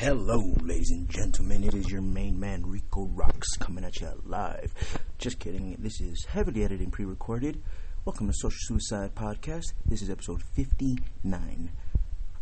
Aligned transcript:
Hello, 0.00 0.38
ladies 0.62 0.92
and 0.92 1.06
gentlemen. 1.10 1.62
It 1.62 1.74
is 1.74 1.90
your 1.90 2.00
main 2.00 2.40
man 2.40 2.64
Rico 2.64 3.04
Roxx 3.08 3.42
coming 3.58 3.84
at 3.84 4.00
you 4.00 4.08
live. 4.24 4.72
Just 5.18 5.38
kidding. 5.38 5.76
This 5.78 6.00
is 6.00 6.24
heavily 6.24 6.64
edited 6.64 6.80
and 6.80 6.90
pre-recorded. 6.90 7.62
Welcome 8.06 8.28
to 8.28 8.32
Social 8.32 8.56
Suicide 8.60 9.14
Podcast. 9.14 9.74
This 9.84 10.00
is 10.00 10.08
episode 10.08 10.42
59. 10.56 11.70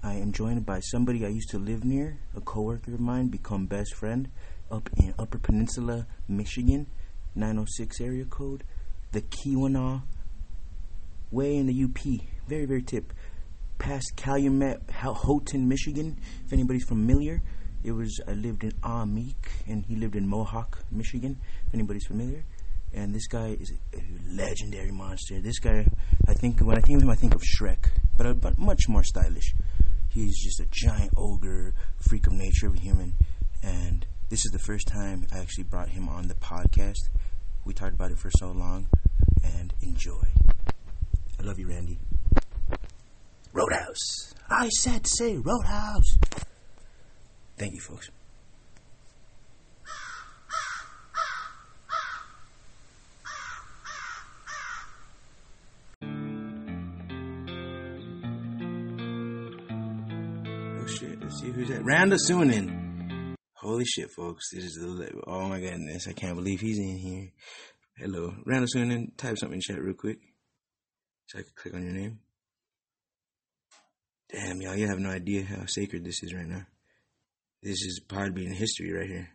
I 0.05 0.13
am 0.13 0.31
joined 0.31 0.67
by 0.67 0.79
somebody 0.79 1.27
I 1.27 1.31
used 1.31 1.51
to 1.51 1.59
live 1.59 1.85
near, 1.85 2.18
a 2.36 2.41
coworker 2.41 2.95
of 2.95 3.00
mine, 3.00 3.27
become 3.27 3.66
best 3.66 3.93
friend, 3.96 4.29
up 4.70 4.88
in 4.96 5.12
Upper 5.18 5.38
Peninsula, 5.38 6.06
Michigan, 6.29 6.86
906 7.34 8.00
area 8.00 8.25
code, 8.25 8.62
the 9.11 9.22
Keweenaw, 9.22 10.02
way 11.32 11.56
in 11.56 11.66
the 11.66 11.82
UP. 11.82 12.20
Very, 12.46 12.66
very 12.66 12.82
tip 12.82 13.12
past 13.79 14.15
Calumet, 14.17 14.83
Houghton, 14.91 15.69
Michigan. 15.69 16.19
If 16.45 16.53
anybody's 16.53 16.85
familiar, 16.85 17.43
it 17.83 17.93
was 17.93 18.21
I 18.27 18.32
lived 18.32 18.64
in 18.64 18.73
Ahmeek, 18.82 19.49
and 19.67 19.85
he 19.86 19.96
lived 19.96 20.17
in 20.17 20.27
Mohawk, 20.27 20.85
Michigan. 20.91 21.39
If 21.67 21.75
anybody's 21.75 22.07
familiar, 22.07 22.45
and 22.93 23.14
this 23.14 23.27
guy 23.27 23.57
is 23.61 23.72
a 23.95 24.03
legendary 24.31 24.91
monster. 24.91 25.41
This 25.41 25.59
guy, 25.59 25.86
I 26.27 26.35
think 26.35 26.61
when 26.61 26.77
I 26.77 26.81
think 26.81 26.99
of 26.99 27.03
him, 27.03 27.11
I 27.11 27.14
think 27.14 27.35
of 27.35 27.43
Shrek, 27.43 27.91
but, 28.17 28.27
uh, 28.27 28.35
but 28.35 28.59
much 28.59 28.89
more 28.89 29.05
stylish. 29.05 29.55
He's 30.08 30.43
just 30.43 30.61
a 30.61 30.67
giant 30.71 31.13
ogre, 31.17 31.75
freak 32.08 32.27
of 32.27 32.33
nature 32.33 32.67
of 32.67 32.75
a 32.75 32.81
human, 32.81 33.14
and 33.62 34.06
this 34.31 34.45
is 34.45 34.50
the 34.53 34.58
first 34.58 34.89
time 34.89 35.27
I 35.33 35.39
actually 35.39 35.64
brought 35.64 35.91
him 35.91 36.08
on 36.08 36.28
the 36.28 36.34
podcast. 36.34 37.08
We 37.64 37.75
talked 37.75 37.95
about 37.95 38.11
it 38.11 38.19
for 38.19 38.31
so 38.39 38.50
long, 38.50 38.89
and 39.45 39.72
enjoy. 39.83 40.25
I 41.39 41.42
love 41.42 41.58
you, 41.58 41.69
Randy. 41.69 41.98
Roadhouse. 43.52 44.34
I 44.50 44.69
said 44.69 45.06
say 45.06 45.36
Roadhouse. 45.36 46.19
Thank 47.58 47.74
you, 47.74 47.80
folks. 47.80 48.11
Oh 60.80 60.86
shit, 60.86 61.20
let's 61.20 61.40
see 61.40 61.50
who's 61.50 61.68
that. 61.68 61.84
Randa 61.84 62.16
Suhonen. 62.16 63.34
Holy 63.55 63.84
shit, 63.84 64.10
folks. 64.10 64.50
This 64.52 64.64
is 64.64 64.74
the. 64.74 65.20
Oh 65.27 65.48
my 65.48 65.60
goodness, 65.60 66.06
I 66.08 66.12
can't 66.12 66.36
believe 66.36 66.60
he's 66.60 66.78
in 66.78 66.96
here. 66.96 67.33
Hello. 67.96 68.34
Randa 68.46 68.68
Suhonen, 68.72 69.16
type 69.16 69.36
something 69.38 69.56
in 69.56 69.60
chat 69.60 69.83
real 69.83 69.94
quick 69.94 70.18
so 71.27 71.38
I 71.40 71.42
can 71.42 71.50
click 71.56 71.74
on 71.74 71.83
your 71.83 71.92
name. 71.92 72.20
Damn, 74.30 74.60
y'all, 74.60 74.76
you 74.76 74.86
have 74.88 74.98
no 74.98 75.08
idea 75.08 75.42
how 75.42 75.64
sacred 75.64 76.04
this 76.04 76.22
is 76.22 76.34
right 76.34 76.46
now. 76.46 76.66
This 77.62 77.80
is 77.80 78.02
Podbean 78.06 78.52
history 78.52 78.92
right 78.92 79.08
here. 79.08 79.30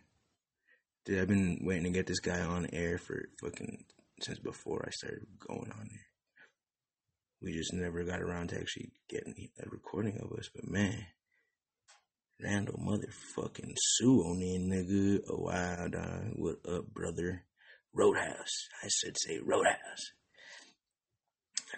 Dude, 1.04 1.20
I've 1.20 1.26
been 1.26 1.58
waiting 1.62 1.82
to 1.84 1.90
get 1.90 2.06
this 2.06 2.20
guy 2.20 2.40
on 2.40 2.68
air 2.72 2.98
for 2.98 3.24
fucking 3.40 3.84
since 4.20 4.38
before 4.38 4.84
I 4.86 4.90
started 4.90 5.26
going 5.40 5.72
on 5.72 5.88
there. 5.90 6.06
We 7.42 7.52
just 7.52 7.72
never 7.72 8.04
got 8.04 8.22
around 8.22 8.50
to 8.50 8.60
actually 8.60 8.92
getting 9.08 9.48
a 9.58 9.68
recording 9.68 10.20
of 10.22 10.30
us, 10.38 10.48
but 10.54 10.70
man, 10.70 11.06
Randall 12.40 12.78
motherfucking 12.78 13.74
Suhonen, 14.00 14.68
nigga. 14.68 15.18
Oh, 15.28 15.42
wow, 15.42 15.88
dog. 15.88 16.34
What 16.36 16.58
up, 16.72 16.86
brother? 16.94 17.42
Roadhouse. 17.92 18.68
I 18.80 18.86
said 18.86 19.16
say 19.18 19.40
Roadhouse. 19.44 20.12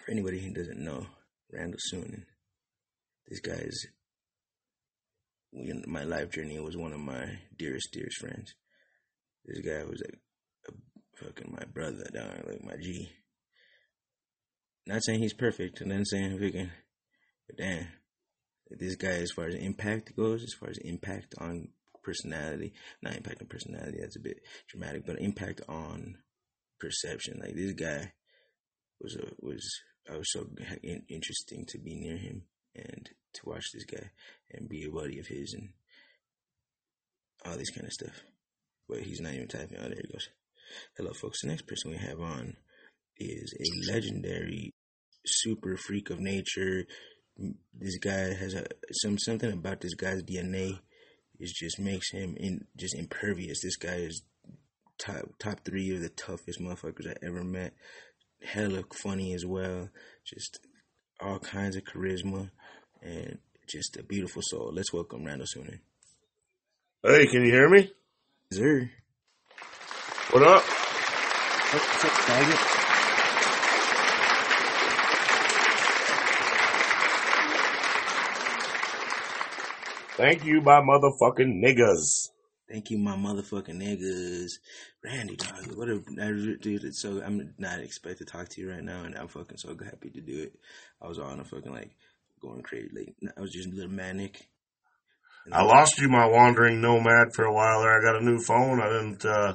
For 0.05 0.11
anybody 0.11 0.39
who 0.39 0.51
doesn't 0.51 0.79
know, 0.79 1.07
Randall 1.51 1.79
Suhonen 1.91 2.25
this 3.27 3.39
guy 3.39 3.53
is 3.53 3.87
in 5.53 5.83
my 5.87 6.03
life 6.03 6.31
journey 6.31 6.59
was 6.59 6.77
one 6.77 6.93
of 6.93 6.99
my 6.99 7.39
dearest, 7.57 7.89
dearest 7.91 8.17
friends. 8.17 8.53
This 9.45 9.59
guy 9.59 9.83
was 9.83 10.01
like 10.01 10.19
a, 10.67 11.25
fucking 11.25 11.51
my 11.51 11.65
brother, 11.65 12.05
dog, 12.13 12.47
like 12.47 12.63
my 12.63 12.75
G. 12.81 13.09
Not 14.85 15.03
saying 15.03 15.19
he's 15.19 15.33
perfect, 15.33 15.81
and 15.81 15.91
then 15.91 16.05
saying 16.05 16.39
fucking, 16.39 16.69
but 17.47 17.57
damn, 17.57 17.87
this 18.71 18.95
guy, 18.95 19.09
as 19.09 19.31
far 19.31 19.47
as 19.47 19.55
impact 19.55 20.15
goes, 20.15 20.43
as 20.43 20.53
far 20.53 20.69
as 20.69 20.77
impact 20.79 21.35
on 21.39 21.69
personality, 22.03 22.73
not 23.01 23.15
impact 23.15 23.41
on 23.41 23.47
personality, 23.47 23.97
that's 23.99 24.15
a 24.15 24.21
bit 24.21 24.39
dramatic, 24.69 25.05
but 25.05 25.19
impact 25.19 25.61
on 25.67 26.17
perception. 26.79 27.39
Like 27.41 27.55
this 27.55 27.73
guy 27.73 28.13
was 29.01 29.15
a 29.15 29.27
was 29.39 29.67
I 30.09 30.17
was 30.17 30.31
so 30.31 30.47
interesting 31.09 31.65
to 31.69 31.79
be 31.79 31.95
near 31.95 32.17
him 32.17 32.43
and 32.75 33.09
to 33.37 33.49
watch 33.49 33.65
this 33.73 33.85
guy 33.85 34.11
and 34.51 34.69
be 34.69 34.83
a 34.83 34.91
buddy 34.91 35.19
of 35.19 35.27
his 35.27 35.53
and 35.53 35.69
all 37.45 37.57
this 37.57 37.69
kind 37.69 37.85
of 37.85 37.93
stuff. 37.93 38.21
But 38.87 39.01
he's 39.01 39.19
not 39.19 39.33
even 39.33 39.47
typing. 39.47 39.77
Oh, 39.77 39.87
there 39.87 40.01
he 40.01 40.11
goes. 40.11 40.29
Hello, 40.97 41.11
folks. 41.13 41.41
The 41.41 41.47
next 41.47 41.67
person 41.67 41.91
we 41.91 41.97
have 41.97 42.19
on 42.19 42.55
is 43.17 43.53
a 43.59 43.91
legendary 43.91 44.73
super 45.25 45.77
freak 45.77 46.09
of 46.09 46.19
nature. 46.19 46.85
This 47.73 47.97
guy 47.99 48.33
has 48.33 48.53
a 48.53 48.65
some 48.91 49.17
something 49.17 49.51
about 49.51 49.81
this 49.81 49.93
guy's 49.93 50.23
DNA 50.23 50.79
is 51.39 51.51
just 51.51 51.79
makes 51.79 52.11
him 52.11 52.35
in 52.37 52.65
just 52.75 52.95
impervious. 52.95 53.61
This 53.61 53.77
guy 53.77 53.95
is 53.95 54.23
top 54.97 55.37
top 55.39 55.63
three 55.63 55.93
of 55.93 56.01
the 56.01 56.09
toughest 56.09 56.59
motherfuckers 56.59 57.07
I 57.07 57.25
ever 57.25 57.43
met. 57.43 57.73
Hella 58.43 58.83
funny 58.93 59.33
as 59.33 59.45
well. 59.45 59.89
Just 60.25 60.59
all 61.19 61.39
kinds 61.39 61.75
of 61.75 61.83
charisma 61.83 62.51
and 63.07 63.37
just 63.67 63.97
a 63.97 64.03
beautiful 64.03 64.41
soul. 64.43 64.71
Let's 64.73 64.91
welcome 64.91 65.23
Randall 65.23 65.47
Suhonen. 65.47 65.79
Hey, 67.03 67.25
can 67.27 67.45
you 67.45 67.51
hear 67.51 67.69
me? 67.69 67.91
Sir. 68.51 68.89
What 70.31 70.43
up? 70.43 70.63
What's 70.63 72.05
up, 72.05 72.11
faggot? 72.11 72.73
Thank 80.17 80.45
you, 80.45 80.61
my 80.61 80.81
motherfucking 80.81 81.63
niggas. 81.63 82.29
Thank 82.69 82.89
you, 82.89 82.97
my 82.97 83.15
motherfucking 83.15 83.81
niggas. 83.81 84.49
Randy, 85.03 85.37
dog, 85.37 85.77
what 85.77 85.87
a 85.87 86.57
dude. 86.57 86.93
So 86.95 87.21
I'm 87.23 87.53
not 87.57 87.79
expected 87.79 88.27
to 88.27 88.33
talk 88.33 88.49
to 88.49 88.61
you 88.61 88.69
right 88.69 88.83
now, 88.83 89.03
and 89.03 89.15
I'm 89.15 89.29
fucking 89.29 89.57
so 89.57 89.77
happy 89.85 90.09
to 90.09 90.19
do 90.19 90.41
it. 90.43 90.59
I 91.01 91.07
was 91.07 91.19
on 91.19 91.39
a 91.39 91.45
fucking 91.45 91.71
like 91.71 91.91
going 92.41 92.61
crazy. 92.61 92.89
Like 92.93 93.15
I 93.37 93.41
was 93.41 93.51
just 93.51 93.69
a 93.69 93.75
little 93.75 93.91
manic. 93.91 94.47
I 95.51 95.63
lost 95.63 95.99
you, 95.99 96.09
my 96.09 96.25
wandering 96.25 96.81
nomad, 96.81 97.33
for 97.33 97.45
a 97.45 97.53
while 97.53 97.81
there. 97.81 97.97
I 97.97 98.03
got 98.03 98.21
a 98.21 98.25
new 98.25 98.39
phone. 98.39 98.81
I 98.81 98.89
didn't 98.89 99.25
uh, 99.25 99.53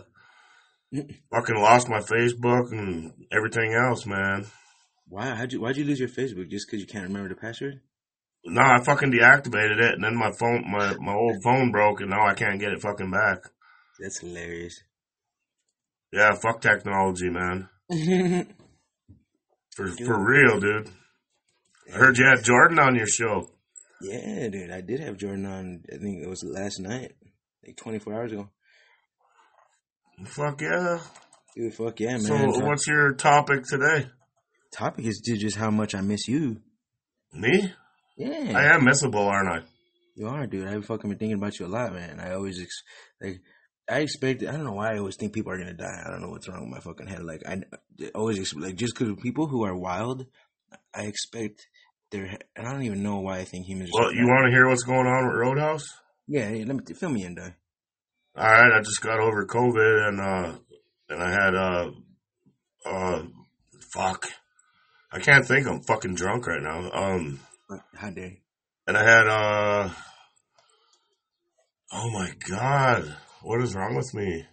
fucking 1.31 1.56
lost 1.56 1.88
my 1.88 2.00
Facebook 2.00 2.72
and 2.72 3.12
everything 3.31 3.75
else, 3.75 4.06
man. 4.06 4.47
Why? 5.06 5.34
How'd 5.34 5.53
you? 5.53 5.60
Why'd 5.60 5.76
you 5.76 5.84
lose 5.84 6.00
your 6.00 6.09
Facebook? 6.09 6.48
Just 6.48 6.66
because 6.66 6.81
you 6.81 6.87
can't 6.87 7.09
remember 7.09 7.28
the 7.28 7.34
password? 7.34 7.81
No, 8.44 8.62
I 8.62 8.82
fucking 8.82 9.12
deactivated 9.12 9.78
it, 9.81 9.94
and 9.94 10.03
then 10.03 10.16
my 10.16 10.32
phone, 10.32 10.64
my 10.70 10.94
my 10.99 11.14
old 11.14 11.43
phone 11.43 11.70
broke, 11.70 12.00
and 12.00 12.10
now 12.10 12.26
I 12.26 12.34
can't 12.34 12.59
get 12.59 12.72
it 12.72 12.81
fucking 12.81 13.10
back. 13.10 13.50
That's 14.00 14.20
hilarious. 14.20 14.82
Yeah, 16.12 16.32
fuck 16.34 16.60
technology, 16.60 17.31
man. 17.31 17.69
for 19.75 19.88
dude. 19.88 20.06
for 20.06 20.19
real, 20.19 20.60
dude. 20.60 20.91
I 21.88 21.97
heard 21.97 22.19
you 22.19 22.26
had 22.26 22.44
Jordan 22.44 22.78
on 22.78 22.94
your 22.94 23.06
show. 23.06 23.50
Yeah, 24.00 24.48
dude, 24.48 24.70
I 24.70 24.81
did 24.81 25.00
have 25.00 25.16
Jordan 25.16 25.47
on. 25.47 25.84
I 25.93 25.97
think 25.98 26.22
it 26.22 26.28
was 26.28 26.43
last 26.44 26.81
night, 26.81 27.12
like 27.65 27.76
24 27.76 28.15
hours 28.15 28.32
ago. 28.32 28.48
Fuck 30.26 30.60
yeah, 30.60 30.98
dude. 31.54 31.75
Fuck 31.75 32.00
yeah, 32.00 32.12
man. 32.12 32.20
So, 32.20 32.65
what's 32.65 32.87
your 32.87 33.12
topic 33.15 33.65
today? 33.65 34.09
Topic 34.72 35.04
is 35.04 35.20
just 35.20 35.56
how 35.56 35.70
much 35.70 35.94
I 35.94 36.00
miss 36.00 36.26
you. 36.26 36.60
Me? 37.32 37.72
Yeah. 38.16 38.53
I 38.56 38.75
am 38.75 38.82
missable, 38.82 39.26
aren't 39.26 39.62
I? 39.62 39.66
You 40.16 40.28
are, 40.28 40.47
dude. 40.47 40.69
I've 40.69 40.84
fucking 40.84 41.10
been 41.10 41.19
thinking 41.19 41.38
about 41.38 41.58
you 41.58 41.67
a 41.67 41.69
lot, 41.69 41.94
man. 41.94 42.20
I 42.20 42.35
always 42.35 42.61
ex- 42.61 42.82
like. 43.20 43.40
I 43.90 44.00
expect. 44.00 44.43
I 44.43 44.52
don't 44.52 44.64
know 44.64 44.73
why 44.73 44.94
I 44.94 44.99
always 44.99 45.17
think 45.17 45.32
people 45.32 45.52
are 45.52 45.58
gonna 45.58 45.75
die. 45.75 46.02
I 46.06 46.11
don't 46.11 46.23
know 46.23 46.31
what's 46.31 46.49
wrong 46.49 46.62
with 46.62 46.70
my 46.70 46.81
fucking 46.81 47.08
head. 47.08 47.25
Like 47.25 47.43
I 47.46 47.62
always 48.14 48.38
expect, 48.38 48.64
like 48.64 48.76
just 48.76 48.96
because 48.96 49.14
people 49.23 49.49
who 49.49 49.64
are 49.64 49.76
wild, 49.76 50.26
I 50.94 51.02
expect 51.02 51.67
they're. 52.12 52.38
And 52.55 52.67
I 52.67 52.73
don't 52.73 52.85
even 52.85 53.03
know 53.03 53.19
why 53.19 53.38
I 53.38 53.44
think 53.44 53.67
humans. 53.67 53.91
Well, 53.93 54.14
you 54.14 54.26
want 54.26 54.47
to 54.47 54.53
hear 54.53 54.69
what's 54.69 54.85
going 54.85 55.06
on 55.06 55.26
with 55.26 55.37
Roadhouse? 55.37 55.85
Yeah, 56.29 56.50
yeah 56.50 56.64
let 56.67 56.76
me 56.76 56.94
fill 56.94 57.11
me 57.11 57.25
in, 57.25 57.35
though. 57.35 57.53
All 58.37 58.50
right, 58.50 58.73
I 58.73 58.81
just 58.81 59.03
got 59.03 59.19
over 59.20 59.44
COVID 59.47 60.09
and 60.09 60.20
uh 60.20 60.59
and 61.11 61.23
I 61.23 61.31
had 61.31 61.55
uh 61.55 61.91
uh 62.87 63.23
fuck. 63.93 64.26
I 65.11 65.19
can't 65.19 65.47
think. 65.47 65.67
I'm 65.67 65.82
fucking 65.82 66.14
drunk 66.14 66.47
right 66.47 66.62
now. 66.62 66.91
Um. 66.93 67.41
How 67.94 68.11
dare? 68.11 68.37
And 68.87 68.97
I 68.97 69.03
had 69.03 69.26
uh 69.26 69.91
oh 71.93 72.11
my 72.11 72.32
god, 72.49 73.17
what 73.43 73.62
is 73.62 73.75
wrong 73.75 73.97
with 73.97 74.14
me? 74.14 74.47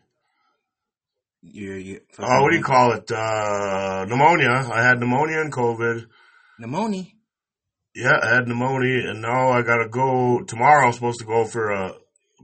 You're, 1.41 1.77
you're 1.77 1.99
oh, 2.19 2.41
what 2.41 2.51
do 2.51 2.57
you 2.57 2.63
call 2.63 2.91
it? 2.91 3.09
Uh, 3.09 4.05
pneumonia. 4.09 4.49
I 4.49 4.83
had 4.83 4.99
pneumonia 4.99 5.39
and 5.39 5.53
COVID. 5.53 6.05
Pneumonia. 6.59 7.05
Yeah, 8.01 8.17
I 8.23 8.35
had 8.35 8.47
pneumonia, 8.47 9.09
and 9.09 9.21
now 9.21 9.49
I 9.49 9.61
gotta 9.61 9.89
go 9.89 10.41
tomorrow. 10.43 10.85
I'm 10.87 10.93
supposed 10.93 11.19
to 11.19 11.25
go 11.25 11.45
for 11.45 11.69
a 11.71 11.93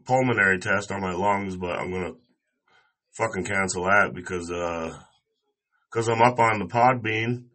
pulmonary 0.05 0.59
test 0.59 0.91
on 0.91 0.99
my 1.01 1.13
lungs, 1.13 1.55
but 1.55 1.79
I'm 1.79 1.91
gonna 1.91 2.13
fucking 3.13 3.45
cancel 3.45 3.85
that 3.85 4.11
because 4.13 4.51
uh, 4.51 4.97
cause 5.91 6.09
I'm 6.09 6.21
up 6.21 6.39
on 6.39 6.59
the 6.59 6.65
Podbean, 6.65 7.45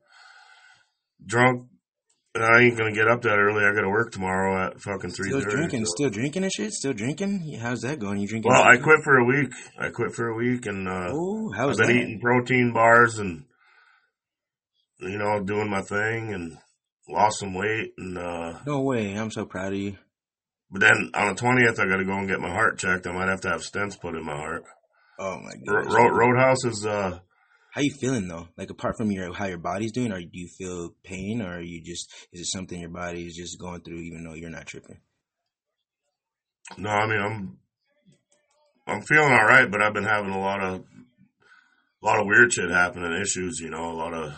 drunk, 1.24 1.66
and 2.34 2.42
I 2.44 2.62
ain't 2.62 2.78
gonna 2.78 2.92
get 2.94 3.06
up 3.08 3.20
that 3.22 3.36
early. 3.38 3.64
I 3.66 3.74
gotta 3.74 3.90
work 3.90 4.12
tomorrow 4.12 4.66
at 4.68 4.80
fucking 4.80 5.10
three 5.10 5.28
Still 5.28 5.42
drinking, 5.42 5.84
so- 5.84 5.92
still 5.96 6.10
drinking 6.10 6.44
and 6.44 6.52
shit. 6.52 6.72
Still 6.72 6.94
drinking. 6.94 7.58
How's 7.60 7.82
that 7.82 7.98
going? 7.98 8.18
You 8.18 8.28
drinking? 8.28 8.50
Well, 8.50 8.62
I 8.62 8.78
quit 8.78 9.00
for 9.04 9.18
a 9.18 9.24
week. 9.26 9.52
I 9.78 9.90
quit 9.90 10.14
for 10.14 10.28
a 10.28 10.34
week, 10.36 10.64
and 10.64 10.88
uh, 10.88 11.08
Oh, 11.12 11.50
I've 11.52 11.58
how's 11.58 11.76
been 11.76 11.88
that? 11.88 11.96
eating 11.96 12.20
protein 12.20 12.72
bars 12.72 13.18
and 13.18 13.44
you 15.00 15.18
know 15.18 15.40
doing 15.44 15.68
my 15.68 15.82
thing 15.82 16.32
and 16.32 16.56
lost 17.12 17.38
some 17.40 17.54
weight 17.54 17.92
and 17.98 18.16
uh 18.18 18.58
No 18.66 18.80
way. 18.82 19.14
I'm 19.14 19.30
so 19.30 19.44
proud 19.44 19.72
of 19.72 19.78
you. 19.78 19.96
but 20.70 20.80
then 20.80 21.10
on 21.14 21.28
the 21.28 21.34
twentieth 21.34 21.78
I 21.80 21.86
got 21.86 21.96
to 21.98 22.04
go 22.04 22.12
and 22.18 22.28
get 22.28 22.40
my 22.40 22.50
heart 22.52 22.78
checked. 22.78 23.06
I 23.06 23.12
might 23.12 23.28
have 23.28 23.40
to 23.42 23.48
have 23.50 23.62
stents 23.62 24.00
put 24.00 24.14
in 24.14 24.24
my 24.24 24.36
heart. 24.36 24.64
Oh 25.18 25.38
my 25.40 25.52
Ro- 25.66 25.84
god. 25.84 25.92
Ro- 25.92 26.08
Roadhouse 26.08 26.64
is 26.64 26.86
uh 26.86 27.18
How 27.72 27.80
you 27.82 27.92
feeling 27.92 28.28
though? 28.28 28.48
Like 28.56 28.70
apart 28.70 28.96
from 28.96 29.10
your 29.10 29.32
how 29.34 29.46
your 29.46 29.58
body's 29.58 29.92
doing, 29.92 30.12
or 30.12 30.20
do 30.20 30.28
you 30.32 30.48
feel 30.48 30.94
pain, 31.04 31.42
or 31.42 31.56
are 31.58 31.60
you 31.62 31.82
just 31.82 32.10
is 32.32 32.40
it 32.42 32.46
something 32.46 32.80
your 32.80 32.90
body 32.90 33.26
is 33.26 33.34
just 33.36 33.58
going 33.60 33.82
through, 33.82 34.00
even 34.00 34.24
though 34.24 34.34
you're 34.34 34.50
not 34.50 34.66
tripping? 34.66 35.00
no, 36.78 36.88
I 36.90 37.06
mean 37.06 37.20
I'm 37.20 37.58
I'm 38.86 39.02
feeling 39.02 39.32
all 39.32 39.44
right, 39.44 39.70
but 39.70 39.82
I've 39.82 39.94
been 39.94 40.04
having 40.04 40.30
a 40.32 40.40
lot 40.40 40.62
of 40.62 40.80
a 42.02 42.06
lot 42.06 42.18
of 42.18 42.26
weird 42.26 42.52
shit 42.52 42.70
happening, 42.70 43.12
issues. 43.20 43.60
You 43.60 43.70
know, 43.70 43.90
a 43.90 43.94
lot 43.94 44.14
of 44.14 44.32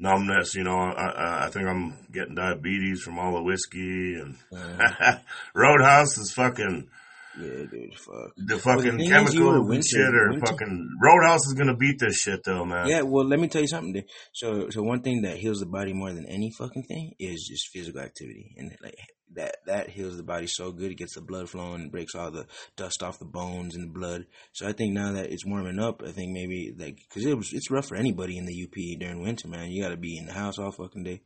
numbness. 0.00 0.54
You 0.54 0.64
know, 0.64 0.76
I 0.76 1.46
I, 1.46 1.50
think 1.50 1.66
I'm 1.68 1.94
getting 2.12 2.34
diabetes 2.34 3.00
from 3.02 3.18
all 3.18 3.34
the 3.34 3.42
whiskey 3.42 4.14
and 4.14 4.36
Uh, 4.52 5.16
Roadhouse 5.54 6.18
is 6.18 6.32
fucking. 6.32 6.88
yeah, 7.40 7.64
dude. 7.70 7.94
Fuck. 7.94 8.32
The 8.36 8.54
Well, 8.54 8.58
fucking 8.58 8.90
thing 8.98 9.00
is, 9.00 9.08
chemicals 9.10 9.70
and 9.70 9.84
shit 9.84 10.00
winter- 10.00 10.40
fucking 10.46 10.88
Roadhouse 11.02 11.46
is 11.46 11.54
gonna 11.54 11.76
beat 11.76 11.98
this 12.00 12.16
shit 12.20 12.40
though, 12.44 12.64
man. 12.64 12.88
Yeah, 12.88 13.02
well, 13.02 13.24
let 13.26 13.38
me 13.38 13.48
tell 13.48 13.62
you 13.62 13.68
something. 13.68 13.92
dude. 13.92 14.04
So, 14.32 14.68
so 14.70 14.82
one 14.82 15.02
thing 15.02 15.22
that 15.22 15.36
heals 15.38 15.60
the 15.60 15.66
body 15.66 15.92
more 15.92 16.12
than 16.12 16.26
any 16.26 16.50
fucking 16.50 16.84
thing 16.84 17.12
is 17.18 17.46
just 17.48 17.68
physical 17.68 18.00
activity, 18.00 18.54
and 18.56 18.70
like 18.82 18.96
that 19.34 19.56
that 19.66 19.90
heals 19.90 20.16
the 20.16 20.22
body 20.22 20.46
so 20.46 20.72
good. 20.72 20.90
It 20.90 20.98
gets 20.98 21.14
the 21.14 21.20
blood 21.20 21.48
flowing, 21.48 21.90
breaks 21.90 22.14
all 22.14 22.30
the 22.30 22.46
dust 22.76 23.02
off 23.02 23.18
the 23.18 23.24
bones 23.24 23.76
and 23.76 23.88
the 23.88 23.92
blood. 23.92 24.26
So 24.52 24.66
I 24.66 24.72
think 24.72 24.92
now 24.92 25.12
that 25.12 25.30
it's 25.30 25.46
warming 25.46 25.78
up, 25.78 26.02
I 26.06 26.12
think 26.12 26.32
maybe 26.32 26.74
like 26.76 26.98
because 27.08 27.24
it 27.24 27.36
was 27.36 27.52
it's 27.52 27.70
rough 27.70 27.86
for 27.86 27.96
anybody 27.96 28.36
in 28.38 28.46
the 28.46 28.64
UP 28.64 28.98
during 28.98 29.22
winter, 29.22 29.48
man. 29.48 29.70
You 29.70 29.82
got 29.82 29.90
to 29.90 29.96
be 29.96 30.18
in 30.18 30.26
the 30.26 30.32
house 30.32 30.58
all 30.58 30.72
fucking 30.72 31.04
day. 31.04 31.22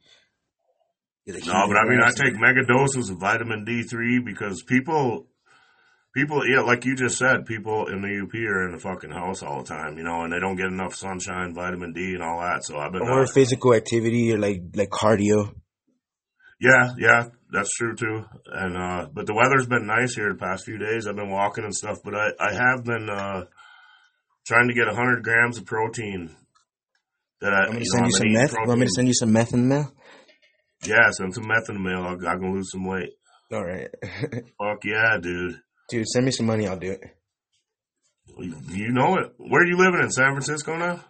No, 1.26 1.66
but 1.66 1.78
I 1.78 1.88
mean, 1.88 2.00
I 2.04 2.10
take 2.10 2.38
mega 2.38 2.66
doses 2.66 3.08
of 3.08 3.18
vitamin 3.18 3.64
D 3.64 3.82
three 3.82 4.18
because 4.18 4.62
people, 4.62 5.26
people, 6.14 6.46
yeah, 6.46 6.60
like 6.60 6.84
you 6.84 6.94
just 6.94 7.16
said, 7.16 7.46
people 7.46 7.86
in 7.86 8.02
the 8.02 8.20
UP 8.22 8.34
are 8.34 8.66
in 8.66 8.72
the 8.72 8.78
fucking 8.78 9.10
house 9.10 9.42
all 9.42 9.62
the 9.62 9.68
time, 9.68 9.96
you 9.96 10.04
know, 10.04 10.22
and 10.22 10.32
they 10.34 10.38
don't 10.38 10.56
get 10.56 10.66
enough 10.66 10.94
sunshine, 10.94 11.54
vitamin 11.54 11.94
D, 11.94 12.12
and 12.12 12.22
all 12.22 12.40
that. 12.40 12.62
So 12.62 12.76
I've 12.76 12.92
been, 12.92 13.00
or 13.00 13.22
uh, 13.22 13.26
physical 13.26 13.72
activity 13.72 14.34
or 14.34 14.38
like 14.38 14.60
like 14.74 14.90
cardio. 14.90 15.54
yeah, 16.60 16.92
yeah, 16.98 17.28
that's 17.54 17.70
true 17.70 17.94
too. 17.94 18.24
And 18.46 18.76
uh, 18.76 19.06
but 19.12 19.26
the 19.26 19.34
weather's 19.34 19.66
been 19.66 19.86
nice 19.86 20.14
here 20.14 20.28
the 20.32 20.38
past 20.38 20.64
few 20.64 20.76
days. 20.76 21.06
I've 21.06 21.16
been 21.16 21.30
walking 21.30 21.64
and 21.64 21.74
stuff, 21.74 21.98
but 22.04 22.14
I, 22.14 22.30
I 22.40 22.52
have 22.52 22.84
been 22.84 23.08
uh, 23.08 23.44
trying 24.46 24.68
to 24.68 24.74
get 24.74 24.88
hundred 24.88 25.22
grams 25.22 25.56
of 25.56 25.64
protein. 25.64 26.34
That 27.40 27.52
I, 27.52 27.66
Want 27.66 27.74
me 27.74 27.78
to 27.80 27.90
send 27.90 28.02
know, 28.02 28.06
you 28.06 28.12
some 28.12 28.32
meth? 28.32 28.66
Want 28.66 28.80
me 28.80 28.86
to 28.86 28.92
send 28.92 29.08
you 29.08 29.14
some 29.14 29.32
meth 29.32 29.54
in 29.54 29.68
the 29.68 29.74
mail? 29.74 29.92
Yeah, 30.84 31.10
send 31.10 31.34
some 31.34 31.46
meth 31.46 31.68
in 31.68 31.76
the 31.76 31.80
mail. 31.80 32.02
I, 32.02 32.32
I 32.32 32.36
can 32.36 32.52
lose 32.52 32.70
some 32.70 32.86
weight. 32.86 33.10
All 33.52 33.64
right, 33.64 33.88
Fuck 34.02 34.84
yeah, 34.84 35.18
dude. 35.20 35.60
dude. 35.88 36.08
Send 36.08 36.24
me 36.24 36.32
some 36.32 36.46
money. 36.46 36.66
I'll 36.66 36.78
do 36.78 36.90
it. 36.90 37.00
You 38.36 38.90
know 38.90 39.16
it. 39.18 39.32
Where 39.38 39.62
are 39.62 39.66
you 39.66 39.76
living 39.76 40.00
in 40.02 40.10
San 40.10 40.32
Francisco 40.32 40.76
now? 40.76 41.04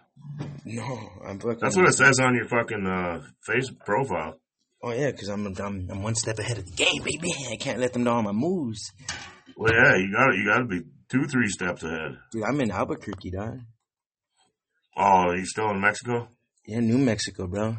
No, 0.63 1.09
I'm. 1.25 1.39
That's 1.39 1.75
what 1.75 1.87
it 1.87 1.93
says 1.93 2.19
on 2.19 2.35
your 2.35 2.45
fucking 2.45 2.85
uh, 2.85 3.21
face 3.47 3.71
profile. 3.85 4.39
Oh 4.87 4.91
yeah, 4.91 5.09
because 5.09 5.29
I'm, 5.29 5.47
I'm 5.47 5.87
I'm 5.89 6.03
one 6.03 6.13
step 6.13 6.37
ahead 6.37 6.59
of 6.59 6.65
the 6.67 6.71
game, 6.75 7.01
baby. 7.03 7.33
I 7.51 7.55
can't 7.55 7.79
let 7.79 7.91
them 7.93 8.03
know 8.03 8.13
all 8.13 8.21
my 8.21 8.31
moves, 8.31 8.91
Well, 9.57 9.73
yeah, 9.73 9.95
you 9.95 10.11
got 10.15 10.27
to 10.27 10.37
You 10.37 10.45
got 10.47 10.59
to 10.59 10.65
be 10.65 10.81
two, 11.09 11.23
three 11.25 11.49
steps 11.49 11.81
ahead. 11.83 12.17
dude. 12.31 12.43
I'm 12.43 12.61
in 12.61 12.69
Albuquerque, 12.69 13.31
dog. 13.31 13.61
Oh, 14.95 15.33
you 15.33 15.43
still 15.45 15.71
in 15.71 15.81
Mexico? 15.81 16.29
Yeah, 16.67 16.81
New 16.81 16.99
Mexico, 16.99 17.47
bro. 17.47 17.77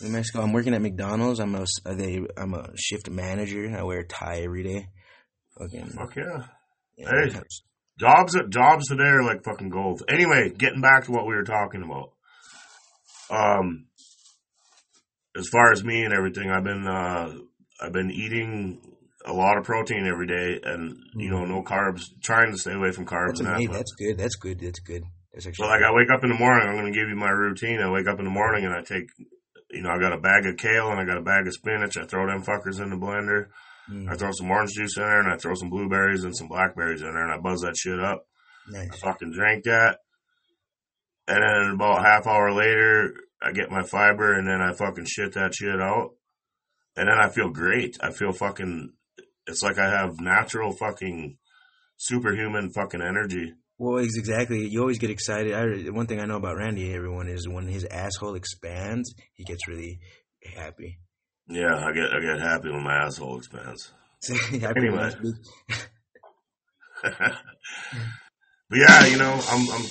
New 0.00 0.10
Mexico. 0.10 0.42
I'm 0.42 0.52
working 0.52 0.74
at 0.74 0.82
McDonald's. 0.82 1.38
I'm 1.38 1.54
a 1.54 1.64
they. 1.94 2.20
I'm 2.36 2.54
a 2.54 2.70
shift 2.76 3.08
manager. 3.08 3.72
I 3.78 3.84
wear 3.84 4.00
a 4.00 4.06
tie 4.06 4.40
every 4.42 4.64
day. 4.64 4.88
Fucking. 5.58 5.90
Fuck 5.90 6.16
yeah. 6.16 6.44
yeah, 6.98 7.08
Hey. 7.30 7.40
Jobs 8.00 8.36
jobs 8.50 8.88
today 8.88 9.04
are 9.04 9.22
like 9.22 9.44
fucking 9.44 9.70
gold. 9.70 10.02
Anyway, 10.08 10.50
getting 10.50 10.82
back 10.82 11.04
to 11.04 11.12
what 11.12 11.26
we 11.26 11.34
were 11.34 11.44
talking 11.44 11.82
about. 11.82 12.12
Um, 13.30 13.86
as 15.38 15.48
far 15.48 15.72
as 15.72 15.84
me 15.84 16.04
and 16.04 16.14
everything, 16.14 16.50
I've 16.50 16.64
been 16.64 16.86
uh, 16.86 17.32
I've 17.80 17.92
been 17.92 18.10
eating 18.10 18.80
a 19.26 19.32
lot 19.32 19.58
of 19.58 19.64
protein 19.64 20.06
every 20.06 20.26
day, 20.26 20.60
and 20.62 20.96
you 21.14 21.30
know, 21.30 21.44
no 21.44 21.62
carbs. 21.62 22.02
Trying 22.22 22.52
to 22.52 22.58
stay 22.58 22.72
away 22.72 22.92
from 22.92 23.06
carbs. 23.06 23.38
That's 23.38 23.66
that, 23.66 23.72
That's 23.72 23.92
good. 23.92 24.18
That's 24.18 24.36
good. 24.36 24.60
That's 24.60 24.80
good. 24.80 25.04
That's 25.34 25.46
actually. 25.46 25.64
So 25.64 25.68
like 25.68 25.82
I 25.82 25.92
wake 25.92 26.10
up 26.10 26.22
in 26.24 26.30
the 26.30 26.38
morning, 26.38 26.68
I'm 26.68 26.76
going 26.76 26.92
to 26.92 26.98
give 26.98 27.08
you 27.08 27.16
my 27.16 27.30
routine. 27.30 27.80
I 27.80 27.90
wake 27.90 28.08
up 28.08 28.18
in 28.18 28.24
the 28.24 28.30
morning 28.30 28.64
and 28.64 28.74
I 28.74 28.82
take, 28.82 29.08
you 29.70 29.82
know, 29.82 29.90
I 29.90 29.98
got 29.98 30.12
a 30.12 30.20
bag 30.20 30.46
of 30.46 30.56
kale 30.56 30.90
and 30.90 31.00
I 31.00 31.04
got 31.04 31.18
a 31.18 31.22
bag 31.22 31.46
of 31.46 31.52
spinach. 31.52 31.96
I 31.96 32.06
throw 32.06 32.26
them 32.26 32.42
fuckers 32.42 32.80
in 32.80 32.90
the 32.90 32.96
blender. 32.96 33.48
Mm, 33.90 34.10
I 34.10 34.16
throw 34.16 34.30
some 34.32 34.50
orange 34.50 34.72
juice 34.72 34.96
in 34.96 35.02
there 35.02 35.20
and 35.20 35.32
I 35.32 35.36
throw 35.36 35.54
some 35.54 35.70
blueberries 35.70 36.24
and 36.24 36.36
some 36.36 36.48
blackberries 36.48 37.02
in 37.02 37.12
there 37.12 37.22
and 37.22 37.32
I 37.32 37.38
buzz 37.38 37.60
that 37.60 37.76
shit 37.76 38.00
up. 38.00 38.26
Nice. 38.68 38.90
I 38.92 38.96
fucking 38.96 39.32
drink 39.32 39.64
that. 39.64 39.98
And 41.28 41.42
then 41.42 41.74
about 41.74 42.04
half 42.04 42.26
hour 42.26 42.52
later, 42.52 43.14
I 43.42 43.52
get 43.52 43.70
my 43.70 43.82
fiber 43.82 44.32
and 44.32 44.46
then 44.46 44.60
I 44.60 44.72
fucking 44.72 45.06
shit 45.06 45.34
that 45.34 45.54
shit 45.54 45.80
out. 45.80 46.10
And 46.96 47.08
then 47.08 47.18
I 47.18 47.28
feel 47.28 47.50
great. 47.50 47.98
I 48.00 48.10
feel 48.10 48.32
fucking, 48.32 48.92
it's 49.46 49.62
like 49.62 49.78
I 49.78 49.90
have 49.90 50.18
natural 50.18 50.72
fucking 50.72 51.36
superhuman 51.98 52.70
fucking 52.70 53.02
energy. 53.02 53.52
Well, 53.78 53.98
exactly. 53.98 54.66
You 54.66 54.80
always 54.80 54.98
get 54.98 55.10
excited. 55.10 55.52
I, 55.52 55.90
one 55.90 56.06
thing 56.06 56.20
I 56.20 56.24
know 56.24 56.36
about 56.36 56.56
Randy, 56.56 56.94
everyone, 56.94 57.28
is 57.28 57.46
when 57.46 57.68
his 57.68 57.84
asshole 57.84 58.34
expands, 58.34 59.14
he 59.34 59.44
gets 59.44 59.68
really 59.68 60.00
happy. 60.54 60.98
Yeah, 61.48 61.76
I 61.76 61.92
get, 61.92 62.10
I 62.10 62.20
get 62.20 62.40
happy 62.40 62.70
when 62.70 62.82
my 62.82 63.04
asshole 63.04 63.38
expands. 63.38 63.92
Anyway. 64.52 65.10
but 67.02 67.36
yeah, 68.72 69.06
you 69.06 69.18
know, 69.18 69.38
I'm, 69.50 69.70
I'm. 69.70 69.82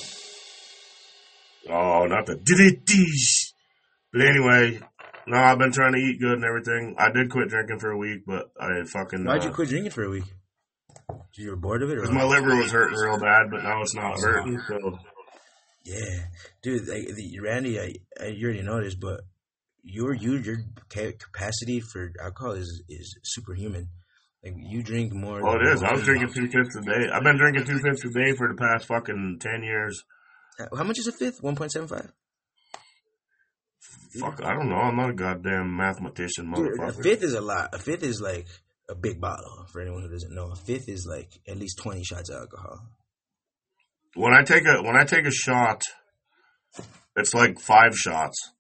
Oh, 1.70 2.06
not 2.06 2.26
the 2.26 2.36
dish. 2.36 3.54
But 4.12 4.22
anyway, 4.22 4.80
no, 5.28 5.38
I've 5.38 5.58
been 5.58 5.72
trying 5.72 5.94
to 5.94 6.00
eat 6.00 6.20
good 6.20 6.34
and 6.34 6.46
everything. 6.46 6.96
I 6.98 7.12
did 7.12 7.30
quit 7.30 7.50
drinking 7.50 7.80
for 7.80 7.92
a 7.92 7.98
week, 7.98 8.22
but 8.26 8.52
I 8.60 8.84
fucking. 8.86 9.26
Why'd 9.26 9.42
uh, 9.42 9.46
you 9.46 9.52
quit 9.52 9.70
drinking 9.70 9.92
for 9.92 10.04
a 10.04 10.10
week? 10.10 10.24
You 11.34 11.50
were 11.50 11.56
bored 11.58 11.84
of 11.84 11.90
it, 11.90 11.98
or 11.98 12.02
Because 12.02 12.16
my 12.16 12.24
liver 12.24 12.56
was 12.56 12.72
hurting 12.72 12.98
real 12.98 13.20
bad, 13.20 13.52
but 13.52 13.64
now 13.64 13.82
it's 13.82 13.94
not 13.94 14.20
hurting. 14.20 14.60
So 14.68 15.00
Yeah, 15.84 16.26
dude, 16.64 16.88
like, 16.88 17.08
the, 17.14 17.40
Randy, 17.42 17.80
I, 17.80 17.94
I 18.22 18.28
you 18.28 18.48
already 18.48 18.62
know 18.62 18.82
this, 18.82 18.96
but 18.96 19.22
your 19.84 20.14
you 20.14 20.38
your 20.38 20.58
capacity 20.90 21.80
for 21.80 22.12
alcohol 22.24 22.54
is 22.54 22.82
is 22.88 23.18
superhuman. 23.24 23.90
Like 24.44 24.56
you 24.58 24.84
drink 24.84 25.14
more. 25.14 25.44
well, 25.44 25.54
than 25.54 25.68
it 25.68 25.74
is. 25.74 25.84
I 25.84 25.94
was 25.94 26.04
drinking 26.04 26.34
two 26.34 26.48
fifths 26.48 26.76
a 26.76 26.82
day. 26.82 27.10
I've 27.12 27.24
been 27.24 27.38
drinking 27.38 27.66
two 27.66 27.80
fifths 27.80 28.06
a 28.06 28.10
day 28.10 28.34
for 28.38 28.48
the 28.48 28.56
past 28.56 28.86
fucking 28.86 29.40
ten 29.42 29.64
years. 29.64 30.04
How 30.58 30.84
much 30.84 31.00
is 31.00 31.08
a 31.08 31.12
fifth? 31.12 31.42
One 31.42 31.56
point 31.56 31.72
seven 31.72 31.88
five. 31.88 32.12
Fuck, 34.20 34.42
I 34.44 34.54
don't 34.54 34.70
know. 34.70 34.76
I'm 34.76 34.96
not 34.96 35.10
a 35.10 35.14
goddamn 35.14 35.76
mathematician, 35.76 36.52
Dude, 36.54 36.80
a 36.80 36.94
fifth 36.94 37.24
is 37.24 37.34
a 37.34 37.42
lot. 37.42 37.74
A 37.74 37.80
fifth 37.80 38.04
is 38.04 38.22
like 38.22 38.48
a 38.90 38.96
big 38.96 39.20
bottle. 39.20 39.66
For 39.72 39.82
anyone 39.82 40.04
who 40.04 40.10
doesn't 40.10 40.34
know, 40.34 40.52
a 40.52 40.56
fifth 40.56 40.88
is 40.88 41.06
like 41.10 41.32
at 41.48 41.58
least 41.58 41.80
twenty 41.80 42.04
shots 42.04 42.30
of 42.30 42.38
alcohol. 42.38 42.80
when 44.16 44.34
I 44.34 44.44
take 44.44 44.64
a 44.66 44.82
when 44.82 44.96
I 44.96 45.04
take 45.04 45.26
a 45.26 45.32
shot, 45.32 45.84
it's 47.18 47.34
like 47.34 47.60
five 47.60 47.98
shots 47.98 48.52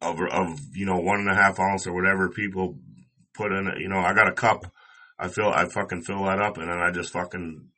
of 0.00 0.18
of 0.20 0.58
you 0.72 0.86
know 0.86 0.98
one 0.98 1.20
and 1.20 1.30
a 1.30 1.34
half 1.34 1.60
ounce 1.60 1.86
or 1.86 1.92
whatever 1.94 2.30
people 2.30 2.78
put 3.34 3.52
in 3.52 3.66
it. 3.66 3.80
You 3.80 3.88
know, 3.88 3.98
I 3.98 4.14
got 4.14 4.28
a 4.28 4.32
cup. 4.32 4.64
I 5.18 5.28
fill 5.28 5.48
I 5.52 5.66
fucking 5.66 6.02
fill 6.02 6.24
that 6.24 6.40
up 6.40 6.56
and 6.56 6.68
then 6.68 6.78
I 6.78 6.90
just 6.90 7.12
fucking 7.12 7.68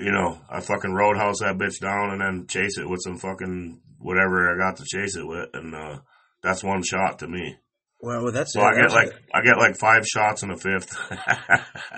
you 0.00 0.12
know 0.12 0.38
I 0.48 0.60
fucking 0.60 0.92
roadhouse 0.92 1.40
that 1.40 1.58
bitch 1.58 1.80
down 1.80 2.10
and 2.10 2.20
then 2.20 2.46
chase 2.46 2.78
it 2.78 2.88
with 2.88 3.00
some 3.02 3.18
fucking 3.18 3.80
whatever 3.98 4.52
I 4.52 4.58
got 4.58 4.76
to 4.78 4.84
chase 4.84 5.16
it 5.16 5.26
with 5.26 5.48
and 5.54 5.74
uh 5.74 5.98
that's 6.42 6.64
one 6.64 6.82
shot 6.82 7.18
to 7.18 7.28
me. 7.28 7.56
Well, 8.02 8.32
that's 8.32 8.54
So 8.54 8.62
I 8.62 8.74
get 8.74 8.92
like 8.92 9.12
I 9.34 9.42
get 9.42 9.58
like 9.58 9.76
five 9.76 10.06
shots 10.06 10.42
in 10.42 10.50
a 10.50 10.56
fifth. 10.56 10.96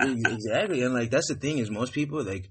exactly, 0.01 0.81
and 0.81 0.93
like 0.93 1.09
that's 1.09 1.29
the 1.29 1.35
thing 1.35 1.59
is 1.59 1.71
most 1.71 1.93
people 1.93 2.23
like 2.23 2.49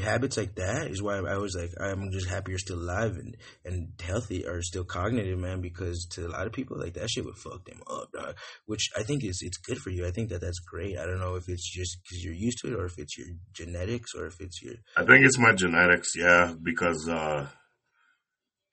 habits 0.00 0.36
like 0.36 0.54
that 0.56 0.90
is 0.90 1.02
why 1.02 1.16
I 1.18 1.36
was 1.36 1.54
like, 1.58 1.70
I'm 1.80 2.10
just 2.12 2.28
happy 2.28 2.52
you're 2.52 2.58
still 2.58 2.78
alive 2.78 3.16
and, 3.16 3.36
and 3.64 3.88
healthy 4.02 4.46
or 4.46 4.62
still 4.62 4.84
cognitive, 4.84 5.38
man, 5.38 5.60
because 5.60 6.06
to 6.12 6.26
a 6.26 6.28
lot 6.28 6.46
of 6.46 6.52
people, 6.52 6.78
like 6.78 6.94
that 6.94 7.10
shit 7.10 7.24
would 7.24 7.36
fuck 7.36 7.64
them 7.64 7.80
up, 7.90 8.10
dog. 8.12 8.36
Which 8.66 8.88
I 8.96 9.02
think 9.02 9.24
is, 9.24 9.40
it's 9.42 9.58
good 9.58 9.78
for 9.78 9.90
you. 9.90 10.06
I 10.06 10.10
think 10.10 10.30
that 10.30 10.40
that's 10.40 10.60
great. 10.60 10.96
I 10.98 11.04
don't 11.04 11.20
know 11.20 11.34
if 11.34 11.48
it's 11.48 11.68
just 11.68 11.98
because 12.02 12.24
you're 12.24 12.34
used 12.34 12.58
to 12.62 12.68
it 12.68 12.78
or 12.78 12.86
if 12.86 12.98
it's 12.98 13.18
your 13.18 13.28
genetics 13.52 14.14
or 14.14 14.26
if 14.26 14.40
it's 14.40 14.62
your. 14.62 14.74
I 14.96 15.04
think 15.04 15.24
it's 15.24 15.38
my 15.38 15.52
genetics, 15.52 16.12
yeah, 16.16 16.54
because, 16.62 17.08
uh, 17.08 17.48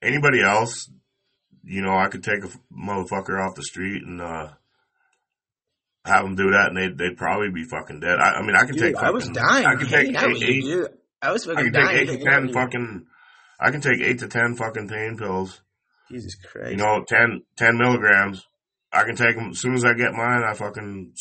anybody 0.02 0.42
else, 0.42 0.90
you 1.64 1.82
know, 1.82 1.98
I 1.98 2.08
could 2.08 2.24
take 2.24 2.44
a 2.44 2.50
motherfucker 2.74 3.40
off 3.46 3.56
the 3.56 3.64
street 3.64 4.04
and, 4.04 4.22
uh, 4.22 4.50
have 6.06 6.24
them 6.24 6.36
do 6.36 6.52
that, 6.52 6.70
and 6.70 6.78
they'd 6.78 6.98
they'd 6.98 7.18
probably 7.18 7.50
be 7.52 7.66
fucking 7.66 8.00
dead. 8.00 8.20
I, 8.20 8.36
I 8.36 8.42
mean, 8.42 8.56
I 8.56 8.62
can 8.66 8.76
Dude, 8.76 8.80
take. 8.80 8.96
I 8.96 9.12
was 9.12 9.26
fucking- 9.26 9.34
dying. 9.44 9.66
I 9.66 9.76
can 9.76 9.88
take 9.88 10.08
with 10.22 10.44
eight. 10.44 10.88
I 11.22 11.32
was 11.32 11.46
fucking 11.46 11.60
I 11.60 11.64
can 11.64 11.74
take 11.74 11.84
dying. 11.86 12.10
eight 12.10 12.20
to 12.20 12.24
ten 12.24 12.48
you. 12.48 12.54
fucking. 12.54 13.06
I 13.60 13.72
can 13.72 13.82
take 13.82 14.00
eight 14.02 14.20
to 14.20 14.28
ten 14.28 14.56
fucking 14.56 14.88
pain 14.88 15.18
pills. 15.18 15.62
Jesus 16.10 16.36
Christ. 16.36 16.72
You 16.72 16.78
know, 16.78 17.04
10, 17.08 17.44
10 17.58 17.78
milligrams. 17.78 18.46
I 18.92 19.04
can 19.04 19.16
take 19.16 19.36
them 19.36 19.52
as 19.52 19.60
soon 19.60 19.76
as 19.76 19.86
I 19.86 19.94
get 19.94 20.14
mine. 20.14 20.44
I 20.44 20.54
fucking 20.56 21.14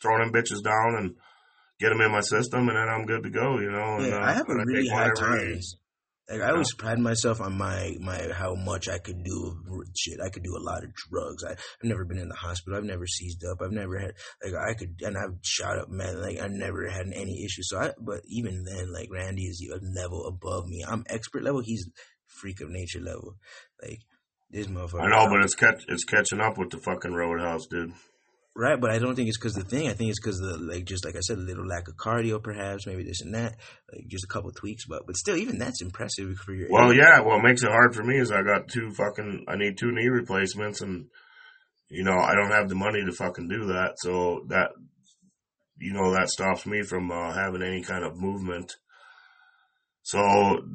throw 0.00 0.18
them 0.18 0.32
bitches 0.32 0.62
down 0.64 0.96
and 0.98 1.14
get 1.78 1.90
them 1.90 2.00
in 2.00 2.10
my 2.10 2.22
system, 2.22 2.68
and 2.68 2.76
then 2.76 2.88
I'm 2.88 3.06
good 3.06 3.22
to 3.22 3.30
go. 3.30 3.60
You 3.60 3.70
know. 3.70 3.96
And, 3.98 4.06
Yeah, 4.06 4.16
uh, 4.16 4.24
I 4.24 4.32
have 4.32 4.48
a 4.48 4.54
really 4.54 4.88
high 4.88 5.10
tolerance. 5.10 5.76
Like 6.30 6.40
I 6.40 6.50
always 6.50 6.72
pride 6.74 6.98
myself 6.98 7.40
on 7.40 7.58
my 7.58 7.96
my 8.00 8.28
how 8.32 8.54
much 8.54 8.88
I 8.88 8.98
could 8.98 9.24
do 9.24 9.56
shit. 9.96 10.20
I 10.24 10.30
could 10.30 10.44
do 10.44 10.56
a 10.56 10.62
lot 10.62 10.84
of 10.84 10.94
drugs. 10.94 11.44
I, 11.44 11.52
I've 11.52 11.84
never 11.84 12.04
been 12.04 12.18
in 12.18 12.28
the 12.28 12.34
hospital. 12.34 12.78
I've 12.78 12.84
never 12.84 13.06
seized 13.06 13.44
up. 13.44 13.58
I've 13.60 13.72
never 13.72 13.98
had 13.98 14.12
like 14.42 14.54
I 14.54 14.74
could 14.74 15.00
and 15.02 15.16
I've 15.18 15.38
shot 15.42 15.78
up 15.78 15.88
man. 15.90 16.20
Like 16.20 16.40
I 16.40 16.48
never 16.48 16.88
had 16.88 17.06
any 17.12 17.44
issues. 17.44 17.68
So 17.68 17.78
I 17.78 17.90
but 18.00 18.20
even 18.26 18.64
then 18.64 18.92
like 18.92 19.08
Randy 19.10 19.42
is 19.42 19.62
a 19.68 19.78
level 20.00 20.26
above 20.26 20.66
me. 20.66 20.84
I'm 20.86 21.04
expert 21.08 21.42
level. 21.42 21.60
He's 21.60 21.88
freak 22.26 22.60
of 22.60 22.70
nature 22.70 23.00
level. 23.00 23.36
Like 23.82 23.98
this 24.50 24.68
motherfucker. 24.68 25.02
I 25.02 25.08
know, 25.08 25.28
but 25.28 25.44
it's 25.44 25.54
catch 25.54 25.82
it's 25.88 26.04
catching 26.04 26.40
up 26.40 26.56
with 26.56 26.70
the 26.70 26.78
fucking 26.78 27.12
Roadhouse, 27.12 27.66
dude. 27.66 27.92
Right, 28.54 28.78
but 28.78 28.90
I 28.90 28.98
don't 28.98 29.14
think 29.14 29.28
it's 29.28 29.38
because 29.38 29.54
the 29.54 29.64
thing. 29.64 29.88
I 29.88 29.94
think 29.94 30.10
it's 30.10 30.20
because 30.20 30.38
the 30.38 30.58
like 30.58 30.84
just 30.84 31.06
like 31.06 31.16
I 31.16 31.20
said, 31.20 31.38
a 31.38 31.40
little 31.40 31.66
lack 31.66 31.88
of 31.88 31.96
cardio, 31.96 32.42
perhaps 32.42 32.86
maybe 32.86 33.02
this 33.02 33.22
and 33.22 33.34
that, 33.34 33.56
like 33.90 34.06
just 34.08 34.24
a 34.24 34.28
couple 34.28 34.52
tweaks. 34.52 34.84
But 34.86 35.06
but 35.06 35.16
still, 35.16 35.36
even 35.36 35.58
that's 35.58 35.80
impressive 35.80 36.36
for 36.36 36.52
your. 36.52 36.68
Well, 36.70 36.92
age. 36.92 36.98
yeah. 36.98 37.20
What 37.20 37.42
makes 37.42 37.62
it 37.62 37.70
hard 37.70 37.94
for 37.94 38.04
me 38.04 38.18
is 38.18 38.30
I 38.30 38.42
got 38.42 38.68
two 38.68 38.90
fucking. 38.90 39.46
I 39.48 39.56
need 39.56 39.78
two 39.78 39.90
knee 39.90 40.08
replacements, 40.08 40.82
and 40.82 41.06
you 41.88 42.04
know 42.04 42.18
I 42.18 42.34
don't 42.34 42.50
have 42.50 42.68
the 42.68 42.74
money 42.74 43.02
to 43.02 43.12
fucking 43.12 43.48
do 43.48 43.68
that. 43.68 43.94
So 43.96 44.44
that 44.48 44.72
you 45.78 45.94
know 45.94 46.12
that 46.12 46.28
stops 46.28 46.66
me 46.66 46.82
from 46.82 47.10
uh, 47.10 47.32
having 47.32 47.62
any 47.62 47.82
kind 47.82 48.04
of 48.04 48.20
movement. 48.20 48.70
So 50.02 50.18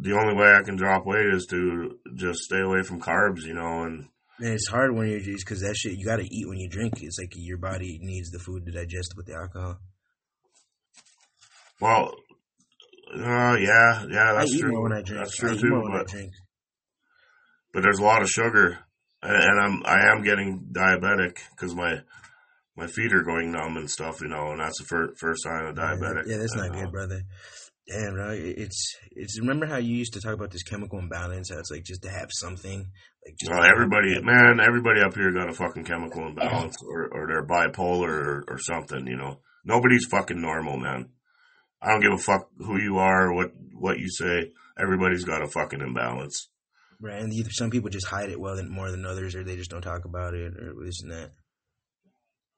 the 0.02 0.14
only 0.14 0.34
way 0.34 0.52
I 0.52 0.64
can 0.64 0.78
drop 0.78 1.06
weight 1.06 1.28
is 1.28 1.46
to 1.52 2.00
just 2.16 2.40
stay 2.40 2.62
away 2.62 2.82
from 2.82 3.02
carbs, 3.02 3.44
you 3.44 3.54
know, 3.54 3.84
and 3.84 4.08
And 4.40 4.54
it's 4.54 4.68
hard 4.68 4.96
when 4.96 5.08
you're 5.08 5.20
just 5.20 5.46
because 5.46 5.62
that 5.62 5.76
shit 5.76 5.98
you 5.98 6.06
got 6.06 6.18
to 6.18 6.26
eat 6.26 6.48
when 6.48 6.60
you 6.60 6.70
drink. 6.70 6.94
It's 7.02 7.18
like 7.20 7.34
your 7.36 7.58
body 7.58 8.00
needs 8.02 8.30
the 8.30 8.40
food 8.40 8.66
to 8.66 8.72
digest 8.72 9.14
with 9.16 9.26
the 9.26 9.34
alcohol. 9.34 9.78
well, 11.82 12.14
uh, 13.16 13.56
yeah, 13.60 14.06
yeah, 14.10 14.32
I 14.32 14.40
that's 14.40 14.54
eat 14.54 14.62
true. 14.62 14.82
when 14.82 14.94
I 14.94 15.02
drink. 15.02 15.24
That's 15.24 15.44
I 15.44 15.48
true 15.48 15.56
eat 15.56 15.62
too. 15.62 15.84
I 15.88 15.98
But 15.98 16.14
but 17.74 17.84
there's 17.84 18.00
a 18.00 18.04
lot 18.04 18.22
of 18.22 18.30
sugar, 18.30 18.80
and, 19.22 19.60
I'm 19.60 19.84
I 19.86 20.12
am 20.12 20.24
getting 20.24 20.70
diabetic 20.72 21.38
because 21.52 21.74
my 21.74 22.02
my 22.76 22.88
feet 22.88 23.14
are 23.14 23.24
going 23.24 23.52
numb 23.52 23.78
and 23.78 23.90
stuff, 23.90 24.22
you 24.22 24.28
know, 24.28 24.52
and 24.52 24.60
that's 24.60 24.78
the 24.80 24.86
first 24.86 25.20
first 25.20 25.44
sign 25.44 25.66
of 25.66 25.76
diabetic. 25.76 26.28
Yeah, 26.28 26.38
that's 26.38 26.56
not 26.56 26.68
And, 26.68 26.76
uh, 26.76 26.82
good, 26.82 26.92
brother. 26.92 27.22
Damn, 27.88 28.16
right? 28.16 28.40
It's 28.40 28.96
it's. 29.12 29.40
Remember 29.40 29.66
how 29.66 29.78
you 29.78 29.96
used 29.96 30.14
to 30.14 30.22
talk 30.22 30.34
about 30.34 30.52
this 30.52 30.64
chemical 30.64 31.00
imbalance? 31.00 31.50
How 31.50 31.60
it's 31.60 31.72
like 31.72 31.84
just 31.84 32.02
to 32.04 32.10
have 32.10 32.30
something, 32.32 32.86
Well, 33.48 33.64
everybody, 33.64 34.22
man, 34.22 34.60
everybody 34.60 35.02
up 35.02 35.14
here 35.14 35.32
got 35.32 35.50
a 35.50 35.54
fucking 35.54 35.84
chemical 35.84 36.28
imbalance, 36.28 36.76
or 36.84 37.08
or 37.12 37.28
they're 37.28 37.46
bipolar 37.46 38.10
or, 38.10 38.46
or 38.48 38.58
something. 38.60 39.06
You 39.08 39.18
know, 39.18 39.40
nobody's 39.66 40.06
fucking 40.06 40.40
normal, 40.40 40.78
man. 40.78 41.10
I 41.82 41.92
don't 41.92 42.02
give 42.02 42.14
a 42.14 42.18
fuck 42.18 42.50
who 42.58 42.82
you 42.82 42.98
are 42.98 43.28
or 43.28 43.34
what 43.36 43.52
what 43.74 44.00
you 44.00 44.10
say. 44.10 44.52
Everybody's 44.80 45.26
got 45.26 45.44
a 45.44 45.48
fucking 45.48 45.82
imbalance. 45.82 46.50
Right, 47.00 47.22
and 47.22 47.32
either 47.34 47.52
some 47.52 47.70
people 47.70 47.90
just 47.90 48.08
hide 48.08 48.30
it 48.30 48.40
well 48.40 48.56
than 48.56 48.70
more 48.70 48.90
than 48.90 49.06
others, 49.06 49.36
or 49.36 49.44
they 49.44 49.56
just 49.56 49.70
don't 49.70 49.82
talk 49.82 50.06
about 50.06 50.34
it, 50.34 50.54
or 50.58 50.74
this 50.84 51.02
and 51.04 51.12
that. 51.12 51.32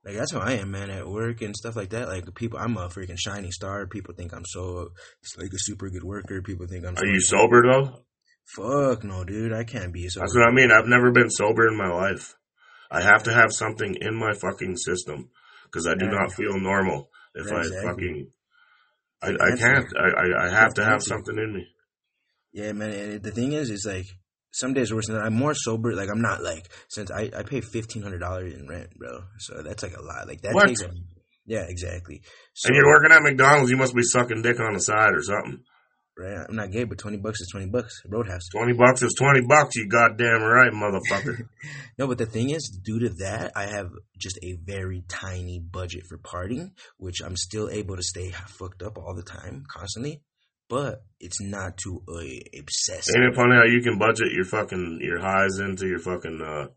Like 0.05 0.15
that's 0.15 0.31
how 0.31 0.39
I 0.39 0.53
am, 0.53 0.71
man. 0.71 0.89
At 0.89 1.09
work 1.09 1.41
and 1.41 1.55
stuff 1.55 1.75
like 1.75 1.89
that, 1.89 2.07
like 2.07 2.33
people, 2.35 2.57
I'm 2.57 2.77
a 2.77 2.87
freaking 2.87 3.19
shining 3.19 3.51
star. 3.51 3.85
People 3.85 4.13
think 4.15 4.33
I'm 4.33 4.45
so 4.45 4.89
like 5.37 5.51
a 5.51 5.59
super 5.59 5.89
good 5.89 6.05
worker. 6.05 6.41
People 6.41 6.67
think 6.67 6.85
I'm. 6.85 6.93
Are 6.93 6.97
so 6.97 7.05
you 7.05 7.19
sober 7.19 7.63
though? 7.69 8.05
Fuck 8.55 9.03
no, 9.03 9.23
dude. 9.23 9.53
I 9.53 9.63
can't 9.63 9.93
be 9.93 10.07
sober. 10.09 10.25
That's 10.25 10.35
what 10.35 10.47
I 10.47 10.51
mean. 10.51 10.71
I've 10.71 10.87
never 10.87 11.11
been 11.11 11.29
sober 11.29 11.67
in 11.67 11.77
my 11.77 11.89
life. 11.89 12.35
I 12.91 13.01
have 13.01 13.23
to 13.23 13.33
have 13.33 13.51
something 13.53 13.95
in 14.01 14.15
my 14.15 14.33
fucking 14.33 14.75
system 14.77 15.29
because 15.65 15.85
I 15.87 15.93
do 15.95 16.05
Yeah. 16.05 16.11
not 16.11 16.33
feel 16.33 16.59
normal 16.59 17.09
if 17.35 17.47
Yeah, 17.47 17.53
I 17.55 17.59
exactly. 17.59 17.87
fucking. 17.87 18.31
I, 19.21 19.27
I 19.29 19.57
can't. 19.57 19.85
I, 19.97 20.07
I, 20.21 20.47
I 20.47 20.49
have 20.49 20.73
to 20.75 20.83
have 20.83 21.03
something 21.03 21.37
in 21.37 21.53
me. 21.53 21.67
Yeah, 22.51 22.71
man. 22.71 22.91
And 22.91 23.21
the 23.23 23.31
thing 23.31 23.51
is, 23.53 23.69
is 23.69 23.85
like 23.85 24.07
some 24.51 24.73
days 24.73 24.91
are 24.91 24.95
worse 24.95 25.07
than 25.07 25.17
I'm 25.17 25.35
more 25.35 25.53
sober. 25.53 25.93
Like 25.93 26.09
I'm 26.09 26.21
not 26.21 26.41
like 26.41 26.69
since 26.87 27.11
I 27.11 27.29
I 27.37 27.43
pay 27.43 27.61
fifteen 27.61 28.01
hundred 28.01 28.19
dollars 28.19 28.53
in 28.55 28.67
rent, 28.67 28.97
bro. 28.97 29.25
So 29.37 29.61
that's 29.61 29.83
like 29.83 29.95
a 29.95 30.01
lot. 30.01 30.27
Like 30.27 30.41
that 30.41 30.53
What? 30.55 30.67
takes. 30.67 30.81
A, 30.81 30.89
yeah, 31.45 31.65
exactly. 31.67 32.21
So, 32.53 32.67
And 32.69 32.75
you're 32.75 32.87
working 32.87 33.11
at 33.11 33.21
McDonald's, 33.23 33.71
you 33.71 33.77
must 33.77 33.95
be 33.95 34.03
sucking 34.03 34.41
dick 34.43 34.59
on 34.59 34.73
the 34.73 34.79
side 34.79 35.13
or 35.13 35.21
something. 35.23 35.63
Right. 36.19 36.45
I'm 36.47 36.55
not 36.55 36.71
gay, 36.71 36.83
but 36.83 36.97
twenty 36.97 37.17
bucks 37.17 37.41
is 37.41 37.47
twenty 37.51 37.67
bucks. 37.67 38.01
Roadhouse. 38.07 38.47
Twenty 38.51 38.73
bucks 38.73 39.01
is 39.01 39.13
twenty 39.17 39.41
bucks. 39.41 39.75
You 39.75 39.87
goddamn 39.87 40.43
right, 40.43 40.71
motherfucker. 40.71 41.47
No, 41.97 42.07
but 42.07 42.17
the 42.17 42.25
thing 42.25 42.49
is, 42.51 42.69
due 42.69 42.99
to 42.99 43.09
that, 43.19 43.51
I 43.57 43.65
have 43.65 43.89
just 44.17 44.37
a 44.41 44.53
very 44.63 45.03
tiny 45.09 45.59
budget 45.59 46.03
for 46.07 46.17
partying, 46.17 46.71
which 46.97 47.19
I'm 47.21 47.35
still 47.35 47.69
able 47.69 47.97
to 47.97 48.03
stay 48.03 48.31
fucked 48.47 48.81
up 48.83 48.97
all 48.97 49.13
the 49.13 49.21
time, 49.23 49.65
constantly. 49.67 50.21
But 50.69 51.01
it's 51.19 51.41
not 51.41 51.75
too 51.77 52.01
uh, 52.07 52.59
obsessive. 52.59 53.15
Ain't 53.17 53.33
it 53.33 53.35
funny 53.35 53.55
how 53.55 53.65
you 53.65 53.81
can 53.81 53.97
budget 53.97 54.31
your 54.31 54.45
fucking 54.45 54.99
your 55.01 55.19
highs 55.19 55.59
into 55.59 55.87
your 55.87 55.99
fucking 55.99 56.41
uh 56.41 56.67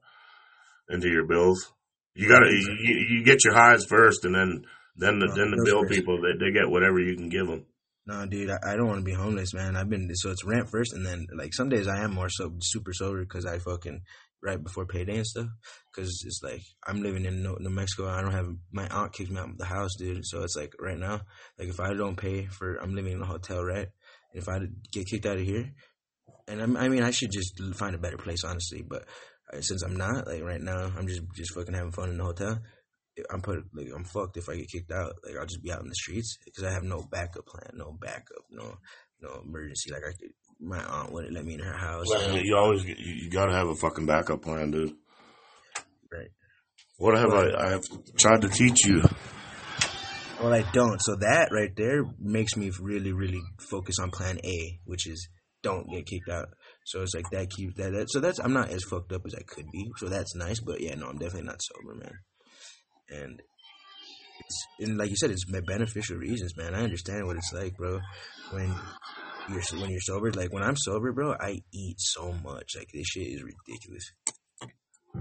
into 0.89 1.09
your 1.09 1.27
bills? 1.27 1.73
You 2.15 2.29
gotta 2.29 2.47
you, 2.51 2.95
you 3.19 3.25
get 3.25 3.45
your 3.45 3.55
highs 3.55 3.85
first, 3.85 4.25
and 4.25 4.35
then 4.35 4.65
then 4.97 5.19
the 5.19 5.27
No, 5.27 5.35
then 5.35 5.51
the 5.51 5.63
bill 5.65 5.83
first. 5.83 5.95
people 5.95 6.19
they, 6.21 6.45
they 6.45 6.53
get 6.53 6.69
whatever 6.69 6.99
you 7.01 7.15
can 7.17 7.29
give 7.29 7.47
them. 7.47 7.65
No, 8.05 8.27
dude, 8.27 8.51
I, 8.51 8.59
I 8.73 8.77
don't 8.77 8.89
want 8.89 8.99
to 9.01 9.05
be 9.05 9.13
homeless, 9.13 9.55
man. 9.55 9.77
I've 9.77 9.89
been 9.89 10.11
so 10.15 10.31
it's 10.31 10.45
rent 10.45 10.69
first, 10.69 10.93
and 10.93 11.07
then 11.07 11.27
like 11.37 11.55
some 11.55 11.69
days 11.69 11.87
I 11.87 12.03
am 12.03 12.15
more 12.15 12.29
so 12.29 12.53
super 12.61 12.93
sober 12.93 13.21
because 13.21 13.47
I 13.47 13.59
fucking 13.59 14.03
right 14.43 14.63
before 14.63 14.87
payday 14.87 15.19
and 15.19 15.27
stuff. 15.27 15.47
Because 15.91 16.09
it's 16.27 16.41
like 16.43 16.63
I'm 16.87 17.03
living 17.03 17.25
in 17.25 17.43
New, 17.43 17.71
Mexico. 17.71 18.09
I 18.09 18.21
don't 18.21 18.33
have 18.33 18.49
my 18.73 18.89
aunt 18.89 19.13
kicked 19.13 19.31
me 19.31 19.39
out 19.39 19.51
of 19.51 19.59
the 19.59 19.65
house, 19.65 19.91
dude. 19.97 20.27
So 20.27 20.43
it's 20.43 20.57
like 20.57 20.73
right 20.81 20.99
now, 20.99 21.21
like 21.59 21.69
if 21.69 21.79
I 21.79 21.95
don't 21.95 22.17
pay 22.17 22.47
for, 22.47 22.77
I'm 22.77 22.95
living 22.95 23.13
in 23.13 23.23
a 23.23 23.27
hotel, 23.27 23.63
right? 23.63 23.89
If 24.35 24.49
I 24.49 24.61
get 24.93 25.07
kicked 25.07 25.27
out 25.27 25.37
of 25.37 25.45
here, 25.45 25.73
and 26.49 26.61
I'm, 26.61 26.77
I 26.77 26.89
mean 26.89 27.05
I 27.05 27.13
should 27.13 27.31
just 27.31 27.61
find 27.75 27.95
a 27.95 27.99
better 27.99 28.19
place, 28.19 28.43
honestly. 28.43 28.83
But 28.83 29.05
uh, 29.53 29.61
since 29.61 29.83
I'm 29.83 29.97
not, 29.97 30.27
like 30.27 30.43
right 30.43 30.61
now, 30.61 30.91
I'm 30.97 31.07
just 31.07 31.23
just 31.37 31.55
fucking 31.55 31.75
having 31.75 31.93
fun 31.93 32.11
in 32.11 32.19
the 32.19 32.25
hotel. 32.25 32.59
I'm 33.31 33.43
put 33.43 33.63
like 33.75 33.89
I'm 33.95 34.05
fucked 34.05 34.37
if 34.37 34.49
I 34.49 34.57
get 34.57 34.71
kicked 34.71 34.93
out. 34.93 35.15
Like 35.25 35.37
I'll 35.39 35.47
just 35.47 35.63
be 35.63 35.73
out 35.73 35.83
in 35.83 35.89
the 35.89 35.95
streets 35.95 36.39
because 36.45 36.65
I 36.65 36.73
have 36.73 36.83
no 36.83 37.03
backup 37.11 37.47
plan, 37.47 37.73
no 37.75 37.93
backup, 37.93 38.45
no 38.51 38.77
no 39.21 39.43
emergency. 39.45 39.93
Like 39.93 40.03
I 40.03 40.13
could, 40.13 40.33
my 40.61 40.83
aunt 40.83 41.13
wouldn't 41.13 41.35
let 41.35 41.45
me 41.45 41.55
in 41.55 41.61
her 41.61 41.77
house. 41.77 42.07
You 42.43 42.57
always 42.57 42.85
you, 42.85 42.95
you 42.99 43.31
gotta 43.31 43.53
have 43.53 43.69
a 43.69 43.75
fucking 43.75 44.07
backup 44.07 44.43
plan, 44.43 44.71
dude. 44.71 44.95
Right. 46.11 46.31
What 46.99 47.19
have 47.19 47.33
I 47.33 47.51
I 47.59 47.71
have 47.71 47.85
tried 48.19 48.43
to 48.43 48.49
teach 48.49 48.87
you? 48.87 49.03
Well, 50.43 50.55
I 50.55 50.63
don't. 50.73 51.01
So 51.01 51.15
that 51.21 51.51
right 51.53 51.71
there 51.77 52.05
makes 52.19 52.57
me 52.57 52.73
really, 52.81 53.13
really 53.13 53.41
focus 53.71 53.97
on 54.01 54.11
Plan 54.11 54.41
A, 54.43 54.81
which 54.85 55.07
is 55.07 55.29
don't 55.63 55.89
get 55.89 56.07
kicked 56.07 56.29
out. 56.29 56.49
So 56.85 57.03
it's 57.03 57.15
like 57.15 57.31
that 57.31 57.49
keeps 57.51 57.77
that, 57.77 57.93
that. 57.93 58.11
So 58.11 58.19
that's 58.19 58.41
I'm 58.41 58.53
not 58.53 58.71
as 58.71 58.83
fucked 58.83 59.13
up 59.13 59.23
as 59.25 59.37
I 59.37 59.43
could 59.47 59.67
be. 59.71 59.93
So 59.99 60.09
that's 60.09 60.35
nice. 60.35 60.59
But 60.59 60.81
yeah, 60.81 60.97
no, 60.97 61.07
I'm 61.07 61.19
definitely 61.19 61.47
not 61.47 61.63
sober, 61.63 61.95
man. 61.95 62.19
And 63.13 63.43
it's 64.41 64.67
and 64.81 64.97
like 64.99 65.11
you 65.11 65.17
said, 65.17 65.31
it's 65.31 65.45
beneficial 65.45 66.17
reasons, 66.17 66.57
man. 66.57 66.75
I 66.75 66.83
understand 66.83 67.27
what 67.27 67.37
it's 67.37 67.53
like, 67.53 67.77
bro. 67.77 68.01
When 68.51 68.75
you're 69.51 69.63
when 69.81 69.91
you're 69.91 70.01
sober, 70.01 70.31
like 70.33 70.53
when 70.53 70.63
I'm 70.63 70.77
sober, 70.77 71.13
bro, 71.13 71.35
I 71.39 71.63
eat 71.73 71.97
so 71.99 72.33
much. 72.33 72.71
Like 72.77 72.89
this 72.93 73.07
shit 73.07 73.27
is 73.29 73.43
ridiculous. 73.43 74.11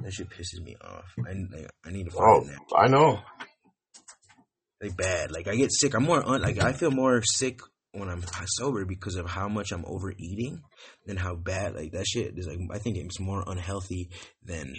That 0.03 0.13
shit 0.13 0.29
pisses 0.29 0.63
me 0.63 0.75
off. 0.81 1.05
I 1.27 1.33
like, 1.33 1.69
I 1.85 1.91
need 1.91 2.09
to 2.09 2.17
Oh, 2.17 2.41
find 2.41 2.49
that 2.49 2.59
I 2.77 2.87
know. 2.87 3.19
like 4.81 4.95
bad. 4.97 5.31
Like 5.31 5.47
I 5.47 5.55
get 5.55 5.71
sick. 5.71 5.93
I'm 5.93 6.03
more 6.03 6.25
un- 6.27 6.41
like 6.41 6.59
I 6.59 6.73
feel 6.73 6.91
more 6.91 7.21
sick 7.23 7.59
when 7.93 8.07
I'm 8.07 8.23
sober 8.45 8.85
because 8.85 9.15
of 9.15 9.29
how 9.29 9.49
much 9.49 9.71
I'm 9.73 9.83
overeating 9.85 10.61
than 11.05 11.17
how 11.17 11.35
bad 11.35 11.75
like 11.75 11.91
that 11.91 12.07
shit 12.07 12.37
is. 12.37 12.47
Like 12.47 12.59
I 12.71 12.79
think 12.79 12.95
it's 12.97 13.19
more 13.19 13.43
unhealthy 13.45 14.09
than 14.43 14.75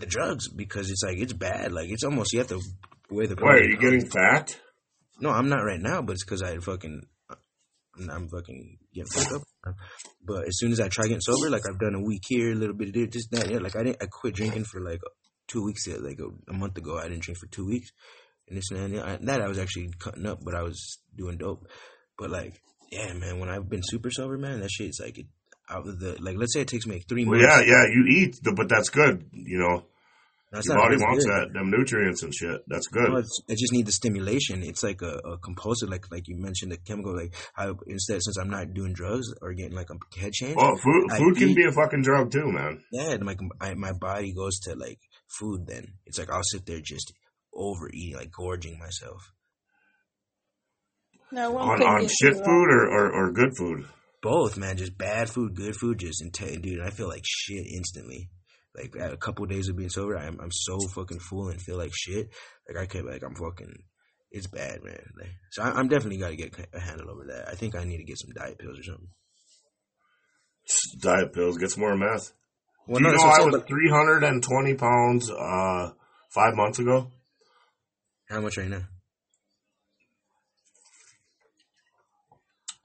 the 0.00 0.06
drugs 0.06 0.48
because 0.48 0.90
it's 0.90 1.02
like 1.04 1.18
it's 1.18 1.32
bad. 1.32 1.72
Like 1.72 1.90
it's 1.90 2.04
almost 2.04 2.32
you 2.32 2.40
have 2.40 2.48
to 2.48 2.60
weigh 3.10 3.26
the. 3.26 3.36
Wait, 3.36 3.62
are 3.62 3.68
you 3.70 3.76
getting 3.78 4.08
fat? 4.08 4.58
No, 5.20 5.30
I'm 5.30 5.48
not 5.48 5.62
right 5.64 5.80
now, 5.80 6.02
but 6.02 6.12
it's 6.12 6.24
because 6.24 6.42
I 6.42 6.56
fucking 6.58 7.02
I'm 8.10 8.28
fucking 8.28 8.78
getting 8.94 9.10
fucked 9.12 9.32
up. 9.34 9.74
But 10.24 10.46
as 10.48 10.58
soon 10.58 10.72
as 10.72 10.80
I 10.80 10.88
try 10.88 11.04
getting 11.04 11.20
sober, 11.20 11.50
like 11.50 11.62
I've 11.68 11.78
done 11.78 11.94
a 11.94 12.00
week 12.02 12.22
here, 12.28 12.52
a 12.52 12.54
little 12.54 12.74
bit 12.74 12.88
of 12.88 12.94
this, 12.94 13.08
just 13.08 13.30
that, 13.32 13.50
yeah. 13.50 13.58
Like 13.58 13.76
I 13.76 13.82
didn't, 13.82 14.02
I 14.02 14.06
quit 14.10 14.34
drinking 14.34 14.64
for 14.64 14.80
like 14.80 15.00
two 15.48 15.62
weeks, 15.64 15.86
uh, 15.88 15.98
like 16.00 16.18
a, 16.18 16.50
a 16.50 16.54
month 16.54 16.78
ago. 16.78 16.98
I 16.98 17.08
didn't 17.08 17.22
drink 17.22 17.38
for 17.38 17.46
two 17.48 17.66
weeks, 17.66 17.90
and 18.48 18.56
this 18.56 18.70
and 18.70 18.94
that. 18.94 19.06
I, 19.06 19.16
that 19.22 19.42
I 19.42 19.48
was 19.48 19.58
actually 19.58 19.90
cutting 19.98 20.26
up, 20.26 20.38
but 20.44 20.54
I 20.54 20.62
was 20.62 20.98
doing 21.16 21.36
dope. 21.36 21.66
But 22.16 22.30
like, 22.30 22.54
yeah, 22.90 23.12
man, 23.12 23.38
when 23.38 23.50
I've 23.50 23.68
been 23.68 23.82
super 23.84 24.10
sober, 24.10 24.38
man, 24.38 24.60
that 24.60 24.70
shit's 24.70 25.00
like 25.00 25.18
it, 25.18 25.26
out 25.68 25.86
of 25.86 25.98
the 26.00 26.16
like. 26.20 26.36
Let's 26.38 26.54
say 26.54 26.62
it 26.62 26.68
takes 26.68 26.86
me 26.86 26.94
like 26.96 27.08
three 27.08 27.26
Well, 27.26 27.38
months. 27.40 27.66
yeah, 27.66 27.72
yeah, 27.72 27.84
you 27.92 28.06
eat, 28.08 28.38
but 28.56 28.68
that's 28.68 28.88
good. 28.88 29.26
You 29.32 29.58
know, 29.58 29.84
That's 30.52 30.66
your 30.66 30.78
body 30.78 30.96
wants 30.96 31.24
good. 31.24 31.32
that, 31.32 31.52
them 31.52 31.70
nutrients 31.70 32.24
and 32.24 32.34
shit. 32.34 32.60
That's 32.66 32.88
good. 32.88 33.08
Well, 33.10 33.20
it's, 33.20 33.40
I 33.48 33.52
just 33.54 33.72
need 33.72 33.86
the 33.86 33.92
stimulation. 33.92 34.64
It's 34.64 34.82
like 34.82 35.00
a, 35.00 35.18
a 35.24 35.38
compulsive, 35.38 35.88
like 35.88 36.10
like 36.10 36.26
you 36.26 36.36
mentioned, 36.36 36.72
the 36.72 36.76
chemical. 36.76 37.14
Like 37.14 37.34
I 37.56 37.70
instead, 37.86 38.20
since 38.22 38.36
I'm 38.36 38.50
not 38.50 38.74
doing 38.74 38.92
drugs 38.92 39.28
or 39.40 39.52
getting 39.54 39.76
like 39.76 39.90
a 39.90 40.20
head 40.20 40.32
change, 40.32 40.56
Oh, 40.58 40.74
food, 40.76 41.06
I 41.12 41.18
food 41.18 41.36
can 41.36 41.50
eat- 41.50 41.56
be 41.56 41.64
a 41.66 41.72
fucking 41.72 42.02
drug 42.02 42.32
too, 42.32 42.50
man. 42.50 42.82
yeah, 42.90 43.10
and, 43.12 43.24
like 43.24 43.38
I, 43.60 43.74
my 43.74 43.92
body 43.92 44.32
goes 44.34 44.58
to 44.64 44.74
like 44.74 44.98
food. 45.38 45.66
Then 45.68 45.94
it's 46.06 46.18
like 46.18 46.30
I'll 46.32 46.42
sit 46.42 46.66
there 46.66 46.80
just 46.82 47.12
overeating, 47.54 48.16
like 48.16 48.32
gorging 48.32 48.78
myself. 48.78 49.32
No 51.32 51.56
On, 51.58 51.80
on 51.80 52.08
shit 52.08 52.34
food 52.34 52.44
or, 52.70 52.90
or, 52.90 53.12
or 53.12 53.32
good 53.32 53.56
food. 53.56 53.84
Both, 54.20 54.56
man, 54.58 54.76
just 54.76 54.98
bad 54.98 55.30
food, 55.30 55.54
good 55.54 55.76
food, 55.76 55.98
just 56.00 56.20
intense, 56.22 56.58
dude. 56.58 56.80
I 56.84 56.90
feel 56.90 57.08
like 57.08 57.22
shit 57.24 57.66
instantly. 57.72 58.30
Like 58.76 58.94
a 59.00 59.16
couple 59.16 59.46
days 59.46 59.68
of 59.68 59.76
being 59.76 59.90
sober, 59.90 60.16
I'm 60.16 60.38
I'm 60.40 60.52
so 60.52 60.78
fucking 60.94 61.18
full 61.18 61.48
and 61.48 61.60
feel 61.60 61.76
like 61.76 61.90
shit. 61.92 62.28
Like 62.68 62.76
I 62.82 62.86
can't, 62.86 63.06
like 63.06 63.22
I'm 63.24 63.34
fucking. 63.34 63.74
It's 64.32 64.46
bad, 64.46 64.84
man. 64.84 65.02
Like, 65.18 65.30
so 65.50 65.62
I, 65.64 65.72
I'm 65.72 65.88
definitely 65.88 66.18
got 66.18 66.28
to 66.28 66.36
get 66.36 66.54
a 66.72 66.78
handle 66.78 67.10
over 67.10 67.24
that. 67.32 67.48
I 67.48 67.56
think 67.56 67.74
I 67.74 67.82
need 67.82 67.96
to 67.96 68.04
get 68.04 68.16
some 68.18 68.30
diet 68.32 68.58
pills 68.60 68.78
or 68.78 68.82
something. 68.84 69.08
Diet 71.00 71.32
pills, 71.32 71.58
get 71.58 71.70
some 71.72 71.80
more 71.80 71.96
meth. 71.96 72.32
Well, 72.86 72.98
Do 73.00 73.06
you 73.06 73.10
that's 73.10 73.22
know 73.24 73.28
I 73.28 73.44
was 73.44 73.54
saying, 73.54 73.64
320 73.66 74.74
pounds 74.74 75.30
uh, 75.30 75.90
five 76.32 76.54
months 76.54 76.78
ago? 76.78 77.10
how 78.28 78.40
much 78.40 78.56
right 78.56 78.68
now? 78.68 78.82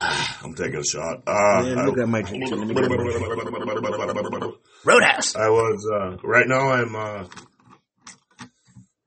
I'm 0.00 0.54
taking 0.54 0.76
a 0.80 0.84
shot. 0.84 1.22
Uh, 1.26 1.62
Yeah, 1.64 1.86
I- 1.86 2.00
at 2.02 2.08
my 2.08 2.22
drink. 2.22 2.50
Let 2.50 2.66
me 2.66 2.74
get 2.74 2.90
my 2.90 4.52
Roadhouse. 4.84 5.34
I 5.34 5.48
was 5.48 5.90
uh, 5.92 6.16
right 6.22 6.46
now. 6.46 6.70
I'm 6.70 6.94
uh, 6.94 7.24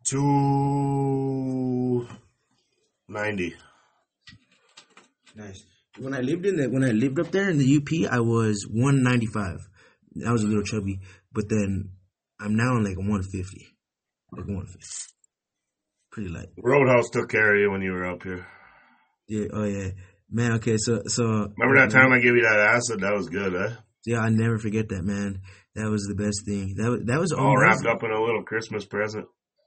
two 0.05 2.07
ninety. 3.07 3.55
Nice. 5.35 5.63
When 5.97 6.13
I 6.13 6.21
lived 6.21 6.45
in 6.45 6.57
the 6.57 6.69
when 6.69 6.83
I 6.83 6.91
lived 6.91 7.19
up 7.19 7.31
there 7.31 7.49
in 7.49 7.57
the 7.57 7.77
UP, 7.77 8.11
I 8.11 8.19
was 8.19 8.65
195. 8.69 9.59
I 10.27 10.31
was 10.31 10.43
a 10.43 10.47
little 10.47 10.63
chubby, 10.63 10.99
but 11.31 11.49
then 11.49 11.91
I'm 12.39 12.55
now 12.55 12.75
on 12.75 12.83
like 12.83 12.97
150, 12.97 13.67
like 14.31 14.47
150. 14.47 14.85
Pretty 16.11 16.29
light. 16.29 16.49
Roadhouse 16.57 17.09
took 17.11 17.29
care 17.29 17.53
of 17.55 17.61
you 17.61 17.71
when 17.71 17.81
you 17.81 17.91
were 17.91 18.05
up 18.09 18.23
here. 18.23 18.47
Yeah. 19.27 19.47
Oh 19.53 19.63
yeah. 19.65 19.89
Man. 20.31 20.53
Okay. 20.53 20.77
So 20.77 21.01
so. 21.07 21.23
Remember 21.23 21.77
that 21.79 21.91
time 21.91 22.11
I 22.13 22.19
gave 22.19 22.35
you 22.35 22.43
that 22.43 22.59
acid? 22.59 23.01
That 23.01 23.13
was 23.13 23.29
good, 23.29 23.53
eh? 23.55 23.75
Yeah, 24.05 24.19
I 24.19 24.29
never 24.29 24.57
forget 24.57 24.89
that 24.89 25.03
man. 25.03 25.41
That 25.75 25.89
was 25.89 26.03
the 26.03 26.15
best 26.15 26.45
thing. 26.45 26.75
That 26.77 26.89
was 26.89 27.01
that 27.05 27.19
was 27.19 27.31
All 27.31 27.47
almost- 27.47 27.83
wrapped 27.83 27.85
up 27.97 28.03
in 28.03 28.11
a 28.11 28.21
little 28.21 28.43
Christmas 28.43 28.85
present. 28.85 29.25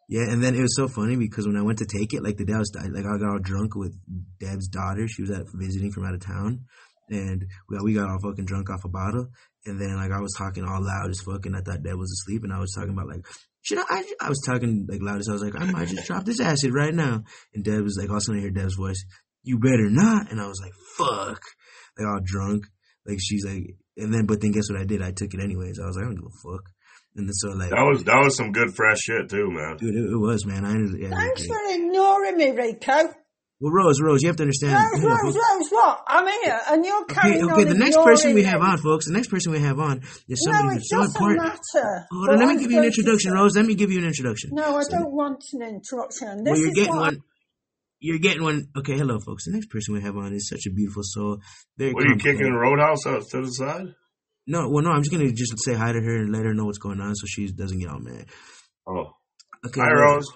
Yeah, 0.09 0.29
and 0.31 0.43
then 0.43 0.55
it 0.55 0.61
was 0.61 0.77
so 0.77 0.89
funny 0.89 1.17
because 1.17 1.47
when 1.47 1.57
I 1.57 1.63
went 1.63 1.79
to 1.79 1.87
take 1.87 2.13
it, 2.13 2.23
like 2.23 2.37
the 2.37 2.45
day 2.45 2.53
I 2.55 2.59
was 2.59 2.71
like 2.75 3.05
I 3.07 3.19
got 3.19 3.31
all 3.31 3.39
drunk 3.39 3.75
with 3.77 3.95
Deb's 4.41 4.69
daughter. 4.69 5.07
She 5.09 5.23
was 5.23 5.31
out 5.31 5.47
visiting 5.55 5.91
from 5.93 6.05
out 6.05 6.15
of 6.15 6.21
town, 6.21 6.65
and 7.09 7.47
we 7.69 7.77
got, 7.77 7.85
we 7.85 7.95
got 7.95 8.11
all 8.11 8.19
fucking 8.21 8.45
drunk 8.45 8.69
off 8.69 8.85
a 8.85 8.89
bottle. 8.89 9.29
And 9.65 9.81
then 9.81 9.95
like 9.97 10.11
I 10.11 10.21
was 10.21 10.35
talking 10.37 10.65
all 10.65 10.85
loud 10.85 11.09
as 11.09 11.21
fuck, 11.25 11.47
and 11.47 11.57
I 11.57 11.61
thought 11.61 11.83
Deb 11.83 11.97
was 11.97 12.11
asleep, 12.13 12.43
and 12.45 12.53
I 12.53 12.59
was 12.59 12.73
talking 12.73 12.91
about 12.93 13.07
like 13.09 13.25
should 13.63 13.79
I? 13.79 13.85
I, 13.89 14.05
I 14.23 14.29
was 14.29 14.43
talking 14.45 14.87
like 14.91 15.01
loud 15.01 15.21
as 15.21 15.29
I 15.29 15.33
was 15.33 15.43
like 15.43 15.55
I 15.59 15.65
might 15.71 15.89
just 15.89 16.07
drop 16.07 16.25
this 16.25 16.41
acid 16.41 16.75
right 16.75 16.93
now. 16.93 17.23
And 17.55 17.65
Deb 17.65 17.83
was 17.83 17.97
like 17.99 18.11
all 18.11 18.17
of 18.17 18.23
a 18.23 18.25
sudden 18.25 18.41
I 18.41 18.43
hear 18.43 18.51
Deb's 18.51 18.75
voice, 18.75 19.03
you 19.43 19.59
better 19.59 19.91
not. 19.91 20.31
And 20.31 20.41
I 20.41 20.47
was 20.47 20.61
like 20.63 20.73
fuck, 20.97 21.41
like 21.99 22.07
all 22.09 22.21
drunk. 22.25 22.65
Like 23.07 23.19
she's 23.21 23.45
like, 23.45 23.75
and 23.97 24.13
then 24.13 24.27
but 24.27 24.41
then 24.41 24.53
guess 24.53 24.71
what 24.71 24.81
I 24.81 24.85
did? 24.85 25.03
I 25.03 25.13
took 25.13 25.35
it 25.35 25.41
anyways. 25.43 25.79
I 25.83 25.87
was 25.87 25.97
like 25.97 26.05
I 26.05 26.09
don't 26.09 26.17
give 26.17 26.27
a 26.27 26.51
fuck. 26.53 26.65
And 27.17 27.27
then 27.29 27.35
so 27.35 27.49
like. 27.51 27.71
That 27.71 27.83
was 27.91 28.05
that 28.05 28.23
was 28.25 28.37
some 28.37 28.53
good 28.53 28.75
fresh 28.75 28.99
shit 29.01 29.29
too, 29.29 29.51
man. 29.51 29.77
Dude, 29.77 29.95
it, 29.95 30.13
it 30.13 30.17
was 30.17 30.47
man. 30.47 30.65
I 30.65 30.71
ended, 30.71 31.01
yeah, 31.01 31.11
Thanks 31.11 31.43
okay. 31.43 31.49
for 31.49 31.59
ignoring 31.75 32.37
me, 32.37 32.51
Rico. 32.53 33.15
Well, 33.61 33.71
Rose, 33.71 34.01
Rose, 34.03 34.23
you 34.23 34.29
have 34.29 34.35
to 34.39 34.43
understand. 34.43 34.75
Rose, 34.75 35.01
Hold 35.03 35.13
on, 35.13 35.19
Rose. 35.25 35.37
Rose, 35.37 35.69
what? 35.71 36.03
I'm 36.09 36.27
here, 36.43 36.59
and 36.69 36.85
you're 36.85 37.03
Okay, 37.03 37.15
carrying 37.15 37.45
okay. 37.45 37.63
on 37.63 37.69
The 37.69 37.75
next 37.75 37.97
person 37.99 38.35
we 38.35 38.43
have 38.43 38.61
on, 38.61 38.79
folks. 38.79 39.07
The 39.07 39.13
next 39.13 39.29
person 39.29 39.53
we 39.53 39.61
have 39.61 39.79
on 39.79 40.01
is 40.29 40.43
No, 40.45 40.53
somebody 40.53 40.69
it 40.69 40.79
who's 40.79 40.91
so 40.91 40.97
doesn't 40.97 41.15
important. 41.15 41.43
matter. 41.45 42.07
Hold 42.11 42.29
on, 42.31 42.39
let 42.41 42.47
me 42.47 42.53
I'm 42.55 42.59
give 42.59 42.71
you 42.73 42.79
an 42.79 42.83
going 42.83 42.93
to 42.93 42.99
introduction, 42.99 43.33
Rose. 43.35 43.55
Let 43.55 43.67
me 43.67 43.75
give 43.77 43.93
you 43.93 43.99
an 44.01 44.05
introduction. 44.07 44.51
No, 44.55 44.77
I 44.77 44.83
So- 44.83 44.91
don't 44.99 45.13
want 45.13 45.45
an 45.53 45.63
introduction. 45.63 46.43
This 46.43 46.51
Well, 46.51 46.59
you're 46.59 46.69
is 46.71 46.75
getting 46.75 46.93
what 46.97 47.01
one. 47.03 47.23
You're 48.05 48.19
getting 48.19 48.43
one. 48.43 48.67
Okay, 48.77 48.99
hello, 48.99 49.21
folks. 49.21 49.45
The 49.45 49.53
next 49.53 49.71
person 49.71 49.95
we 49.95 50.03
have 50.03 50.17
on 50.17 50.33
is 50.35 50.49
such 50.49 50.67
a 50.67 50.71
beautiful 50.73 51.03
soul. 51.05 51.39
Very. 51.79 51.93
What 51.93 52.05
are 52.05 52.09
you 52.09 52.17
kicking 52.17 52.43
the 52.53 52.59
Roadhouse 52.59 53.07
out 53.07 53.23
to 53.31 53.43
the 53.43 53.47
side? 53.49 53.95
No, 54.45 54.69
well, 54.69 54.83
no. 54.83 54.91
I'm 54.91 55.03
just 55.03 55.13
gonna 55.13 55.31
just 55.31 55.57
say 55.61 55.75
hi 55.75 55.93
to 55.93 56.01
her 56.01 56.17
and 56.17 56.33
let 56.33 56.45
her 56.45 56.53
know 56.53 56.65
what's 56.65 56.79
going 56.79 57.01
on, 57.01 57.15
so 57.15 57.27
she 57.29 57.47
doesn't 57.53 57.79
get 57.79 57.89
all 57.91 58.01
mad. 58.01 58.27
Oh, 58.89 59.13
Okay. 59.65 59.81
hi 59.81 59.93
Rose. 59.93 60.27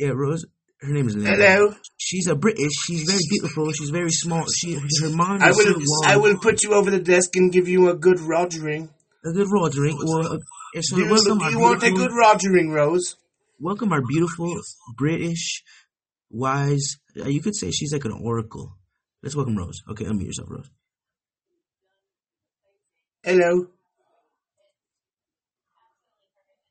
Yeah, 0.00 0.10
Rose. 0.16 0.44
Her 0.80 0.88
name 0.92 1.06
is 1.06 1.14
Linda. 1.14 1.30
Hello. 1.30 1.74
She's 1.96 2.26
a 2.26 2.34
British. 2.34 2.72
She's 2.86 3.04
very 3.08 3.20
beautiful. 3.30 3.70
She's 3.70 3.90
very 3.90 4.10
small. 4.10 4.44
She 4.52 4.74
her 4.74 5.10
mom 5.10 5.36
is 5.36 5.42
I 5.44 5.52
so 5.52 5.58
will. 5.74 5.78
long. 5.78 6.02
I 6.06 6.16
will 6.16 6.38
put 6.38 6.64
you 6.64 6.74
over 6.74 6.90
the 6.90 6.98
desk 6.98 7.36
and 7.36 7.52
give 7.52 7.68
you 7.68 7.88
a 7.88 7.94
good 7.94 8.16
rogering. 8.18 8.88
a 9.24 9.30
good 9.32 9.46
rogering. 9.46 9.94
Well, 10.02 10.26
uh, 10.26 10.80
so 10.80 10.96
Do 10.96 11.04
you, 11.04 11.10
welcome, 11.12 11.38
do 11.38 11.50
you 11.50 11.60
want 11.60 11.84
a 11.84 11.92
good 11.92 12.10
rogering, 12.10 12.74
Rose? 12.74 13.14
welcome 13.60 13.92
our 13.92 14.02
beautiful 14.02 14.52
British, 14.96 15.62
wise. 16.32 16.96
uh, 17.20 17.28
You 17.28 17.40
could 17.40 17.54
say 17.54 17.70
she's 17.70 17.92
like 17.92 18.04
an 18.04 18.18
oracle. 18.20 18.76
Let's 19.22 19.36
welcome 19.36 19.56
Rose. 19.56 19.80
Okay, 19.90 20.04
unmute 20.04 20.26
yourself, 20.26 20.48
Rose. 20.50 20.70
Hello. 23.22 23.66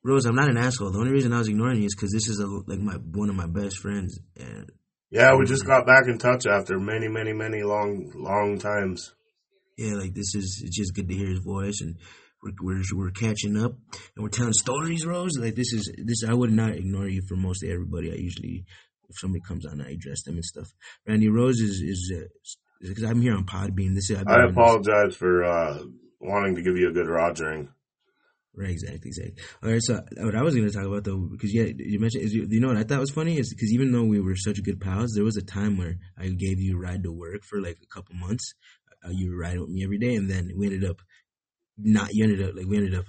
Rose, 0.04 0.26
I'm 0.26 0.34
not 0.34 0.50
an 0.50 0.56
asshole. 0.58 0.90
The 0.90 0.98
only 0.98 1.12
reason 1.12 1.32
I 1.32 1.38
was 1.38 1.48
ignoring 1.48 1.78
you 1.78 1.86
is 1.86 1.94
because 1.94 2.10
this 2.10 2.28
is 2.28 2.40
a, 2.40 2.46
like 2.46 2.80
my 2.80 2.94
one 2.94 3.30
of 3.30 3.36
my 3.36 3.46
best 3.46 3.78
friends, 3.78 4.18
and 4.36 4.68
Yeah, 5.10 5.36
we 5.36 5.46
just 5.46 5.64
got 5.64 5.86
back 5.86 6.08
in 6.08 6.18
touch 6.18 6.44
after 6.46 6.78
many, 6.80 7.06
many, 7.08 7.32
many 7.32 7.62
long, 7.62 8.10
long 8.16 8.58
times. 8.58 9.14
yeah, 9.78 9.94
like 9.94 10.12
this 10.12 10.34
is 10.34 10.60
it's 10.64 10.76
just 10.76 10.94
good 10.94 11.08
to 11.08 11.14
hear 11.14 11.28
his 11.28 11.38
voice, 11.38 11.80
and 11.80 11.96
we're 12.42 12.52
we're, 12.60 12.82
we're 12.96 13.10
catching 13.12 13.56
up, 13.56 13.72
and 14.16 14.22
we're 14.24 14.28
telling 14.28 14.52
stories, 14.52 15.06
Rose. 15.06 15.38
Like 15.38 15.54
this 15.54 15.72
is 15.72 15.90
this 16.04 16.24
I 16.28 16.34
would 16.34 16.52
not 16.52 16.72
ignore 16.74 17.08
you 17.08 17.22
for 17.28 17.36
most 17.36 17.62
of 17.62 17.70
everybody. 17.70 18.10
I 18.10 18.16
usually, 18.16 18.64
if 19.12 19.18
somebody 19.20 19.42
comes 19.46 19.64
on, 19.66 19.80
I 19.80 19.90
address 19.92 20.22
them 20.24 20.34
and 20.34 20.44
stuff. 20.44 20.68
Randy 21.06 21.28
Rose 21.28 21.60
is 21.60 21.80
is 21.80 22.12
because 22.80 23.04
I'm 23.04 23.20
here 23.22 23.34
on 23.34 23.44
Podbean. 23.44 23.94
This 23.94 24.10
is 24.10 24.16
I 24.18 24.20
on 24.22 24.46
this- 24.46 24.50
apologize 24.52 25.14
for 25.16 25.44
uh, 25.44 25.78
wanting 26.20 26.56
to 26.56 26.62
give 26.62 26.76
you 26.76 26.88
a 26.88 26.92
good 26.92 27.06
rogering. 27.06 27.68
Right, 28.54 28.68
exactly, 28.70 29.08
exactly. 29.08 29.34
All 29.62 29.70
right, 29.70 29.80
so 29.82 29.98
what 30.18 30.34
I 30.34 30.42
was 30.42 30.54
going 30.54 30.68
to 30.68 30.74
talk 30.74 30.84
about 30.84 31.04
though, 31.04 31.16
because 31.32 31.54
yeah, 31.54 31.68
you 31.74 31.98
mentioned, 31.98 32.24
is 32.24 32.34
you, 32.34 32.46
you 32.50 32.60
know 32.60 32.68
what 32.68 32.76
I 32.76 32.82
thought 32.82 33.00
was 33.00 33.10
funny 33.10 33.38
is 33.38 33.48
because 33.48 33.72
even 33.72 33.92
though 33.92 34.04
we 34.04 34.20
were 34.20 34.36
such 34.36 34.62
good 34.62 34.78
pals, 34.78 35.12
there 35.14 35.24
was 35.24 35.38
a 35.38 35.42
time 35.42 35.78
where 35.78 35.96
I 36.18 36.28
gave 36.28 36.60
you 36.60 36.76
a 36.76 36.80
ride 36.80 37.02
to 37.04 37.12
work 37.12 37.44
for 37.44 37.62
like 37.62 37.78
a 37.82 37.86
couple 37.94 38.14
months. 38.14 38.52
Uh, 39.04 39.08
you 39.10 39.30
were 39.30 39.38
riding 39.38 39.60
with 39.62 39.70
me 39.70 39.82
every 39.84 39.96
day, 39.98 40.14
and 40.16 40.28
then 40.30 40.50
we 40.54 40.66
ended 40.66 40.84
up 40.84 40.98
not. 41.78 42.10
You 42.12 42.24
ended 42.24 42.42
up 42.46 42.54
like 42.54 42.66
we 42.66 42.76
ended 42.76 42.94
up. 42.94 43.06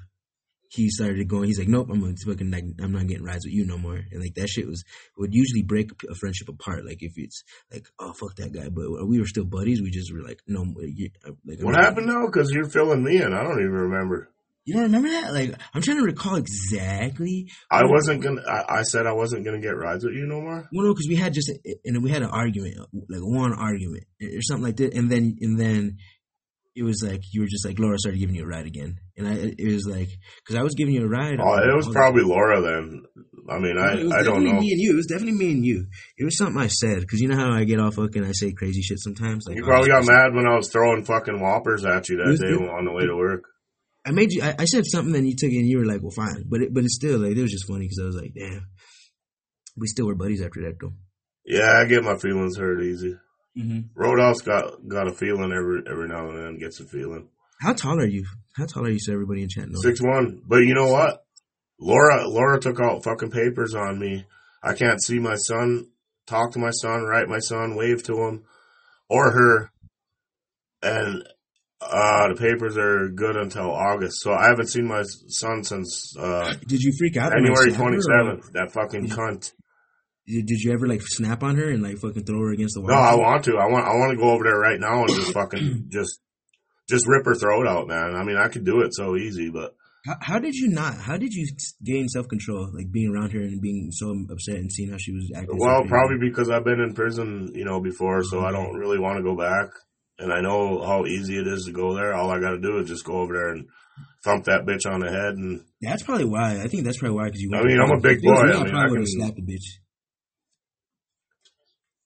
He 0.74 0.90
started 0.90 1.28
going. 1.28 1.46
He's 1.46 1.60
like, 1.60 1.68
nope, 1.68 1.88
I'm 1.92 2.00
gonna 2.00 2.16
fucking 2.26 2.50
like 2.50 2.66
I'm 2.82 2.92
not 2.94 3.08
getting 3.08 3.24
rides 3.24 3.46
with 3.46 3.54
you 3.54 3.66
no 3.66 3.78
more. 3.78 3.96
And 3.96 4.22
like 4.22 4.34
that 4.36 4.50
shit 4.50 4.68
was 4.68 4.84
would 5.18 5.34
usually 5.34 5.62
break 5.62 5.92
a 6.10 6.16
friendship 6.16 6.50
apart. 6.50 6.84
Like 6.86 7.02
if 7.02 7.14
it's 7.16 7.44
like, 7.72 7.86
oh 8.00 8.14
fuck 8.14 8.36
that 8.38 8.54
guy, 8.54 8.70
but 8.70 9.08
we 9.08 9.20
were 9.20 9.28
still 9.28 9.46
buddies. 9.46 9.82
We 9.82 9.92
just 9.92 10.12
were 10.12 10.24
like, 10.24 10.42
no, 10.48 10.62
uh, 10.62 11.30
uh, 11.30 11.34
like 11.46 11.60
What 11.62 11.76
happened 11.76 12.08
now? 12.08 12.26
Because 12.26 12.50
you're 12.52 12.70
filling 12.70 13.04
me 13.04 13.22
in. 13.22 13.34
I 13.34 13.44
don't 13.44 13.60
even 13.60 13.72
remember. 13.72 14.32
You 14.66 14.76
don't 14.76 14.84
remember 14.84 15.10
that? 15.10 15.34
Like 15.34 15.56
I'm 15.74 15.82
trying 15.82 15.98
to 15.98 16.04
recall 16.04 16.38
exactly. 16.38 17.50
I 17.70 17.84
wasn't 17.86 18.24
gonna. 18.24 18.42
I, 18.42 18.80
I 18.80 18.82
said 18.84 19.06
I 19.06 19.14
wasn't 19.14 19.46
gonna 19.46 19.62
get 19.62 19.78
rides 19.78 20.06
with 20.06 20.16
you 20.16 20.26
no 20.26 20.42
more. 20.42 20.68
Well, 20.72 20.88
no, 20.88 20.94
because 20.94 21.08
we 21.08 21.16
had 21.16 21.34
just 21.34 21.52
and 21.86 22.02
we 22.02 22.10
had 22.10 22.24
an 22.24 22.30
argument, 22.30 22.78
like 23.10 23.22
one 23.22 23.54
argument 23.54 24.06
or 24.22 24.42
something 24.42 24.64
like 24.64 24.78
that, 24.78 24.94
and 24.96 25.12
then 25.12 25.38
and 25.42 25.60
then 25.60 25.98
it 26.76 26.84
was 26.84 27.04
like 27.06 27.22
you 27.32 27.42
were 27.42 27.48
just 27.48 27.66
like 27.66 27.78
Laura 27.80 27.98
started 27.98 28.20
giving 28.20 28.36
you 28.36 28.44
a 28.44 28.48
ride 28.48 28.66
again, 28.66 28.98
and 29.18 29.28
I 29.28 29.54
it 29.58 29.72
was 29.72 29.86
like 29.86 30.10
because 30.44 30.60
I 30.60 30.64
was 30.64 30.74
giving 30.74 30.96
you 30.96 31.04
a 31.04 31.08
ride. 31.08 31.40
Oh, 31.40 31.54
it 31.56 31.76
was 31.76 31.88
probably 31.90 32.24
Laura 32.24 32.62
then. 32.62 33.04
I 33.50 33.60
mean, 33.60 33.78
I 33.78 34.00
It 34.00 34.04
was 34.06 34.14
I 34.14 34.24
don't 34.24 34.44
know. 34.44 34.60
Me 34.60 34.72
and 34.72 34.82
you. 34.82 34.94
It 34.94 34.96
was 34.96 35.08
definitely 35.08 35.38
me 35.38 35.52
and 35.52 35.66
you. 35.66 35.86
It 36.18 36.24
was 36.24 36.38
something 36.38 36.62
I 36.62 36.68
said 36.68 37.02
because 37.02 37.20
you 37.20 37.28
know 37.28 37.36
how 37.36 37.52
I 37.52 37.66
get 37.66 37.80
all 37.80 37.92
fucking. 37.92 38.24
I 38.24 38.32
say 38.32 38.52
crazy 38.54 38.82
shit 38.82 39.00
sometimes. 39.00 39.46
Like 39.48 39.58
You 39.58 39.64
oh, 39.64 39.68
probably 39.68 39.90
got 39.90 40.06
mad 40.06 40.34
when 40.34 40.48
I 40.48 40.56
was 40.56 40.70
throwing 40.70 41.06
fucking 41.06 41.40
whoppers 41.40 41.86
at 41.86 42.10
you 42.10 42.18
that 42.18 42.40
day 42.40 42.54
it- 42.54 42.70
on 42.70 42.86
the 42.86 42.92
way 42.92 43.06
to 43.06 43.16
work. 43.16 43.44
I 44.06 44.12
made 44.12 44.34
you. 44.34 44.42
I, 44.42 44.56
I 44.60 44.66
said 44.66 44.84
something, 44.86 45.16
and 45.16 45.26
you 45.26 45.36
took 45.38 45.50
it, 45.50 45.60
and 45.60 45.68
you 45.68 45.78
were 45.78 45.86
like, 45.86 46.02
"Well, 46.02 46.12
fine," 46.12 46.44
but 46.50 46.62
it, 46.62 46.74
but 46.74 46.84
it's 46.84 46.96
still 46.96 47.20
like 47.20 47.38
it 47.38 47.42
was 47.42 47.52
just 47.52 47.68
funny 47.68 47.86
because 47.86 48.00
I 48.02 48.06
was 48.06 48.18
like, 48.18 48.34
"Damn." 48.38 48.68
We 49.78 49.88
still 49.88 50.08
were 50.08 50.16
buddies 50.16 50.42
after 50.42 50.62
that, 50.64 50.76
though. 50.80 50.94
Yeah, 51.46 51.80
I 51.80 51.86
get 51.86 52.04
my 52.04 52.18
feelings 52.18 52.58
hurt 52.58 52.84
easy. 52.84 53.16
Hmm 53.56 53.80
Roadhouse 53.96 54.42
got 54.42 54.88
got 54.88 55.08
a 55.08 55.13
feeling 55.13 55.52
every 55.52 55.84
every 55.89 56.08
now 56.08 56.30
and 56.30 56.38
then 56.38 56.58
gets 56.60 56.80
a 56.80 56.86
feeling. 56.86 57.30
How 57.62 57.74
tall 57.74 58.00
are 58.00 58.06
you? 58.06 58.26
How 58.56 58.66
tall 58.66 58.86
are 58.86 58.89
you? 58.89 59.00
So 59.00 59.13
everybody 59.13 59.44
in 59.44 59.50
chat 59.50 59.70
knows. 59.70 59.84
Six 59.84 60.02
one. 60.02 60.42
But 60.46 60.58
you 60.58 60.74
know 60.74 60.92
what? 60.92 61.26
Laura 61.80 62.28
Laura 62.28 62.60
took 62.60 62.80
out 62.80 63.04
fucking 63.04 63.32
papers 63.32 63.76
on 63.76 64.00
me. 64.00 64.26
I 64.62 64.74
can't 64.74 65.04
see 65.04 65.20
my 65.20 65.36
son, 65.36 65.89
talk 66.26 66.52
to 66.54 66.60
my 66.60 66.72
son, 66.72 67.04
write 67.04 67.28
my 67.28 67.39
son, 67.39 67.76
wave 67.76 68.04
to 68.04 68.16
him, 68.16 68.44
or 69.10 69.32
her. 69.32 69.72
And 70.82 71.24
uh 71.82 72.30
the 72.30 72.36
papers 72.36 72.78
are 72.78 73.10
good 73.10 73.36
until 73.36 73.72
August. 73.72 74.22
So 74.22 74.34
I 74.34 74.48
haven't 74.48 74.68
seen 74.68 74.88
my 74.88 75.04
son 75.04 75.63
since 75.63 76.16
uh 76.18 76.54
Did 76.68 76.82
you 76.82 76.94
freak 76.98 77.18
out? 77.18 77.32
January 77.34 77.72
twenty 77.74 78.00
seventh. 78.02 78.52
That 78.54 78.72
fucking 78.72 79.10
cunt. 79.10 79.52
Did, 80.28 80.46
did 80.46 80.60
you 80.62 80.72
ever 80.74 80.88
like 80.88 81.02
snap 81.04 81.44
on 81.44 81.56
her 81.58 81.70
and 81.70 81.84
like 81.84 81.98
fucking 81.98 82.24
throw 82.24 82.40
her 82.40 82.52
against 82.52 82.76
the 82.76 82.82
wall? 82.82 82.92
No, 82.92 82.96
I 82.98 83.16
want 83.16 83.44
to. 83.46 83.58
I 83.58 83.66
want. 83.68 83.86
I 83.86 83.96
want 83.96 84.12
to 84.12 84.18
go 84.18 84.32
over 84.32 84.44
there 84.44 84.58
right 84.60 84.80
now 84.80 85.02
and 85.02 85.10
just 85.10 85.34
fucking 85.34 85.86
just 85.92 86.20
just 86.90 87.08
rip 87.08 87.26
her 87.26 87.36
throat 87.36 87.68
out, 87.68 87.88
man. 87.88 88.16
I 88.16 88.24
mean, 88.24 88.38
I 88.38 88.48
could 88.48 88.66
do 88.66 88.82
it 88.82 88.94
so 88.94 89.16
easy, 89.16 89.50
but 89.50 89.76
How, 90.06 90.16
how 90.22 90.40
did 90.40 90.54
you 90.56 90.68
not? 90.70 90.96
How 90.98 91.18
did 91.18 91.34
you 91.34 91.48
gain 91.84 92.08
self 92.08 92.28
control? 92.28 92.70
Like 92.74 92.92
being 92.92 93.14
around 93.14 93.32
her 93.34 93.42
and 93.42 93.62
being 93.62 93.90
so 93.92 94.16
upset 94.32 94.56
and 94.56 94.72
seeing 94.72 94.92
how 94.92 94.98
she 94.98 95.14
was 95.14 95.32
acting. 95.36 95.58
well, 95.58 95.84
probably 95.86 96.18
because 96.30 96.50
I've 96.50 96.64
been 96.66 96.80
in 96.80 96.94
prison, 96.94 97.52
you 97.54 97.66
know, 97.66 97.82
before, 97.82 98.24
so 98.24 98.42
I 98.46 98.52
don't 98.52 98.76
really 98.76 99.00
want 99.00 99.18
to 99.18 99.24
go 99.24 99.36
back. 99.36 99.70
And 100.20 100.32
I 100.32 100.42
know 100.42 100.86
how 100.86 101.06
easy 101.06 101.38
it 101.38 101.48
is 101.48 101.66
to 101.66 101.72
go 101.74 101.96
there. 101.96 102.14
All 102.14 102.30
I 102.30 102.40
got 102.40 102.52
to 102.52 102.60
do 102.62 102.78
is 102.78 102.88
just 102.88 103.04
go 103.04 103.14
over 103.22 103.34
there 103.34 103.50
and 103.50 103.66
thump 104.24 104.46
that 104.46 104.62
bitch 104.66 104.86
on 104.90 105.00
the 105.02 105.10
head. 105.10 105.34
And 105.36 105.62
That's 105.82 106.04
probably 106.04 106.26
why. 106.26 106.62
I 106.62 106.68
think 106.68 106.84
that's 106.86 107.00
probably 107.00 107.18
why. 107.18 107.26
Because 107.26 107.42
you. 107.42 107.50
I 107.54 107.64
mean, 107.64 107.80
I'm 107.82 107.92
a 107.92 108.00
big 108.00 108.22
boy. 108.22 108.32
I 108.32 108.42
I 108.42 108.46
mean, 108.64 108.70
probably 108.70 108.76
I 108.76 108.84
have 108.84 108.92
can- 108.94 109.06
slapped 109.08 109.36
the 109.36 109.42
bitch. 109.42 109.66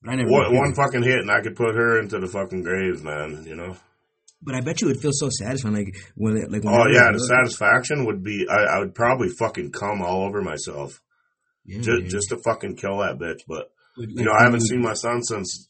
But 0.01 0.11
I 0.11 0.15
never. 0.15 0.29
one, 0.29 0.73
fucking 0.75 1.03
hit, 1.03 1.19
and 1.19 1.31
I 1.31 1.41
could 1.41 1.55
put 1.55 1.75
her 1.75 1.99
into 1.99 2.19
the 2.19 2.27
fucking 2.27 2.63
grave, 2.63 3.03
man. 3.03 3.43
You 3.47 3.55
know. 3.55 3.75
But 4.41 4.53
I 4.55 4.61
bet 4.61 4.81
you 4.81 4.87
it 4.87 4.93
would 4.93 5.01
feel 5.01 5.11
so 5.13 5.29
satisfying, 5.29 5.73
like 5.75 5.95
when, 6.15 6.35
like. 6.51 6.63
When 6.63 6.73
Oh 6.73 6.85
yeah, 6.91 7.11
the 7.11 7.19
satisfaction 7.19 8.05
would 8.05 8.23
be. 8.23 8.45
I, 8.49 8.75
I 8.75 8.79
would 8.79 8.93
probably 8.93 9.29
fucking 9.29 9.71
come 9.71 10.01
all 10.01 10.25
over 10.25 10.41
myself 10.41 11.01
Yeah, 11.65 11.79
just, 11.81 12.03
yeah. 12.03 12.07
just 12.09 12.29
to 12.29 12.37
fucking 12.45 12.75
kill 12.75 12.99
that 12.99 13.17
bitch. 13.17 13.41
But 13.47 13.71
Like, 13.97 14.09
you 14.09 14.23
know, 14.25 14.33
I 14.37 14.43
haven't 14.43 14.61
seen 14.61 14.81
my 14.81 14.93
son 14.93 15.23
since 15.23 15.67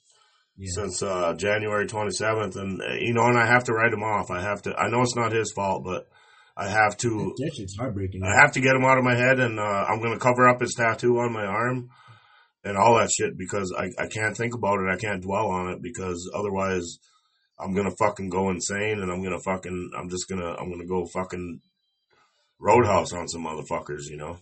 Yeah. 0.58 0.68
since 0.74 1.02
uh, 1.02 1.34
January 1.38 1.86
27th, 1.88 2.58
and 2.58 2.82
uh, 2.82 2.94
you 3.00 3.13
know, 3.13 3.24
and 3.24 3.38
I 3.40 3.46
have 3.48 3.63
to 3.66 3.74
write 3.74 3.94
him 3.94 4.04
off. 4.04 4.30
I 4.30 4.42
have 4.42 4.62
to. 4.63 4.76
I 4.76 4.90
know 4.90 5.02
it's 5.02 5.16
not 5.16 5.32
his 5.32 5.54
fault, 5.54 5.86
but 5.86 6.10
I 6.58 6.68
have 6.68 6.98
to. 6.98 7.34
That 7.38 7.52
shit's 7.56 7.78
heartbreaking. 7.78 8.22
I 8.24 8.36
have 8.42 8.52
to 8.54 8.60
get 8.60 8.76
him 8.76 8.84
out 8.84 8.98
of 8.98 9.06
my 9.06 9.16
head, 9.16 9.40
and 9.40 9.58
uh, 9.60 9.63
I'm 9.88 10.02
gonna 10.02 10.20
cover 10.20 10.46
up 10.50 10.60
his 10.60 10.74
tattoo 10.74 11.20
on 11.20 11.32
my 11.32 11.46
arm 11.46 11.90
and 12.67 12.77
all 12.77 12.97
that 12.97 13.12
shit 13.12 13.38
because 13.38 13.73
I 13.77 13.89
I 14.01 14.08
can't 14.08 14.36
think 14.36 14.53
about 14.53 14.80
it. 14.80 14.89
I 14.89 14.97
can't 14.97 15.21
dwell 15.21 15.47
on 15.47 15.69
it 15.69 15.82
because 15.82 16.30
otherwise 16.34 16.99
I'm 17.60 17.73
gonna 17.73 17.95
fucking 17.97 18.30
go 18.30 18.49
insane, 18.49 19.01
and 19.01 19.12
I'm 19.12 19.23
gonna 19.23 19.39
fucking 19.39 19.91
I'm 19.97 20.10
just 20.10 20.27
gonna 20.27 20.53
I'm 20.53 20.69
gonna 20.69 20.86
go 20.86 21.06
fucking 21.06 21.62
roadhouse 22.60 23.13
on 23.13 23.27
some 23.27 23.45
motherfuckers, 23.45 24.10
you 24.10 24.17
know. 24.17 24.38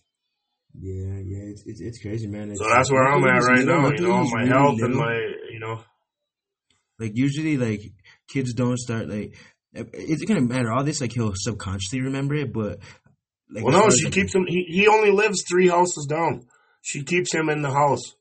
Yeah, 0.78 1.20
yeah, 1.24 1.52
it's 1.52 1.64
it's, 1.66 1.82
it's 1.82 2.02
crazy, 2.02 2.28
man. 2.28 2.52
It's, 2.52 2.60
So 2.60 2.68
that's 2.68 2.92
where 2.92 3.04
I'm 3.04 3.24
at 3.24 3.44
right 3.44 3.66
now. 3.66 3.90
You 3.90 4.08
know, 4.08 4.24
my 4.24 4.46
health 4.46 4.82
and 4.82 4.96
my 4.96 5.16
you 5.52 5.60
know. 5.60 5.80
like 7.00 7.12
usually 7.16 7.58
like 7.58 7.82
kids 8.28 8.54
don't 8.54 8.78
start 8.78 9.08
like 9.08 9.36
it's 9.74 10.24
gonna 10.24 10.42
matter 10.42 10.72
all 10.72 10.84
this 10.84 11.02
like 11.02 11.12
he'll 11.14 11.34
subconsciously 11.36 12.02
remember 12.02 12.34
it 12.36 12.54
but 12.54 12.80
like 13.50 13.64
Well, 13.64 13.74
no, 13.74 13.90
she 13.90 14.06
like, 14.06 14.14
keeps 14.14 14.34
him. 14.34 14.46
He, 14.48 14.66
he 14.68 14.88
only 14.88 15.12
lives 15.12 15.44
three 15.48 15.68
houses 15.68 16.08
down. 16.08 16.48
She 16.82 17.04
keeps 17.04 17.34
him 17.34 17.50
in 17.50 17.62
the 17.62 17.72
house. 17.72 18.15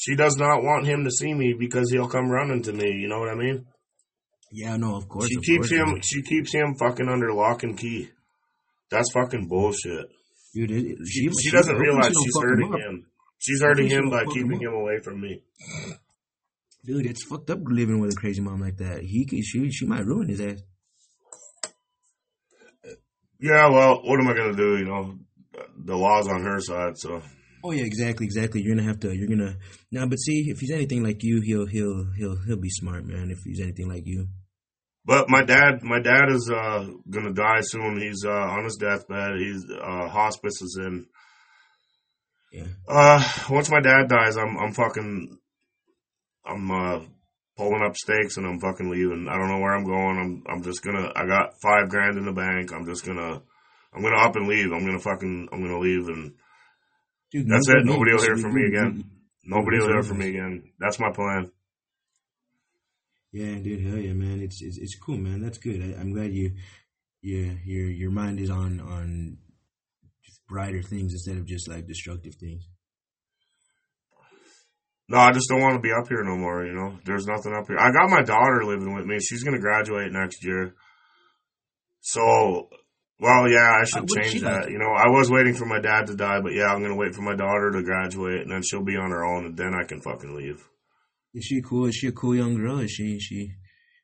She 0.00 0.14
does 0.14 0.36
not 0.36 0.62
want 0.62 0.86
him 0.86 1.02
to 1.04 1.10
see 1.10 1.34
me 1.34 1.54
because 1.58 1.90
he'll 1.90 2.08
come 2.08 2.30
running 2.30 2.62
to 2.62 2.72
me. 2.72 2.88
You 2.88 3.08
know 3.08 3.18
what 3.18 3.30
I 3.30 3.34
mean? 3.34 3.66
yeah 4.50 4.76
no 4.78 4.96
of 4.96 5.06
course 5.08 5.28
she 5.28 5.36
of 5.36 5.42
keeps 5.42 5.68
course, 5.68 5.72
him. 5.80 5.88
man. 5.92 6.00
She 6.02 6.22
keeps 6.22 6.54
him 6.54 6.74
fucking 6.78 7.06
under 7.08 7.34
lock 7.34 7.64
and 7.64 7.76
key. 7.76 8.08
That's 8.90 9.10
fucking 9.12 9.46
bullshit. 9.48 10.06
dude 10.54 10.70
it, 10.70 10.86
it- 10.86 10.98
She, 11.06 11.28
she 11.28 11.30
she- 11.42 11.50
doesn't 11.50 11.76
realize 11.76 12.12
she's 12.22 12.38
hurting 12.40 12.72
him. 12.72 13.06
She's 13.40 13.60
hurting 13.62 13.88
him 13.88 14.08
by 14.08 14.24
keeping 14.24 14.60
him 14.60 14.70
him 14.70 14.74
away 14.74 15.00
from 15.04 15.20
me. 15.20 15.42
dude 16.86 17.04
it's 17.06 17.24
fucked 17.24 17.50
up 17.50 17.58
living 17.64 17.98
with 18.00 18.12
a 18.12 18.16
crazy 18.16 18.40
mom 18.40 18.60
like 18.60 18.78
that 18.78 19.02
he 19.02 19.26
could 19.26 19.44
she 19.44 19.70
she 19.70 19.84
might 19.84 20.06
ruin 20.06 20.28
his 20.28 20.40
ass 20.40 20.60
Yeah, 23.40 23.68
well, 23.68 24.00
what 24.04 24.18
am 24.20 24.28
I 24.28 24.34
gonna 24.34 24.56
do? 24.56 24.78
You 24.78 24.84
know, 24.86 25.18
the 25.84 25.96
law's 25.96 26.26
on 26.28 26.42
her 26.42 26.60
side, 26.60 26.96
so 26.96 27.22
oh 27.64 27.72
yeah 27.72 27.84
exactly 27.84 28.24
exactly 28.26 28.62
you're 28.62 28.74
gonna 28.74 28.86
have 28.86 29.00
to 29.00 29.14
you're 29.14 29.28
gonna 29.28 29.56
now 29.90 30.06
but 30.06 30.16
see 30.16 30.46
if 30.48 30.60
he's 30.60 30.70
anything 30.70 31.02
like 31.02 31.22
you 31.22 31.40
he'll 31.40 31.66
he'll 31.66 32.06
he'll 32.16 32.36
he'll 32.46 32.60
be 32.60 32.70
smart 32.70 33.04
man 33.04 33.30
if 33.30 33.38
he's 33.44 33.60
anything 33.60 33.88
like 33.88 34.06
you 34.06 34.26
But 35.04 35.30
my 35.30 35.42
dad, 35.42 35.82
my 35.82 36.00
dad 36.00 36.28
is 36.28 36.50
uh, 36.50 36.86
gonna 37.08 37.32
die 37.32 37.62
soon. 37.62 38.00
He's 38.00 38.24
uh, 38.26 38.48
on 38.56 38.64
his 38.64 38.76
deathbed. 38.76 39.38
He's 39.38 39.64
uh, 39.70 40.06
hospice 40.08 40.60
is 40.60 40.78
in. 40.78 41.06
yeah 42.52 42.68
Uh, 42.86 43.22
once 43.48 43.70
my 43.70 43.80
dad 43.80 44.08
dies, 44.08 44.36
I'm 44.36 44.58
I'm 44.58 44.74
fucking, 44.74 45.38
I'm 46.44 46.70
uh, 46.70 47.00
pulling 47.56 47.82
up 47.86 47.96
stakes 47.96 48.36
and 48.36 48.46
I'm 48.46 48.60
fucking 48.60 48.90
leaving. 48.90 49.28
I 49.30 49.38
don't 49.38 49.48
know 49.48 49.60
where 49.60 49.74
I'm 49.74 49.84
going. 49.84 50.16
I'm 50.18 50.32
I'm 50.50 50.62
just 50.62 50.82
gonna. 50.84 51.10
I 51.16 51.24
got 51.26 51.54
five 51.62 51.88
grand 51.88 52.18
in 52.18 52.26
the 52.26 52.32
bank. 52.32 52.72
I'm 52.72 52.84
just 52.84 53.06
gonna. 53.06 53.40
I'm 53.94 54.02
gonna 54.02 54.20
up 54.26 54.36
and 54.36 54.46
leave. 54.46 54.72
I'm 54.72 54.84
gonna 54.84 55.00
fucking. 55.00 55.48
I'm 55.50 55.62
gonna 55.62 55.80
leave 55.80 56.06
and 56.08 56.34
dude 57.30 57.48
that's 57.48 57.68
it. 57.68 57.84
Nobody 57.84 58.12
will 58.12 58.22
hear 58.22 58.36
from 58.36 58.54
me 58.54 58.66
again. 58.66 59.04
Nobody 59.44 59.78
will 59.78 59.88
hear 59.88 60.02
from 60.02 60.18
me 60.18 60.28
again. 60.30 60.72
That's 60.78 60.98
my 60.98 61.10
plan. 61.12 61.50
Yeah, 63.32 63.56
dude, 63.56 63.86
hell 63.86 63.98
yeah, 63.98 64.14
man. 64.14 64.40
It's 64.40 64.62
it's, 64.62 64.78
it's 64.78 64.96
cool, 64.98 65.18
man. 65.18 65.42
That's 65.42 65.58
good. 65.58 65.82
I, 65.82 66.00
I'm 66.00 66.12
glad 66.12 66.32
you, 66.32 66.52
yeah, 67.22 67.52
your 67.64 67.88
your 67.90 68.10
mind 68.10 68.40
is 68.40 68.50
on 68.50 68.80
on 68.80 69.38
just 70.24 70.46
brighter 70.46 70.82
things 70.82 71.12
instead 71.12 71.36
of 71.36 71.46
just 71.46 71.68
like 71.68 71.86
destructive 71.86 72.34
things. 72.36 72.66
No, 75.10 75.18
I 75.18 75.32
just 75.32 75.48
don't 75.48 75.62
want 75.62 75.74
to 75.74 75.80
be 75.80 75.92
up 75.92 76.08
here 76.08 76.22
no 76.22 76.36
more. 76.36 76.66
You 76.66 76.74
know, 76.74 76.98
there's 77.04 77.26
nothing 77.26 77.54
up 77.54 77.66
here. 77.66 77.78
I 77.78 77.90
got 77.92 78.10
my 78.10 78.22
daughter 78.22 78.64
living 78.64 78.94
with 78.94 79.06
me. 79.06 79.18
She's 79.20 79.42
gonna 79.42 79.60
graduate 79.60 80.12
next 80.12 80.44
year. 80.44 80.74
So, 82.00 82.68
well, 83.20 83.50
yeah, 83.50 83.76
I 83.80 83.84
should 83.84 84.10
Uh, 84.10 84.20
change 84.22 84.40
that. 84.42 84.62
like? 84.62 84.70
You 84.70 84.78
know, 84.78 84.92
I 84.92 85.08
was 85.08 85.30
waiting 85.30 85.54
for 85.54 85.66
my 85.66 85.80
dad 85.80 86.06
to 86.06 86.14
die, 86.16 86.40
but 86.40 86.52
yeah, 86.54 86.66
I'm 86.66 86.82
gonna 86.82 86.96
wait 86.96 87.14
for 87.14 87.22
my 87.22 87.34
daughter 87.34 87.70
to 87.72 87.82
graduate, 87.82 88.42
and 88.42 88.50
then 88.50 88.62
she'll 88.62 88.84
be 88.84 88.96
on 88.96 89.10
her 89.10 89.24
own, 89.24 89.46
and 89.46 89.56
then 89.56 89.74
I 89.74 89.84
can 89.84 90.00
fucking 90.00 90.34
leave. 90.34 90.68
Is 91.34 91.44
she 91.44 91.60
cool? 91.62 91.86
Is 91.86 91.94
she 91.96 92.08
a 92.08 92.12
cool 92.12 92.34
young 92.34 92.54
girl? 92.56 92.78
Is 92.78 92.90
she 92.90 93.18
she 93.20 93.52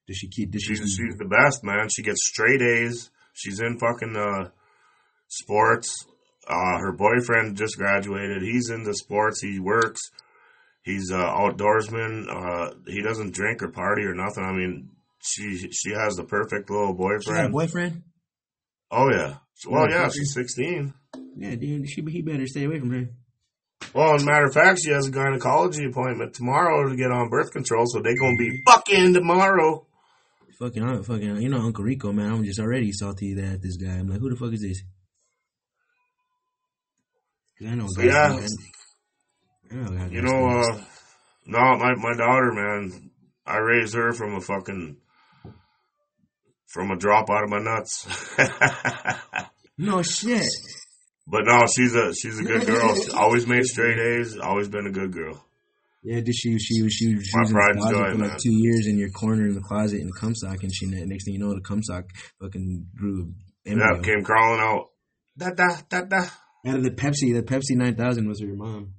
does 0.07 0.16
she 0.18 0.29
keep 0.29 0.50
does 0.50 0.62
she 0.62 0.74
She's 0.77 0.94
she's 0.96 1.16
the 1.16 1.24
best, 1.24 1.64
man. 1.64 1.88
She 1.94 2.03
gets 2.03 2.20
straight 2.27 2.61
A's. 2.62 3.11
She's 3.33 3.61
in 3.61 3.79
fucking 3.79 4.14
uh, 4.16 4.50
sports. 5.29 6.07
Uh, 6.46 6.79
her 6.79 6.92
boyfriend 6.92 7.57
just 7.57 7.79
graduated. 7.79 8.42
He's 8.42 8.68
into 8.70 8.92
sports. 8.94 9.40
He 9.42 9.59
works. 9.59 10.00
He's 10.83 11.11
uh, 11.11 11.16
outdoorsman. 11.16 12.27
Uh, 12.29 12.74
he 12.87 13.00
doesn't 13.03 13.33
drink 13.35 13.62
or 13.62 13.70
party 13.70 14.03
or 14.03 14.14
nothing. 14.14 14.44
I 14.44 14.53
mean, 14.53 14.90
she 15.22 15.57
she 15.72 15.92
has 15.94 16.14
the 16.16 16.24
perfect 16.24 16.68
little 16.68 16.88
she 16.88 16.98
got 17.31 17.46
a 17.46 17.48
boyfriend. 17.48 17.53
boyfriend? 17.53 18.03
Oh 18.96 19.11
yeah. 19.11 19.35
Well, 19.68 19.88
yeah, 19.90 20.09
she's 20.09 20.33
sixteen. 20.33 20.94
Yeah, 21.37 21.54
dude, 21.57 21.88
she 21.88 22.02
he 22.02 22.22
better 22.22 22.46
stay 22.46 22.64
away 22.64 22.78
from 22.78 22.90
her. 22.92 23.09
Well, 23.92 24.14
as 24.14 24.22
a 24.22 24.26
matter 24.26 24.46
of 24.46 24.54
fact, 24.54 24.80
she 24.83 24.90
has 24.90 25.07
a 25.07 25.11
gynecology 25.11 25.85
appointment 25.85 26.35
tomorrow 26.35 26.88
to 26.88 26.96
get 26.96 27.11
on 27.11 27.28
birth 27.28 27.50
control, 27.52 27.87
so 27.87 28.00
they're 28.00 28.16
gonna 28.18 28.37
be 28.38 28.62
fucking 28.66 29.14
tomorrow. 29.14 29.87
Fucking, 30.59 30.83
I'm 30.85 31.02
fucking, 31.02 31.42
you 31.42 31.48
know, 31.48 31.59
Uncle 31.61 31.85
Rico, 31.85 32.12
man. 32.12 32.30
I'm 32.30 32.44
just 32.44 32.61
already 32.61 32.92
salty 32.92 33.35
that 33.35 33.61
this 33.61 33.76
guy. 33.76 33.94
I'm 33.94 34.09
like, 34.09 34.20
who 34.20 34.30
the 34.30 34.37
fuck 34.37 34.52
is 34.52 34.62
this? 34.62 34.83
I 37.66 37.74
know, 37.74 37.87
So, 37.88 38.02
guys, 38.02 38.12
yeah. 39.70 39.76
man. 39.80 39.88
I 39.88 39.90
know 39.96 40.07
You 40.07 40.22
know, 40.22 40.46
uh, 40.48 40.80
no, 41.46 41.59
my 41.78 41.94
my 41.96 42.14
daughter, 42.16 42.52
man, 42.52 43.11
I 43.46 43.59
raised 43.59 43.94
her 43.94 44.12
from 44.12 44.35
a 44.35 44.40
fucking 44.40 44.96
from 46.75 46.91
a 46.91 46.97
drop 46.97 47.31
out 47.31 47.45
of 47.45 47.51
my 47.51 47.61
nuts. 47.61 48.05
no 49.79 50.03
shit. 50.03 50.45
but 51.27 51.43
no, 51.45 51.61
she's 51.75 51.95
a 51.95 52.13
she's 52.13 52.41
a 52.41 52.43
good 52.43 52.67
girl. 52.67 52.95
She 52.97 53.13
always 53.13 53.47
made 53.47 53.65
straight 53.65 53.97
A's. 53.97 54.37
Always 54.37 54.69
been 54.69 54.89
a 54.89 54.91
good 54.91 55.13
girl. 55.13 55.43
Yeah, 56.03 56.21
did 56.21 56.35
she 56.35 56.59
she 56.59 56.83
was 56.83 56.93
she 56.93 57.15
was 57.15 57.25
she 57.25 57.37
My 57.37 57.43
was 57.43 57.51
in 57.51 57.57
the 57.57 57.73
closet 57.79 57.95
joy, 57.95 58.11
for 58.13 58.19
like 58.19 58.31
man. 58.31 58.39
two 58.43 58.53
years 58.53 58.87
in 58.89 58.99
your 58.99 59.11
corner 59.11 59.47
in 59.47 59.55
the 59.55 59.61
closet 59.61 60.01
in 60.01 60.07
the 60.09 60.19
cum 60.21 60.35
sock 60.35 60.63
and 60.65 60.75
she 60.75 60.87
next 60.87 61.25
thing 61.25 61.35
you 61.35 61.41
know 61.41 61.55
the 61.55 61.61
cum 61.63 61.81
sock 61.83 62.05
fucking 62.43 62.87
grew 62.97 63.33
embryo. 63.65 63.95
Yeah, 63.95 64.03
came 64.03 64.25
crawling 64.25 64.61
out. 64.61 64.87
Da 65.39 65.51
da 65.51 65.77
da 65.89 66.03
da. 66.03 66.27
out 66.67 66.77
of 66.77 66.83
the 66.83 66.91
Pepsi 66.91 67.33
the 67.33 67.43
Pepsi 67.43 67.77
nine 67.77 67.95
thousand 67.95 68.29
was 68.29 68.41
her 68.41 68.49
mom. 68.49 68.95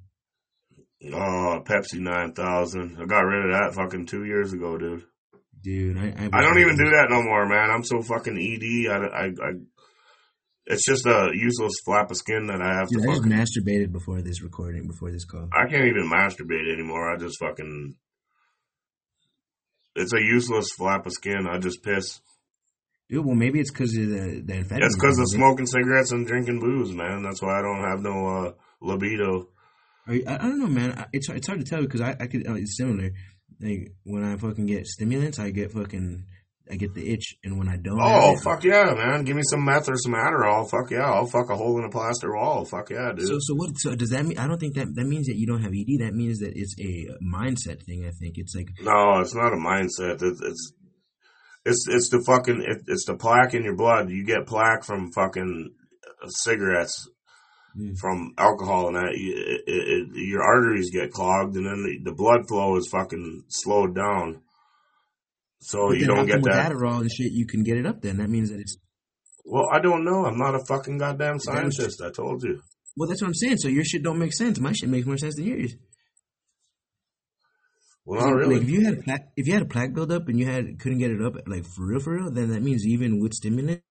Oh, 1.14 1.62
Pepsi 1.64 2.00
nine 2.00 2.32
thousand. 2.34 2.98
I 3.00 3.06
got 3.06 3.20
rid 3.20 3.46
of 3.46 3.52
that 3.52 3.76
fucking 3.76 4.08
two 4.08 4.24
years 4.26 4.54
ago, 4.54 4.78
dude. 4.78 5.04
Dude, 5.66 5.98
I 5.98 6.14
I, 6.16 6.30
I 6.32 6.42
don't 6.44 6.60
even 6.60 6.78
do 6.78 6.92
that 6.92 7.08
no 7.10 7.24
more, 7.24 7.48
man. 7.48 7.72
I'm 7.72 7.84
so 7.84 8.00
fucking 8.04 8.38
ed. 8.38 8.92
I, 8.92 8.98
I, 8.98 9.26
I 9.26 9.52
it's 10.68 10.86
just 10.86 11.08
a 11.08 11.32
useless 11.34 11.74
flap 11.84 12.12
of 12.12 12.18
skin 12.18 12.46
that 12.48 12.62
I 12.62 12.78
have 12.78 12.88
Dude, 12.88 13.02
to 13.02 13.10
I 13.10 13.14
just 13.14 13.24
masturbated 13.24 13.92
before 13.92 14.22
this 14.22 14.44
recording, 14.44 14.86
before 14.86 15.12
this 15.12 15.26
call. 15.26 15.50
I 15.52 15.68
can't 15.68 15.86
even 15.86 16.08
masturbate 16.08 16.72
anymore. 16.72 17.12
I 17.12 17.18
just 17.18 17.40
fucking 17.40 17.96
it's 19.96 20.14
a 20.14 20.22
useless 20.22 20.68
flap 20.78 21.08
of 21.08 21.14
skin. 21.14 21.48
I 21.50 21.58
just 21.58 21.82
piss. 21.82 22.22
Dude, 23.10 23.26
well, 23.26 23.34
maybe 23.36 23.60
it's 23.60 23.72
because 23.72 23.98
of 23.98 24.08
the 24.08 24.44
the 24.46 24.54
amphetamine. 24.54 24.86
It's 24.86 24.96
because 24.96 25.18
of 25.18 25.30
smoking 25.30 25.66
cigarettes 25.66 26.12
and 26.12 26.28
drinking 26.28 26.60
booze, 26.60 26.94
man. 26.94 27.24
That's 27.24 27.42
why 27.42 27.58
I 27.58 27.62
don't 27.64 27.90
have 27.90 28.02
no 28.02 28.28
uh, 28.28 28.52
libido. 28.82 29.50
You- 30.08 30.24
I, 30.28 30.36
I 30.36 30.38
don't 30.38 30.60
know, 30.60 30.68
man. 30.68 31.08
It's 31.12 31.28
it's 31.30 31.48
hard 31.48 31.60
to 31.60 31.66
tell 31.66 31.82
because 31.82 32.02
I 32.02 32.16
I 32.20 32.28
could 32.28 32.48
uh, 32.48 32.54
it's 32.54 32.78
similar. 32.78 33.10
Like 33.62 33.92
when 34.04 34.24
I 34.24 34.38
fucking 34.38 34.66
get 34.66 34.86
stimulants, 34.88 35.40
I 35.40 35.52
get 35.52 35.72
fucking 35.72 36.24
I 36.72 36.78
get 36.78 36.96
the 36.96 37.14
itch, 37.14 37.36
and 37.44 37.60
when 37.60 37.70
I 37.70 37.78
don't, 37.78 38.00
Oh 38.02 38.34
it- 38.34 38.40
fuck 38.44 38.64
yeah, 38.64 38.94
man! 38.96 39.24
Give 39.24 39.36
me 39.36 39.44
some 39.46 39.64
meth 39.64 39.88
or 39.88 39.96
some 39.98 40.14
Adderall. 40.14 40.68
Fuck 40.70 40.90
yeah, 40.92 41.06
I'll 41.12 41.28
fuck 41.28 41.50
a 41.52 41.56
hole 41.56 41.78
in 41.78 41.86
a 41.86 41.90
plaster 41.92 42.36
wall. 42.36 42.66
Fuck 42.66 42.90
yeah, 42.90 43.12
dude. 43.16 43.28
So 43.28 43.38
so 43.40 43.54
what? 43.54 43.78
So 43.78 43.96
does 43.96 44.10
that 44.10 44.26
mean? 44.26 44.38
I 44.40 44.48
don't 44.48 44.60
think 44.60 44.74
that 44.76 44.88
that 44.96 45.06
means 45.06 45.28
that 45.28 45.36
you 45.38 45.46
don't 45.46 45.62
have 45.62 45.72
ED. 45.74 46.00
That 46.06 46.16
means 46.16 46.40
that 46.40 46.54
it's 46.56 46.76
a 46.80 47.06
mindset 47.24 47.84
thing. 47.86 48.04
I 48.06 48.12
think 48.20 48.34
it's 48.38 48.56
like 48.56 48.68
no, 48.82 49.20
it's 49.20 49.36
not 49.36 49.54
a 49.54 49.58
mindset. 49.58 50.22
It's 50.24 50.42
it's 50.42 50.74
it's, 51.66 51.88
it's 51.88 52.10
the 52.10 52.24
fucking 52.26 52.62
it, 52.68 52.84
it's 52.88 53.06
the 53.06 53.16
plaque 53.16 53.54
in 53.54 53.64
your 53.64 53.76
blood. 53.76 54.10
You 54.10 54.26
get 54.26 54.48
plaque 54.48 54.84
from 54.84 55.12
fucking 55.12 55.70
cigarettes, 56.28 57.08
Mm. 57.78 57.98
from 57.98 58.34
alcohol, 58.38 58.88
and 58.88 58.96
that 58.96 59.12
it, 59.14 59.64
it, 59.68 60.08
your 60.14 60.42
arteries 60.42 60.92
get 60.92 61.12
clogged, 61.12 61.58
and 61.58 61.66
then 61.66 61.84
the, 61.84 62.12
the 62.12 62.16
blood 62.16 62.48
flow 62.48 62.78
is 62.78 62.88
fucking 62.90 63.44
slowed 63.50 63.94
down. 63.94 64.42
So 65.60 65.92
you 65.92 66.06
don't 66.06 66.26
get 66.26 66.42
with 66.42 66.54
that. 66.54 66.72
Adderall 66.72 67.02
and 67.02 67.12
shit. 67.12 67.34
You 67.34 67.46
can 67.46 67.64
get 67.64 67.78
it 67.78 67.86
up. 67.86 68.02
Then 68.02 68.18
that 68.18 68.30
means 68.30 68.50
that 68.52 68.60
it's 68.60 68.78
Well, 69.44 69.66
I 69.74 69.80
don't 69.80 70.06
know. 70.06 70.26
I'm 70.26 70.38
not 70.38 70.56
a 70.56 70.64
fucking 70.66 71.00
goddamn 71.00 71.40
scientist. 71.40 72.02
I 72.02 72.12
told 72.12 72.44
you. 72.44 72.62
well. 72.96 73.10
That's 73.10 73.22
what 73.22 73.28
I'm 73.28 73.34
saying. 73.34 73.58
So 73.58 73.68
your 73.68 73.84
shit 73.84 74.04
don't 74.04 74.20
make 74.20 74.34
sense. 74.34 74.58
My 74.60 74.72
shit 74.72 74.88
makes 74.88 75.06
more 75.06 75.18
sense 75.18 75.36
than 75.36 75.46
yours. 75.46 75.76
Well, 78.06 78.26
not 78.26 78.36
really. 78.36 78.56
Like 78.56 78.64
if 78.64 78.70
you 78.70 78.86
had 78.86 78.94
a 79.00 79.02
plaque, 79.02 79.28
if 79.36 79.48
you 79.48 79.54
had 79.54 79.64
a 79.64 79.66
plaque 79.68 79.94
buildup 79.94 80.30
and 80.30 80.40
you 80.40 80.46
had 80.46 80.80
couldn't 80.80 81.00
get 81.00 81.12
it 81.12 81.22
up 81.22 81.36
like 81.48 81.66
for 81.66 81.88
real, 81.88 82.00
for 82.00 82.16
real, 82.16 82.32
then 82.32 82.52
that 82.52 82.62
means 82.62 82.86
even 82.86 83.20
with 83.20 83.34
stimulants, 83.34 83.82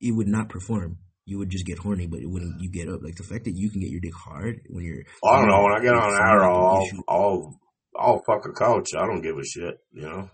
it 0.00 0.12
would 0.12 0.28
not 0.28 0.48
perform. 0.48 0.98
You 1.24 1.38
would 1.38 1.50
just 1.50 1.66
get 1.66 1.78
horny, 1.78 2.06
but 2.06 2.20
it 2.20 2.28
wouldn't. 2.28 2.60
You 2.60 2.70
get 2.70 2.88
up 2.88 3.02
like 3.02 3.14
the 3.14 3.22
fact 3.22 3.44
that 3.44 3.54
you 3.54 3.70
can 3.70 3.80
get 3.80 3.90
your 3.90 4.00
dick 4.00 4.14
hard 4.14 4.60
when 4.68 4.84
you're. 4.84 5.04
I 5.24 5.38
don't 5.38 5.48
know. 5.48 5.62
When 5.62 5.72
I 5.72 5.80
get 5.80 5.94
on 5.94 6.12
Adderall, 6.20 6.88
I'll. 7.08 7.16
I'll 7.16 7.60
I'll 7.94 8.22
fuck 8.26 8.46
a 8.46 8.52
couch. 8.52 8.88
I 8.96 9.06
don't 9.06 9.20
give 9.20 9.36
a 9.36 9.44
shit. 9.44 9.78
You 9.92 10.02
know, 10.02 10.30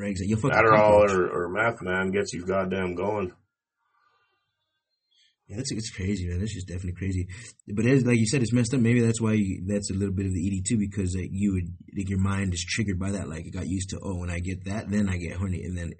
Right. 0.00 0.16
You'll 0.18 0.38
fuck 0.40 0.52
Adderall 0.52 1.10
or, 1.10 1.28
or 1.28 1.48
meth, 1.50 1.82
man, 1.82 2.10
gets 2.10 2.32
you 2.32 2.46
goddamn 2.46 2.94
going. 2.94 3.32
Yeah, 5.46 5.56
that's 5.56 5.72
it's 5.72 5.90
crazy, 5.90 6.28
man. 6.28 6.38
That's 6.38 6.54
just 6.54 6.68
definitely 6.68 6.92
crazy. 6.92 7.28
But 7.68 7.84
it's 7.84 8.06
like 8.06 8.18
you 8.18 8.26
said, 8.26 8.40
it's 8.40 8.52
messed 8.52 8.72
up. 8.72 8.80
Maybe 8.80 9.00
that's 9.00 9.20
why 9.20 9.32
you, 9.32 9.64
that's 9.66 9.90
a 9.90 9.94
little 9.94 10.14
bit 10.14 10.26
of 10.26 10.32
the 10.32 10.46
ED 10.46 10.64
too, 10.66 10.78
because 10.78 11.14
like, 11.16 11.30
you 11.32 11.52
would 11.52 11.74
like 11.98 12.08
your 12.08 12.20
mind 12.20 12.54
is 12.54 12.64
triggered 12.64 12.98
by 13.00 13.10
that. 13.10 13.28
Like 13.28 13.46
it 13.46 13.52
got 13.52 13.66
used 13.66 13.90
to, 13.90 13.98
oh, 14.02 14.16
when 14.16 14.30
I 14.30 14.38
get 14.38 14.64
that, 14.66 14.88
then 14.88 15.08
I 15.08 15.16
get 15.16 15.36
horny, 15.36 15.64
and 15.64 15.76
then 15.76 15.92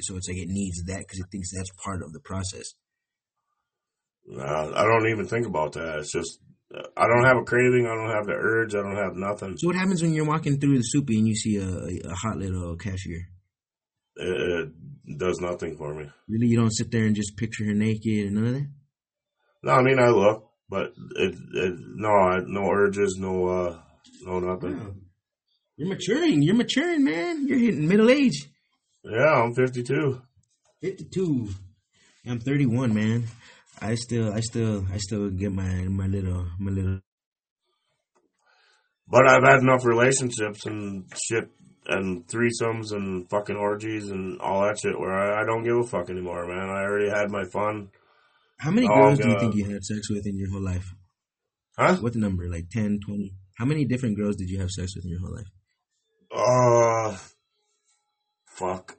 so 0.00 0.16
it's 0.16 0.28
like 0.28 0.38
it 0.38 0.48
needs 0.48 0.82
that 0.84 0.98
because 0.98 1.18
it 1.18 1.26
thinks 1.30 1.50
that's 1.52 1.70
part 1.84 2.02
of 2.02 2.12
the 2.12 2.20
process. 2.20 2.74
Uh, 4.30 4.72
I 4.74 4.84
don't 4.84 5.08
even 5.08 5.26
think 5.26 5.46
about 5.46 5.72
that. 5.72 5.98
It's 5.98 6.12
just 6.12 6.38
I 6.96 7.06
don't 7.06 7.24
have 7.24 7.36
a 7.36 7.44
craving. 7.44 7.86
I 7.86 7.94
don't 7.94 8.14
have 8.14 8.26
the 8.26 8.32
urge. 8.32 8.74
I 8.74 8.82
don't 8.82 8.96
have 8.96 9.14
nothing. 9.14 9.56
So 9.58 9.66
what 9.66 9.76
happens 9.76 10.02
when 10.02 10.14
you're 10.14 10.24
walking 10.24 10.58
through 10.58 10.78
the 10.78 10.82
soupy 10.82 11.18
and 11.18 11.28
you 11.28 11.34
see 11.34 11.56
a, 11.56 12.08
a, 12.08 12.14
hot 12.14 12.38
little 12.38 12.76
cashier? 12.76 13.28
It, 14.16 14.70
it 15.08 15.18
does 15.18 15.38
nothing 15.40 15.76
for 15.76 15.94
me. 15.94 16.06
Really, 16.28 16.46
you 16.46 16.56
don't 16.56 16.72
sit 16.72 16.90
there 16.90 17.04
and 17.04 17.14
just 17.14 17.36
picture 17.36 17.64
her 17.66 17.74
naked 17.74 18.26
and 18.26 18.34
none 18.34 18.46
of 18.46 18.54
that. 18.54 18.68
No, 19.64 19.72
I 19.72 19.82
mean 19.82 19.98
I 19.98 20.08
look, 20.08 20.48
but 20.68 20.92
it, 21.16 21.34
it 21.54 21.74
no, 21.78 22.08
I, 22.08 22.38
no 22.46 22.70
urges, 22.70 23.16
no, 23.18 23.46
uh, 23.46 23.78
no 24.22 24.40
nothing. 24.40 25.02
You're 25.76 25.88
maturing. 25.88 26.42
You're 26.42 26.54
maturing, 26.54 27.04
man. 27.04 27.46
You're 27.46 27.58
hitting 27.58 27.88
middle 27.88 28.10
age. 28.10 28.48
Yeah, 29.04 29.42
I'm 29.42 29.54
52. 29.54 30.20
52. 30.80 31.48
I'm 32.26 32.40
31, 32.40 32.94
man. 32.94 33.24
I 33.80 33.96
still, 33.96 34.32
I 34.32 34.40
still, 34.40 34.86
I 34.92 34.98
still 34.98 35.28
get 35.30 35.52
my 35.52 35.84
my 35.88 36.06
little, 36.06 36.46
my 36.58 36.70
little. 36.70 37.00
But 39.08 39.28
I've 39.28 39.42
had 39.42 39.60
enough 39.60 39.84
relationships 39.84 40.66
and 40.66 41.04
shit 41.28 41.50
and 41.86 42.26
threesomes 42.28 42.92
and 42.92 43.28
fucking 43.28 43.56
orgies 43.56 44.10
and 44.10 44.40
all 44.40 44.62
that 44.62 44.78
shit 44.80 44.98
where 44.98 45.12
I, 45.12 45.42
I 45.42 45.44
don't 45.44 45.64
give 45.64 45.76
a 45.76 45.82
fuck 45.82 46.08
anymore, 46.10 46.46
man. 46.46 46.70
I 46.70 46.82
already 46.82 47.10
had 47.10 47.30
my 47.30 47.42
fun. 47.52 47.88
How 48.58 48.70
many 48.70 48.86
girls 48.86 49.18
do 49.18 49.28
you 49.28 49.38
think 49.40 49.56
you 49.56 49.64
had 49.64 49.82
sex 49.82 50.08
with 50.08 50.24
in 50.26 50.38
your 50.38 50.50
whole 50.50 50.62
life? 50.62 50.94
Huh? 51.76 51.96
What 51.96 52.14
number? 52.14 52.48
Like 52.48 52.70
10, 52.70 53.00
20? 53.04 53.34
How 53.58 53.64
many 53.64 53.84
different 53.84 54.16
girls 54.16 54.36
did 54.36 54.48
you 54.48 54.60
have 54.60 54.70
sex 54.70 54.94
with 54.94 55.04
in 55.04 55.10
your 55.10 55.20
whole 55.20 55.34
life? 55.34 55.50
Uh, 56.30 57.18
fuck. 58.54 58.96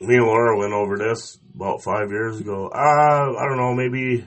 Me 0.00 0.14
and 0.16 0.26
Laura 0.26 0.56
went 0.56 0.72
over 0.72 0.96
this 0.96 1.38
about 1.54 1.82
five 1.82 2.10
years 2.10 2.40
ago. 2.40 2.68
Uh, 2.68 3.34
I 3.38 3.44
don't 3.48 3.56
know, 3.56 3.74
maybe 3.74 4.26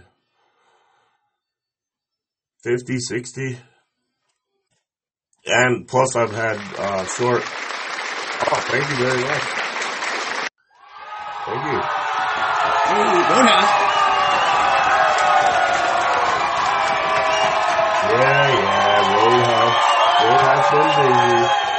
50, 2.63 3.00
60. 3.00 3.58
And 5.45 5.88
plus 5.88 6.15
I've 6.15 6.32
had, 6.34 6.58
uh, 6.78 7.06
short. 7.06 7.41
Oh, 7.43 8.60
thank 8.69 8.89
you 8.89 8.95
very 8.97 9.21
much. 9.21 9.41
Thank 11.45 11.63
you. 11.65 11.82
Hey, 12.91 13.04
Roadhouse. 13.32 13.88
Yeah, 18.12 18.47
yeah, 18.60 19.15
Roadhouse. 19.15 19.78
Roadhouse 20.21 20.71
been 20.71 20.89
busy. 21.62 21.70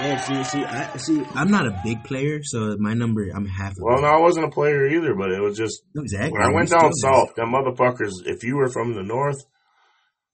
Yeah, 0.00 0.16
see, 0.16 0.42
see, 0.44 0.64
I, 0.64 0.96
see, 0.96 1.22
I'm 1.34 1.50
not 1.50 1.66
a 1.66 1.80
big 1.84 2.02
player, 2.02 2.40
so 2.42 2.76
my 2.78 2.94
number, 2.94 3.28
I'm 3.34 3.46
half. 3.46 3.74
Well, 3.78 4.00
no, 4.00 4.08
I 4.08 4.20
wasn't 4.20 4.46
a 4.46 4.50
player 4.50 4.86
either, 4.88 5.14
but 5.14 5.30
it 5.30 5.40
was 5.40 5.56
just 5.56 5.82
exactly. 5.96 6.32
when 6.32 6.42
I 6.42 6.52
went 6.54 6.70
down 6.70 6.92
south, 6.94 7.34
them 7.36 7.52
motherfuckers. 7.52 8.12
If 8.24 8.42
you 8.42 8.56
were 8.56 8.68
from 8.70 8.94
the 8.94 9.02
north, 9.02 9.44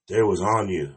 they 0.08 0.22
was 0.22 0.40
on 0.40 0.68
you. 0.68 0.94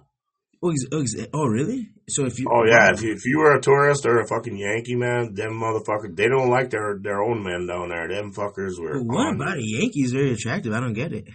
Oh, 0.63 0.69
ex- 0.69 0.85
oh, 0.91 1.01
ex- 1.01 1.27
oh, 1.33 1.47
really? 1.47 1.89
So 2.07 2.25
if 2.25 2.37
you, 2.37 2.47
Oh 2.51 2.63
yeah, 2.65 2.91
if 2.93 2.99
oh. 2.99 3.05
you, 3.05 3.13
if 3.13 3.25
you 3.25 3.39
were 3.39 3.55
a 3.55 3.61
tourist 3.61 4.05
or 4.05 4.19
a 4.19 4.27
fucking 4.27 4.57
Yankee 4.57 4.95
man, 4.95 5.33
them 5.33 5.53
motherfuckers, 5.53 6.15
they 6.15 6.27
don't 6.27 6.49
like 6.49 6.69
their 6.69 6.99
their 7.01 7.23
own 7.23 7.43
men 7.43 7.65
down 7.67 7.89
there. 7.89 8.07
Them 8.07 8.31
fuckers 8.31 8.79
were. 8.79 9.01
Well, 9.03 9.05
what 9.07 9.27
on 9.27 9.35
about 9.35 9.57
you. 9.59 9.77
it? 9.77 9.81
Yankees 9.81 10.11
very 10.11 10.33
attractive. 10.33 10.71
I 10.71 10.79
don't 10.79 10.93
get 10.93 11.13
it. 11.13 11.25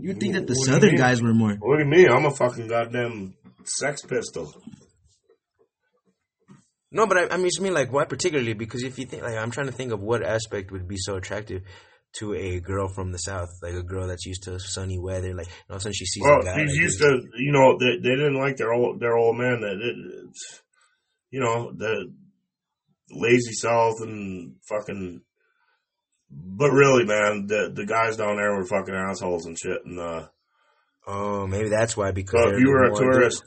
You 0.00 0.08
would 0.10 0.20
think 0.20 0.34
that 0.34 0.46
the 0.46 0.54
What 0.54 0.66
southern 0.66 0.96
guys 0.96 1.22
were 1.22 1.34
more. 1.34 1.50
Look 1.52 1.80
at 1.80 1.86
me, 1.86 2.06
I'm 2.06 2.24
a 2.26 2.30
fucking 2.30 2.68
goddamn 2.68 3.34
sex 3.68 4.02
pistol. 4.02 4.52
No, 6.90 7.06
but 7.06 7.18
I, 7.18 7.34
I 7.34 7.36
mean, 7.36 7.46
just 7.46 7.60
mean 7.60 7.74
like 7.74 7.92
why 7.92 8.04
particularly? 8.06 8.54
Because 8.54 8.82
if 8.82 8.98
you 8.98 9.04
think 9.06 9.22
like 9.22 9.36
I'm 9.36 9.50
trying 9.50 9.66
to 9.66 9.72
think 9.72 9.92
of 9.92 10.00
what 10.00 10.22
aspect 10.22 10.70
would 10.72 10.88
be 10.88 10.96
so 10.96 11.16
attractive 11.16 11.62
to 12.18 12.34
a 12.34 12.60
girl 12.60 12.88
from 12.88 13.12
the 13.12 13.18
south, 13.18 13.50
like 13.62 13.74
a 13.74 13.82
girl 13.82 14.06
that's 14.08 14.24
used 14.24 14.44
to 14.44 14.58
sunny 14.58 14.98
weather, 14.98 15.34
like 15.34 15.48
all 15.68 15.76
of 15.76 15.80
a 15.80 15.80
sudden 15.80 15.92
she 15.92 16.06
sees 16.06 16.22
Well, 16.24 16.40
a 16.40 16.44
guy. 16.44 16.60
he's 16.60 16.70
like 16.70 16.80
used 16.80 16.98
this. 17.00 17.08
to, 17.08 17.28
you 17.36 17.52
know, 17.52 17.76
they, 17.78 17.96
they 18.02 18.16
didn't 18.16 18.38
like 18.38 18.56
their 18.56 18.72
old 18.72 19.00
their 19.00 19.16
old 19.18 19.36
man. 19.36 19.60
That 19.60 19.72
it, 19.72 20.34
you 21.30 21.40
know 21.40 21.72
the 21.76 22.10
lazy 23.10 23.52
south 23.52 24.00
and 24.00 24.54
fucking. 24.68 25.20
But 26.30 26.70
really, 26.70 27.04
man, 27.04 27.46
the 27.46 27.70
the 27.74 27.84
guys 27.84 28.16
down 28.16 28.36
there 28.36 28.54
were 28.54 28.64
fucking 28.64 28.94
assholes 28.94 29.44
and 29.44 29.58
shit. 29.58 29.84
And 29.84 29.98
uh, 30.00 30.28
Oh, 31.06 31.46
maybe 31.46 31.68
that's 31.68 31.96
why. 31.96 32.12
Because 32.12 32.42
so 32.44 32.54
if 32.54 32.60
you 32.60 32.68
were 32.68 32.84
a 32.84 32.94
tourist, 32.94 33.42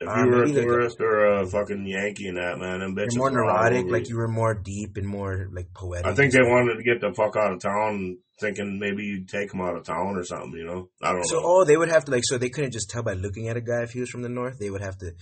if 0.00 0.08
Uh, 0.08 0.24
you 0.24 0.30
were 0.30 0.42
a 0.44 0.52
tourist 0.52 1.00
or 1.00 1.24
a 1.40 1.46
fucking 1.46 1.86
Yankee 1.86 2.28
and 2.28 2.36
that 2.36 2.58
man, 2.58 2.80
them 2.80 2.94
You're 2.96 3.08
more 3.16 3.30
neurotic, 3.30 3.86
like 3.88 4.08
you. 4.08 4.16
were 4.16 4.28
more 4.28 4.54
deep 4.54 4.96
and 4.96 5.06
more 5.06 5.48
like 5.52 5.72
poetic. 5.74 6.06
I 6.06 6.14
think 6.14 6.32
they 6.32 6.42
wanted 6.42 6.76
to 6.76 6.82
get 6.82 7.00
the 7.00 7.14
fuck 7.14 7.34
out 7.36 7.52
of 7.52 7.60
town, 7.60 8.18
thinking 8.38 8.78
maybe 8.78 9.04
you'd 9.04 9.28
take 9.28 9.50
them 9.50 9.62
out 9.62 9.76
of 9.76 9.84
town 9.84 10.16
or 10.16 10.24
something. 10.24 10.52
You 10.52 10.66
know, 10.66 10.88
I 11.02 11.12
don't 11.12 11.20
know. 11.20 11.26
So, 11.26 11.36
know. 11.36 11.42
oh, 11.44 11.64
they 11.64 11.76
would 11.78 11.88
have 11.88 12.04
to 12.06 12.10
like, 12.10 12.24
so 12.24 12.36
they 12.36 12.50
couldn't 12.50 12.72
just 12.72 12.90
tell 12.90 13.02
by 13.02 13.14
looking 13.14 13.48
at 13.48 13.56
a 13.56 13.62
guy 13.62 13.82
if 13.82 13.92
he 13.92 14.00
was 14.00 14.10
from 14.10 14.22
the 14.22 14.28
north. 14.28 14.58
They 14.58 14.68
would 14.70 14.82
have 14.82 14.98
to, 14.98 15.12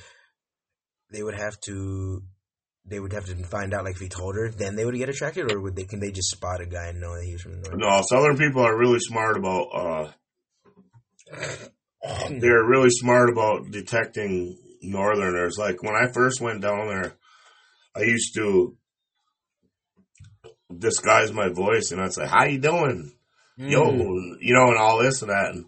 they 1.13 1.23
would 1.23 1.37
have 1.37 1.61
to, 1.67 2.23
they 2.85 2.99
would 2.99 3.13
have 3.13 3.27
to 3.27 3.37
find 3.45 3.73
out 3.75 3.85
like 3.85 3.95
if 3.95 4.01
he 4.01 4.09
told 4.09 4.35
her, 4.35 4.51
then 4.51 4.75
they 4.75 4.85
would 4.85 4.97
get 4.97 5.09
attracted, 5.09 5.53
or 5.53 5.61
would 5.61 5.77
they? 5.77 5.85
Can 5.85 6.01
they 6.01 6.11
just 6.11 6.31
spot 6.31 6.61
a 6.61 6.67
guy 6.67 6.89
and 6.89 7.01
know 7.01 7.15
that 7.15 7.25
he 7.25 7.33
was 7.35 7.43
from 7.43 7.63
the 7.63 7.69
north? 7.69 7.79
No, 7.79 8.03
Southern 8.03 8.37
people 8.37 8.63
are 8.63 8.77
really 8.77 8.99
smart 8.99 9.37
about. 9.37 9.69
uh 9.73 10.11
They're 12.29 12.65
really 12.65 12.91
smart 12.91 13.31
about 13.31 13.71
detecting 13.71 14.59
Northerners. 14.85 15.57
Like 15.59 15.83
when 15.83 15.95
I 15.95 16.13
first 16.13 16.41
went 16.41 16.61
down 16.63 16.89
there, 16.89 17.17
I 17.97 18.03
used 18.03 18.35
to 18.35 18.77
disguise 20.77 21.33
my 21.33 21.49
voice, 21.49 21.91
and 21.93 22.01
I'd 22.01 22.13
say, 22.13 22.27
"How 22.27 22.45
you 22.45 22.59
doing, 22.59 23.13
yo?" 23.57 23.83
Mm. 23.91 24.37
You 24.41 24.55
know, 24.55 24.69
and 24.69 24.79
all 24.79 25.03
this 25.03 25.23
and 25.23 25.31
that, 25.31 25.55
and 25.55 25.67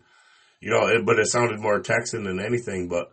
you 0.60 0.70
know, 0.70 0.86
it, 0.88 1.04
but 1.04 1.18
it 1.18 1.26
sounded 1.26 1.60
more 1.60 1.80
Texan 1.80 2.24
than 2.24 2.40
anything. 2.40 2.88
But 2.88 3.08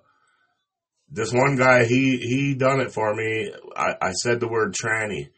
this 1.10 1.32
one 1.32 1.56
guy, 1.58 1.86
he 1.86 2.18
he 2.18 2.56
done 2.56 2.80
it 2.80 2.92
for 2.92 3.14
me. 3.14 3.54
I, 3.76 3.96
I 4.02 4.12
said 4.14 4.40
the 4.40 4.48
word 4.48 4.74
tranny. 4.74 5.30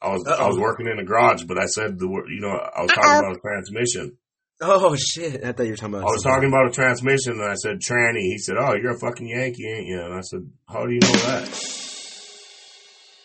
I 0.00 0.10
was 0.10 0.26
I 0.26 0.46
was 0.46 0.58
working 0.58 0.86
in 0.86 0.98
a 0.98 1.04
garage, 1.04 1.44
but 1.44 1.58
I 1.58 1.66
said 1.66 1.98
the 1.98 2.08
word. 2.08 2.26
You 2.28 2.40
know, 2.40 2.50
I 2.50 2.82
was 2.82 2.90
Uh-oh. 2.90 3.02
talking 3.02 3.18
about 3.18 3.36
a 3.36 3.40
transmission. 3.40 4.18
Oh 4.66 4.96
shit! 4.96 5.44
I 5.44 5.52
thought 5.52 5.64
you 5.64 5.72
were 5.72 5.76
talking 5.76 5.94
about. 5.94 6.08
I 6.08 6.12
was 6.12 6.22
talking 6.22 6.48
about 6.48 6.68
a 6.68 6.70
transmission 6.70 7.34
and 7.34 7.44
I 7.50 7.54
said 7.54 7.80
tranny. 7.80 8.20
He 8.20 8.38
said, 8.38 8.56
"Oh, 8.58 8.74
you're 8.74 8.96
a 8.96 8.98
fucking 8.98 9.28
Yankee, 9.28 9.68
ain't 9.68 9.86
you?" 9.86 10.00
And 10.00 10.14
I 10.14 10.20
said, 10.22 10.40
"How 10.68 10.86
do 10.86 10.92
you 10.92 11.00
know 11.00 11.12
that?" 11.12 11.48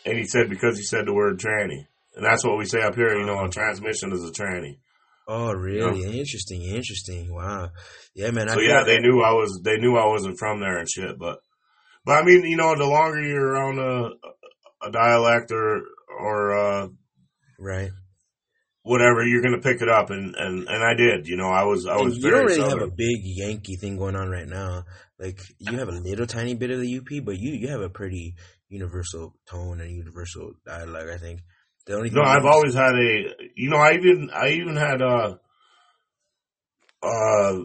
And 0.06 0.18
he 0.18 0.26
said, 0.26 0.50
"Because 0.50 0.78
you 0.78 0.84
said 0.84 1.06
the 1.06 1.14
word 1.14 1.40
tranny." 1.40 1.86
And 2.16 2.26
that's 2.26 2.44
what 2.44 2.58
we 2.58 2.66
say 2.66 2.82
up 2.82 2.96
here. 2.96 3.18
You 3.18 3.26
know, 3.26 3.46
a 3.46 3.50
transmission 3.50 4.12
is 4.12 4.24
a 4.24 4.32
tranny. 4.32 4.80
Oh, 5.28 5.54
really? 5.54 6.20
Interesting. 6.20 6.64
Interesting. 6.64 7.34
Wow. 7.34 7.70
Yeah, 8.16 8.32
man. 8.32 8.50
I 8.50 8.56
So 8.56 8.62
yeah, 8.62 8.84
they 8.84 9.00
knew 9.00 9.22
I 9.22 9.32
was. 9.32 9.62
They 9.64 9.78
knew 9.78 9.96
I 9.96 10.08
wasn't 10.08 10.40
from 10.40 10.60
there 10.60 10.80
and 10.80 10.90
shit. 10.90 11.18
But, 11.18 11.40
but 12.04 12.14
I 12.14 12.24
mean, 12.24 12.44
you 12.44 12.58
know, 12.58 12.76
the 12.76 12.86
longer 12.86 13.22
you're 13.22 13.56
on 13.56 13.80
a, 13.80 14.88
a 14.88 14.92
dialect 14.92 15.52
or 15.52 15.82
or 16.20 16.58
uh, 16.58 16.88
right. 17.60 17.92
Whatever, 18.84 19.24
you're 19.26 19.42
gonna 19.42 19.62
pick 19.62 19.82
it 19.82 19.90
up. 19.90 20.10
And 20.10 20.36
and 20.36 20.68
and 20.68 20.84
I 20.84 20.94
did. 20.96 21.28
You 21.28 21.38
know, 21.38 21.50
I 21.50 21.64
was 21.64 21.86
I 21.86 21.96
And 21.96 22.06
was 22.06 22.18
you 22.18 22.30
very 22.30 22.56
don't 22.56 22.70
southern. 22.70 22.80
have 22.80 22.88
a 22.90 22.92
big 22.92 23.18
Yankee 23.24 23.76
thing 23.76 23.98
going 23.98 24.16
on 24.16 24.30
right 24.30 24.48
now. 24.48 24.84
Like 25.20 25.40
you 25.60 25.78
have 25.78 25.90
a 25.90 26.00
little 26.00 26.26
tiny 26.28 26.56
bit 26.56 26.72
of 26.72 26.80
the 26.82 26.98
UP, 26.98 27.24
but 27.26 27.38
you 27.38 27.52
you 27.54 27.68
have 27.70 27.82
a 27.82 27.90
pretty 27.90 28.36
universal 28.70 29.36
tone 29.50 29.82
and 29.82 29.92
universal 29.92 30.54
dialogue. 30.66 31.10
I 31.10 31.18
think 31.18 31.42
the 31.86 31.96
only 31.96 32.10
No, 32.12 32.22
I've 32.22 32.46
always 32.46 32.74
had 32.74 32.94
a. 32.94 33.34
You 33.56 33.70
know, 33.70 33.78
I 33.78 33.94
even 33.94 34.30
I 34.34 34.50
even 34.50 34.76
had 34.76 35.02
uh 35.02 35.36
uh 37.02 37.58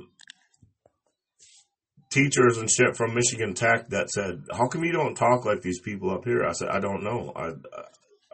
teachers 2.10 2.58
and 2.58 2.70
shit 2.70 2.96
from 2.96 3.14
Michigan 3.14 3.54
Tech 3.54 3.88
that 3.88 4.10
said, 4.10 4.44
"How 4.52 4.68
come 4.68 4.84
you 4.84 4.92
don't 4.92 5.14
talk 5.16 5.44
like 5.44 5.62
these 5.62 5.80
people 5.80 6.10
up 6.10 6.24
here?" 6.24 6.44
I 6.44 6.52
said, 6.52 6.68
"I 6.68 6.80
don't 6.80 7.02
know. 7.02 7.32
I 7.34 7.50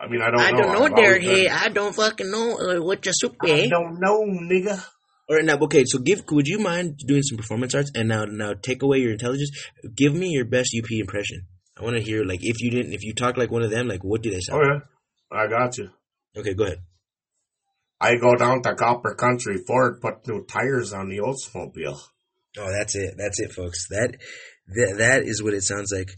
I 0.00 0.08
mean, 0.08 0.22
I 0.22 0.30
don't 0.30 0.40
I 0.40 0.50
know. 0.50 0.58
don't 0.58 0.72
know, 0.72 0.84
I've 0.84 0.96
Derek. 0.96 1.22
Hey, 1.22 1.46
I 1.46 1.68
don't 1.68 1.94
fucking 1.94 2.30
know 2.30 2.56
uh, 2.58 2.82
what 2.82 3.04
your 3.04 3.12
soup 3.14 3.36
I 3.42 3.66
don't 3.68 4.00
know, 4.00 4.24
nigga. 4.24 4.82
All 5.28 5.36
right, 5.36 5.44
now, 5.44 5.58
okay. 5.62 5.84
So, 5.86 5.98
give. 5.98 6.24
Would 6.30 6.48
you 6.48 6.58
mind 6.58 6.98
doing 7.06 7.22
some 7.22 7.36
performance 7.36 7.74
arts 7.74 7.92
and 7.94 8.08
now, 8.08 8.24
now 8.24 8.54
take 8.54 8.82
away 8.82 8.98
your 8.98 9.12
intelligence? 9.12 9.50
Give 9.94 10.14
me 10.14 10.30
your 10.30 10.46
best 10.46 10.74
UP 10.76 10.90
impression. 10.90 11.46
I 11.78 11.84
want 11.84 11.96
to 11.96 12.02
hear 12.02 12.24
like 12.24 12.40
if 12.42 12.60
you 12.60 12.70
didn't, 12.70 12.92
if 12.92 13.04
you 13.04 13.14
talk 13.14 13.36
like 13.36 13.50
one 13.50 13.62
of 13.62 13.70
them, 13.70 13.88
like 13.88 14.02
what 14.02 14.22
do 14.22 14.30
they 14.30 14.40
sound? 14.40 14.62
Oh 14.62 14.66
yeah, 14.66 14.80
I 15.38 15.46
got 15.46 15.76
you. 15.78 15.90
Okay, 16.36 16.54
go 16.54 16.64
ahead. 16.64 16.78
I 18.00 18.16
go 18.16 18.34
down 18.34 18.62
to 18.62 18.74
Copper 18.74 19.14
Country. 19.14 19.58
Ford 19.66 20.00
put 20.00 20.26
new 20.26 20.44
tires 20.46 20.92
on 20.92 21.08
the 21.10 21.18
Oldsmobile. 21.18 22.00
Oh, 22.58 22.72
that's 22.72 22.96
it. 22.96 23.14
That's 23.16 23.38
it, 23.40 23.52
folks. 23.52 23.86
That 23.88 24.16
that, 24.68 24.94
that 24.98 25.22
is 25.24 25.42
what 25.42 25.54
it 25.54 25.62
sounds 25.62 25.92
like. 25.92 26.10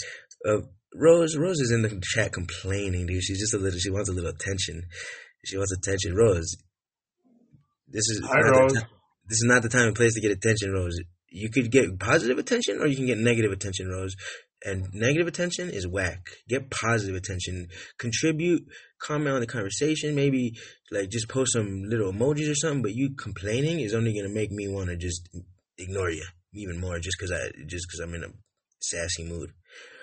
Uh, 0.46 0.62
Rose 0.94 1.37
Rose 1.37 1.61
is 1.61 1.72
in 1.72 1.83
the 1.83 2.00
chat 2.02 2.33
complaining, 2.33 3.07
dude. 3.07 3.22
She's 3.22 3.40
just 3.40 3.55
a 3.55 3.59
little. 3.59 3.78
She 3.78 3.90
wants 3.90 4.09
a 4.09 4.12
little 4.12 4.31
attention. 4.31 4.83
She 5.44 5.57
wants 5.57 5.72
attention. 5.72 6.14
Rose, 6.14 6.57
this 7.88 8.09
is 8.09 8.22
Hi, 8.24 8.40
Rose. 8.40 8.72
this 8.72 9.38
is 9.38 9.44
not 9.44 9.62
the 9.62 9.68
time 9.68 9.88
and 9.88 9.96
place 9.96 10.14
to 10.14 10.20
get 10.20 10.31
attention, 10.31 10.72
Rose. 10.72 10.98
You 11.31 11.50
could 11.50 11.70
get 11.70 11.98
positive 11.98 12.38
attention 12.38 12.78
or 12.81 12.87
you 12.87 12.96
can 12.96 13.07
get 13.07 13.18
negative 13.18 13.52
attention, 13.52 13.88
Rose. 13.88 14.14
And 14.64 14.88
negative 14.94 15.26
attention 15.26 15.70
is 15.70 15.88
whack. 15.88 16.28
Get 16.48 16.70
positive 16.70 17.16
attention. 17.16 17.68
Contribute, 17.98 18.62
comment 19.00 19.35
on 19.35 19.40
the 19.40 19.46
conversation, 19.46 20.14
maybe 20.14 20.52
like 20.92 21.09
just 21.11 21.28
post 21.28 21.55
some 21.55 21.83
little 21.85 22.12
emojis 22.12 22.50
or 22.50 22.55
something. 22.55 22.83
But 22.83 22.94
you 22.94 23.14
complaining 23.16 23.81
is 23.81 23.94
only 23.94 24.14
gonna 24.14 24.33
make 24.33 24.52
me 24.52 24.68
want 24.68 24.90
to 24.90 24.96
just 24.96 25.28
ignore 25.78 26.11
you 26.11 26.24
even 26.55 26.81
more, 26.81 26.98
just 26.98 27.16
because 27.18 27.33
I 27.33 27.50
just 27.66 27.87
because 27.88 28.00
I'm 28.00 28.14
in 28.14 28.24
a 28.24 28.28
sassy 28.81 29.24
mood. 29.24 29.50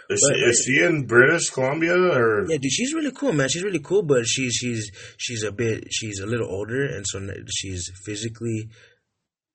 Is 0.10 0.26
But- 0.28 0.36
she, 0.38 0.42
is 0.44 0.64
she 0.66 0.84
in 0.84 1.06
British 1.06 1.50
Columbia 1.50 1.94
or? 1.96 2.46
Yeah, 2.50 2.58
dude, 2.58 2.72
she's 2.72 2.94
really 2.94 3.12
cool, 3.12 3.32
man. 3.34 3.48
She's 3.50 3.64
really 3.64 3.80
cool, 3.80 4.02
but 4.04 4.26
she's 4.26 4.54
she's 4.56 4.92
she's 5.18 5.44
a 5.44 5.52
bit 5.52 5.86
she's 5.92 6.20
a 6.20 6.26
little 6.26 6.48
older, 6.50 6.84
and 6.84 7.06
so 7.08 7.20
she's 7.50 7.92
physically 8.06 8.70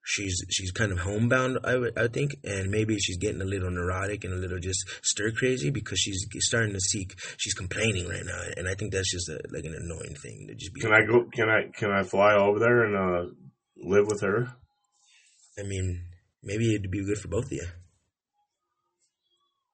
she's 0.07 0.35
she's 0.49 0.71
kind 0.71 0.91
of 0.93 0.99
homebound, 0.99 1.57
I 1.65 2.07
think, 2.07 2.35
and 2.45 2.69
maybe 2.71 2.97
she's 2.99 3.17
getting 3.17 3.41
a 3.41 3.45
little 3.45 3.69
neurotic 3.71 4.23
and 4.23 4.33
a 4.33 4.37
little 4.37 4.59
just 4.59 4.79
stir 5.03 5.31
crazy 5.31 5.71
because 5.71 5.99
she's 5.99 6.25
starting 6.39 6.73
to 6.73 6.79
seek. 6.79 7.15
She's 7.37 7.53
complaining 7.53 8.07
right 8.07 8.23
now, 8.25 8.41
and 8.55 8.69
I 8.69 8.75
think 8.75 8.93
that's 8.93 9.11
just 9.11 9.27
a, 9.27 9.39
like 9.51 9.65
an 9.65 9.75
annoying 9.77 10.15
thing 10.21 10.45
to 10.47 10.55
just 10.55 10.73
be. 10.73 10.79
Can 10.81 10.93
I 10.93 11.03
go? 11.05 11.25
Can 11.33 11.49
I 11.49 11.63
can 11.77 11.91
I 11.91 12.03
fly 12.03 12.33
over 12.35 12.59
there 12.59 12.83
and 12.85 12.95
uh, 12.95 13.31
live 13.77 14.07
with 14.07 14.21
her? 14.21 14.53
I 15.59 15.63
mean, 15.63 16.01
maybe 16.43 16.73
it'd 16.75 16.91
be 16.91 17.03
good 17.03 17.17
for 17.17 17.27
both 17.27 17.45
of 17.45 17.51
you. 17.53 17.67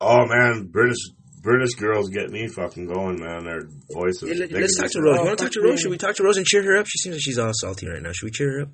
Oh 0.04 0.26
man, 0.26 0.68
British 0.72 0.98
British 1.42 1.76
girls 1.76 2.10
get 2.10 2.30
me 2.32 2.48
fucking 2.48 2.88
going, 2.88 3.20
man. 3.20 3.46
Their 3.46 3.62
voices. 3.94 4.24
Yeah, 4.24 4.36
let, 4.46 4.50
they 4.52 4.64
us 4.64 4.76
talk 4.80 4.92
to 4.92 5.02
Rose. 5.02 5.18
oh, 5.18 5.22
You 5.22 5.28
want 5.28 5.38
to 5.40 5.46
talk 5.46 5.54
to 5.54 5.62
Rose? 5.62 5.72
yeah. 5.72 5.82
Should 5.84 5.92
we 5.92 5.98
talk 5.98 6.16
to 6.16 6.24
Rose 6.24 6.38
and 6.38 6.46
cheer 6.46 6.64
her 6.64 6.78
up? 6.78 6.88
She 6.88 6.98
seems 6.98 7.16
like 7.16 7.22
she's 7.24 7.38
all 7.40 7.52
salty 7.54 7.88
right 7.88 8.02
now. 8.02 8.12
Should 8.12 8.26
we 8.26 8.32
cheer 8.32 8.52
her 8.52 8.62
up? 8.64 8.70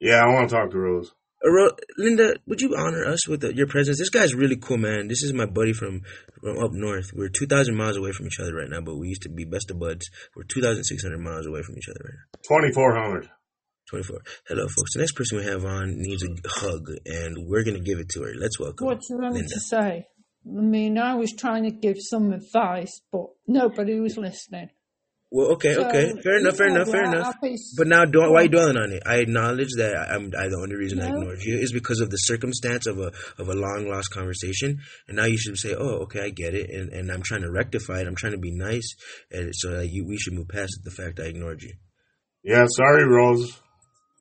Yeah, 0.00 0.22
I 0.24 0.32
want 0.32 0.48
to 0.48 0.54
talk 0.56 0.70
to 0.70 0.78
Rose. 0.78 1.12
Uh, 1.44 1.50
Ro- 1.50 1.76
Linda, 1.98 2.34
would 2.46 2.60
you 2.62 2.74
honor 2.76 3.04
us 3.04 3.28
with 3.28 3.44
uh 3.44 3.48
your 3.50 3.66
presence? 3.66 3.98
This 3.98 4.08
guy's 4.10 4.34
really 4.34 4.56
cool, 4.56 4.78
man. 4.78 5.08
This 5.08 5.22
is 5.22 5.32
my 5.34 5.44
buddy 5.46 5.72
from, 5.74 6.00
from 6.40 6.58
up 6.58 6.72
north. 6.72 7.10
We're 7.14 7.28
2,000 7.28 7.74
miles 7.76 7.96
away 7.98 8.12
from 8.12 8.26
each 8.26 8.40
other 8.40 8.54
right 8.54 8.68
now, 8.70 8.80
but 8.80 8.96
we 8.96 9.08
used 9.08 9.22
to 9.22 9.28
be 9.28 9.44
best 9.44 9.70
of 9.70 9.78
buds. 9.78 10.08
We're 10.34 10.44
2,600 10.44 11.18
miles 11.18 11.46
away 11.46 11.60
from 11.62 11.76
each 11.76 11.88
other 11.88 12.00
right 12.04 12.14
now. 12.16 12.40
Twenty 12.48 12.72
four 12.72 12.94
hundred. 12.96 13.28
24. 13.90 14.18
Hello, 14.48 14.62
folks. 14.62 14.94
The 14.94 15.00
next 15.00 15.12
person 15.12 15.36
we 15.38 15.44
have 15.44 15.62
on 15.66 15.96
needs 15.98 16.24
a 16.24 16.28
hug, 16.48 16.88
and 17.04 17.46
we're 17.46 17.62
going 17.64 17.76
to 17.76 17.82
give 17.82 17.98
it 17.98 18.08
to 18.14 18.22
her. 18.22 18.32
Let's 18.34 18.58
welcome 18.58 18.86
What 18.86 19.00
do 19.00 19.06
you 19.10 19.18
want 19.20 19.34
Linda. 19.34 19.48
to 19.52 19.60
say? 19.60 20.06
I 20.46 20.60
mean, 20.60 20.98
I 20.98 21.14
was 21.14 21.32
trying 21.32 21.64
to 21.64 21.70
give 21.70 21.96
some 21.98 22.32
advice, 22.32 23.00
but 23.10 23.26
nobody 23.46 23.98
was 23.98 24.16
listening. 24.16 24.70
Well, 25.30 25.52
okay, 25.54 25.74
So, 25.74 25.88
okay. 25.88 26.12
Fair 26.22 26.38
enough, 26.38 26.56
fair 26.56 26.68
yeah, 26.68 26.74
enough, 26.76 26.88
fair 26.90 27.04
enough. 27.04 27.34
I'll 27.42 27.56
But 27.76 27.88
now, 27.88 28.04
do, 28.04 28.20
why 28.20 28.26
are 28.26 28.42
you 28.44 28.48
dwelling 28.50 28.76
on 28.76 28.92
it? 28.92 29.02
I 29.04 29.16
acknowledge 29.16 29.70
that 29.78 29.96
I'm 29.96 30.26
I, 30.38 30.48
the 30.48 30.60
only 30.62 30.76
reason 30.76 31.00
I 31.00 31.08
ignored 31.08 31.42
you 31.42 31.58
is 31.58 31.72
because 31.72 32.00
of 32.00 32.10
the 32.10 32.18
circumstance 32.18 32.86
of 32.86 33.00
a 33.00 33.10
of 33.38 33.48
a 33.48 33.54
long 33.54 33.88
lost 33.90 34.12
conversation, 34.12 34.78
and 35.08 35.16
now 35.16 35.24
you 35.24 35.36
should 35.36 35.58
say, 35.58 35.74
"Oh, 35.74 36.02
okay, 36.04 36.20
I 36.20 36.30
get 36.30 36.54
it," 36.54 36.70
and, 36.70 36.92
and 36.92 37.10
I'm 37.10 37.22
trying 37.22 37.42
to 37.42 37.50
rectify 37.50 38.00
it. 38.00 38.06
I'm 38.06 38.14
trying 38.14 38.34
to 38.34 38.38
be 38.38 38.52
nice, 38.52 38.94
and 39.32 39.50
so 39.52 39.72
that 39.72 39.88
you 39.88 40.06
we 40.06 40.18
should 40.18 40.34
move 40.34 40.46
past 40.46 40.78
the 40.84 40.92
fact 40.92 41.18
I 41.18 41.24
ignored 41.24 41.62
you. 41.62 41.72
Yeah, 42.44 42.66
sorry, 42.68 43.04
Rose. 43.04 43.60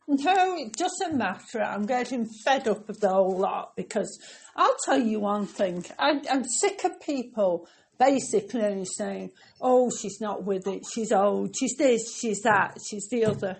No, 0.07 0.57
it 0.57 0.73
doesn't 0.73 1.15
matter. 1.15 1.61
I'm 1.61 1.85
getting 1.85 2.27
fed 2.43 2.67
up 2.67 2.87
with 2.87 2.99
the 2.99 3.09
whole 3.09 3.37
lot 3.37 3.75
because 3.75 4.19
I'll 4.55 4.75
tell 4.85 4.99
you 4.99 5.19
one 5.19 5.47
thing. 5.47 5.85
I, 5.99 6.21
I'm 6.29 6.43
sick 6.45 6.83
of 6.83 6.99
people 7.01 7.67
basically 7.99 8.85
saying, 8.97 9.31
oh, 9.61 9.89
she's 10.01 10.19
not 10.21 10.43
with 10.43 10.67
it, 10.67 10.83
she's 10.93 11.11
old, 11.11 11.55
she's 11.57 11.75
this, 11.77 12.15
she's 12.19 12.41
that, 12.41 12.77
she's 12.87 13.07
the 13.09 13.25
other. 13.25 13.57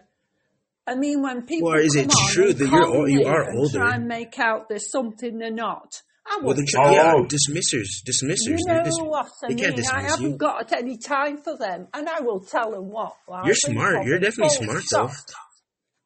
I 0.86 0.96
mean, 0.96 1.22
when 1.22 1.44
people 1.44 1.70
Well, 1.70 1.80
is 1.80 1.96
it 1.96 2.12
true 2.30 2.52
that 2.54 2.68
you're 2.70 3.08
you 3.08 3.26
are 3.26 3.50
and 3.50 3.60
older? 3.60 3.78
try 3.80 3.96
and 3.96 4.08
make 4.08 4.38
out 4.38 4.68
there's 4.70 4.92
something 4.92 5.38
they're 5.38 5.50
not, 5.52 6.02
I 6.28 6.40
Well, 6.44 6.56
the 6.56 6.62
wouldn't. 6.62 6.70
Oh, 6.78 6.92
yeah, 6.92 7.14
oh. 7.16 7.26
dismissers, 7.26 8.02
dismissers. 8.06 8.48
You 8.48 8.74
know 8.74 8.84
dis- 8.84 8.94
what 9.00 9.28
I 9.44 9.48
they 9.48 9.56
mean? 9.56 9.64
can't 9.76 9.94
I 9.94 10.02
haven't 10.02 10.32
you. 10.32 10.38
got 10.38 10.72
any 10.74 10.98
time 10.98 11.38
for 11.38 11.58
them, 11.58 11.88
and 11.94 12.10
I 12.10 12.20
will 12.22 12.40
tell 12.42 12.72
them 12.72 12.90
what. 12.90 13.14
like, 13.28 13.46
You're 13.46 13.56
smart. 13.56 14.06
You're 14.06 14.20
definitely 14.20 14.50
smart, 14.56 14.84
though. 14.92 15.10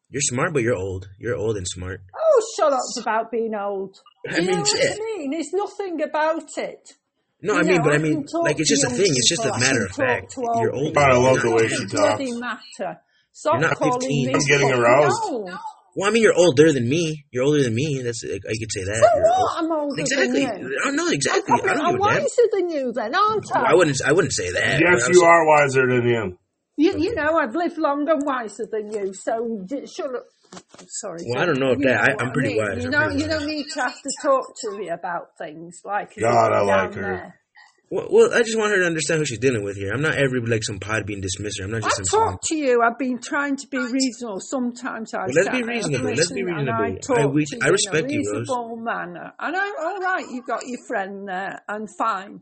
Stop. 0.08 0.12
You're 0.12 0.20
smart, 0.22 0.52
but 0.52 0.62
you're 0.62 0.74
old. 0.76 1.08
You're 1.18 1.36
old 1.36 1.56
and 1.56 1.66
smart. 1.68 2.00
Oh, 2.18 2.42
shut 2.56 2.72
up 2.72 2.80
about 3.00 3.30
being 3.30 3.54
old. 3.54 3.96
I 4.28 4.32
Do 4.36 4.42
you 4.42 4.48
mean, 4.48 4.56
know 4.56 4.60
what 4.62 4.68
shit. 4.68 4.98
I 5.00 5.04
mean? 5.04 5.30
There's 5.30 5.52
nothing 5.52 6.02
about 6.02 6.56
it. 6.58 6.92
No, 7.40 7.54
You 7.54 7.60
I 7.60 7.62
mean, 7.62 7.76
know, 7.76 7.82
but 7.84 7.92
I 7.92 7.96
I 7.96 7.98
mean, 7.98 8.24
can 8.26 8.40
like 8.42 8.58
it's 8.58 8.68
just 8.68 8.84
a 8.84 8.90
thing. 8.90 9.06
It's 9.14 9.28
just 9.28 9.44
a 9.44 9.56
matter 9.58 9.84
of 9.84 9.92
fact. 9.92 10.34
You're 10.36 10.74
old. 10.74 10.96
I 10.98 11.12
love 11.16 11.40
the 11.42 11.50
way 11.52 11.64
It 11.64 11.68
she 11.70 11.86
doesn't 11.86 12.40
talks. 12.40 12.40
matter. 12.78 13.00
Stop 13.32 13.60
You're 13.60 13.68
not 13.68 13.78
15. 13.78 14.28
I'm 14.34 14.40
getting 14.40 14.68
fucking 14.68 14.82
aroused. 14.82 15.16
old. 15.26 15.50
Well, 15.94 16.08
I 16.08 16.12
mean, 16.12 16.22
you're 16.22 16.34
older 16.36 16.72
than 16.72 16.88
me. 16.88 17.24
You're 17.30 17.44
older 17.44 17.62
than 17.62 17.74
me. 17.74 18.02
That's 18.02 18.22
I, 18.24 18.34
I 18.34 18.54
could 18.58 18.70
say 18.72 18.82
that. 18.84 18.94
So 19.02 19.08
You're 19.14 19.22
what? 19.22 19.38
old. 19.38 19.50
I'm 19.56 19.72
older 19.72 20.00
Exactly. 20.00 20.44
than 20.46 20.58
you. 20.60 20.78
I 20.84 20.90
don't 20.90 21.00
I'm, 21.00 21.12
exactly. 21.12 21.42
probably, 21.46 21.70
I 21.70 21.74
don't 21.74 21.86
I'm 21.86 21.92
give 21.92 22.00
a 22.00 22.04
damn. 22.08 22.22
wiser 22.22 22.42
than 22.52 22.70
you 22.70 22.92
then, 22.92 23.14
aren't 23.14 23.56
I? 23.56 23.70
I 23.70 23.74
wouldn't. 23.74 23.98
I 24.04 24.12
wouldn't 24.12 24.32
say 24.32 24.50
that. 24.52 24.80
Yes, 24.80 25.08
you 25.12 25.22
are 25.22 25.46
wiser 25.46 25.86
than 25.88 26.06
him. 26.08 26.38
You, 26.78 26.96
you 26.98 27.14
know, 27.14 27.36
I've 27.36 27.54
lived 27.56 27.76
longer 27.76 28.12
and 28.12 28.22
wiser 28.24 28.64
than 28.70 28.92
you, 28.92 29.12
so 29.12 29.64
j- 29.68 29.84
shut 29.86 30.14
up. 30.14 30.26
Sorry. 30.86 31.18
Well, 31.28 31.42
I 31.42 31.46
don't 31.46 31.58
know 31.58 31.72
you 31.72 31.84
that. 31.84 32.16
I, 32.20 32.24
I'm 32.24 32.32
pretty 32.32 32.50
mean. 32.50 32.58
wise. 32.58 32.84
You 32.84 32.90
know, 32.90 33.04
pretty 33.06 33.20
you 33.22 33.28
wise. 33.28 33.38
don't 33.38 33.46
need 33.48 33.66
to 33.74 33.80
have 33.82 33.94
to 33.94 34.10
talk 34.22 34.54
to 34.62 34.78
me 34.78 34.88
about 34.88 35.36
things 35.36 35.80
like 35.84 36.12
it's 36.12 36.22
God, 36.22 36.52
I 36.52 36.60
like 36.62 36.94
her. 36.94 37.02
there. 37.02 37.34
Well, 37.90 38.06
well, 38.10 38.34
I 38.34 38.42
just 38.42 38.56
want 38.58 38.70
her 38.72 38.80
to 38.80 38.86
understand 38.86 39.18
who 39.18 39.24
she's 39.24 39.38
dealing 39.38 39.64
with 39.64 39.76
here. 39.76 39.92
I'm 39.92 40.02
not 40.02 40.14
every 40.14 40.40
like 40.42 40.62
some 40.62 40.78
Podbean 40.78 41.20
dismisser. 41.22 41.64
I'm 41.64 41.70
not 41.70 41.84
I 41.84 41.88
just 41.88 42.10
some. 42.10 42.20
talk 42.20 42.40
to 42.44 42.54
you. 42.54 42.80
I've 42.82 42.98
been 42.98 43.18
trying 43.18 43.56
to 43.56 43.66
be 43.66 43.78
reasonable. 43.78 44.40
Sometimes 44.40 45.14
I 45.14 45.20
Well, 45.26 45.28
let's 45.34 45.48
be 45.48 45.62
reasonable. 45.62 46.04
Let's 46.14 46.30
be 46.30 46.42
listen 46.44 46.58
and 46.60 46.70
I 46.70 46.80
reasonable. 46.80 47.00
talk 47.00 47.18
I- 47.18 47.26
we- 47.26 47.44
to 47.46 47.58
I 47.62 47.66
you 47.66 47.72
respect 47.72 48.04
in 48.04 48.10
you, 48.10 48.20
a 48.20 48.32
Rose. 48.34 48.40
reasonable 48.40 48.76
manner. 48.76 49.32
And 49.40 49.56
I, 49.56 49.68
all 49.82 49.98
right, 50.00 50.24
you've 50.30 50.46
got 50.46 50.60
your 50.66 50.78
friend 50.86 51.26
there, 51.28 51.60
and 51.68 51.88
fine. 51.98 52.40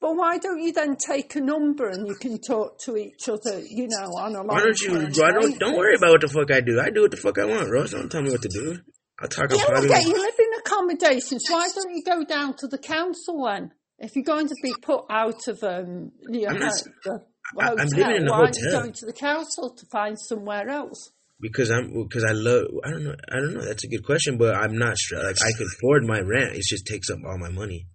But 0.00 0.16
why 0.16 0.38
don't 0.38 0.60
you 0.60 0.72
then 0.72 0.96
take 0.96 1.36
a 1.36 1.40
number 1.40 1.88
and 1.88 2.06
you 2.08 2.14
can 2.14 2.40
talk 2.40 2.78
to 2.86 2.96
each 2.96 3.28
other, 3.28 3.60
you 3.60 3.86
know, 3.86 4.06
on 4.16 4.34
a 4.34 4.42
Why 4.42 4.60
don't 4.60 4.80
you? 4.80 4.92
Why 5.20 5.32
don't? 5.32 5.58
Don't 5.58 5.76
worry 5.76 5.94
about 5.94 6.12
what 6.12 6.20
the 6.22 6.28
fuck 6.28 6.50
I 6.50 6.60
do. 6.60 6.80
I 6.80 6.88
do 6.90 7.02
what 7.02 7.10
the 7.10 7.18
fuck 7.18 7.38
I 7.38 7.44
want, 7.44 7.70
Rose. 7.70 7.90
Don't 7.90 8.10
tell 8.10 8.22
me 8.22 8.30
what 8.30 8.40
to 8.42 8.48
do. 8.48 8.78
I'll 9.20 9.28
talk 9.28 9.50
Yeah, 9.50 9.64
okay, 9.68 10.02
you 10.02 10.14
live 10.14 10.34
in 10.38 10.58
accommodations. 10.60 11.44
Why 11.50 11.68
don't 11.74 11.94
you 11.94 12.02
go 12.02 12.24
down 12.24 12.56
to 12.58 12.66
the 12.66 12.78
council 12.78 13.44
then? 13.44 13.72
If 13.98 14.16
you're 14.16 14.24
going 14.24 14.48
to 14.48 14.54
be 14.62 14.72
put 14.80 15.04
out 15.10 15.46
of 15.48 15.62
um, 15.62 16.12
your 16.30 16.50
I'm 16.50 16.58
not- 16.58 16.72
the 17.04 17.20
I- 17.60 17.72
I'm 17.72 17.78
hotel, 17.78 17.98
living 17.98 18.16
in 18.22 18.28
a 18.28 18.30
why 18.30 18.38
aren't 18.38 18.56
you 18.56 18.70
going 18.70 18.92
to 18.92 19.06
the 19.06 19.12
council 19.12 19.74
to 19.74 19.86
find 19.92 20.18
somewhere 20.18 20.66
else? 20.70 21.10
Because 21.38 21.70
I'm 21.70 21.92
because 22.04 22.24
I 22.24 22.32
love 22.32 22.66
I 22.84 22.90
don't 22.90 23.04
know 23.04 23.14
I 23.30 23.36
don't 23.36 23.54
know 23.54 23.64
that's 23.64 23.84
a 23.84 23.88
good 23.88 24.04
question 24.04 24.38
but 24.38 24.54
I'm 24.54 24.76
not 24.78 24.96
sure 24.98 25.22
like 25.22 25.36
I 25.42 25.52
could 25.56 25.66
afford 25.74 26.04
my 26.04 26.20
rent 26.20 26.54
it 26.54 26.62
just 26.68 26.86
takes 26.86 27.08
up 27.10 27.18
all 27.26 27.38
my 27.38 27.48
money 27.48 27.86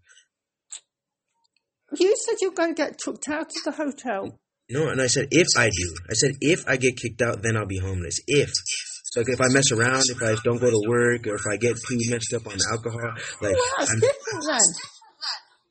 You 1.99 2.15
said 2.25 2.35
you 2.41 2.49
were 2.49 2.55
going 2.55 2.73
to 2.75 2.81
get 2.83 2.99
chucked 2.99 3.27
out 3.29 3.47
of 3.47 3.63
the 3.65 3.71
hotel. 3.71 4.39
no 4.69 4.89
and 4.89 5.01
I 5.01 5.07
said 5.07 5.27
if 5.31 5.47
I 5.57 5.69
do 5.69 5.87
I 6.09 6.13
said 6.13 6.31
if 6.41 6.59
I 6.67 6.77
get 6.77 6.97
kicked 6.97 7.21
out 7.21 7.41
then 7.43 7.55
I'll 7.57 7.67
be 7.67 7.79
homeless 7.79 8.19
if 8.27 8.49
so 9.05 9.21
like 9.21 9.29
if 9.29 9.39
I 9.41 9.47
mess 9.49 9.71
around 9.71 10.03
if 10.09 10.21
I 10.23 10.35
don't 10.43 10.57
go 10.59 10.69
to 10.69 10.81
work 10.89 11.27
or 11.27 11.35
if 11.35 11.45
I 11.49 11.57
get 11.57 11.75
too 11.87 11.97
messed 12.09 12.33
up 12.33 12.47
on 12.47 12.57
alcohol 12.71 13.11
like 13.41 13.53
Well, 13.55 13.63
that's 13.77 13.91
I'm, 13.91 13.99
different 13.99 14.43
then. 14.49 14.67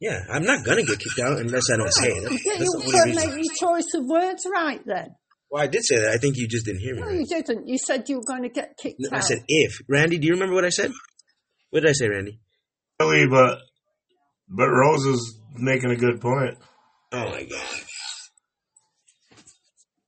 yeah 0.01 0.19
I'm 0.31 0.45
not 0.45 0.65
gonna 0.65 0.85
get 0.85 0.99
kicked 1.01 1.19
out 1.21 1.39
unless 1.39 1.65
I 1.73 1.77
don't 1.77 1.93
pay 2.01 2.21
that's, 2.21 2.45
Yeah, 2.47 2.53
that's 2.59 2.61
you 2.65 2.71
the 2.71 2.79
only 2.85 2.93
got 2.93 3.05
to 3.05 3.11
reason 3.11 3.31
make 3.37 3.45
your 3.45 3.55
choice 3.61 3.91
of 3.95 4.05
words 4.07 4.43
right 4.53 4.83
then. 4.87 5.09
well 5.51 5.63
I 5.63 5.67
did 5.67 5.85
say 5.85 5.97
that 5.97 6.11
I 6.11 6.19
think 6.19 6.37
you 6.37 6.47
just 6.49 6.65
didn't 6.67 6.81
hear 6.81 6.95
me 6.95 7.01
No, 7.03 7.07
right. 7.09 7.19
you 7.21 7.27
didn't. 7.27 7.67
You 7.69 7.79
said 7.79 8.09
you 8.09 8.17
were 8.19 8.25
going 8.27 8.43
to 8.43 8.49
get 8.49 8.77
kicked 8.81 9.01
No, 9.01 9.09
out. 9.13 9.19
I 9.19 9.21
said 9.21 9.39
if 9.49 9.73
Randy 9.89 10.19
do 10.19 10.27
you 10.29 10.35
remember 10.35 10.55
what 10.55 10.65
I 10.65 10.71
said 10.71 10.93
what 11.71 11.81
did 11.81 11.91
I 11.91 11.93
say 11.95 12.09
Randy 12.09 12.39
Really, 13.01 13.27
but 13.27 13.59
but 14.49 14.69
Rose 14.69 15.05
is 15.07 15.41
making 15.55 15.91
a 15.91 15.97
good 15.97 16.21
point. 16.21 16.57
Oh 17.13 17.31
my 17.31 17.45
god. 17.45 17.67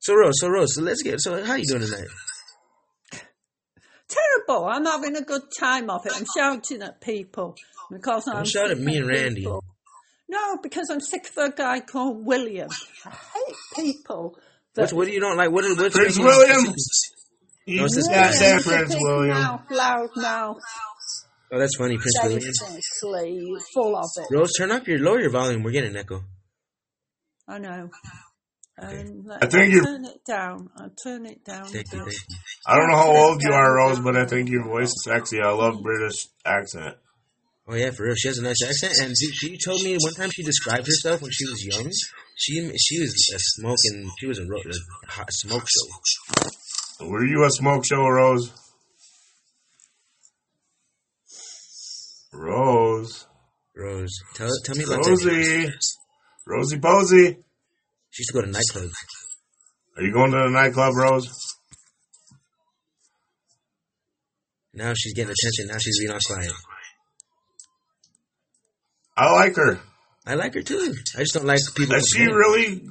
So 0.01 0.14
Rose, 0.14 0.34
so 0.40 0.49
Rose, 0.49 0.74
so 0.74 0.82
let's 0.82 1.03
get. 1.03 1.20
So 1.20 1.44
how 1.44 1.55
you 1.55 1.64
doing 1.66 1.82
tonight? 1.82 2.07
Terrible. 4.09 4.66
I'm 4.66 4.84
having 4.84 5.16
a 5.16 5.22
good 5.22 5.42
time 5.59 5.90
of 5.90 6.07
it. 6.07 6.12
I'm 6.14 6.26
shouting 6.36 6.82
at 6.82 7.01
people 7.01 7.57
because 7.90 8.28
I'm 8.28 8.36
Don't 8.36 8.47
shout 8.49 8.70
at 8.70 8.78
me 8.78 8.99
and 8.99 9.09
Randy. 9.09 9.40
people. 9.42 9.64
No, 10.28 10.59
because 10.62 10.88
I'm 10.90 11.01
sick 11.01 11.28
of 11.36 11.36
a 11.36 11.51
guy 11.55 11.80
called 11.80 12.24
William. 12.24 12.68
I 13.05 13.11
hate 13.11 13.57
people. 13.76 14.38
What's, 14.74 14.92
what 14.92 15.07
do 15.07 15.12
you 15.12 15.20
don't 15.20 15.36
like? 15.36 15.51
What 15.51 15.64
is 15.64 15.76
what's 15.76 15.97
Prince 15.97 16.16
making 16.18 16.30
you- 16.30 16.36
William. 16.38 16.74
No, 17.68 17.84
it's 17.84 17.97
this 17.97 18.07
guy. 18.09 18.30
Sam 18.30 18.61
William's 18.64 18.66
a 18.66 18.68
Prince 18.68 18.97
William. 19.01 19.38
Mouth, 19.38 19.62
loud 19.70 20.09
mouth, 20.16 20.57
Oh, 21.53 21.59
that's 21.59 21.76
funny, 21.76 21.97
Prince 21.97 22.18
William. 22.22 22.40
basically 22.40 23.40
full 23.74 23.97
of 23.97 24.05
it. 24.16 24.34
Rose, 24.36 24.53
turn 24.59 24.72
up 24.72 24.86
your 24.88 24.99
lower 24.99 25.20
your 25.20 25.30
volume. 25.30 25.62
We're 25.62 25.70
getting 25.70 25.90
an 25.90 25.97
echo. 25.97 26.24
I 27.49 27.59
know. 27.59 27.88
Okay. 28.82 29.01
Um, 29.01 29.24
I 29.40 29.47
think 29.47 29.72
you're- 29.72 29.84
turn 29.86 30.05
it 30.05 30.24
down. 30.26 30.68
I'll 30.76 30.90
turn 31.03 31.24
it 31.24 31.44
down. 31.44 31.64
Thank 31.66 31.86
you, 31.92 32.01
thank 32.01 32.12
you. 32.12 32.18
I 32.66 32.76
don't 32.76 32.90
know 32.90 32.97
how 32.97 33.16
old 33.16 33.42
you 33.42 33.53
are, 33.53 33.76
Rose, 33.76 34.01
but 34.01 34.16
I 34.16 34.26
think 34.26 34.49
your 34.51 34.64
voice 34.64 34.88
is 34.88 35.03
sexy. 35.05 35.40
I 35.40 35.51
love 35.51 35.80
British 35.82 36.26
accent. 36.44 36.97
Oh 37.68 37.74
yeah, 37.74 37.90
for 37.90 38.05
real. 38.05 38.14
She 38.16 38.28
has 38.28 38.38
a 38.38 38.42
nice 38.42 38.62
accent, 38.62 38.92
and 39.01 39.14
she, 39.18 39.26
she 39.32 39.59
told 39.59 39.82
me 39.82 39.97
one 39.99 40.12
time 40.14 40.30
she 40.30 40.42
described 40.42 40.86
herself 40.86 41.22
when 41.22 41.30
she 41.32 41.47
was 41.47 41.64
young. 41.64 41.90
She 42.36 42.70
she 42.76 43.01
was 43.01 43.11
a 43.34 43.38
smoking. 43.38 44.11
She 44.20 44.26
was 44.26 44.38
a, 44.38 44.44
ro- 44.47 44.61
a 44.61 45.11
hot 45.11 45.32
smoke 45.32 45.64
show. 45.66 47.07
Were 47.07 47.24
you 47.24 47.44
a 47.44 47.51
smoke 47.51 47.84
show, 47.86 48.07
Rose? 48.07 48.53
Rose. 52.37 53.26
Rose, 53.74 54.12
tell 54.34 54.51
tell 54.64 54.76
me 54.76 54.84
about. 54.84 55.07
Rosie. 55.07 55.72
Rosie 56.47 56.78
Posey. 56.78 57.37
She 58.11 58.20
used 58.22 58.28
to 58.28 58.34
go 58.34 58.41
to 58.43 58.49
nightclubs. 58.49 58.93
Are 59.97 60.03
you 60.03 60.12
going 60.12 60.30
to 60.30 60.39
the 60.39 60.51
nightclub, 60.51 60.95
Rose? 60.95 61.28
Now 64.72 64.93
she's 64.95 65.14
getting 65.14 65.32
attention. 65.32 65.68
Now 65.68 65.78
she's 65.78 65.99
being 65.99 66.12
all 66.12 66.18
quiet. 66.26 66.53
I 69.16 69.32
like 69.32 69.57
her. 69.57 69.80
I 70.26 70.34
like 70.34 70.55
her 70.55 70.62
too. 70.62 70.95
I 71.16 71.20
just 71.20 71.34
don't 71.34 71.47
like 71.47 71.61
people. 71.74 71.97
Is 71.97 72.12
she 72.14 72.24
really 72.24 72.82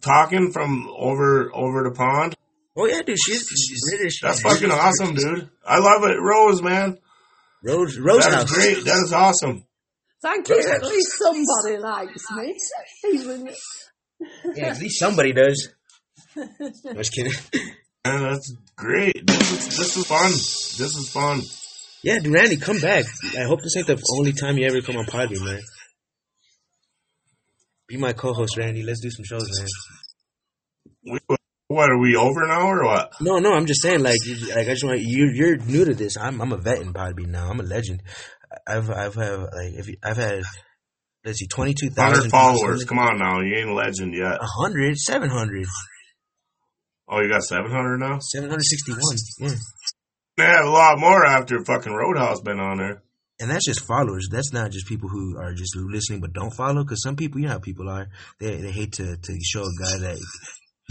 talking 0.00 0.52
from 0.52 0.88
over 0.96 1.50
over 1.52 1.82
the 1.82 1.90
pond? 1.90 2.36
Oh 2.76 2.86
yeah, 2.86 3.02
dude. 3.02 3.18
She's, 3.18 3.46
she's 3.48 3.80
British. 3.90 4.20
That's 4.20 4.40
fucking 4.42 4.70
awesome, 4.70 5.14
dude. 5.14 5.50
I 5.66 5.78
love 5.78 6.04
it. 6.04 6.16
Rose, 6.20 6.62
man. 6.62 6.98
Rose 7.64 7.98
Rose 7.98 8.24
That 8.24 8.32
House. 8.32 8.50
is 8.50 8.56
great. 8.56 8.84
That 8.84 9.02
is 9.04 9.12
awesome. 9.12 9.64
Thank 10.22 10.48
you. 10.48 10.58
At 10.60 10.82
least 10.84 11.18
somebody 11.18 11.78
likes 11.78 12.30
me. 12.32 12.58
Even 13.12 13.48
Yeah, 14.54 14.66
at 14.68 14.78
least 14.80 14.98
somebody 14.98 15.32
does. 15.32 15.68
I 16.36 16.92
was 16.94 17.10
kidding. 17.10 17.32
Man, 18.06 18.22
that's 18.22 18.54
great. 18.76 19.26
This 19.26 19.52
is 19.52 19.76
this 19.78 19.96
is 19.96 20.06
fun. 20.06 20.30
This 20.30 20.80
is 20.96 21.10
fun. 21.12 21.42
Yeah, 22.02 22.18
dude, 22.18 22.32
Randy, 22.34 22.56
come 22.56 22.80
back. 22.80 23.04
I 23.38 23.44
hope 23.44 23.62
this 23.62 23.76
ain't 23.76 23.86
the 23.86 24.02
only 24.18 24.32
time 24.32 24.58
you 24.58 24.66
ever 24.66 24.80
come 24.80 24.96
on 24.96 25.06
Podbean, 25.06 25.44
man. 25.44 25.60
Be 27.86 27.96
my 27.96 28.12
co-host, 28.12 28.56
Randy. 28.56 28.82
Let's 28.82 29.00
do 29.00 29.10
some 29.10 29.24
shows, 29.24 29.48
man. 29.58 31.18
We, 31.28 31.36
what 31.72 31.90
are 31.90 31.98
we 31.98 32.16
over 32.16 32.46
now 32.46 32.68
or 32.68 32.84
what? 32.84 33.12
No, 33.20 33.38
no, 33.38 33.52
I'm 33.52 33.66
just 33.66 33.82
saying, 33.82 34.02
like, 34.02 34.18
you, 34.24 34.54
like 34.54 34.68
I 34.68 34.72
just 34.72 34.84
want 34.84 35.00
you. 35.00 35.30
You're 35.34 35.56
new 35.56 35.84
to 35.84 35.94
this. 35.94 36.16
I'm, 36.16 36.40
I'm 36.40 36.52
a 36.52 36.56
vet 36.56 36.80
in 36.80 36.92
Podbean 36.92 37.28
now. 37.28 37.48
I'm 37.48 37.60
a 37.60 37.64
legend. 37.64 38.02
I've, 38.66 38.90
I've 38.90 39.14
had 39.14 39.38
like, 39.40 39.74
if 39.74 39.88
you, 39.88 39.96
I've 40.02 40.16
had, 40.16 40.42
let's 41.24 41.38
see, 41.38 41.46
twenty 41.46 41.74
two 41.74 41.90
thousand 41.90 42.30
followers. 42.30 42.84
Come 42.84 42.98
on 42.98 43.18
now, 43.18 43.40
you 43.40 43.54
ain't 43.56 43.70
a 43.70 43.74
legend 43.74 44.14
yet. 44.14 44.34
A 44.34 44.46
Oh, 47.08 47.20
you 47.20 47.28
got 47.28 47.42
seven 47.42 47.70
hundred 47.70 47.98
now. 47.98 48.18
seven 48.20 48.48
hundred 48.48 48.64
sixty-one. 48.64 49.16
Yeah. 49.38 49.56
They 50.36 50.44
have 50.44 50.64
a 50.64 50.70
lot 50.70 50.98
more 50.98 51.26
after 51.26 51.62
fucking 51.64 51.92
Roadhouse 51.92 52.40
been 52.40 52.58
on 52.58 52.78
there. 52.78 53.02
And 53.38 53.50
that's 53.50 53.66
just 53.66 53.86
followers. 53.86 54.28
That's 54.30 54.52
not 54.52 54.70
just 54.70 54.86
people 54.86 55.08
who 55.08 55.36
are 55.38 55.52
just 55.52 55.76
listening 55.76 56.20
but 56.20 56.32
don't 56.32 56.54
follow. 56.54 56.84
Because 56.84 57.02
some 57.02 57.16
people, 57.16 57.40
you 57.40 57.46
know 57.46 57.52
how 57.52 57.58
people 57.58 57.88
are. 57.88 58.08
They 58.38 58.56
they 58.56 58.70
hate 58.70 58.92
to, 58.94 59.16
to 59.16 59.38
show 59.42 59.62
a 59.62 59.82
guy 59.82 59.98
that 59.98 60.18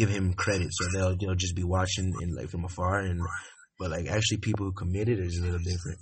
give 0.06 0.10
him 0.10 0.34
credit, 0.34 0.68
so 0.72 0.86
they'll 0.94 1.16
you 1.20 1.28
know 1.28 1.36
just 1.36 1.56
be 1.56 1.64
watching 1.64 2.14
and 2.22 2.36
like 2.36 2.50
from 2.50 2.66
afar. 2.66 3.00
And 3.00 3.20
but 3.80 3.92
like 3.92 4.08
actually, 4.08 4.38
people 4.38 4.66
who 4.66 4.72
committed 4.74 5.20
is 5.20 5.38
a 5.40 5.44
little 5.44 5.60
different. 5.60 6.00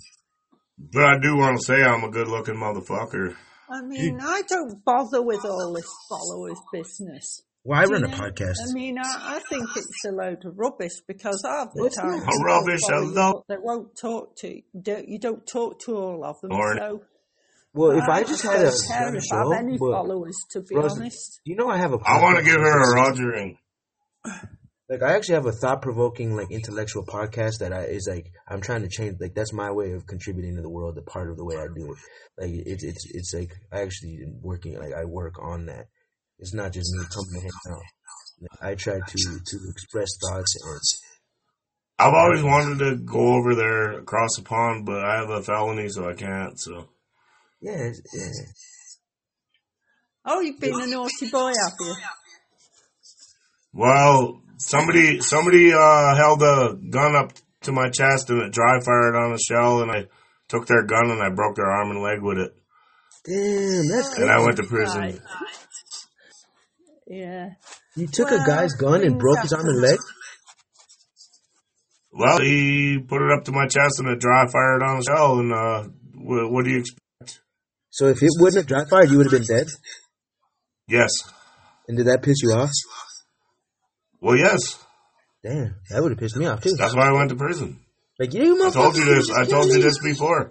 But 0.92 1.04
I 1.04 1.18
do 1.18 1.36
want 1.36 1.58
to 1.58 1.64
say 1.64 1.82
I'm 1.82 2.04
a 2.04 2.10
good 2.10 2.28
looking 2.28 2.54
motherfucker. 2.54 3.34
I 3.70 3.82
mean, 3.82 4.18
I 4.20 4.42
don't 4.48 4.82
bother 4.84 5.22
with 5.22 5.44
all 5.44 5.72
this 5.74 5.86
followers 6.08 6.58
business. 6.72 7.42
Well, 7.62 7.78
I 7.78 7.84
Do 7.84 7.92
run 7.92 8.04
a 8.04 8.08
know? 8.08 8.16
podcast. 8.16 8.56
I 8.68 8.72
mean, 8.72 8.96
I, 8.98 9.36
I 9.36 9.38
think 9.50 9.64
it's 9.76 10.04
a 10.08 10.12
load 10.12 10.42
of 10.46 10.58
rubbish 10.58 10.92
because 11.06 11.42
half 11.46 11.68
the 11.74 11.82
What's 11.82 11.96
time 11.96 12.18
that? 12.18 12.42
Rubbish, 12.44 12.80
follow 12.88 13.02
you, 13.02 13.42
they 13.48 13.56
won't 13.62 13.88
talk 14.00 14.34
to 14.38 14.48
you. 14.48 14.62
Don't, 14.80 15.06
you 15.06 15.18
don't 15.18 15.46
talk 15.46 15.78
to 15.80 15.94
all 15.94 16.24
of 16.24 16.40
them. 16.40 16.52
Or- 16.52 16.76
so 16.78 17.02
Well, 17.74 17.90
if 17.98 18.08
I 18.08 18.22
just 18.24 18.42
had 18.42 18.56
a 18.62 18.70
don't 18.88 19.14
a 19.14 19.18
I 19.18 19.20
show, 19.20 19.50
have 19.52 19.62
any 19.62 19.76
but 19.76 19.92
followers, 19.92 20.36
to 20.52 20.62
be 20.62 20.74
Rose- 20.74 20.98
honest. 20.98 21.40
you 21.44 21.54
know 21.54 21.68
I 21.68 21.76
have 21.76 21.92
a. 21.92 21.98
I 22.04 22.20
want 22.22 22.38
to 22.38 22.44
give 22.44 22.56
her 22.56 22.80
a 22.80 22.96
that's- 22.96 23.18
Rogering. 23.20 23.56
Like 24.90 25.02
I 25.02 25.14
actually 25.14 25.36
have 25.36 25.46
a 25.46 25.52
thought 25.52 25.82
provoking, 25.82 26.34
like 26.34 26.50
intellectual 26.50 27.06
podcast 27.06 27.58
that 27.60 27.72
I 27.72 27.84
is 27.84 28.08
like 28.10 28.26
I'm 28.48 28.60
trying 28.60 28.82
to 28.82 28.88
change. 28.88 29.18
Like 29.20 29.34
that's 29.34 29.52
my 29.52 29.70
way 29.70 29.92
of 29.92 30.06
contributing 30.06 30.56
to 30.56 30.62
the 30.62 30.68
world. 30.68 30.96
The 30.96 31.02
part 31.02 31.30
of 31.30 31.36
the 31.36 31.44
way 31.44 31.56
I 31.56 31.68
do 31.72 31.92
it. 31.92 31.98
Like 32.36 32.66
it's 32.66 32.82
it's 32.82 33.06
it's 33.14 33.32
like 33.32 33.52
I 33.72 33.82
actually 33.82 34.18
am 34.24 34.40
working. 34.42 34.76
Like 34.76 34.92
I 34.92 35.04
work 35.04 35.34
on 35.40 35.66
that. 35.66 35.86
It's 36.40 36.54
not 36.54 36.72
just 36.72 36.92
me 36.92 37.04
coming 37.14 37.34
to 37.34 37.40
hang 37.40 37.76
out. 37.76 37.82
Like, 38.40 38.72
I 38.72 38.74
try 38.74 38.94
to 38.94 39.40
to 39.46 39.58
express 39.70 40.08
thoughts 40.20 40.56
and 40.64 40.80
I've 42.00 42.14
always 42.14 42.42
wanted 42.42 42.78
to 42.78 42.96
go 42.96 43.34
over 43.34 43.54
there 43.54 44.00
across 44.00 44.30
the 44.36 44.42
pond, 44.42 44.86
but 44.86 45.04
I 45.04 45.20
have 45.20 45.28
a 45.28 45.42
felony, 45.42 45.88
so 45.88 46.08
I 46.08 46.14
can't. 46.14 46.58
So 46.58 46.88
yeah, 47.60 47.92
yeah. 48.14 48.28
Oh, 50.24 50.40
you've 50.40 50.58
been 50.58 50.80
a 50.80 50.86
naughty 50.86 51.30
boy, 51.30 51.52
have 51.62 51.74
you? 51.78 51.94
Well, 53.72 54.42
somebody 54.58 55.20
somebody 55.20 55.72
uh, 55.72 56.16
held 56.16 56.42
a 56.42 56.76
gun 56.90 57.16
up 57.16 57.32
to 57.62 57.72
my 57.72 57.90
chest 57.90 58.30
and 58.30 58.42
it 58.42 58.52
dry 58.52 58.80
fired 58.80 59.16
on 59.16 59.32
a 59.32 59.38
shell, 59.38 59.82
and 59.82 59.90
I 59.90 60.06
took 60.48 60.66
their 60.66 60.84
gun 60.84 61.10
and 61.10 61.22
I 61.22 61.30
broke 61.30 61.56
their 61.56 61.70
arm 61.70 61.90
and 61.90 62.02
leg 62.02 62.20
with 62.22 62.38
it, 62.38 62.52
Damn, 63.24 63.88
that's 63.88 64.18
and 64.18 64.30
I 64.30 64.40
went 64.40 64.56
to 64.56 64.62
prison. 64.62 65.00
Right. 65.00 65.20
Yeah. 67.06 67.50
You 67.96 68.06
took 68.06 68.30
a 68.30 68.38
guy's 68.46 68.72
gun 68.74 69.02
and 69.02 69.18
broke 69.18 69.40
his 69.40 69.52
arm 69.52 69.66
and 69.66 69.80
leg. 69.80 69.98
Well, 72.12 72.40
he 72.40 72.98
put 72.98 73.20
it 73.22 73.30
up 73.36 73.44
to 73.44 73.52
my 73.52 73.66
chest 73.66 74.00
and 74.00 74.08
it 74.08 74.20
dry 74.20 74.46
fired 74.46 74.82
on 74.82 74.98
a 74.98 75.02
shell, 75.02 75.38
and 75.38 75.52
uh, 75.52 75.88
what, 76.14 76.50
what 76.50 76.64
do 76.64 76.70
you 76.70 76.78
expect? 76.78 77.40
So 77.90 78.06
if 78.06 78.22
it 78.22 78.30
wouldn't 78.38 78.56
have 78.56 78.66
dry 78.66 78.84
fired, 78.88 79.10
you 79.10 79.18
would 79.18 79.30
have 79.30 79.32
been 79.32 79.46
dead. 79.46 79.66
Yes. 80.88 81.10
And 81.88 81.96
did 81.96 82.06
that 82.06 82.22
piss 82.22 82.42
you 82.42 82.50
off? 82.50 82.70
Well, 84.20 84.36
yes. 84.36 84.78
Damn, 85.42 85.74
that 85.88 86.02
would 86.02 86.12
have 86.12 86.18
pissed 86.18 86.36
me 86.36 86.46
off 86.46 86.60
too. 86.62 86.74
That's 86.76 86.94
why 86.94 87.08
I 87.08 87.12
went 87.12 87.30
to 87.30 87.36
prison. 87.36 87.80
Like 88.18 88.34
you, 88.34 88.62
I 88.66 88.70
told 88.70 88.96
you 88.96 89.04
this. 89.06 89.30
I 89.30 89.46
told 89.46 89.66
you 89.68 89.80
this 89.80 89.98
before. 89.98 90.50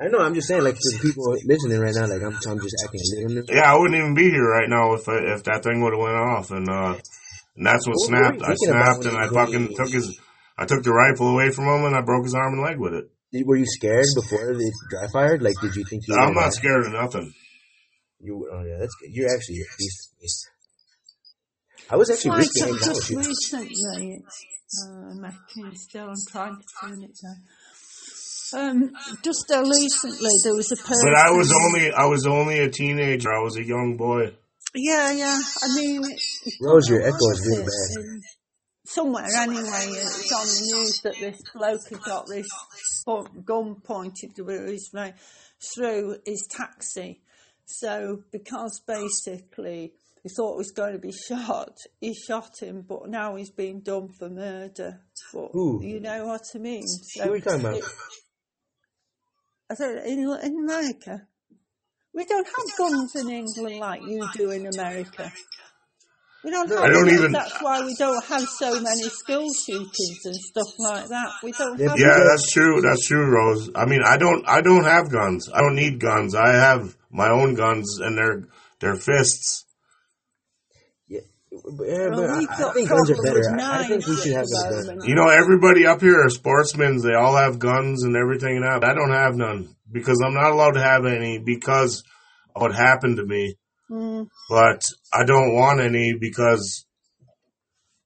I 0.00 0.08
know. 0.08 0.18
I'm 0.18 0.34
just 0.34 0.48
saying, 0.48 0.62
like, 0.62 0.74
for 0.74 0.90
the 0.94 0.98
people 1.02 1.36
listening 1.44 1.80
right 1.80 1.94
now, 1.94 2.06
like, 2.06 2.22
I'm, 2.22 2.34
I'm 2.48 2.60
just 2.60 2.74
acting 2.84 3.00
little. 3.28 3.44
Yeah, 3.48 3.72
I 3.72 3.76
wouldn't 3.78 3.98
even 3.98 4.14
be 4.14 4.30
here 4.30 4.48
right 4.48 4.68
now 4.68 4.94
if 4.94 5.08
I, 5.08 5.34
if 5.34 5.44
that 5.44 5.62
thing 5.62 5.82
would 5.82 5.92
have 5.92 6.00
went 6.02 6.16
off, 6.16 6.50
and 6.50 6.68
uh, 6.68 6.94
and 7.56 7.66
that's 7.66 7.86
what 7.86 7.94
What 7.94 8.06
snapped. 8.08 8.42
I 8.42 8.54
snapped, 8.54 9.04
and 9.06 9.16
I 9.16 9.28
fucking 9.28 9.74
took 9.76 9.90
his. 9.90 10.18
I 10.56 10.66
took 10.66 10.82
the 10.82 10.92
rifle 10.92 11.28
away 11.30 11.50
from 11.50 11.66
him, 11.66 11.84
and 11.84 11.94
I 11.94 12.00
broke 12.00 12.24
his 12.24 12.34
arm 12.34 12.54
and 12.54 12.62
leg 12.62 12.78
with 12.78 12.94
it. 12.94 13.10
Did- 13.32 13.46
Were 13.46 13.56
you 13.56 13.66
scared 13.66 14.06
before 14.14 14.50
it 14.52 14.72
dry 14.90 15.06
fired? 15.12 15.42
Like, 15.42 15.54
did 15.60 15.76
you 15.76 15.84
think 15.84 16.02
you? 16.08 16.16
I'm 16.16 16.34
were 16.34 16.40
not 16.42 16.52
scared 16.52 16.86
of 16.86 16.92
nothing. 16.92 17.32
You, 18.20 18.48
oh 18.52 18.62
yeah, 18.64 18.78
that's 18.78 18.94
good. 19.00 19.10
You're 19.12 19.30
actually 19.32 19.60
a 19.62 19.66
beast. 19.78 20.48
I 21.90 21.96
was 21.96 22.10
actually 22.10 22.30
like 22.32 22.38
risking 22.40 22.64
I've 22.64 22.80
hanging 22.80 22.94
just 22.94 23.10
with 23.10 23.26
recently, 23.26 24.20
it's 24.20 24.86
uh, 24.86 25.14
making 25.14 25.76
still, 25.76 26.08
I'm 26.08 26.14
trying 26.30 26.56
to 26.56 26.64
turn 26.80 27.02
it 27.02 27.16
down. 27.22 27.36
Um, 28.54 28.90
just 29.22 29.50
uh, 29.50 29.60
recently, 29.60 30.30
there 30.42 30.54
was 30.54 30.72
a 30.72 30.76
person. 30.76 31.10
But 31.10 31.18
I 31.18 31.30
was 31.30 31.52
only 31.52 31.92
I 31.92 32.06
was 32.06 32.26
only 32.26 32.60
a 32.60 32.70
teenager. 32.70 33.30
I 33.30 33.42
was 33.42 33.58
a 33.58 33.64
young 33.64 33.96
boy. 33.98 34.32
Yeah, 34.74 35.12
yeah. 35.12 35.38
I 35.62 35.74
mean, 35.74 36.02
Rose, 36.62 36.88
your 36.88 37.00
what 37.00 37.08
echo 37.08 37.30
is 37.30 37.46
really 37.46 37.64
bad. 37.64 38.20
Somewhere 38.86 39.26
anyway, 39.36 39.62
it's 39.62 40.32
on 40.32 40.46
the 40.46 40.76
news 40.76 41.00
that 41.04 41.16
this 41.20 41.42
bloke 41.54 41.88
had 41.90 42.00
got 42.00 42.26
this 42.26 42.46
gun 43.44 43.76
pointed 43.84 44.34
to 44.36 44.46
his 44.46 44.88
face 44.94 45.12
through 45.74 46.16
his 46.24 46.48
taxi. 46.50 47.20
So, 47.66 48.22
because 48.32 48.80
basically 48.86 49.92
he 50.22 50.28
thought 50.28 50.54
he 50.54 50.58
was 50.58 50.72
going 50.72 50.92
to 50.92 50.98
be 50.98 51.12
shot, 51.12 51.76
he 52.00 52.14
shot 52.14 52.50
him, 52.60 52.84
but 52.88 53.08
now 53.08 53.36
he's 53.36 53.50
being 53.50 53.80
done 53.80 54.08
for 54.18 54.28
murder. 54.28 55.00
But 55.32 55.50
Who? 55.52 55.80
you 55.82 56.00
know 56.00 56.26
what 56.26 56.42
I 56.54 56.58
mean? 56.58 56.86
So 56.86 57.24
Who 57.24 57.32
are 57.32 57.36
you 57.36 57.42
talking 57.42 57.60
about? 57.60 57.76
it- 57.76 57.84
I 59.70 59.74
don't 59.74 59.98
in, 60.06 60.18
in 60.42 60.58
America. 60.64 61.26
We 62.14 62.24
don't 62.24 62.46
have 62.46 62.78
guns 62.78 63.14
in 63.16 63.28
England 63.30 63.78
like 63.78 64.00
you 64.02 64.26
do 64.34 64.50
in 64.50 64.66
America. 64.66 65.30
We 66.42 66.50
don't 66.50 66.68
have 66.68 66.78
I 66.78 66.88
don't 66.88 67.08
even- 67.10 67.32
That's 67.32 67.60
why 67.62 67.84
we 67.84 67.94
don't 67.96 68.24
have 68.24 68.42
so 68.42 68.80
many 68.80 69.02
school 69.08 69.52
shootings 69.52 70.20
and 70.24 70.36
stuff 70.36 70.68
like 70.78 71.08
that. 71.08 71.32
We 71.42 71.52
don't 71.52 71.78
Yeah, 71.78 71.88
have. 71.90 71.98
Yeah, 71.98 72.18
that's 72.30 72.50
true. 72.50 72.80
That's 72.80 73.06
true, 73.06 73.26
Rose. 73.26 73.70
I 73.74 73.84
mean, 73.86 74.02
I 74.04 74.16
don't 74.16 74.48
I 74.48 74.62
don't 74.62 74.84
have 74.84 75.10
guns. 75.12 75.50
I 75.52 75.60
don't 75.60 75.74
need 75.76 76.00
guns. 76.00 76.34
I 76.34 76.48
have 76.52 76.96
my 77.10 77.28
own 77.28 77.54
guns, 77.54 77.98
and 78.00 78.16
they're 78.16 78.48
they're 78.80 78.96
fists. 78.96 79.64
Yeah, 81.64 82.08
but, 82.10 82.16
Well, 82.18 82.46
but 82.46 82.50
I, 82.60 82.68
I 82.68 82.72
think 82.72 82.88
guns 82.88 83.10
are 83.10 83.22
better. 83.22 83.50
I, 83.60 83.84
I 83.84 83.88
think 83.88 84.06
we 84.06 84.16
should 84.16 84.32
have 84.32 84.42
at 84.44 84.48
the 84.48 84.68
a 84.68 84.70
gun. 84.70 84.86
moment. 84.86 85.08
You 85.08 85.14
know, 85.14 85.28
everybody 85.28 85.86
up 85.86 86.00
here 86.00 86.20
are 86.24 86.28
sportsmen. 86.30 86.98
They 87.02 87.14
all 87.14 87.36
have 87.36 87.58
guns 87.58 88.04
and 88.04 88.16
everything. 88.16 88.60
Now 88.60 88.76
I 88.76 88.94
don't 88.94 89.12
have 89.12 89.34
none 89.36 89.74
because 89.90 90.20
I'm 90.24 90.34
not 90.34 90.52
allowed 90.52 90.72
to 90.72 90.82
have 90.82 91.04
any 91.06 91.38
because 91.38 92.02
of 92.54 92.62
what 92.62 92.74
happened 92.74 93.16
to 93.18 93.24
me. 93.24 93.56
Mm, 93.90 94.28
But 94.50 94.82
I 95.12 95.24
don't 95.24 95.54
want 95.54 95.80
any 95.80 96.14
because 96.18 96.84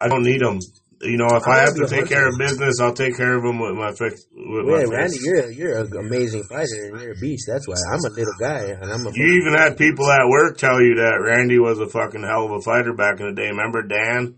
I 0.00 0.08
don't 0.08 0.22
need 0.24 0.40
them. 0.40 0.58
You 1.02 1.16
know, 1.18 1.26
if 1.34 1.48
I 1.48 1.58
I 1.58 1.60
have 1.62 1.74
to 1.74 1.88
take 1.88 2.06
care 2.06 2.28
of 2.28 2.38
business, 2.38 2.78
I'll 2.80 2.94
take 2.94 3.16
care 3.16 3.34
of 3.36 3.42
them 3.42 3.58
with 3.58 3.74
my 3.74 3.90
fix. 3.90 4.24
With 4.30 4.66
Yeah, 4.66 4.86
my 4.86 4.96
Randy, 5.02 5.18
you're 5.20 5.50
you're 5.50 5.78
an 5.78 5.90
amazing 5.98 6.44
fighter 6.44 6.90
and 6.90 7.00
you're 7.00 7.12
a 7.12 7.16
beast. 7.16 7.48
That's 7.50 7.66
why 7.66 7.74
I'm 7.90 8.04
a 8.06 8.14
little 8.14 8.38
guy 8.38 8.70
and 8.70 8.84
I'm 8.84 9.04
a. 9.04 9.10
You 9.12 9.42
even 9.42 9.54
had 9.54 9.76
people 9.76 10.08
at 10.08 10.28
work 10.28 10.58
tell 10.58 10.80
you 10.80 11.02
that 11.02 11.18
Randy 11.20 11.58
was 11.58 11.80
a 11.80 11.88
fucking 11.88 12.22
hell 12.22 12.44
of 12.46 12.52
a 12.52 12.60
fighter 12.60 12.94
back 12.94 13.18
in 13.18 13.26
the 13.26 13.34
day. 13.34 13.48
Remember 13.48 13.82
Dan? 13.82 14.36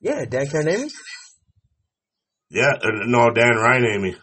Yeah, 0.00 0.24
Dan 0.24 0.46
Carnamy. 0.46 0.90
Yeah, 2.50 2.72
uh, 2.82 3.06
no, 3.06 3.30
Dan 3.30 3.56
Ryan, 3.56 4.16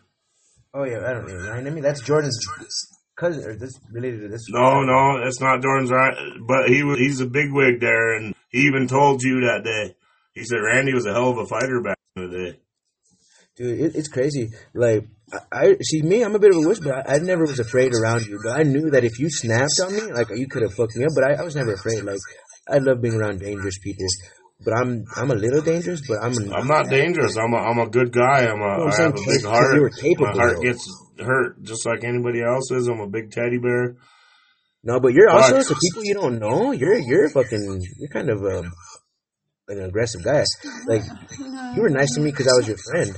Oh 0.74 0.84
yeah, 0.84 1.08
I 1.08 1.14
don't 1.14 1.28
know. 1.28 1.52
Ryan, 1.52 1.82
that's 1.82 2.02
Jordan's 2.02 2.38
cousin, 3.16 3.46
or 3.46 3.56
this 3.56 3.80
related 3.92 4.22
to 4.22 4.28
this. 4.28 4.46
No, 4.50 4.82
no, 4.82 5.26
it's 5.26 5.40
not 5.40 5.62
Jordan's 5.62 5.92
right. 5.92 6.16
But 6.46 6.68
he 6.68 6.84
was, 6.84 7.00
he's 7.00 7.22
a 7.22 7.26
bigwig 7.26 7.80
there, 7.80 8.18
and 8.18 8.36
he 8.50 8.62
even 8.62 8.88
told 8.88 9.22
you 9.22 9.42
that 9.42 9.64
day. 9.64 9.96
He 10.36 10.44
said 10.44 10.58
Randy 10.58 10.94
was 10.94 11.06
a 11.06 11.14
hell 11.14 11.30
of 11.30 11.38
a 11.38 11.46
fighter 11.46 11.82
back 11.82 11.98
in 12.16 12.30
the 12.30 12.38
day. 12.38 12.60
Dude, 13.56 13.80
it, 13.80 13.96
it's 13.96 14.10
crazy. 14.10 14.50
Like, 14.74 15.08
I, 15.32 15.40
I 15.70 15.76
see 15.82 16.02
me. 16.02 16.24
I'm 16.24 16.36
a 16.36 16.40
bit 16.40 16.52
of 16.52 16.58
a 16.58 16.68
wuss, 16.68 16.80
but 16.82 17.10
I, 17.10 17.16
I 17.16 17.18
never 17.20 17.44
was 17.44 17.60
afraid 17.60 17.94
around 17.94 18.26
you. 18.28 18.38
But 18.44 18.60
I 18.60 18.64
knew 18.64 18.90
that 18.92 19.06
if 19.06 19.18
you 19.18 19.30
snapped 19.30 19.80
on 19.84 19.94
me, 19.96 20.12
like 20.12 20.28
you 20.36 20.48
could 20.48 20.62
have 20.64 20.74
fucked 20.74 20.96
me 20.98 21.06
up. 21.06 21.12
But 21.16 21.24
I, 21.24 21.34
I 21.42 21.44
was 21.44 21.56
never 21.56 21.74
afraid. 21.74 22.04
Like, 22.04 22.20
I 22.70 22.80
love 22.80 23.02
being 23.02 23.16
around 23.16 23.40
dangerous 23.40 23.78
people. 23.82 24.06
But 24.64 24.74
I'm 24.78 25.06
I'm 25.16 25.32
a 25.32 25.36
little 25.36 25.62
dangerous. 25.62 26.02
But 26.08 26.18
I'm 26.22 26.34
an, 26.34 26.54
I'm 26.54 26.68
not 26.68 26.90
dangerous. 26.90 27.38
I'm 27.38 27.54
a 27.54 27.58
I'm 27.58 27.80
a 27.80 27.88
good 27.90 28.12
guy. 28.12 28.46
I'm 28.46 28.60
a 28.62 28.66
I'm 28.66 28.92
I 28.92 28.96
have 29.04 29.12
a 29.12 29.26
big 29.26 29.44
heart. 29.46 29.76
you 29.76 29.82
were 29.82 29.90
capable, 29.90 30.28
My 30.28 30.34
heart 30.34 30.56
though. 30.58 30.62
gets 30.62 31.06
hurt 31.20 31.62
just 31.64 31.86
like 31.86 32.04
anybody 32.04 32.42
else's. 32.42 32.88
I'm 32.88 33.00
a 33.00 33.08
big 33.08 33.32
teddy 33.32 33.58
bear. 33.58 33.96
No, 34.84 35.00
but 35.00 35.14
you're 35.14 35.30
also 35.30 35.58
But- 35.58 35.68
to 35.68 35.76
people 35.82 36.04
you 36.04 36.14
don't 36.14 36.40
know. 36.40 36.72
You're 36.72 36.98
you're 37.00 37.30
fucking. 37.30 37.82
You're 38.00 38.10
kind 38.10 38.30
of 38.30 38.44
um, 38.46 38.72
an 39.68 39.82
aggressive 39.84 40.24
guy. 40.24 40.44
Like 40.88 41.02
you 41.76 41.82
were 41.82 41.90
nice 41.90 42.14
to 42.16 42.22
me 42.22 42.32
because 42.32 42.48
I 42.48 42.58
was 42.58 42.68
your 42.68 42.78
friend. 42.92 43.16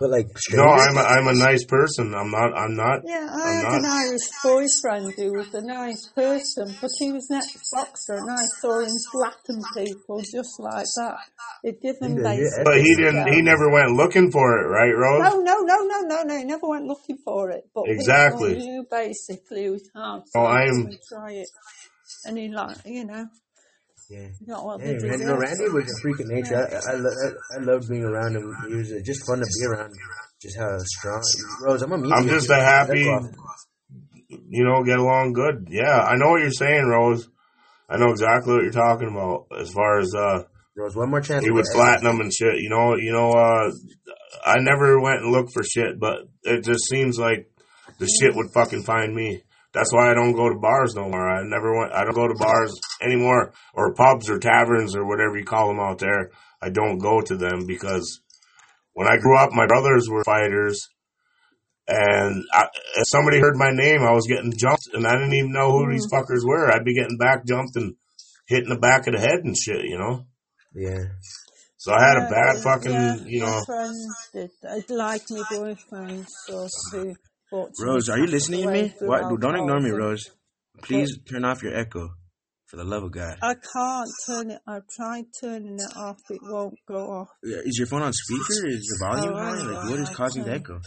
But 0.00 0.08
like 0.10 0.28
No, 0.52 0.64
I'm 0.64 0.96
a, 0.96 1.00
I'm 1.02 1.28
a 1.28 1.34
nice 1.34 1.62
person. 1.66 2.14
I'm 2.14 2.30
not. 2.30 2.56
I'm 2.56 2.74
not. 2.74 3.00
Yeah, 3.04 3.28
I 3.30 3.48
I'm 3.50 3.54
had 3.56 3.62
not. 3.64 3.78
an 3.80 3.84
Irish 3.84 4.28
boyfriend 4.42 5.12
who 5.14 5.34
was 5.36 5.52
a 5.52 5.60
nice 5.60 6.08
person, 6.16 6.74
but 6.80 6.88
he 6.98 7.12
was 7.12 7.28
an 7.28 7.36
ex-boxer, 7.36 8.14
and 8.14 8.30
I 8.30 8.42
saw 8.62 8.80
him 8.80 8.96
flatten 9.12 9.62
people 9.76 10.22
just 10.22 10.58
like 10.58 10.86
that. 10.96 11.16
It 11.64 11.82
didn't 11.82 12.16
Yeah, 12.16 12.22
make 12.22 12.38
yeah. 12.40 12.64
But 12.64 12.80
he 12.80 12.96
didn't. 12.96 13.30
He 13.30 13.42
never 13.42 13.68
went 13.70 13.90
looking 13.92 14.30
for 14.32 14.56
it, 14.60 14.68
right, 14.68 14.96
Rose? 14.96 15.20
No, 15.22 15.38
no, 15.42 15.60
no, 15.60 15.76
no, 15.84 16.00
no, 16.00 16.22
no. 16.22 16.38
He 16.38 16.44
never 16.44 16.66
went 16.66 16.86
looking 16.86 17.18
for 17.22 17.50
it. 17.50 17.64
But 17.74 17.84
Exactly. 17.88 18.54
people 18.54 18.66
knew 18.66 18.86
basically 18.90 19.66
it 19.66 19.70
was 19.70 19.90
hard 19.94 20.22
Oh, 20.34 20.46
I'm- 20.46 20.86
to 20.86 20.98
try 21.12 21.32
it, 21.32 21.48
and 22.24 22.38
he 22.38 22.48
like 22.48 22.78
you 22.86 23.04
know 23.04 23.26
yeah. 24.10 24.28
got 24.46 24.64
what 24.64 24.80
Yeah, 24.80 24.98
they 24.98 25.08
Randy, 25.08 25.24
no, 25.24 25.36
Randy 25.36 25.68
was 25.68 25.84
a 25.84 26.02
freak 26.02 26.20
of 26.20 26.26
nature. 26.26 26.56
I 26.56 26.92
I, 26.92 26.94
I, 26.96 27.58
I 27.60 27.64
loved 27.64 27.88
being 27.88 28.04
around 28.04 28.36
him. 28.36 28.54
He 28.68 28.74
was 28.74 28.92
uh, 28.92 28.96
just 29.04 29.26
fun 29.26 29.38
to 29.38 29.46
be 29.46 29.66
around. 29.66 29.94
Just 30.42 30.58
how 30.58 30.76
strong. 30.78 31.22
Rose, 31.62 31.82
I'm 31.82 31.92
a 31.92 31.98
meet 31.98 32.12
I'm 32.12 32.24
you. 32.24 32.30
just 32.30 32.50
a 32.50 32.56
happy, 32.56 33.04
you 34.28 34.64
know, 34.64 34.82
get 34.84 34.98
along 34.98 35.32
good. 35.32 35.68
Yeah, 35.70 36.00
I 36.00 36.16
know 36.16 36.30
what 36.30 36.40
you're 36.40 36.50
saying, 36.50 36.86
Rose. 36.86 37.28
I 37.88 37.96
know 37.96 38.10
exactly 38.10 38.54
what 38.54 38.62
you're 38.62 38.72
talking 38.72 39.08
about 39.08 39.46
as 39.58 39.70
far 39.70 39.98
as 40.00 40.14
uh 40.14 40.44
Rose, 40.76 40.96
one 40.96 41.10
more 41.10 41.20
chance. 41.20 41.44
he 41.44 41.50
would 41.50 41.66
flatten 41.72 42.04
them 42.04 42.20
and 42.20 42.32
shit. 42.32 42.56
You 42.60 42.70
know, 42.70 42.96
you 42.96 43.12
know, 43.12 43.32
uh 43.32 43.70
I 44.44 44.60
never 44.60 45.00
went 45.00 45.22
and 45.22 45.32
looked 45.32 45.52
for 45.52 45.62
shit, 45.62 45.98
but 45.98 46.20
it 46.42 46.64
just 46.64 46.88
seems 46.88 47.18
like 47.18 47.50
the 47.98 48.06
shit 48.06 48.34
would 48.34 48.52
fucking 48.54 48.84
find 48.84 49.14
me. 49.14 49.42
That's 49.72 49.92
why 49.92 50.10
I 50.10 50.14
don't 50.14 50.34
go 50.34 50.48
to 50.48 50.58
bars 50.58 50.94
no 50.94 51.08
more. 51.08 51.28
I 51.28 51.42
never 51.44 51.78
went. 51.78 51.92
I 51.92 52.04
don't 52.04 52.14
go 52.14 52.26
to 52.26 52.34
bars 52.34 52.78
anymore, 53.00 53.52
or 53.74 53.94
pubs 53.94 54.28
or 54.28 54.38
taverns 54.38 54.96
or 54.96 55.06
whatever 55.06 55.38
you 55.38 55.44
call 55.44 55.68
them 55.68 55.78
out 55.78 55.98
there. 55.98 56.30
I 56.60 56.70
don't 56.70 56.98
go 56.98 57.20
to 57.20 57.36
them 57.36 57.66
because 57.66 58.20
when 58.92 59.06
I 59.06 59.16
grew 59.18 59.36
up, 59.36 59.52
my 59.52 59.66
brothers 59.66 60.08
were 60.08 60.24
fighters, 60.24 60.88
and 61.86 62.44
I, 62.52 62.64
if 62.96 63.04
somebody 63.06 63.38
heard 63.38 63.56
my 63.56 63.70
name, 63.70 64.02
I 64.02 64.12
was 64.12 64.26
getting 64.26 64.52
jumped, 64.56 64.88
and 64.92 65.06
I 65.06 65.12
didn't 65.12 65.34
even 65.34 65.52
know 65.52 65.70
who 65.70 65.90
these 65.90 66.06
mm-hmm. 66.06 66.16
fuckers 66.16 66.44
were. 66.44 66.70
I'd 66.70 66.84
be 66.84 66.94
getting 66.94 67.16
back 67.16 67.46
jumped 67.46 67.76
and 67.76 67.94
hit 68.46 68.64
in 68.64 68.70
the 68.70 68.78
back 68.78 69.06
of 69.06 69.14
the 69.14 69.20
head 69.20 69.44
and 69.44 69.56
shit, 69.56 69.84
you 69.84 69.98
know. 69.98 70.26
Yeah. 70.74 71.04
So 71.76 71.92
I 71.92 72.02
had 72.02 72.16
a 72.18 72.28
bad 72.28 72.56
yeah, 72.56 72.62
fucking, 72.62 72.92
yeah, 72.92 73.16
you 73.24 73.40
know. 73.40 73.62
friends 73.64 74.06
did. 74.32 74.50
I'd 74.68 74.90
like 74.90 75.22
my 75.30 75.42
boyfriend 75.50 76.26
so 76.46 76.68
to. 76.90 77.14
Rose, 77.52 78.08
are 78.08 78.18
you 78.18 78.26
listening 78.26 78.62
to 78.62 78.72
me? 78.72 78.94
What? 79.00 79.40
Don't 79.40 79.56
ignore 79.56 79.80
me, 79.80 79.90
Rose. 79.90 79.98
Rose. 79.98 80.30
Please 80.82 81.18
turn 81.28 81.44
off 81.44 81.62
your 81.62 81.76
echo, 81.76 82.10
for 82.66 82.76
the 82.76 82.84
love 82.84 83.02
of 83.02 83.12
God. 83.12 83.36
I 83.42 83.54
can't 83.54 84.08
turn 84.26 84.50
it. 84.52 84.60
I've 84.66 84.86
tried 84.96 85.24
turning 85.40 85.74
it 85.74 85.96
off. 85.96 86.16
It 86.30 86.38
won't 86.42 86.74
go 86.88 86.96
off. 86.96 87.28
Is 87.42 87.76
your 87.78 87.86
phone 87.88 88.02
on 88.02 88.12
speaker? 88.12 88.68
Is 88.68 88.86
the 88.86 89.06
volume 89.06 89.34
Oh, 89.34 89.36
high? 89.36 89.56
know, 89.64 89.72
Like, 89.72 89.90
what 89.90 90.00
is 90.00 90.08
causing 90.10 90.44
the 90.44 90.52
echo? 90.52 90.80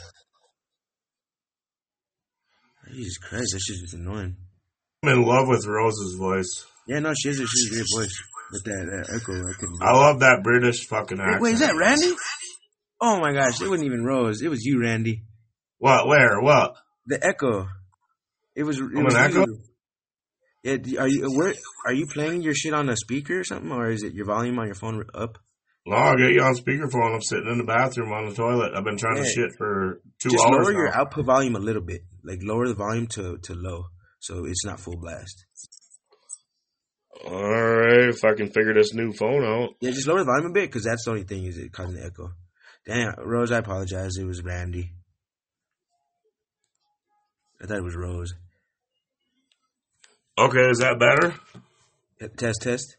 Jesus 2.92 3.18
Christ, 3.18 3.54
that 3.54 3.60
shit 3.60 3.84
is 3.84 3.94
annoying. 3.94 4.36
I'm 5.04 5.10
in 5.10 5.22
love 5.24 5.48
with 5.48 5.66
Rose's 5.66 6.16
voice. 6.18 6.66
Yeah, 6.88 7.00
no, 7.00 7.14
she 7.14 7.30
has 7.30 7.40
a, 7.40 7.48
she's 7.48 7.72
a 7.72 7.76
great 7.76 7.86
voice. 7.96 8.16
With 8.52 8.64
that, 8.66 9.06
that 9.06 9.16
echo, 9.16 9.34
I 9.34 9.54
couldn't. 9.60 9.80
I 9.82 9.92
love 9.94 10.20
that 10.20 10.44
British 10.44 10.86
fucking 10.88 11.18
Wait, 11.18 11.26
accent. 11.26 11.42
wait, 11.42 11.54
is 11.54 11.60
that 11.62 11.76
Randy? 11.76 12.14
Oh 13.02 13.20
my 13.20 13.34
gosh, 13.34 13.62
it 13.62 13.70
wasn't 13.70 13.88
even 13.88 14.06
Rose. 14.06 14.42
It 14.42 14.50
was 14.50 14.64
you, 14.64 14.82
Randy. 14.82 15.24
What? 15.84 16.08
Where? 16.08 16.40
What? 16.40 16.78
The 17.08 17.20
echo. 17.22 17.68
It 18.56 18.64
was. 18.64 18.80
It 18.80 18.84
I'm 18.96 19.04
was 19.04 19.16
an 19.16 19.22
echo? 19.22 19.46
Yeah, 20.64 21.02
are 21.02 21.10
you 21.10 21.30
where? 21.36 21.54
Are 21.86 21.92
you 21.92 22.08
playing 22.08 22.42
your 22.42 22.54
shit 22.54 22.74
on 22.74 22.88
a 22.88 22.96
speaker 22.96 23.42
or 23.42 23.44
something, 23.44 23.70
or 23.70 23.90
is 23.90 24.02
it 24.02 24.14
your 24.14 24.26
volume 24.26 24.58
on 24.60 24.68
your 24.68 24.76
phone 24.76 25.04
up? 25.14 25.40
No, 25.86 25.98
I'll 25.98 26.16
get 26.16 26.32
you 26.32 26.42
on 26.42 26.56
speakerphone. 26.56 27.14
I'm 27.16 27.22
sitting 27.22 27.52
in 27.52 27.58
the 27.58 27.66
bathroom 27.66 28.14
on 28.14 28.30
the 28.30 28.34
toilet. 28.34 28.72
I've 28.74 28.86
been 28.86 28.96
trying 28.98 29.18
to 29.22 29.26
shit 29.30 29.50
for 29.58 30.00
two 30.22 30.30
Just 30.30 30.46
hours 30.46 30.52
lower 30.64 30.72
now. 30.72 30.78
your 30.80 30.96
output 30.96 31.26
volume 31.26 31.58
a 31.58 31.60
little 31.60 31.82
bit. 31.82 32.04
Like 32.24 32.40
lower 32.42 32.66
the 32.70 32.76
volume 32.76 33.08
to 33.08 33.38
to 33.40 33.54
low, 33.54 33.84
so 34.22 34.46
it's 34.46 34.64
not 34.64 34.80
full 34.80 34.96
blast. 34.96 35.46
All 37.28 37.44
right, 37.44 38.08
if 38.08 38.24
I 38.24 38.36
can 38.36 38.48
figure 38.48 38.74
this 38.74 38.94
new 38.94 39.12
phone 39.12 39.44
out. 39.44 39.72
Yeah, 39.82 39.92
just 39.92 40.08
lower 40.08 40.20
the 40.20 40.26
volume 40.32 40.52
a 40.52 40.54
bit 40.54 40.70
because 40.70 40.86
that's 40.86 41.04
the 41.04 41.12
only 41.12 41.24
thing 41.26 41.44
is 41.44 41.58
it 41.58 41.74
causing 41.74 41.96
the 41.96 42.06
echo. 42.06 42.32
Damn, 42.86 43.16
Rose, 43.18 43.52
I 43.52 43.58
apologize. 43.58 44.16
It 44.18 44.24
was 44.26 44.42
Randy. 44.42 44.92
I 47.64 47.66
thought 47.66 47.78
it 47.78 47.84
was 47.84 47.96
Rose. 47.96 48.34
Okay, 50.38 50.70
is 50.70 50.80
that 50.80 51.00
better? 51.00 51.34
Test, 52.36 52.62
test. 52.62 52.98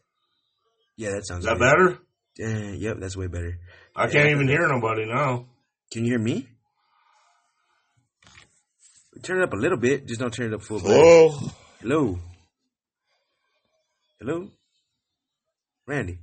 Yeah, 0.97 1.11
that 1.11 1.27
sounds 1.27 1.45
Is 1.45 1.49
that 1.49 1.59
better? 1.59 1.99
Uh, 2.41 2.73
yep, 2.73 2.97
that's 2.99 3.15
way 3.15 3.27
better. 3.27 3.59
I 3.95 4.07
can't 4.07 4.29
even 4.29 4.47
hear 4.47 4.67
nobody 4.67 5.05
now. 5.05 5.45
Can 5.91 6.03
you 6.03 6.11
hear 6.11 6.19
me? 6.19 6.47
Turn 9.21 9.41
it 9.41 9.43
up 9.43 9.53
a 9.53 9.57
little 9.57 9.77
bit. 9.77 10.07
Just 10.07 10.19
don't 10.19 10.33
turn 10.33 10.51
it 10.51 10.55
up 10.55 10.61
full 10.63 10.79
blast. 10.79 10.99
Whoa. 10.99 11.51
Hello. 11.81 12.19
Hello. 14.19 14.49
Randy. 15.85 16.19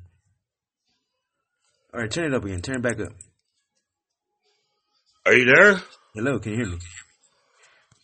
All 1.94 2.00
right, 2.00 2.10
turn 2.10 2.32
it 2.32 2.34
up 2.34 2.44
again. 2.44 2.60
Turn 2.60 2.76
it 2.76 2.82
back 2.82 3.00
up. 3.00 3.12
Are 5.26 5.34
you 5.34 5.44
there? 5.44 5.80
Hello, 6.14 6.38
can 6.38 6.52
you 6.52 6.58
hear 6.58 6.68
me? 6.68 6.78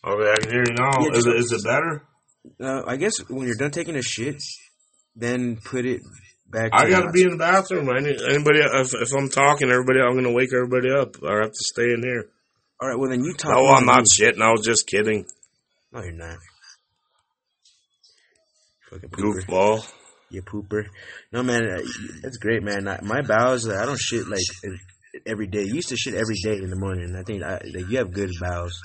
Okay, 0.05 0.31
I 0.31 0.35
can 0.41 0.51
hear 0.51 0.63
you 0.65 0.73
now. 0.75 0.91
Yeah, 1.01 1.17
is 1.17 1.25
it 1.25 1.35
is 1.35 1.51
it 1.51 1.63
better? 1.63 2.03
Uh, 2.61 2.83
I 2.87 2.95
guess 2.95 3.13
when 3.27 3.45
you're 3.47 3.57
done 3.57 3.71
taking 3.71 3.95
a 3.97 4.01
shit, 4.01 4.41
then 5.15 5.57
put 5.57 5.85
it 5.85 6.01
back. 6.49 6.71
In. 6.73 6.79
I 6.79 6.89
gotta 6.89 7.11
be 7.11 7.23
in 7.23 7.31
the 7.31 7.37
bathroom. 7.37 7.89
Any, 7.89 8.11
anybody, 8.11 8.59
if, 8.59 8.93
if 8.93 9.13
I'm 9.13 9.29
talking, 9.29 9.69
everybody, 9.69 9.99
I'm 9.99 10.15
gonna 10.15 10.31
wake 10.31 10.53
everybody 10.53 10.89
up. 10.91 11.15
I 11.23 11.41
have 11.41 11.51
to 11.51 11.63
stay 11.73 11.91
in 11.93 12.01
here. 12.01 12.29
All 12.81 12.87
right, 12.87 12.97
well 12.97 13.09
then 13.09 13.23
you 13.23 13.33
talk. 13.33 13.51
No, 13.51 13.67
I'm 13.67 13.85
not 13.85 14.05
you- 14.17 14.25
shitting. 14.25 14.41
I 14.41 14.51
was 14.51 14.65
just 14.65 14.87
kidding. 14.87 15.25
No, 15.91 16.01
you're 16.01 16.13
not. 16.13 16.37
Fucking 18.89 19.09
pooper. 19.09 19.43
Goofball. 19.45 19.91
You 20.29 20.43
pooper. 20.43 20.85
No 21.33 21.43
man, 21.43 21.63
uh, 21.69 21.81
that's 22.21 22.37
great, 22.37 22.63
man. 22.63 22.87
I, 22.87 22.99
my 23.01 23.21
bowels, 23.21 23.67
I 23.67 23.85
don't 23.85 23.99
shit 23.99 24.27
like 24.27 24.39
every 25.25 25.47
day. 25.47 25.63
You 25.63 25.75
used 25.75 25.89
to 25.89 25.97
shit 25.97 26.13
every 26.13 26.35
day 26.43 26.55
in 26.55 26.69
the 26.69 26.75
morning. 26.77 27.15
I 27.17 27.23
think 27.23 27.43
I, 27.43 27.53
like, 27.73 27.89
you 27.89 27.97
have 27.97 28.13
good 28.13 28.29
bowels. 28.39 28.79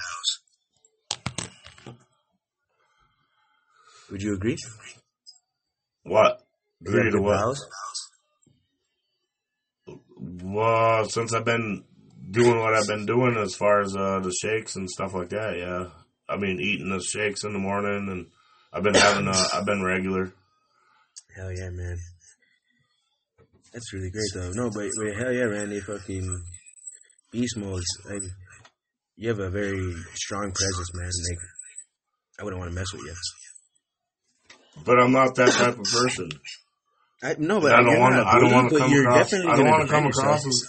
Would 4.14 4.22
you 4.22 4.34
agree? 4.34 4.56
What? 6.04 6.40
Do 6.84 6.92
you 6.92 6.98
have 6.98 7.06
Agree 7.08 7.18
to 7.18 7.20
what? 7.20 7.36
bowels? 7.36 7.66
Well, 10.16 11.08
since 11.08 11.34
I've 11.34 11.44
been 11.44 11.82
doing 12.30 12.60
what 12.60 12.74
I've 12.74 12.86
been 12.86 13.06
doing 13.06 13.36
as 13.36 13.56
far 13.56 13.80
as 13.80 13.96
uh, 13.96 14.20
the 14.20 14.30
shakes 14.30 14.76
and 14.76 14.88
stuff 14.88 15.14
like 15.14 15.30
that, 15.30 15.58
yeah. 15.58 15.86
I 16.28 16.36
mean, 16.36 16.60
eating 16.60 16.90
the 16.90 17.02
shakes 17.02 17.42
in 17.42 17.54
the 17.54 17.58
morning, 17.58 18.08
and 18.08 18.26
I've 18.72 18.84
been 18.84 18.94
having. 18.94 19.26
Uh, 19.26 19.48
I've 19.52 19.66
been 19.66 19.82
regular. 19.82 20.32
Hell 21.34 21.50
yeah, 21.50 21.70
man. 21.70 21.96
That's 23.72 23.92
really 23.92 24.10
great 24.10 24.30
though. 24.32 24.52
No, 24.52 24.70
but, 24.70 24.90
but 24.96 25.16
hell 25.16 25.32
yeah, 25.32 25.46
man. 25.46 25.70
They 25.70 25.80
fucking 25.80 26.44
beast 27.32 27.56
modes. 27.56 27.84
Like, 28.08 28.22
you 29.16 29.28
have 29.30 29.40
a 29.40 29.50
very 29.50 29.92
strong 30.14 30.52
presence, 30.52 30.94
man. 30.94 31.10
Like, 31.30 31.38
I 32.38 32.44
wouldn't 32.44 32.60
want 32.60 32.70
to 32.70 32.76
mess 32.76 32.92
with 32.92 33.02
you. 33.02 33.14
But 34.84 34.98
I'm 34.98 35.12
not 35.12 35.34
that 35.36 35.52
type 35.52 35.78
of 35.78 35.84
person. 35.84 36.30
I 37.22 37.36
no, 37.38 37.60
but 37.60 37.72
I 37.72 37.82
don't 37.82 38.00
want 38.00 38.16
to. 38.16 38.26
I 38.26 38.38
don't 38.38 38.52
want 38.52 38.70
to 38.70 38.78
come 38.78 38.92
across. 38.92 39.32
I 39.32 39.56
don't 39.56 39.68
want 39.68 39.82
to 39.82 39.88
come 39.88 40.06
across 40.06 40.46
as. 40.46 40.64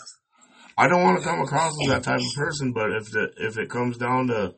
I 0.78 0.88
don't 0.88 1.04
want 1.04 1.18
to 1.18 1.24
come 1.24 1.40
across 1.42 1.74
as 1.82 1.90
that 1.90 2.04
type 2.04 2.20
of 2.20 2.36
person. 2.36 2.72
But 2.74 2.92
if 2.92 3.12
the 3.12 3.30
if 3.38 3.58
it 3.58 3.70
comes 3.70 3.98
down 3.98 4.28
to 4.28 4.56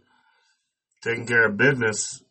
taking 1.01 1.25
care 1.25 1.47
of 1.47 1.57
business, 1.57 2.21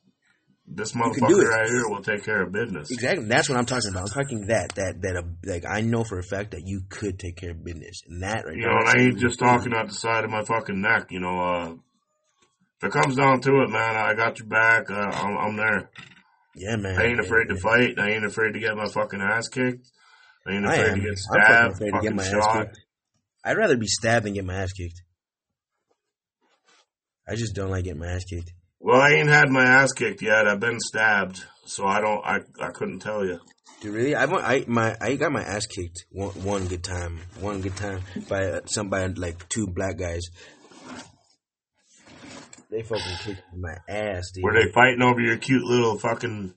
this 0.66 0.92
motherfucker 0.92 1.48
right 1.48 1.68
here 1.68 1.88
will 1.88 2.02
take 2.02 2.24
care 2.24 2.42
of 2.42 2.52
business. 2.52 2.90
Exactly. 2.90 3.26
That's 3.26 3.48
what 3.48 3.58
I'm 3.58 3.66
talking 3.66 3.90
about. 3.90 4.02
I'm 4.02 4.22
talking 4.22 4.46
that 4.46 4.74
that 4.74 5.02
that 5.02 5.16
uh, 5.16 5.22
like 5.44 5.64
I 5.64 5.80
know 5.80 6.04
for 6.04 6.18
a 6.18 6.24
fact 6.24 6.52
that 6.52 6.62
you 6.64 6.82
could 6.88 7.18
take 7.18 7.36
care 7.36 7.52
of 7.52 7.64
business, 7.64 8.02
and 8.06 8.22
that 8.22 8.44
right 8.44 8.56
You 8.56 8.66
know, 8.66 8.76
and 8.78 8.88
I 8.88 9.02
ain't 9.02 9.18
just 9.18 9.38
talking 9.38 9.72
out 9.74 9.88
the 9.88 9.94
side 9.94 10.24
of 10.24 10.30
my 10.30 10.44
fucking 10.44 10.80
neck. 10.80 11.10
You 11.10 11.20
know, 11.20 11.40
uh, 11.40 11.72
if 12.80 12.88
it 12.88 12.92
comes 12.92 13.16
down 13.16 13.40
to 13.40 13.62
it, 13.62 13.70
man, 13.70 13.96
I 13.96 14.14
got 14.14 14.38
your 14.38 14.48
back. 14.48 14.90
Uh, 14.90 14.94
I'm, 14.94 15.36
I'm 15.38 15.56
there. 15.56 15.90
Yeah, 16.57 16.76
man. 16.76 16.98
I 16.98 17.04
ain't 17.04 17.18
Yeah, 17.18 17.24
afraid 17.26 17.48
to 17.48 17.54
yeah. 17.54 17.61
fight. 17.61 17.98
I 17.98 18.11
ain't 18.12 18.24
afraid 18.24 18.54
to 18.54 18.59
get 18.59 18.74
my 18.76 18.86
fucking 18.88 19.20
ass 19.20 19.48
kicked. 19.48 19.86
I 20.46 20.52
ain't 20.52 20.64
afraid 20.64 20.88
am. 20.88 20.94
to 20.94 21.00
get 21.00 21.11
I'm 21.11 21.40
fucking 21.40 21.44
stabbed, 21.44 21.74
afraid 21.74 21.92
to 21.92 22.00
get 22.00 22.14
my 22.14 22.22
ass 22.24 22.30
shot. 22.30 22.64
kicked. 22.66 22.78
I'd 23.44 23.57
rather 23.57 23.76
be 23.76 23.86
stabbed 23.86 24.26
than 24.26 24.32
get 24.34 24.44
my 24.44 24.54
ass 24.54 24.72
kicked. 24.72 25.02
I 27.28 27.34
just 27.34 27.54
don't 27.54 27.70
like 27.70 27.84
getting 27.84 28.00
my 28.00 28.07
ass 28.09 28.24
kicked. 28.24 28.52
Well, 28.80 29.00
I 29.00 29.11
ain't 29.11 29.28
had 29.28 29.50
my 29.50 29.64
ass 29.64 29.92
kicked 29.92 30.22
yet. 30.22 30.46
I've 30.46 30.61
been 30.61 30.78
stabbed, 30.80 31.42
so 31.64 31.86
I 31.86 32.00
don't. 32.00 32.24
I 32.24 32.38
I 32.61 32.70
couldn't 32.70 33.00
tell 33.00 33.24
you. 33.24 33.40
Dude, 33.80 33.94
really? 33.94 34.14
I 34.14 34.24
want. 34.26 34.44
I 34.44 34.64
my 34.68 34.96
I 35.00 35.16
got 35.16 35.32
my 35.32 35.42
ass 35.42 35.66
kicked 35.66 36.07
one 36.11 36.30
one 36.44 36.66
good 36.68 36.84
time. 36.84 37.20
One 37.40 37.61
good 37.61 37.76
time 37.76 38.02
by 38.28 38.46
uh, 38.46 38.61
somebody 38.66 39.12
like 39.14 39.48
two 39.48 39.66
black 39.66 39.98
guys. 39.98 40.22
They 42.70 42.82
fucking 42.82 43.16
kicked 43.22 43.42
my 43.54 43.76
ass, 43.88 44.30
dude. 44.32 44.44
Were 44.44 44.54
they 44.54 44.70
fighting 44.72 45.02
over 45.02 45.20
your 45.20 45.36
cute 45.36 45.64
little 45.64 45.98
fucking 45.98 46.52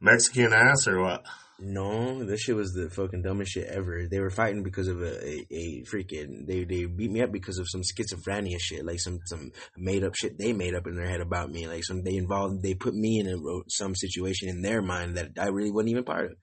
Mexican 0.00 0.52
ass 0.52 0.86
or 0.86 1.00
what? 1.02 1.24
No, 1.62 2.24
this 2.24 2.40
shit 2.40 2.56
was 2.56 2.72
the 2.72 2.88
fucking 2.88 3.20
dumbest 3.22 3.52
shit 3.52 3.66
ever. 3.66 4.06
They 4.10 4.20
were 4.20 4.30
fighting 4.30 4.62
because 4.62 4.88
of 4.88 5.02
a, 5.02 5.28
a, 5.28 5.46
a 5.50 5.84
freaking 5.84 6.46
they 6.46 6.64
they 6.64 6.86
beat 6.86 7.10
me 7.10 7.20
up 7.20 7.32
because 7.32 7.58
of 7.58 7.68
some 7.68 7.82
schizophrenia 7.82 8.56
shit, 8.58 8.84
like 8.84 8.98
some 8.98 9.18
some 9.26 9.52
made 9.76 10.02
up 10.02 10.14
shit 10.14 10.38
they 10.38 10.54
made 10.54 10.74
up 10.74 10.86
in 10.86 10.96
their 10.96 11.08
head 11.08 11.20
about 11.20 11.50
me. 11.50 11.66
Like 11.66 11.84
some 11.84 12.02
they 12.02 12.16
involved 12.16 12.62
they 12.62 12.72
put 12.72 12.94
me 12.94 13.20
in 13.20 13.28
a 13.28 13.36
some 13.68 13.94
situation 13.94 14.48
in 14.48 14.62
their 14.62 14.80
mind 14.80 15.18
that 15.18 15.32
I 15.38 15.48
really 15.48 15.70
wasn't 15.70 15.90
even 15.90 16.04
part 16.04 16.30
of. 16.30 16.36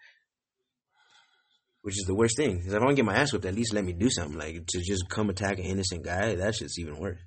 Which 1.81 1.97
is 1.97 2.05
the 2.05 2.15
worst 2.15 2.37
thing. 2.37 2.57
Because 2.57 2.73
if 2.73 2.81
I 2.81 2.85
to 2.85 2.93
get 2.93 3.05
my 3.05 3.15
ass 3.15 3.31
whipped, 3.31 3.45
at 3.45 3.55
least 3.55 3.73
let 3.73 3.85
me 3.85 3.93
do 3.93 4.11
something. 4.11 4.37
Like 4.37 4.67
to 4.67 4.81
just 4.81 5.09
come 5.09 5.31
attack 5.31 5.57
an 5.57 5.65
innocent 5.65 6.03
guy, 6.03 6.35
that 6.35 6.53
shit's 6.53 6.77
even 6.77 6.99
worse. 6.99 7.19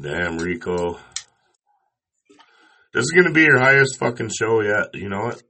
Damn, 0.00 0.38
Rico. 0.38 0.98
This 2.92 3.04
is 3.04 3.10
gonna 3.12 3.32
be 3.32 3.42
your 3.42 3.58
highest 3.58 3.98
fucking 3.98 4.30
show 4.36 4.60
yet. 4.60 4.94
You 4.94 5.08
know 5.08 5.28
it? 5.28 5.42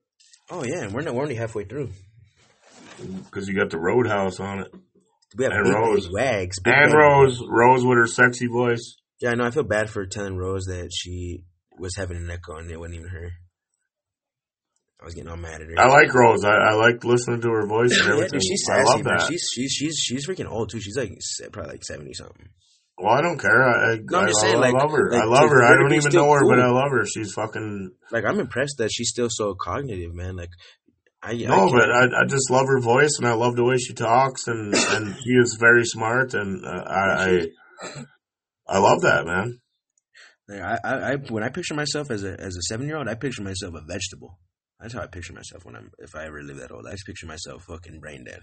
Oh 0.50 0.64
yeah, 0.64 0.82
and 0.84 0.92
we're 0.94 1.02
not 1.02 1.14
we're 1.14 1.22
only 1.22 1.34
halfway 1.34 1.64
through. 1.64 1.90
Because 3.24 3.48
you 3.48 3.54
got 3.54 3.70
the 3.70 3.78
Roadhouse 3.78 4.40
on 4.40 4.60
it. 4.60 4.68
We 5.36 5.44
have 5.44 5.52
And 5.52 5.64
big, 5.64 5.74
Rose. 5.74 6.06
big 6.06 6.14
wags. 6.14 6.60
big 6.62 6.72
And 6.74 6.92
wags. 6.92 7.38
Rose. 7.40 7.42
Rose 7.48 7.84
with 7.84 7.98
her 7.98 8.06
sexy 8.06 8.46
voice. 8.46 8.96
Yeah, 9.20 9.30
I 9.30 9.34
know. 9.34 9.44
I 9.44 9.50
feel 9.50 9.62
bad 9.64 9.90
for 9.90 10.06
telling 10.06 10.36
Rose 10.36 10.64
that 10.66 10.90
she 10.92 11.44
was 11.78 11.96
having 11.96 12.16
an 12.16 12.30
echo 12.30 12.56
and 12.56 12.70
it 12.70 12.78
wasn't 12.78 12.96
even 13.00 13.08
her. 13.08 13.30
I 15.00 15.04
was 15.04 15.14
getting 15.14 15.28
all 15.28 15.36
mad 15.36 15.60
at 15.60 15.66
her. 15.68 15.74
I 15.78 15.88
like 15.88 16.14
Rose. 16.14 16.44
I, 16.44 16.52
I 16.54 16.74
like 16.74 17.04
listening 17.04 17.40
to 17.42 17.48
her 17.50 17.66
voice 17.66 17.98
and 18.00 18.18
yeah, 18.20 18.26
dude, 18.28 18.42
she's 18.42 18.64
I 18.70 18.76
sassy, 18.78 18.90
love 18.90 19.04
man. 19.04 19.16
that. 19.18 19.26
She's 19.28 19.50
she's 19.52 19.72
she's 19.72 19.96
she's 19.98 20.26
freaking 20.26 20.50
old 20.50 20.70
too. 20.70 20.80
She's 20.80 20.96
like 20.96 21.12
probably 21.52 21.72
like 21.72 21.84
seventy 21.84 22.14
something. 22.14 22.48
Well, 22.98 23.12
I 23.12 23.20
don't 23.22 23.38
care. 23.38 23.62
I, 23.62 23.92
I, 23.94 23.98
No, 24.02 24.18
I, 24.20 24.24
I 24.26 24.30
saying, 24.32 24.60
like- 24.60 24.72
love 24.74 24.90
her. 24.92 25.10
like, 25.10 25.22
I 25.22 25.24
love 25.26 25.48
her. 25.50 25.62
I 25.64 25.76
don't 25.76 25.92
even 25.92 26.12
know 26.12 26.30
her, 26.32 26.44
but. 26.48 26.60
I 26.60 26.70
love 26.70 26.90
her. 26.90 27.04
She's 27.06 27.32
fucking 27.32 27.90
Like 28.10 28.24
I'm 28.24 28.40
impressed 28.40 28.76
that 28.78 28.90
she's 28.92 29.08
still 29.10 29.28
so 29.30 29.54
cognitive, 29.54 30.14
man. 30.14 30.36
Like 30.36 30.50
I 31.22 31.30
I 31.30 31.34
no, 31.34 31.56
can't- 31.68 31.72
but 31.72 31.90
I, 31.90 32.22
I 32.22 32.24
just 32.26 32.50
love 32.50 32.66
her 32.66 32.80
voice 32.80 33.16
and 33.18 33.26
I 33.26 33.32
love 33.32 33.56
the 33.56 33.64
way 33.64 33.78
she 33.78 33.94
talks 33.94 34.46
and 34.46 34.74
and 34.74 35.14
she 35.24 35.30
is 35.32 35.56
very 35.58 35.84
smart 35.84 36.34
and 36.34 36.64
uh, 36.64 36.68
I, 36.86 37.24
I 37.24 37.46
I 38.66 38.78
love 38.78 39.00
that 39.02 39.26
man. 39.26 39.60
like, 40.48 40.60
I, 40.60 40.78
I 40.84 41.12
I 41.12 41.16
when 41.16 41.42
I 41.42 41.48
picture 41.48 41.74
myself 41.74 42.10
as 42.10 42.22
a 42.24 42.38
as 42.40 42.56
a 42.56 42.62
seven 42.62 42.86
year 42.86 42.96
old, 42.96 43.08
I 43.08 43.14
picture 43.14 43.42
myself 43.42 43.74
a 43.74 43.80
vegetable. 43.86 44.38
That's 44.80 44.92
how 44.94 45.02
I 45.02 45.06
picture 45.06 45.32
myself 45.32 45.64
when 45.64 45.76
I'm 45.76 45.90
if 45.98 46.14
I 46.14 46.26
ever 46.26 46.42
live 46.42 46.58
that 46.58 46.70
old. 46.70 46.86
I 46.86 46.92
just 46.92 47.06
picture 47.06 47.26
myself 47.26 47.64
fucking 47.64 48.00
brain 48.00 48.24
dead. 48.24 48.40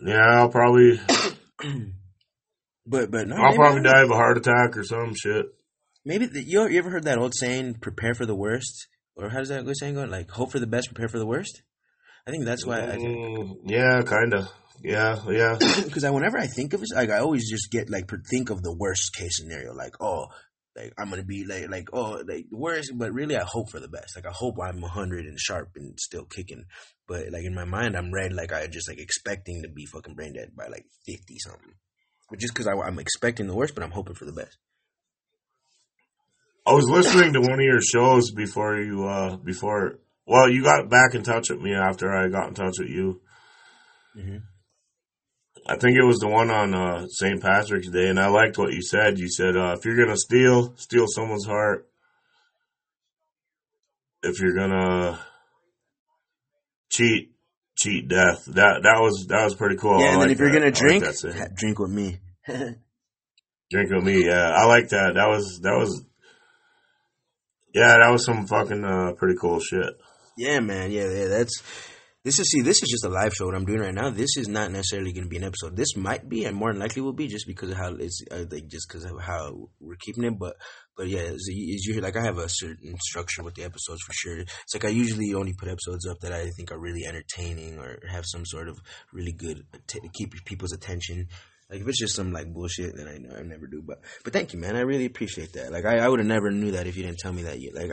Yeah, 0.00 0.40
I'll 0.40 0.48
probably 0.48 1.00
But 2.86 3.10
but 3.10 3.28
no, 3.28 3.36
I'll 3.36 3.54
probably 3.54 3.82
die 3.82 4.02
of 4.02 4.10
a 4.10 4.14
heart 4.14 4.38
attack 4.38 4.76
or 4.76 4.84
some 4.84 5.14
shit. 5.14 5.46
Maybe 6.04 6.26
the, 6.26 6.42
you 6.42 6.66
you 6.68 6.78
ever 6.78 6.90
heard 6.90 7.04
that 7.04 7.18
old 7.18 7.34
saying, 7.34 7.74
"Prepare 7.74 8.14
for 8.14 8.26
the 8.26 8.34
worst," 8.34 8.88
or 9.14 9.28
how 9.28 9.38
does 9.38 9.50
that 9.50 9.64
good 9.64 9.78
saying 9.78 9.94
go? 9.94 10.04
Like, 10.04 10.30
hope 10.30 10.50
for 10.50 10.58
the 10.58 10.66
best, 10.66 10.88
prepare 10.88 11.08
for 11.08 11.18
the 11.18 11.26
worst. 11.26 11.62
I 12.26 12.30
think 12.30 12.44
that's 12.44 12.66
why. 12.66 12.80
I 12.80 12.96
Mm, 12.96 13.56
yeah, 13.66 14.02
kind 14.02 14.34
of. 14.34 14.48
Yeah, 14.82 15.20
yeah. 15.28 15.56
because 15.84 16.02
I, 16.02 16.10
whenever 16.10 16.38
I 16.38 16.48
think 16.48 16.72
of 16.72 16.82
it, 16.82 16.88
like 16.94 17.10
I 17.10 17.18
always 17.18 17.48
just 17.48 17.70
get 17.70 17.88
like 17.88 18.10
think 18.28 18.50
of 18.50 18.62
the 18.62 18.74
worst 18.74 19.14
case 19.14 19.36
scenario, 19.38 19.72
like 19.74 19.94
oh, 20.00 20.26
like 20.76 20.92
I'm 20.98 21.10
gonna 21.10 21.22
be 21.22 21.44
like 21.44 21.68
like 21.70 21.88
oh 21.92 22.22
like 22.26 22.48
the 22.50 22.56
worst, 22.56 22.92
but 22.96 23.12
really 23.12 23.36
I 23.36 23.44
hope 23.44 23.70
for 23.70 23.80
the 23.80 23.88
best. 23.88 24.16
Like 24.16 24.26
I 24.26 24.32
hope 24.32 24.56
I'm 24.62 24.82
hundred 24.82 25.26
and 25.26 25.38
sharp 25.38 25.70
and 25.76 25.98
still 26.00 26.24
kicking, 26.24 26.64
but 27.06 27.30
like 27.30 27.44
in 27.44 27.54
my 27.54 27.64
mind 27.64 27.96
I'm 27.96 28.12
red, 28.12 28.32
like 28.32 28.52
I 28.52 28.66
just 28.66 28.88
like 28.88 28.98
expecting 28.98 29.62
to 29.62 29.68
be 29.68 29.86
fucking 29.86 30.14
brain 30.14 30.34
dead 30.34 30.52
by 30.56 30.66
like 30.68 30.86
fifty 31.06 31.38
something. 31.38 31.74
But 32.30 32.38
just 32.38 32.54
because 32.54 32.66
I'm 32.66 32.98
expecting 32.98 33.46
the 33.46 33.54
worst, 33.54 33.74
but 33.74 33.84
I'm 33.84 33.90
hoping 33.90 34.14
for 34.14 34.24
the 34.24 34.32
best. 34.32 34.56
I 36.66 36.72
was 36.72 36.88
listening 36.88 37.32
to 37.34 37.40
one 37.40 37.58
of 37.58 37.64
your 37.64 37.80
shows 37.82 38.30
before 38.30 38.78
you, 38.80 39.04
uh, 39.06 39.36
before, 39.36 39.98
well, 40.26 40.48
you 40.48 40.62
got 40.62 40.88
back 40.88 41.14
in 41.14 41.24
touch 41.24 41.50
with 41.50 41.60
me 41.60 41.74
after 41.74 42.12
I 42.12 42.28
got 42.28 42.48
in 42.48 42.54
touch 42.54 42.78
with 42.78 42.88
you. 42.88 43.20
Mhm. 44.16 44.42
I 45.66 45.76
think 45.76 45.96
it 45.96 46.04
was 46.04 46.18
the 46.18 46.28
one 46.28 46.50
on, 46.50 46.74
uh, 46.74 47.06
St. 47.08 47.40
Patrick's 47.40 47.88
Day, 47.88 48.08
and 48.08 48.18
I 48.18 48.28
liked 48.28 48.58
what 48.58 48.72
you 48.72 48.82
said. 48.82 49.18
You 49.18 49.28
said, 49.28 49.56
uh, 49.56 49.76
if 49.78 49.84
you're 49.84 49.96
gonna 49.96 50.16
steal, 50.16 50.74
steal 50.76 51.06
someone's 51.06 51.46
heart. 51.46 51.88
If 54.22 54.40
you're 54.40 54.56
gonna 54.56 55.20
cheat, 56.90 57.32
cheat 57.76 58.08
death. 58.08 58.44
That, 58.46 58.82
that 58.82 59.00
was, 59.00 59.26
that 59.28 59.44
was 59.44 59.54
pretty 59.54 59.76
cool. 59.76 60.00
yeah, 60.00 60.06
I 60.06 60.12
and 60.14 60.22
then 60.22 60.30
if 60.30 60.38
you're 60.38 60.52
gonna 60.52 60.70
drink, 60.72 61.04
that 61.04 61.52
drink 61.56 61.78
with 61.78 61.90
me. 61.90 62.18
Drink 63.70 63.90
with 63.90 64.04
me, 64.04 64.26
yeah. 64.26 64.50
I 64.50 64.66
like 64.66 64.90
that. 64.90 65.14
That 65.14 65.28
was, 65.28 65.60
that 65.62 65.74
was, 65.74 66.04
yeah, 67.72 67.96
that 68.02 68.10
was 68.10 68.22
some 68.22 68.46
fucking, 68.46 68.84
uh, 68.84 69.12
pretty 69.16 69.34
cool 69.40 69.60
shit. 69.60 69.94
Yeah, 70.36 70.60
man. 70.60 70.90
Yeah, 70.90 71.08
yeah. 71.08 71.28
That's 71.28 71.62
This 72.24 72.38
is 72.38 72.48
see, 72.50 72.60
this 72.60 72.80
is 72.80 72.88
just 72.88 73.04
a 73.04 73.08
live 73.08 73.34
show. 73.34 73.46
What 73.46 73.56
I'm 73.56 73.64
doing 73.64 73.80
right 73.80 73.92
now. 73.92 74.08
This 74.08 74.36
is 74.36 74.46
not 74.46 74.70
necessarily 74.70 75.12
going 75.12 75.24
to 75.24 75.28
be 75.28 75.38
an 75.38 75.44
episode. 75.44 75.74
This 75.74 75.96
might 75.96 76.28
be, 76.28 76.44
and 76.44 76.56
more 76.56 76.70
than 76.70 76.80
likely 76.80 77.02
will 77.02 77.12
be, 77.12 77.26
just 77.26 77.48
because 77.48 77.70
of 77.70 77.76
how 77.76 77.96
it's 77.96 78.22
uh, 78.30 78.44
like 78.48 78.68
just 78.68 78.86
because 78.88 79.04
of 79.04 79.20
how 79.20 79.70
we're 79.80 79.96
keeping 79.96 80.22
it. 80.22 80.38
But 80.38 80.54
but 80.96 81.08
yeah, 81.08 81.22
as, 81.22 81.48
you 81.48 81.94
hear, 81.94 82.00
like 82.00 82.16
I 82.16 82.22
have 82.22 82.38
a 82.38 82.48
certain 82.48 82.94
structure 83.00 83.42
with 83.42 83.56
the 83.56 83.64
episodes 83.64 84.02
for 84.06 84.12
sure. 84.12 84.38
It's 84.38 84.72
like 84.72 84.84
I 84.84 84.90
usually 84.90 85.34
only 85.34 85.52
put 85.58 85.68
episodes 85.68 86.06
up 86.06 86.20
that 86.20 86.32
I 86.32 86.48
think 86.50 86.70
are 86.70 86.78
really 86.78 87.04
entertaining 87.04 87.80
or 87.80 87.98
have 88.08 88.24
some 88.24 88.46
sort 88.46 88.68
of 88.68 88.78
really 89.12 89.32
good 89.32 89.64
att- 89.74 90.12
keep 90.14 90.32
people's 90.44 90.72
attention. 90.72 91.26
Like 91.68 91.80
if 91.80 91.88
it's 91.88 91.98
just 91.98 92.14
some 92.14 92.32
like 92.32 92.52
bullshit, 92.52 92.94
then 92.96 93.08
I 93.08 93.16
know 93.18 93.34
I 93.36 93.42
never 93.42 93.66
do. 93.66 93.82
But 93.84 93.98
but 94.22 94.32
thank 94.32 94.52
you, 94.52 94.60
man. 94.60 94.76
I 94.76 94.82
really 94.82 95.06
appreciate 95.06 95.54
that. 95.54 95.72
Like 95.72 95.86
I, 95.86 95.98
I 95.98 96.08
would 96.08 96.20
have 96.20 96.28
never 96.28 96.52
knew 96.52 96.70
that 96.70 96.86
if 96.86 96.96
you 96.96 97.02
didn't 97.02 97.18
tell 97.18 97.32
me 97.32 97.42
that. 97.42 97.58
You 97.58 97.72
like 97.74 97.90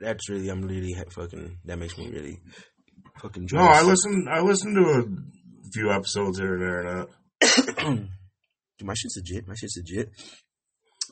that's 0.00 0.28
really 0.28 0.48
I'm 0.48 0.62
really 0.62 0.96
fucking 1.14 1.58
that 1.64 1.78
makes 1.78 1.96
me 1.96 2.08
really 2.10 2.40
fucking 3.20 3.48
No. 3.52 3.60
I 3.60 3.82
listened. 3.82 4.28
I 4.28 4.40
listened 4.40 4.76
to 4.76 4.82
a 4.90 5.70
few 5.72 5.90
episodes 5.90 6.38
here 6.38 6.54
and 6.54 6.62
there. 6.62 6.80
And 6.80 7.08
that. 7.40 7.86
Dude, 8.78 8.86
my 8.86 8.94
shit's 8.94 9.16
legit. 9.16 9.48
My 9.48 9.54
shit's 9.54 9.76
legit. 9.76 10.10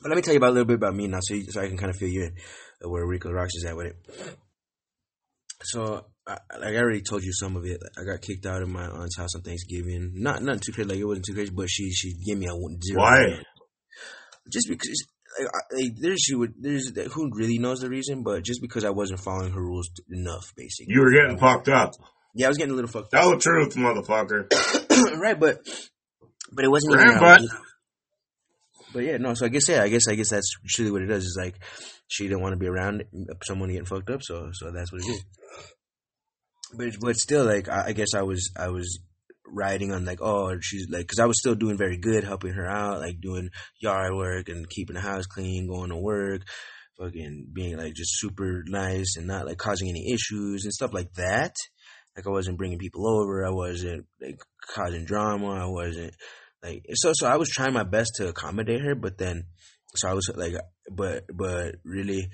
But 0.01 0.09
let 0.09 0.15
me 0.15 0.21
tell 0.21 0.33
you 0.33 0.37
about 0.37 0.51
a 0.51 0.53
little 0.53 0.65
bit 0.65 0.75
about 0.75 0.95
me 0.95 1.07
now, 1.07 1.19
so 1.21 1.33
you, 1.33 1.45
so 1.49 1.61
I 1.61 1.67
can 1.67 1.77
kind 1.77 1.89
of 1.89 1.97
feel 1.97 2.09
you 2.09 2.23
in 2.23 2.35
uh, 2.85 2.89
where 2.89 3.05
Rico 3.05 3.29
Roxx 3.29 3.49
is 3.55 3.65
at 3.65 3.75
with 3.75 3.87
it. 3.87 3.95
So, 5.63 6.05
I, 6.27 6.37
like 6.59 6.75
I 6.75 6.77
already 6.77 7.01
told 7.01 7.23
you 7.23 7.33
some 7.33 7.55
of 7.55 7.65
it. 7.65 7.81
I 7.97 8.03
got 8.03 8.21
kicked 8.21 8.45
out 8.45 8.61
of 8.61 8.69
my 8.69 8.85
aunt's 8.85 9.17
house 9.17 9.35
on 9.35 9.41
Thanksgiving. 9.41 10.11
Not 10.15 10.43
not 10.43 10.61
too 10.61 10.71
crazy. 10.71 10.89
Like 10.89 10.99
it 10.99 11.05
wasn't 11.05 11.25
too 11.25 11.33
crazy, 11.33 11.51
but 11.51 11.69
she 11.69 11.91
she 11.91 12.13
gave 12.13 12.37
me 12.37 12.45
a 12.47 12.55
one- 12.55 12.79
zero. 12.81 13.01
Why? 13.01 13.41
Just 14.51 14.69
because. 14.69 15.05
I- 15.39 15.91
there's 15.99 16.19
she 16.21 16.35
would 16.35 16.53
there's 16.59 16.91
who 17.13 17.29
really 17.33 17.57
knows 17.59 17.79
the 17.79 17.89
reason, 17.89 18.23
but 18.23 18.43
just 18.43 18.61
because 18.61 18.83
I 18.83 18.89
wasn't 18.89 19.19
following 19.19 19.53
her 19.53 19.61
rules 19.61 19.89
enough, 20.09 20.53
basically. 20.55 20.93
You 20.93 21.01
were 21.01 21.11
getting 21.11 21.37
fucked 21.37 21.69
up. 21.69 21.93
Yeah, 22.33 22.47
I 22.47 22.49
was 22.49 22.57
getting 22.57 22.73
a 22.73 22.75
little 22.75 22.89
fucked 22.91 23.13
up. 23.13 23.21
Tell 23.21 23.31
the 23.31 23.37
truth, 23.37 23.75
motherfucker. 23.75 25.19
right, 25.19 25.39
but 25.39 25.59
but 26.51 26.65
it 26.65 26.69
wasn't 26.69 26.93
even. 26.93 27.05
Grand 27.07 27.21
that. 27.21 27.39
butt. 27.41 27.49
But 28.93 29.03
yeah, 29.03 29.17
no. 29.17 29.33
So 29.33 29.45
I 29.45 29.49
guess 29.49 29.67
yeah, 29.67 29.83
I 29.83 29.89
guess 29.89 30.07
I 30.07 30.15
guess 30.15 30.29
that's 30.29 30.49
truly 30.67 30.91
what 30.91 31.01
it 31.01 31.11
is. 31.11 31.23
Is 31.23 31.37
like 31.39 31.55
she 32.07 32.23
didn't 32.27 32.41
want 32.41 32.53
to 32.53 32.57
be 32.57 32.67
around 32.67 33.03
someone 33.45 33.69
getting 33.69 33.85
fucked 33.85 34.09
up, 34.09 34.21
so 34.23 34.49
so 34.53 34.71
that's 34.71 34.91
what 34.91 35.01
it 35.01 35.09
is. 35.09 35.23
But 36.77 36.87
but 37.01 37.15
still, 37.15 37.45
like 37.45 37.69
I, 37.69 37.87
I 37.87 37.91
guess 37.93 38.13
I 38.15 38.23
was 38.23 38.51
I 38.57 38.69
was 38.69 38.99
riding 39.47 39.91
on 39.91 40.05
like 40.05 40.21
oh 40.21 40.57
she's 40.61 40.87
like 40.89 41.01
because 41.01 41.19
I 41.19 41.25
was 41.25 41.39
still 41.39 41.55
doing 41.55 41.77
very 41.77 41.97
good, 41.97 42.23
helping 42.23 42.53
her 42.53 42.67
out, 42.67 42.99
like 42.99 43.19
doing 43.21 43.49
yard 43.79 44.13
work 44.15 44.49
and 44.49 44.69
keeping 44.69 44.95
the 44.95 45.01
house 45.01 45.25
clean, 45.25 45.67
going 45.67 45.89
to 45.89 45.97
work, 45.97 46.41
fucking 46.99 47.47
being 47.53 47.77
like 47.77 47.93
just 47.93 48.19
super 48.19 48.63
nice 48.67 49.15
and 49.17 49.27
not 49.27 49.45
like 49.45 49.57
causing 49.57 49.89
any 49.89 50.11
issues 50.13 50.63
and 50.63 50.73
stuff 50.73 50.93
like 50.93 51.13
that. 51.13 51.55
Like 52.15 52.25
I 52.27 52.31
wasn't 52.31 52.57
bringing 52.57 52.79
people 52.79 53.07
over, 53.07 53.45
I 53.45 53.51
wasn't 53.51 54.05
like 54.21 54.39
causing 54.73 55.05
drama, 55.05 55.49
I 55.49 55.67
wasn't 55.67 56.13
like 56.63 56.85
so 56.93 57.11
so 57.13 57.27
I 57.27 57.37
was 57.37 57.49
trying 57.49 57.73
my 57.73 57.83
best 57.83 58.13
to 58.17 58.29
accommodate 58.29 58.81
her, 58.81 58.95
but 58.95 59.17
then 59.17 59.45
so 59.95 60.09
I 60.09 60.13
was 60.13 60.29
like 60.35 60.55
but 60.91 61.25
but 61.33 61.75
really 61.83 62.29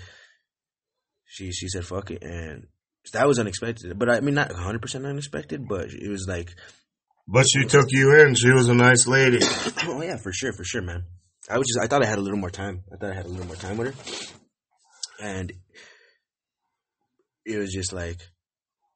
she 1.26 1.52
she 1.52 1.68
said 1.68 1.86
fuck 1.86 2.12
it 2.12 2.24
and 2.24 2.68
that 3.12 3.28
was 3.28 3.40
unexpected. 3.40 4.00
But 4.00 4.10
I 4.10 4.22
mean 4.22 4.36
not 4.36 4.54
hundred 4.54 4.82
percent 4.82 5.06
unexpected, 5.06 5.68
but 5.68 5.90
it 5.92 6.10
was 6.10 6.26
like 6.28 6.56
But 7.28 7.46
she 7.50 7.66
took 7.66 7.88
you 7.90 8.20
in. 8.20 8.36
She 8.36 8.52
was 8.52 8.68
a 8.68 8.74
nice 8.74 9.08
lady. 9.08 9.40
oh 9.84 10.02
yeah, 10.02 10.18
for 10.18 10.32
sure, 10.32 10.54
for 10.54 10.64
sure, 10.64 10.82
man. 10.82 11.04
I 11.50 11.58
was 11.58 11.68
just 11.68 11.80
I 11.80 11.88
thought 11.88 12.04
I 12.04 12.08
had 12.08 12.20
a 12.20 12.22
little 12.22 12.40
more 12.40 12.50
time. 12.50 12.84
I 12.92 12.98
thought 12.98 13.12
I 13.12 13.16
had 13.16 13.26
a 13.26 13.30
little 13.30 13.48
more 13.48 13.56
time 13.56 13.78
with 13.78 13.94
her. 13.94 15.26
And 15.26 15.54
it 17.46 17.58
was 17.58 17.72
just 17.72 17.94
like 17.94 18.20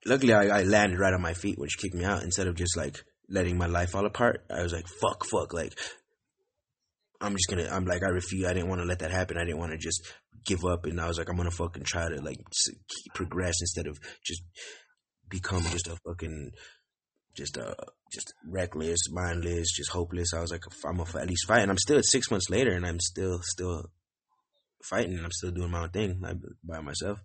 luckily 0.06 0.34
I, 0.34 0.60
I 0.60 0.64
landed 0.64 1.00
right 1.00 1.14
on 1.14 1.22
my 1.22 1.34
feet 1.34 1.60
which 1.60 1.78
kicked 1.78 1.96
me 1.96 2.06
out 2.06 2.24
instead 2.24 2.48
of 2.48 2.56
just 2.56 2.78
like 2.78 3.04
letting 3.30 3.58
my 3.58 3.68
life 3.68 3.92
fall 3.92 4.06
apart. 4.06 4.46
I 4.50 4.62
was 4.62 4.74
like, 4.74 4.88
fuck, 4.88 5.26
fuck, 5.26 5.54
like 5.54 5.78
I'm 7.20 7.34
just 7.34 7.50
gonna 7.50 7.70
I'm 7.70 7.86
like 7.86 8.04
I 8.04 8.10
refuse 8.10 8.46
I 8.46 8.54
didn't 8.54 8.70
want 8.70 8.82
to 8.82 8.88
let 8.88 9.00
that 9.00 9.12
happen. 9.12 9.38
I 9.38 9.46
didn't 9.46 9.60
want 9.60 9.72
to 9.72 9.78
just 9.78 10.02
give 10.46 10.64
up 10.66 10.86
and 10.86 11.00
I 11.00 11.08
was 11.08 11.18
like 11.18 11.30
I'm 11.30 11.38
gonna 11.38 11.52
fucking 11.52 11.84
try 11.84 12.08
to 12.08 12.22
like 12.22 12.40
progress 13.14 13.56
instead 13.62 13.88
of 13.88 14.00
just 14.24 14.42
become 15.30 15.64
just 15.64 15.88
a 15.88 15.98
fucking 16.08 16.52
just 17.38 17.58
uh 17.58 17.74
just 18.12 18.34
reckless, 18.46 19.10
mindless, 19.12 19.72
just 19.72 19.92
hopeless. 19.92 20.34
I 20.34 20.42
was 20.42 20.52
like, 20.52 20.64
I'm 20.86 20.98
gonna 20.98 21.20
at 21.20 21.28
least 21.28 21.48
fight, 21.48 21.62
and 21.62 21.72
I'm 21.72 21.78
still 21.78 22.02
six 22.02 22.32
months 22.32 22.50
later, 22.50 22.72
and 22.72 22.86
I'm 22.86 23.00
still 23.00 23.40
still 23.44 23.92
fighting, 24.84 25.16
and 25.16 25.26
I'm 25.26 25.32
still 25.32 25.52
doing 25.52 25.72
my 25.72 25.84
own 25.84 25.90
thing 25.90 26.22
by 26.64 26.82
myself. 26.82 27.20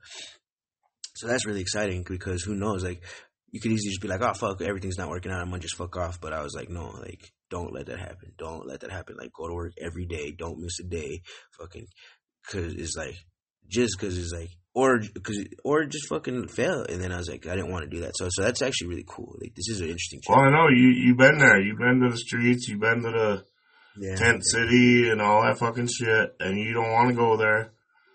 So 1.15 1.27
that's 1.27 1.47
really 1.47 1.61
exciting 1.61 2.05
because 2.09 2.43
who 2.43 2.55
knows? 2.55 2.85
Like, 2.85 3.03
you 3.51 3.61
could 3.61 3.73
easily 3.73 3.91
just 3.91 4.03
be 4.03 4.09
like, 4.09 4.23
oh 4.23 4.35
fuck, 4.35 4.61
everything's 4.63 4.99
not 4.99 5.09
working 5.09 5.33
out. 5.33 5.41
I'm 5.41 5.51
gonna 5.51 5.61
just 5.61 5.77
fuck 5.77 5.97
off. 5.97 6.21
But 6.21 6.33
I 6.33 6.43
was 6.43 6.55
like, 6.55 6.69
no, 6.69 6.89
like, 6.89 7.33
don't 7.51 7.73
let 7.73 7.87
that 7.87 7.99
happen. 7.99 8.33
Don't 8.39 8.67
let 8.67 8.81
that 8.81 8.91
happen. 8.91 9.17
Like, 9.19 9.33
go 9.33 9.49
to 9.49 9.55
work 9.55 9.73
every 9.81 10.07
day. 10.07 10.33
Don't 10.37 10.61
miss 10.61 10.81
a 10.81 10.85
day. 10.85 11.23
Fucking, 11.59 11.87
cause 12.51 12.75
it's 12.75 12.97
like, 12.97 13.15
just 13.69 13.99
cause 13.99 14.19
it's 14.19 14.33
like, 14.33 14.51
or 14.75 15.01
cause, 15.23 15.45
or 15.65 15.85
just 15.85 16.09
fucking 16.09 16.49
fail. 16.49 16.85
And 16.89 17.03
then 17.03 17.13
I 17.13 17.19
was 17.19 17.29
like, 17.29 17.47
I 17.47 17.55
didn't 17.57 17.71
want 17.71 17.85
to 17.85 17.91
do 17.91 18.03
that. 18.03 18.13
So, 18.17 18.29
so 18.31 18.43
that's 18.43 18.63
actually 18.63 18.89
really 18.89 19.05
cool. 19.07 19.37
Like, 19.41 19.55
this 19.55 19.69
is 19.69 19.81
an 19.81 19.87
interesting. 19.89 20.21
Well, 20.29 20.39
I 20.41 20.51
know 20.51 20.69
you. 20.69 20.89
you've 20.89 21.19
been 21.19 21.39
there. 21.39 21.61
You've 21.61 21.79
been 21.79 22.01
to 22.01 22.11
the 22.11 22.17
streets. 22.17 22.69
You've 22.69 22.81
been 22.81 23.03
to 23.03 23.11
the 23.11 23.45
yeah, 23.97 24.17
tent 24.17 24.43
city 24.45 25.11
and 25.11 25.21
all 25.21 25.43
that 25.43 25.59
fucking 25.59 25.89
shit, 25.89 26.35
and 26.41 26.59
you 26.59 26.73
don't 26.73 26.91
want 26.93 27.11
to 27.11 27.15
go 27.15 27.37
there. 27.37 27.73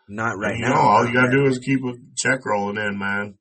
not 0.07 0.37
right 0.39 0.51
and 0.51 0.59
you 0.59 0.65
now. 0.65 0.73
know, 0.73 0.81
all 0.81 1.05
you 1.05 1.13
gotta 1.13 1.31
do 1.31 1.45
is 1.45 1.59
keep 1.59 1.79
a 1.83 1.93
check 2.15 2.45
rolling 2.45 2.77
in, 2.77 2.97
man. 2.97 3.35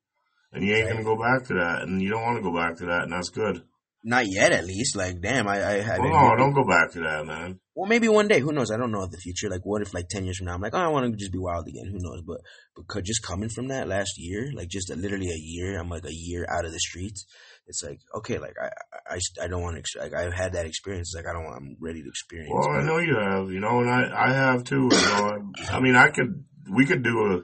And 0.53 0.63
you 0.63 0.75
ain't 0.75 0.85
Right. 0.85 0.93
gonna 0.93 1.03
go 1.03 1.17
back 1.17 1.47
to 1.47 1.53
that, 1.55 1.83
and 1.83 2.01
you 2.01 2.09
don't 2.09 2.21
want 2.23 2.37
to 2.37 2.43
go 2.43 2.53
back 2.55 2.77
to 2.77 2.85
that, 2.85 3.03
and 3.03 3.11
that's 3.11 3.29
good. 3.29 3.63
Not 4.03 4.25
yet, 4.27 4.51
at 4.53 4.65
least. 4.65 4.95
Like, 4.95 5.19
damn, 5.21 5.47
I, 5.47 5.61
I, 5.61 5.75
I 5.79 5.97
Oh, 5.97 6.03
no, 6.03 6.35
don't 6.37 6.53
go 6.53 6.63
back 6.63 6.91
to 6.93 6.99
that, 6.99 7.25
man. 7.25 7.59
Well, 7.77 7.87
maybe 7.87 8.07
one 8.09 8.27
day. 8.27 8.39
Who 8.39 8.51
knows? 8.53 8.71
I 8.71 8.77
don't 8.77 8.91
know 8.91 9.05
the 9.05 9.19
future. 9.19 9.51
Like, 9.51 9.63
what 9.63 9.83
if, 9.83 9.93
like, 9.93 10.09
ten 10.09 10.25
years 10.25 10.39
from 10.39 10.47
now, 10.47 10.55
I'm 10.55 10.61
like, 10.61 10.73
oh, 10.73 10.79
I 10.79 10.87
want 10.87 11.11
to 11.11 11.15
just 11.15 11.31
be 11.31 11.37
wild 11.37 11.67
again. 11.67 11.85
Who 11.85 11.99
knows? 11.99 12.23
But, 12.25 12.41
because 12.75 13.03
just 13.03 13.21
coming 13.21 13.49
from 13.49 13.67
that 13.67 13.87
last 13.87 14.13
year, 14.17 14.49
like, 14.55 14.67
just 14.67 14.89
literally 14.89 15.29
a 15.29 15.37
year, 15.37 15.79
I'm 15.79 15.87
like 15.87 16.03
a 16.03 16.11
year 16.11 16.47
out 16.49 16.65
of 16.65 16.71
the 16.71 16.79
streets. 16.79 17.27
It's 17.67 17.83
like, 17.83 17.99
okay, 18.15 18.39
like, 18.39 18.55
I, 18.59 18.69
I, 19.13 19.19
I- 19.43 19.47
don't 19.47 19.61
want 19.61 19.77
to. 19.85 19.99
Like, 19.99 20.15
I've 20.15 20.33
had 20.33 20.53
that 20.53 20.65
experience. 20.65 21.09
It's 21.13 21.23
like, 21.23 21.29
I 21.29 21.33
don't 21.37 21.43
want. 21.45 21.57
I'm 21.61 21.77
ready 21.79 22.01
to 22.01 22.09
experience. 22.09 22.51
Well, 22.51 22.67
I 22.67 22.81
know 22.81 22.97
you 22.97 23.15
have, 23.15 23.51
you 23.51 23.59
know, 23.59 23.79
and 23.81 23.91
I, 23.91 24.29
I 24.29 24.33
have 24.33 24.63
too. 24.63 24.89
You 24.91 25.01
know, 25.01 25.51
I 25.69 25.79
mean, 25.79 25.95
I 25.95 26.09
could, 26.09 26.45
we 26.73 26.87
could 26.87 27.03
do 27.03 27.15
a 27.31 27.41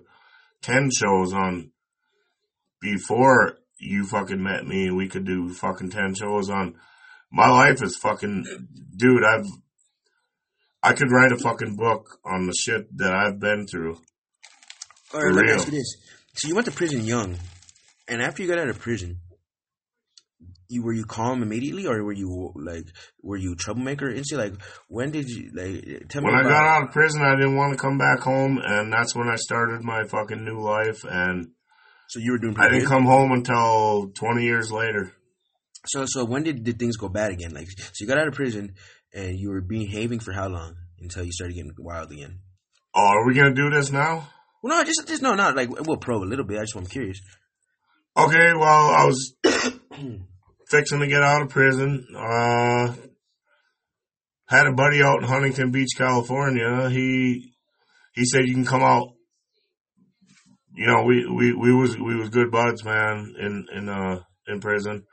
ten 0.63 0.89
shows 0.91 1.31
on 1.31 1.69
before 2.81 3.59
you 3.79 4.05
fucking 4.07 4.41
met 4.41 4.65
me. 4.65 4.89
We 4.89 5.07
could 5.09 5.25
do 5.25 5.49
fucking 5.53 5.91
ten 5.91 6.15
shows 6.15 6.49
on. 6.49 6.73
My 7.31 7.49
life 7.49 7.81
is 7.83 7.97
fucking, 7.97 8.45
dude. 8.95 9.23
I've, 9.23 9.45
I 10.83 10.93
could 10.93 11.11
write 11.11 11.31
a 11.31 11.37
fucking 11.37 11.75
book 11.77 12.19
on 12.25 12.45
the 12.45 12.53
shit 12.53 12.95
that 12.97 13.13
I've 13.13 13.39
been 13.39 13.65
through. 13.67 13.95
All 15.13 15.21
For 15.21 15.27
right, 15.27 15.35
let 15.35 15.45
me 15.45 15.51
real. 15.51 15.59
ask 15.59 15.67
you 15.67 15.77
this. 15.77 15.95
So 16.35 16.47
you 16.47 16.55
went 16.55 16.65
to 16.65 16.71
prison 16.73 17.05
young, 17.05 17.37
and 18.07 18.21
after 18.21 18.41
you 18.43 18.49
got 18.49 18.57
out 18.59 18.67
of 18.69 18.79
prison, 18.79 19.19
you 20.67 20.83
were 20.83 20.93
you 20.93 21.05
calm 21.05 21.43
immediately, 21.43 21.85
or 21.85 22.03
were 22.03 22.11
you 22.13 22.51
like 22.55 22.87
were 23.21 23.37
you 23.37 23.53
a 23.53 23.55
troublemaker? 23.55 24.09
Instantly, 24.09 24.49
like 24.49 24.59
when 24.87 25.11
did 25.11 25.29
you 25.29 25.51
like 25.53 26.09
tell 26.09 26.21
me 26.21 26.27
When 26.31 26.35
I 26.35 26.41
about? 26.41 26.49
got 26.49 26.63
out 26.63 26.83
of 26.87 26.91
prison, 26.91 27.21
I 27.21 27.35
didn't 27.35 27.55
want 27.55 27.73
to 27.73 27.79
come 27.79 27.97
back 27.97 28.19
home, 28.21 28.59
and 28.63 28.91
that's 28.91 29.15
when 29.15 29.29
I 29.29 29.35
started 29.35 29.83
my 29.83 30.03
fucking 30.05 30.43
new 30.43 30.59
life. 30.59 31.03
And 31.09 31.49
so 32.09 32.19
you 32.19 32.31
were 32.31 32.39
doing. 32.39 32.55
I 32.57 32.61
pretty 32.63 32.77
didn't 32.79 32.89
good? 32.89 32.93
come 32.95 33.05
home 33.05 33.31
until 33.31 34.09
twenty 34.15 34.43
years 34.43 34.71
later. 34.71 35.13
So 35.85 36.05
so 36.07 36.25
when 36.25 36.43
did 36.43 36.63
did 36.63 36.79
things 36.79 36.97
go 36.97 37.07
bad 37.09 37.31
again? 37.31 37.53
Like 37.53 37.67
so 37.69 37.91
you 38.01 38.07
got 38.07 38.17
out 38.17 38.27
of 38.27 38.33
prison 38.33 38.73
and 39.13 39.39
you 39.39 39.49
were 39.49 39.61
behaving 39.61 40.19
for 40.19 40.33
how 40.33 40.47
long 40.47 40.75
until 40.99 41.23
you 41.23 41.31
started 41.31 41.53
getting 41.53 41.73
wild 41.77 42.11
again? 42.11 42.39
Oh, 42.95 43.01
are 43.01 43.25
we 43.25 43.33
gonna 43.33 43.53
do 43.53 43.69
this 43.69 43.91
now? 43.91 44.29
Well, 44.61 44.77
no, 44.77 44.83
just 44.83 45.07
just 45.07 45.21
no, 45.21 45.35
not 45.35 45.55
like 45.55 45.69
we'll 45.69 45.97
probe 45.97 46.23
a 46.23 46.25
little 46.25 46.45
bit. 46.45 46.57
I 46.57 46.63
just 46.63 46.75
I'm 46.75 46.85
curious. 46.85 47.19
Okay, 48.15 48.53
well, 48.53 48.89
I 48.89 49.05
was 49.05 49.33
fixing 50.67 50.99
to 50.99 51.07
get 51.07 51.23
out 51.23 51.41
of 51.41 51.49
prison. 51.49 52.05
Uh, 52.15 52.93
had 54.45 54.67
a 54.67 54.73
buddy 54.73 55.01
out 55.01 55.21
in 55.21 55.27
Huntington 55.27 55.71
Beach, 55.71 55.89
California. 55.97 56.89
He 56.89 57.53
he 58.13 58.25
said 58.25 58.45
you 58.45 58.53
can 58.53 58.65
come 58.65 58.83
out. 58.83 59.09
You 60.75 60.87
know, 60.87 61.03
we 61.03 61.25
we 61.27 61.53
we 61.53 61.73
was 61.73 61.97
we 61.97 62.15
was 62.15 62.29
good 62.29 62.51
buds, 62.51 62.83
man, 62.83 63.35
in 63.39 63.65
in 63.75 63.89
uh 63.89 64.19
in 64.47 64.59
prison. 64.59 65.05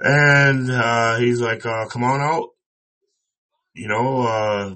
And 0.00 0.70
uh 0.70 1.16
he's 1.18 1.40
like, 1.40 1.64
uh, 1.66 1.86
come 1.86 2.04
on 2.04 2.20
out. 2.20 2.48
You 3.74 3.88
know, 3.88 4.22
uh 4.22 4.74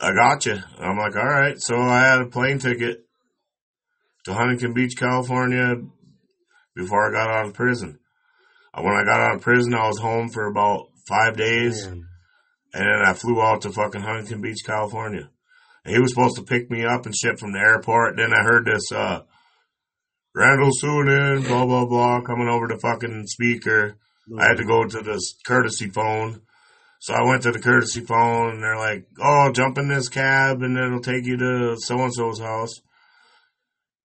I 0.00 0.12
got 0.12 0.46
you. 0.46 0.58
I'm 0.78 0.96
like, 0.98 1.16
all 1.16 1.24
right. 1.24 1.60
So 1.60 1.76
I 1.76 2.00
had 2.00 2.20
a 2.20 2.26
plane 2.26 2.58
ticket 2.58 3.04
to 4.24 4.34
Huntington 4.34 4.74
Beach, 4.74 4.96
California 4.96 5.76
before 6.74 7.08
I 7.08 7.12
got 7.12 7.30
out 7.30 7.46
of 7.46 7.54
prison. 7.54 7.98
Uh, 8.72 8.82
When 8.82 8.94
I 8.94 9.04
got 9.04 9.20
out 9.20 9.36
of 9.36 9.42
prison, 9.42 9.74
I 9.74 9.86
was 9.86 9.98
home 9.98 10.28
for 10.28 10.46
about 10.46 10.86
five 11.06 11.36
days, 11.36 11.84
Damn. 11.84 11.92
and 12.74 12.86
then 12.86 13.02
I 13.06 13.12
flew 13.12 13.40
out 13.40 13.62
to 13.62 13.70
fucking 13.70 14.00
Huntington 14.00 14.40
Beach, 14.40 14.62
California. 14.66 15.30
And 15.84 15.94
he 15.94 16.00
was 16.00 16.10
supposed 16.12 16.36
to 16.36 16.42
pick 16.42 16.70
me 16.70 16.84
up 16.84 17.06
and 17.06 17.14
ship 17.14 17.38
from 17.38 17.52
the 17.52 17.60
airport. 17.60 18.16
Then 18.16 18.32
I 18.34 18.42
heard 18.42 18.64
this, 18.66 18.90
uh, 18.90 19.22
Randall 20.34 20.70
Suhonen, 20.82 21.46
blah 21.46 21.64
blah 21.64 21.86
blah, 21.86 22.20
coming 22.22 22.48
over 22.48 22.68
to 22.68 22.78
fucking 22.78 23.26
speaker. 23.26 23.96
I 24.38 24.48
had 24.48 24.56
to 24.56 24.64
go 24.64 24.84
to 24.84 25.00
the 25.00 25.22
courtesy 25.44 25.88
phone. 25.88 26.40
So 26.98 27.12
I 27.12 27.22
went 27.22 27.42
to 27.42 27.52
the 27.52 27.60
courtesy 27.60 28.00
phone 28.00 28.54
and 28.54 28.62
they're 28.62 28.78
like, 28.78 29.06
oh, 29.22 29.52
jump 29.52 29.76
in 29.76 29.88
this 29.88 30.08
cab 30.08 30.62
and 30.62 30.76
it'll 30.78 31.00
take 31.00 31.26
you 31.26 31.36
to 31.36 31.76
so 31.78 32.00
and 32.00 32.12
so's 32.12 32.40
house. 32.40 32.80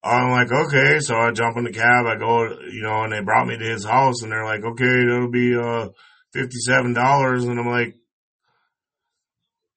I'm 0.04 0.30
like, 0.30 0.52
okay. 0.52 1.00
So 1.00 1.16
I 1.16 1.30
jump 1.30 1.56
in 1.56 1.64
the 1.64 1.72
cab. 1.72 2.06
I 2.06 2.16
go, 2.16 2.44
you 2.70 2.82
know, 2.82 3.04
and 3.04 3.12
they 3.12 3.20
brought 3.20 3.46
me 3.46 3.56
to 3.56 3.64
his 3.64 3.84
house 3.84 4.22
and 4.22 4.30
they're 4.30 4.44
like, 4.44 4.62
okay, 4.64 5.04
that'll 5.06 5.30
be, 5.30 5.56
uh, 5.56 5.88
$57. 6.36 7.48
And 7.48 7.58
I'm 7.58 7.66
like, 7.66 7.96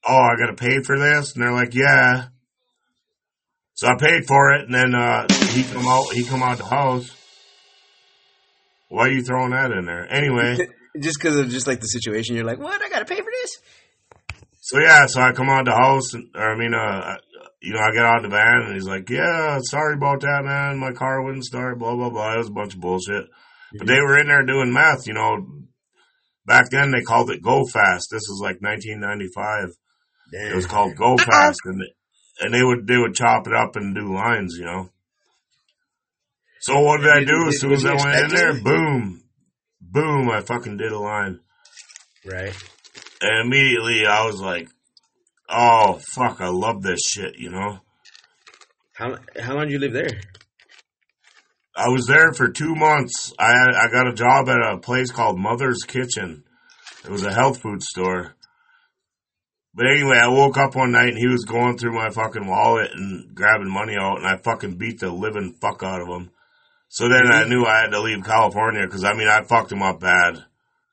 oh, 0.05 0.17
I 0.17 0.35
got 0.37 0.47
to 0.47 0.55
pay 0.55 0.81
for 0.83 0.99
this? 0.99 1.33
And 1.33 1.43
they're 1.43 1.53
like, 1.53 1.73
yeah. 1.73 2.25
So 3.75 3.87
I 3.87 3.95
paid 3.99 4.25
for 4.27 4.53
it 4.53 4.65
and 4.65 4.73
then, 4.73 4.95
uh, 4.95 5.27
he 5.51 5.63
come 5.63 5.87
out, 5.87 6.13
he 6.13 6.23
come 6.23 6.43
out 6.43 6.57
the 6.57 6.65
house. 6.65 7.09
Why 8.89 9.07
are 9.07 9.11
you 9.11 9.23
throwing 9.23 9.51
that 9.51 9.71
in 9.71 9.85
there? 9.85 10.11
Anyway. 10.13 10.57
just 10.99 11.17
because 11.19 11.37
of 11.37 11.49
just 11.49 11.67
like 11.67 11.79
the 11.79 11.87
situation, 11.87 12.35
you're 12.35 12.45
like, 12.45 12.59
what? 12.59 12.81
I 12.81 12.89
gotta 12.89 13.05
pay 13.05 13.17
for 13.17 13.31
this? 13.41 13.57
So 14.61 14.79
yeah, 14.79 15.07
so 15.07 15.21
I 15.21 15.31
come 15.33 15.49
out 15.49 15.65
the 15.65 15.71
house, 15.71 16.13
and, 16.13 16.29
or 16.35 16.53
I 16.53 16.57
mean, 16.57 16.73
uh, 16.73 17.17
you 17.61 17.73
know, 17.73 17.79
I 17.79 17.91
get 17.91 18.05
out 18.05 18.23
of 18.23 18.31
the 18.31 18.37
van, 18.37 18.63
and 18.63 18.73
he's 18.73 18.87
like, 18.87 19.09
"Yeah, 19.09 19.59
sorry 19.61 19.95
about 19.95 20.21
that, 20.21 20.43
man. 20.45 20.77
My 20.77 20.91
car 20.93 21.21
wouldn't 21.21 21.43
start." 21.43 21.79
Blah 21.79 21.95
blah 21.95 22.09
blah. 22.09 22.35
It 22.35 22.37
was 22.37 22.47
a 22.47 22.51
bunch 22.51 22.73
of 22.73 22.79
bullshit. 22.79 23.25
But 23.77 23.87
they 23.87 23.99
were 23.99 24.17
in 24.17 24.27
there 24.27 24.45
doing 24.45 24.71
math, 24.71 25.07
You 25.07 25.15
know, 25.15 25.47
back 26.45 26.69
then 26.69 26.91
they 26.91 27.01
called 27.01 27.31
it 27.31 27.41
Go 27.41 27.65
Fast. 27.65 28.07
This 28.11 28.23
was 28.29 28.39
like 28.41 28.61
1995. 28.61 29.69
It 30.31 30.55
was 30.55 30.65
called 30.65 30.95
Go 30.95 31.17
Fast, 31.17 31.59
and 31.65 31.81
and 32.39 32.53
they 32.53 32.63
would 32.63 32.87
they 32.87 32.97
would 32.97 33.15
chop 33.15 33.47
it 33.47 33.53
up 33.53 33.75
and 33.75 33.95
do 33.95 34.13
lines. 34.13 34.55
You 34.57 34.65
know. 34.65 34.89
So 36.61 36.79
what 36.79 37.01
did 37.01 37.09
I 37.09 37.23
do 37.23 37.47
as 37.47 37.59
soon 37.59 37.73
as 37.73 37.85
I 37.85 37.93
went 37.93 38.23
in 38.23 38.35
there? 38.35 38.61
Boom, 38.61 39.21
boom! 39.81 40.29
I 40.29 40.41
fucking 40.41 40.77
did 40.77 40.91
a 40.91 40.99
line. 40.99 41.39
Right. 42.25 42.55
And 43.21 43.45
immediately 43.45 44.05
I 44.05 44.25
was 44.25 44.39
like, 44.39 44.69
oh, 45.49 45.99
fuck, 46.15 46.39
I 46.39 46.47
love 46.47 46.81
this 46.81 47.01
shit, 47.05 47.37
you 47.37 47.49
know? 47.49 47.79
How 48.93 49.17
how 49.39 49.55
long 49.55 49.65
did 49.65 49.73
you 49.73 49.79
live 49.79 49.93
there? 49.93 50.21
I 51.75 51.89
was 51.89 52.05
there 52.05 52.31
for 52.33 52.49
two 52.49 52.75
months. 52.75 53.33
I 53.39 53.51
I 53.51 53.91
got 53.91 54.07
a 54.07 54.13
job 54.13 54.47
at 54.47 54.73
a 54.73 54.77
place 54.77 55.11
called 55.11 55.39
Mother's 55.39 55.83
Kitchen. 55.83 56.43
It 57.03 57.09
was 57.09 57.23
a 57.23 57.33
health 57.33 57.61
food 57.61 57.81
store. 57.81 58.35
But 59.75 59.87
anyway, 59.87 60.17
I 60.17 60.27
woke 60.27 60.57
up 60.57 60.75
one 60.75 60.91
night 60.91 61.09
and 61.09 61.17
he 61.17 61.27
was 61.27 61.45
going 61.45 61.77
through 61.77 61.95
my 61.95 62.09
fucking 62.09 62.45
wallet 62.45 62.91
and 62.93 63.33
grabbing 63.33 63.71
money 63.71 63.95
out, 63.99 64.17
and 64.17 64.27
I 64.27 64.37
fucking 64.37 64.77
beat 64.77 64.99
the 64.99 65.11
living 65.11 65.55
fuck 65.59 65.81
out 65.81 66.01
of 66.01 66.07
him. 66.07 66.29
So 66.89 67.09
then 67.09 67.25
I 67.31 67.45
knew 67.45 67.65
I 67.65 67.81
had 67.81 67.91
to 67.91 68.01
leave 68.01 68.23
California 68.23 68.85
because 68.85 69.03
I 69.03 69.13
mean 69.13 69.27
I 69.27 69.43
fucked 69.43 69.71
him 69.71 69.81
up 69.81 69.99
bad. 69.99 70.43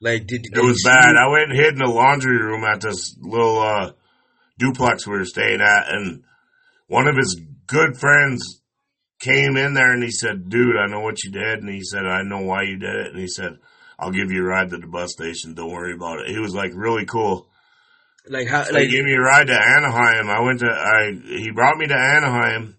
Like, 0.01 0.27
did, 0.27 0.43
did 0.43 0.57
It 0.57 0.65
was 0.65 0.83
bad. 0.83 1.17
I 1.17 1.29
went 1.29 1.51
and 1.51 1.61
hid 1.61 1.75
in 1.75 1.81
the 1.81 1.91
laundry 1.91 2.41
room 2.41 2.65
at 2.65 2.81
this 2.81 3.15
little 3.21 3.61
uh, 3.61 3.93
duplex 4.59 5.07
we 5.07 5.19
were 5.19 5.27
staying 5.27 5.61
at, 5.61 5.93
and 5.93 6.23
one 6.87 7.07
of 7.07 7.17
his 7.17 7.39
good 7.67 7.99
friends 7.99 8.63
came 9.21 9.59
in 9.59 9.75
there 9.75 9.93
and 9.93 10.03
he 10.03 10.11
said, 10.11 10.49
"Dude, 10.49 10.77
I 10.79 10.87
know 10.87 11.01
what 11.01 11.23
you 11.23 11.31
did," 11.31 11.59
and 11.59 11.69
he 11.69 11.83
said, 11.83 12.07
"I 12.07 12.23
know 12.23 12.41
why 12.41 12.63
you 12.63 12.79
did 12.79 12.97
it," 12.97 13.07
and 13.09 13.19
he 13.19 13.29
said, 13.29 13.59
"I'll 13.99 14.11
give 14.11 14.33
you 14.33 14.43
a 14.43 14.47
ride 14.47 14.71
to 14.71 14.79
the 14.79 14.87
bus 14.87 15.13
station. 15.13 15.53
Don't 15.53 15.71
worry 15.71 15.93
about 15.93 16.21
it." 16.21 16.29
He 16.29 16.39
was 16.39 16.55
like 16.55 16.73
really 16.75 17.05
cool. 17.05 17.50
Like 18.29 18.49
how? 18.49 18.65
Like 18.71 18.85
he 18.85 18.91
gave 18.91 19.05
me 19.05 19.15
a 19.15 19.21
ride 19.21 19.47
to 19.47 19.55
Anaheim. 19.55 20.29
I 20.29 20.41
went 20.41 20.61
to 20.61 20.71
I 20.71 21.13
he 21.27 21.51
brought 21.51 21.79
me 21.79 21.87
to 21.87 21.95
Anaheim, 21.97 22.77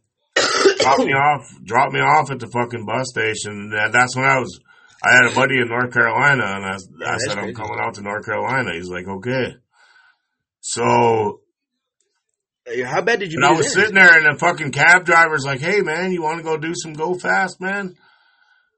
dropped 0.80 1.04
me 1.04 1.14
off, 1.14 1.50
dropped 1.64 1.94
me 1.94 2.00
off 2.00 2.32
at 2.32 2.40
the 2.40 2.48
fucking 2.48 2.86
bus 2.86 3.10
station. 3.10 3.72
And 3.74 3.94
that's 3.94 4.16
when 4.16 4.26
I 4.26 4.40
was. 4.40 4.60
I 5.04 5.16
had 5.16 5.32
a 5.32 5.34
buddy 5.34 5.60
in 5.60 5.68
North 5.68 5.92
Carolina, 5.92 6.44
and 6.46 6.64
I, 6.64 6.76
I 6.76 7.12
that's 7.14 7.26
said 7.26 7.40
I'm 7.40 7.56
coming 7.56 7.80
out 7.82 7.96
to 7.96 8.02
North 8.02 8.24
Carolina. 8.24 8.72
He's 8.74 8.88
like, 8.88 9.08
okay. 9.08 9.56
So 10.60 11.42
how 12.86 13.02
bad 13.02 13.20
did 13.20 13.32
you? 13.32 13.40
and 13.42 13.46
I 13.46 13.58
was 13.58 13.74
sitting 13.74 13.96
there, 13.96 14.16
and 14.16 14.36
the 14.36 14.40
fucking 14.40 14.72
cab 14.72 15.06
driver's 15.06 15.44
like, 15.44 15.60
"Hey, 15.60 15.82
man, 15.82 16.12
you 16.12 16.22
want 16.22 16.38
to 16.38 16.44
go 16.44 16.58
do 16.58 16.74
some 16.76 16.94
go 16.94 17.16
fast, 17.16 17.60
man? 17.60 17.96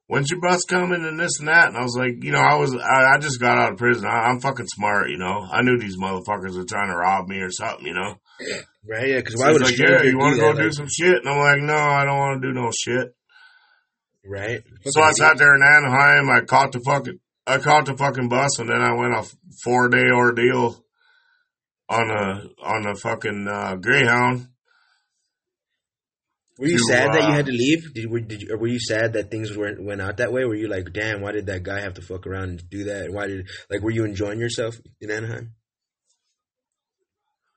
When's 0.08 0.30
your 0.30 0.42
bus 0.42 0.64
coming?" 0.66 1.04
And 1.06 1.20
this 1.20 1.40
and 1.40 1.48
that. 1.48 1.68
And 1.70 1.78
I 1.78 1.82
was 1.82 1.96
like, 1.98 2.24
you 2.24 2.32
know, 2.32 2.40
I 2.40 2.56
was, 2.56 2.74
I, 2.76 3.16
I 3.16 3.18
just 3.20 3.40
got 3.40 3.58
out 3.58 3.74
of 3.74 3.78
prison. 3.78 4.06
I, 4.06 4.30
I'm 4.30 4.40
fucking 4.42 4.68
smart, 4.68 5.10
you 5.10 5.18
know. 5.18 5.48
I 5.52 5.62
knew 5.62 5.78
these 5.78 5.98
motherfuckers 5.98 6.56
were 6.58 6.66
trying 6.66 6.90
to 6.90 6.96
rob 6.98 7.28
me 7.28 7.38
or 7.40 7.52
something, 7.52 7.86
you 7.86 7.94
know. 7.94 8.16
Right? 8.86 9.08
Yeah. 9.10 9.18
Because 9.18 9.38
why 9.38 9.52
he's 9.52 9.60
would 9.60 9.70
like, 9.70 9.78
yeah, 9.78 10.04
you 10.04 10.18
want 10.18 10.36
to 10.36 10.42
go 10.42 10.54
that? 10.54 10.58
do 10.60 10.64
Like, 10.66 10.74
some 10.74 10.88
shit? 10.90 11.16
And 11.16 11.30
I'm 11.30 11.38
like, 11.38 11.62
no, 11.62 11.74
I 11.76 12.04
don't 12.06 12.20
want 12.20 12.42
to 12.42 12.48
do 12.48 12.54
no 12.54 12.70
shit. 12.78 13.16
right. 14.26 14.62
So 14.86 15.02
I 15.02 15.12
sat 15.12 15.38
there 15.38 15.56
in 15.56 15.62
Anaheim. 15.64 16.30
I 16.30 16.42
caught 16.42 16.74
the 16.74 16.82
fucking, 16.86 17.20
I 17.48 17.58
caught 17.60 17.86
the 17.86 17.96
fucking 17.96 18.30
bus, 18.30 18.60
and 18.60 18.70
then 18.70 18.82
I 18.82 18.94
went 18.94 19.14
a 19.14 19.24
four 19.64 19.88
day 19.90 20.10
ordeal 20.14 20.84
on 21.90 22.10
a 22.10 22.48
on 22.64 22.88
a 22.88 22.96
fucking 22.96 23.48
uh, 23.48 23.76
Greyhound. 23.76 24.48
Were 26.60 26.68
you 26.68 26.78
to, 26.78 26.84
sad 26.84 27.14
that 27.14 27.24
you 27.24 27.30
uh, 27.30 27.34
had 27.34 27.46
to 27.48 27.52
leave? 27.52 27.94
Did 27.94 28.10
were, 28.12 28.20
did 28.20 28.42
you, 28.44 28.54
or 28.54 28.58
were 28.58 28.68
you 28.68 28.80
sad 28.80 29.14
that 29.14 29.32
things 29.32 29.56
went 29.58 29.82
went 29.84 30.02
out 30.02 30.18
that 30.18 30.32
way? 30.32 30.46
Were 30.46 30.56
you 30.56 30.68
like, 30.68 30.94
damn, 30.94 31.22
why 31.22 31.32
did 31.32 31.48
that 31.48 31.64
guy 31.64 31.80
have 31.82 31.96
to 31.96 32.02
fuck 32.02 32.28
around 32.28 32.50
and 32.50 32.70
do 32.70 32.84
that? 32.86 33.12
Why 33.12 33.26
did 33.28 33.48
like 33.70 33.82
were 33.82 33.92
you 33.92 34.06
enjoying 34.06 34.40
yourself 34.40 34.76
in 35.02 35.10
Anaheim? 35.10 35.56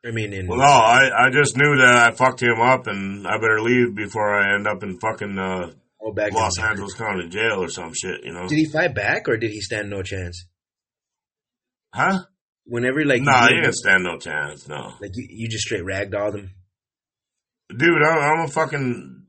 I 0.07 0.13
mean, 0.13 0.33
in 0.33 0.47
Well, 0.47 0.59
no, 0.59 0.65
I 0.65 1.27
I 1.27 1.31
just 1.31 1.57
knew 1.57 1.77
that 1.77 2.13
I 2.13 2.15
fucked 2.17 2.41
him 2.41 2.61
up, 2.61 2.87
and 2.87 3.27
I 3.27 3.39
better 3.39 3.61
leave 3.61 3.95
before 3.95 4.33
I 4.35 4.55
end 4.55 4.67
up 4.67 4.83
in 4.83 4.99
fucking 4.99 5.37
uh, 5.39 5.73
oh, 6.01 6.13
back 6.13 6.33
Los 6.33 6.59
Angeles 6.59 6.95
County 6.95 7.29
Jail 7.29 7.63
or 7.63 7.69
some 7.69 7.93
shit, 7.93 8.23
you 8.25 8.33
know? 8.33 8.47
Did 8.49 8.57
he 8.59 8.67
fight 8.67 8.95
back 8.95 9.29
or 9.29 9.37
did 9.37 9.51
he 9.51 9.61
stand 9.61 9.91
no 9.91 10.03
chance? 10.03 10.47
Huh? 11.93 12.21
Whenever 12.65 13.05
like 13.05 13.23
no, 13.23 13.33
you 13.33 13.49
he 13.49 13.55
did- 13.57 13.63
didn't 13.63 13.75
stand 13.75 14.05
no 14.05 14.17
chance. 14.19 14.69
No, 14.69 14.95
like 15.01 15.11
you, 15.15 15.27
you 15.29 15.49
just 15.49 15.65
straight 15.65 15.83
ragdolled 15.85 16.37
him. 16.37 16.51
Dude, 17.71 18.03
I'm, 18.03 18.19
I'm 18.19 18.45
a 18.45 18.49
fucking, 18.49 19.23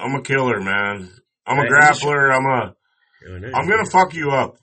I'm 0.00 0.14
a 0.14 0.22
killer, 0.22 0.60
man. 0.60 1.10
I'm 1.46 1.58
a 1.58 1.62
Right, 1.62 1.70
I'm 1.72 1.92
just- 1.94 2.02
grappler. 2.04 2.30
I'm 2.34 2.46
a. 2.46 2.74
I'm 3.54 3.68
gonna 3.68 3.88
fuck 3.88 4.14
you 4.14 4.30
up, 4.32 4.56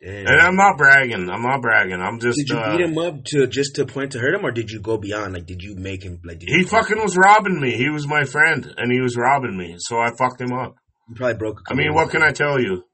and 0.00 0.28
I'm 0.28 0.54
not 0.54 0.76
bragging. 0.78 1.28
I'm 1.28 1.42
not 1.42 1.60
bragging. 1.60 2.00
I'm 2.00 2.20
just. 2.20 2.38
Did 2.38 2.48
you 2.50 2.56
uh, 2.56 2.76
beat 2.76 2.84
him 2.86 2.96
up 2.98 3.24
to 3.26 3.48
just 3.48 3.74
to 3.76 3.84
point 3.86 4.12
to 4.12 4.20
hurt 4.20 4.32
him, 4.34 4.44
or 4.46 4.52
did 4.52 4.70
you 4.70 4.80
go 4.80 4.96
beyond? 4.96 5.32
Like, 5.34 5.46
did 5.46 5.60
you 5.60 5.74
make 5.74 6.04
him 6.04 6.20
like? 6.24 6.38
Did 6.38 6.50
He 6.50 6.62
fucking 6.62 7.00
was 7.02 7.16
robbing 7.16 7.60
me. 7.60 7.72
He 7.76 7.88
was 7.88 8.06
my 8.06 8.22
friend, 8.24 8.72
and 8.76 8.92
he 8.92 9.00
was 9.00 9.16
robbing 9.16 9.56
me. 9.58 9.74
So 9.78 9.98
I 9.98 10.10
fucked 10.16 10.40
him 10.40 10.52
up. 10.52 10.76
You 11.08 11.16
probably 11.16 11.34
broke. 11.36 11.62
a 11.68 11.72
I 11.72 11.76
mean, 11.76 11.94
what 11.94 12.10
can 12.10 12.22
I 12.22 12.30
tell 12.30 12.60
you? 12.60 12.84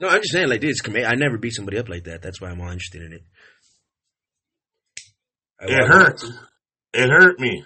No, 0.00 0.08
I'm 0.08 0.22
just 0.22 0.32
saying, 0.32 0.48
like, 0.48 0.62
dude, 0.62 0.70
it's 0.70 0.80
comm- 0.80 1.06
I 1.06 1.14
never 1.16 1.36
beat 1.36 1.50
somebody 1.54 1.76
up 1.76 1.90
like 1.90 2.04
that. 2.04 2.22
That's 2.22 2.40
why 2.40 2.48
I'm 2.48 2.60
all 2.62 2.70
interested 2.70 3.02
in 3.02 3.12
it. 3.12 3.22
I- 5.60 5.66
It 5.66 5.86
hurt. 5.86 6.24
It 6.94 7.10
hurt 7.10 7.38
me. 7.38 7.64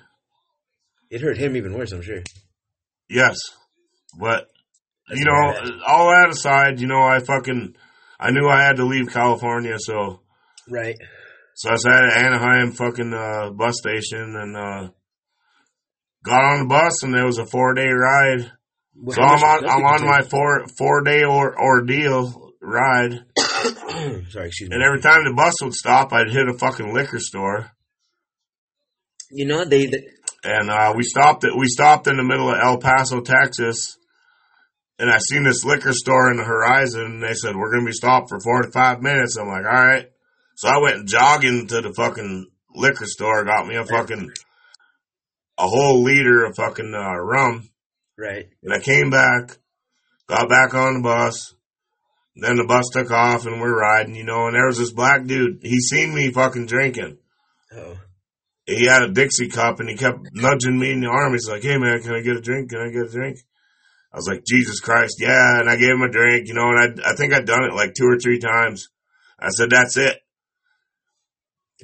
It 1.11 1.21
hurt 1.21 1.39
him 1.39 1.57
even 1.57 1.75
worse, 1.75 1.93
I'm 1.93 2.03
sure. 2.03 2.23
Yes, 3.09 3.37
but 4.19 4.49
That's 5.09 5.21
you 5.21 5.27
know, 5.27 5.53
bad. 5.53 5.71
all 5.87 6.09
that 6.11 6.31
aside, 6.31 6.81
you 6.81 6.87
know, 6.87 7.03
I 7.03 7.21
fucking, 7.21 7.75
I 8.19 8.31
knew 8.31 8.49
I 8.49 8.63
had 8.63 8.77
to 8.77 8.85
leave 8.87 9.13
California, 9.13 9.77
so 9.79 10.21
Right. 10.69 10.97
so 11.55 11.71
I 11.71 11.77
sat 11.77 12.05
at 12.05 12.17
Anaheim 12.25 12.73
fucking 12.73 13.13
uh, 13.13 13.51
bus 13.51 13.77
station 13.79 14.35
and 14.37 14.57
uh, 14.57 14.89
got 16.25 16.45
on 16.45 16.61
the 16.61 16.67
bus, 16.69 17.03
and 17.03 17.15
it 17.15 17.25
was 17.25 17.39
a 17.39 17.47
four 17.47 17.75
day 17.75 17.89
ride. 17.89 18.51
Well, 18.97 19.15
So 19.17 19.23
I'm 19.23 19.43
on, 19.43 19.69
I'm 19.69 19.85
on 19.85 20.07
my 20.07 20.23
four 20.23 20.65
four 20.79 21.03
day 21.03 21.23
or, 21.25 21.55
ordeal 21.61 22.53
ride. 22.63 23.13
Sorry, 24.31 24.47
excuse 24.47 24.71
me. 24.71 24.75
and 24.77 24.83
every 24.83 25.01
time 25.03 25.25
the 25.25 25.35
bus 25.37 25.55
would 25.63 25.75
stop, 25.75 26.13
I'd 26.13 26.31
hit 26.31 26.49
a 26.49 26.55
fucking 26.57 26.95
liquor 26.95 27.19
store. 27.19 27.71
you 29.31 29.45
know 29.45 29.65
they, 29.65 29.87
they 29.87 30.05
and 30.45 30.71
uh, 30.71 30.93
we 30.95 31.03
stopped 31.03 31.45
it. 31.45 31.57
We 31.57 31.67
stopped 31.67 32.07
in 32.07 32.17
the 32.17 32.23
middle 32.23 32.51
of 32.51 32.59
El 32.61 32.79
Paso, 32.79 33.21
Texas, 33.21 33.97
and 34.99 35.11
I 35.11 35.19
seen 35.19 35.45
this 35.45 35.65
liquor 35.65 35.93
store 35.93 36.31
in 36.31 36.37
the 36.37 36.45
horizon. 36.45 37.03
And 37.03 37.23
they 37.23 37.35
said 37.35 37.57
we're 37.57 37.73
gonna 37.73 37.87
be 37.87 37.93
stopped 37.93 38.29
for 38.29 38.39
forty 38.41 38.71
five 38.71 39.03
minutes. 39.03 39.37
I'm 39.37 39.49
like, 39.49 39.65
all 39.65 39.73
right. 39.73 40.11
So 40.57 40.69
I 40.69 40.79
went 40.79 41.09
jogging 41.09 41.67
to 41.69 41.81
the 41.81 41.93
fucking 41.93 42.49
liquor 42.75 43.07
store, 43.07 43.45
got 43.45 43.67
me 43.67 43.77
a 43.77 43.85
fucking 43.85 44.31
a 45.59 45.67
whole 45.67 46.03
liter 46.03 46.45
of 46.45 46.57
fucking 46.57 46.95
uh, 46.95 47.17
rum, 47.17 47.69
right. 48.19 48.47
and 48.63 48.73
I 48.73 48.81
came 48.81 49.11
back, 49.11 49.57
got 50.27 50.49
back 50.49 50.75
on 50.75 50.95
the 50.95 51.01
bus. 51.03 51.55
Then 52.37 52.57
the 52.57 52.67
bus 52.67 52.89
took 52.93 53.13
off, 53.13 53.47
and 53.47 53.61
we're 53.61 53.79
riding, 53.79 54.17
you 54.17 54.25
know. 54.25 54.47
And 54.47 54.57
there 54.57 54.67
was 54.67 54.79
this 54.79 54.91
black 54.91 55.25
dude. 55.25 55.61
He 55.63 55.79
seen 55.79 56.13
me 56.13 56.33
fucking 56.33 56.67
drinking 56.67 57.19
Oh, 57.77 57.97
he 58.67 58.87
had 58.87 59.03
a 59.03 59.13
Dixie 59.13 59.49
cup 59.49 59.81
and 59.81 59.89
he 59.89 59.97
kept 59.97 60.31
nudging 60.33 60.79
me 60.79 60.93
in 60.93 61.01
the 61.01 61.09
arm. 61.09 61.33
He's 61.33 61.49
like, 61.49 61.63
"Hey 61.63 61.79
man, 61.79 62.03
can 62.03 62.15
I 62.15 62.21
get 62.21 62.37
a 62.37 62.41
drink? 62.41 62.71
Can 62.71 62.81
I 62.81 62.91
get 62.91 63.07
a 63.07 63.13
drink?" 63.13 63.39
I 64.13 64.17
was 64.17 64.29
like, 64.29 64.45
"Jesus 64.45 64.81
Christ, 64.81 65.17
yeah!" 65.21 65.61
And 65.61 65.69
I 65.69 65.77
gave 65.77 65.91
him 65.91 66.03
a 66.03 66.11
drink, 66.11 66.49
you 66.49 66.55
know. 66.55 66.69
And 66.69 67.01
I, 67.01 67.11
I 67.11 67.15
think 67.17 67.35
I'd 67.35 67.47
done 67.47 67.65
it 67.65 67.75
like 67.75 67.95
two 67.95 68.07
or 68.07 68.19
three 68.19 68.39
times. 68.39 68.89
I 69.39 69.51
said, 69.51 69.71
"That's 69.71 69.97
it." 69.97 70.19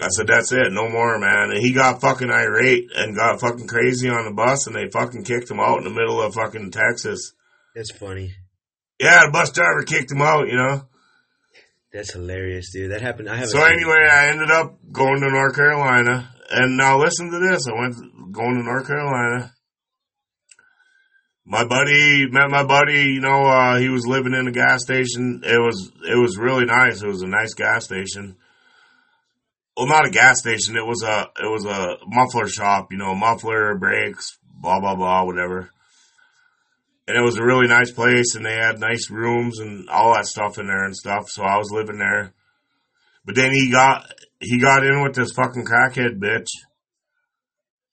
I 0.00 0.08
said, 0.08 0.28
"That's 0.28 0.52
it, 0.52 0.72
no 0.72 0.88
more, 0.88 1.18
man." 1.18 1.50
And 1.50 1.58
he 1.58 1.72
got 1.72 2.00
fucking 2.00 2.30
irate 2.30 2.90
and 2.94 3.16
got 3.16 3.40
fucking 3.40 3.66
crazy 3.66 4.08
on 4.08 4.24
the 4.24 4.32
bus, 4.32 4.66
and 4.66 4.74
they 4.74 4.88
fucking 4.88 5.24
kicked 5.24 5.50
him 5.50 5.60
out 5.60 5.78
in 5.78 5.84
the 5.84 5.90
middle 5.90 6.22
of 6.22 6.34
fucking 6.34 6.70
Texas. 6.70 7.32
That's 7.74 7.90
funny. 7.90 8.34
Yeah, 8.98 9.26
the 9.26 9.32
bus 9.32 9.52
driver 9.52 9.82
kicked 9.82 10.12
him 10.12 10.22
out. 10.22 10.48
You 10.48 10.56
know. 10.56 10.86
That's 11.92 12.12
hilarious, 12.12 12.72
dude. 12.72 12.92
That 12.92 13.02
happened. 13.02 13.28
I 13.28 13.36
have. 13.36 13.48
So 13.48 13.62
anyway, 13.64 14.08
I 14.10 14.28
ended 14.28 14.50
up 14.50 14.78
going 14.92 15.20
to 15.20 15.30
North 15.30 15.56
Carolina, 15.56 16.29
and 16.50 16.76
now 16.76 16.98
listen 16.98 17.30
to 17.30 17.38
this. 17.38 17.66
I 17.66 17.78
went 17.78 18.32
going 18.32 18.56
to 18.56 18.64
North 18.64 18.86
Carolina. 18.86 19.52
My 21.44 21.64
buddy 21.64 22.26
met 22.30 22.50
my 22.50 22.64
buddy. 22.64 23.04
You 23.04 23.20
know, 23.20 23.44
uh, 23.44 23.78
he 23.78 23.88
was 23.88 24.06
living 24.06 24.34
in 24.34 24.48
a 24.48 24.52
gas 24.52 24.82
station. 24.82 25.42
It 25.44 25.58
was 25.58 25.90
it 26.08 26.16
was 26.16 26.36
really 26.36 26.64
nice. 26.64 27.02
It 27.02 27.08
was 27.08 27.22
a 27.22 27.28
nice 27.28 27.54
gas 27.54 27.84
station. 27.84 28.36
Well, 29.76 29.86
not 29.86 30.06
a 30.06 30.10
gas 30.10 30.40
station. 30.40 30.76
It 30.76 30.86
was 30.86 31.02
a 31.02 31.28
it 31.42 31.50
was 31.50 31.64
a 31.64 31.96
muffler 32.06 32.48
shop. 32.48 32.88
You 32.90 32.98
know, 32.98 33.14
muffler 33.14 33.76
brakes, 33.78 34.38
blah 34.60 34.80
blah 34.80 34.96
blah, 34.96 35.24
whatever. 35.24 35.70
And 37.08 37.16
it 37.16 37.22
was 37.22 37.38
a 37.38 37.44
really 37.44 37.66
nice 37.66 37.90
place, 37.90 38.34
and 38.34 38.44
they 38.44 38.54
had 38.54 38.78
nice 38.78 39.10
rooms 39.10 39.58
and 39.58 39.88
all 39.88 40.14
that 40.14 40.26
stuff 40.26 40.58
in 40.58 40.66
there 40.66 40.84
and 40.84 40.94
stuff. 40.94 41.28
So 41.28 41.42
I 41.42 41.56
was 41.56 41.72
living 41.72 41.98
there. 41.98 42.34
But 43.30 43.36
then 43.36 43.52
he 43.52 43.70
got 43.70 44.12
he 44.40 44.58
got 44.58 44.84
in 44.84 45.04
with 45.04 45.14
this 45.14 45.30
fucking 45.36 45.64
crackhead 45.64 46.18
bitch. 46.18 46.48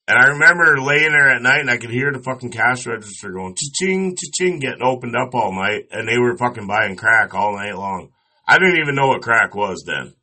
And 0.07 0.17
I 0.17 0.29
remember 0.29 0.81
laying 0.81 1.11
there 1.11 1.29
at 1.29 1.43
night 1.43 1.59
and 1.59 1.69
I 1.69 1.77
could 1.77 1.91
hear 1.91 2.11
the 2.11 2.23
fucking 2.23 2.49
cash 2.49 2.87
register 2.87 3.29
going 3.29 3.53
cha-ching, 3.53 4.15
cha-ching, 4.15 4.57
getting 4.57 4.81
opened 4.81 5.15
up 5.15 5.35
all 5.35 5.53
night. 5.53 5.89
And 5.91 6.07
they 6.07 6.17
were 6.17 6.35
fucking 6.37 6.65
buying 6.65 6.95
crack 6.95 7.35
all 7.35 7.55
night 7.55 7.77
long. 7.77 8.09
I 8.47 8.57
didn't 8.57 8.79
even 8.81 8.95
know 8.95 9.09
what 9.09 9.21
crack 9.21 9.53
was 9.53 9.83
then. 9.85 10.15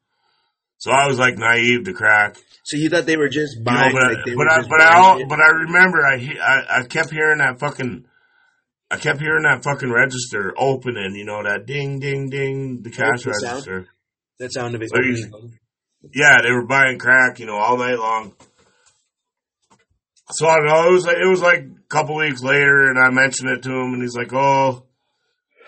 So 0.79 0.91
I 0.91 1.07
was 1.07 1.21
like 1.21 1.39
naive 1.39 1.85
to 1.85 1.93
crack. 1.93 2.37
So 2.65 2.77
you 2.77 2.91
thought 2.91 3.07
they 3.07 3.17
were 3.17 3.29
just 3.29 3.59
You 3.59 3.63
know, 3.63 3.71
buying? 3.71 3.93
but, 3.93 4.03
like, 4.03 4.19
I, 4.19 4.35
but, 4.35 4.51
I, 4.51 4.63
but, 4.69 4.81
I, 4.81 5.15
buying 5.15 5.29
but 5.29 5.39
I 5.39 5.49
remember 5.63 6.05
I, 6.05 6.39
I, 6.43 6.81
I 6.81 6.83
kept 6.87 7.11
hearing 7.11 7.39
that 7.39 7.61
fucking, 7.61 8.05
I 8.91 8.97
kept 8.97 9.21
hearing 9.21 9.45
that 9.45 9.63
fucking 9.63 9.93
register 9.93 10.53
opening, 10.59 11.15
you 11.15 11.25
know, 11.25 11.45
that 11.45 11.67
ding, 11.67 12.01
ding, 12.01 12.31
ding, 12.31 12.83
the 12.83 12.91
cash 12.91 13.25
register. 13.25 13.61
sound? 13.61 13.87
Register. 14.39 14.45
that 14.45 14.53
sound 14.53 14.75
of 14.75 14.83
it. 14.83 14.91
So 14.91 15.51
Yeah, 16.15 16.43
they 16.43 16.51
were 16.51 16.67
buying 16.67 16.99
crack, 16.99 17.39
you 17.39 17.47
know, 17.47 17.57
all 17.57 17.79
night 17.79 17.99
long. 17.99 18.35
So 20.31 20.47
I 20.49 20.57
don't 20.57 20.67
know. 20.67 20.89
It 20.89 20.93
was 20.93 21.05
like, 21.07 21.17
it 21.17 21.29
was 21.29 21.43
like 21.43 21.61
a 21.61 21.89
couple 21.89 22.17
weeks 22.17 22.43
later, 22.43 22.89
and 22.91 22.99
I 22.99 23.11
mentioned 23.11 23.51
it 23.51 23.63
to 23.63 23.71
him, 23.71 23.93
and 23.93 24.03
he's 24.03 24.17
like, 24.17 24.33
"Oh, 24.33 24.87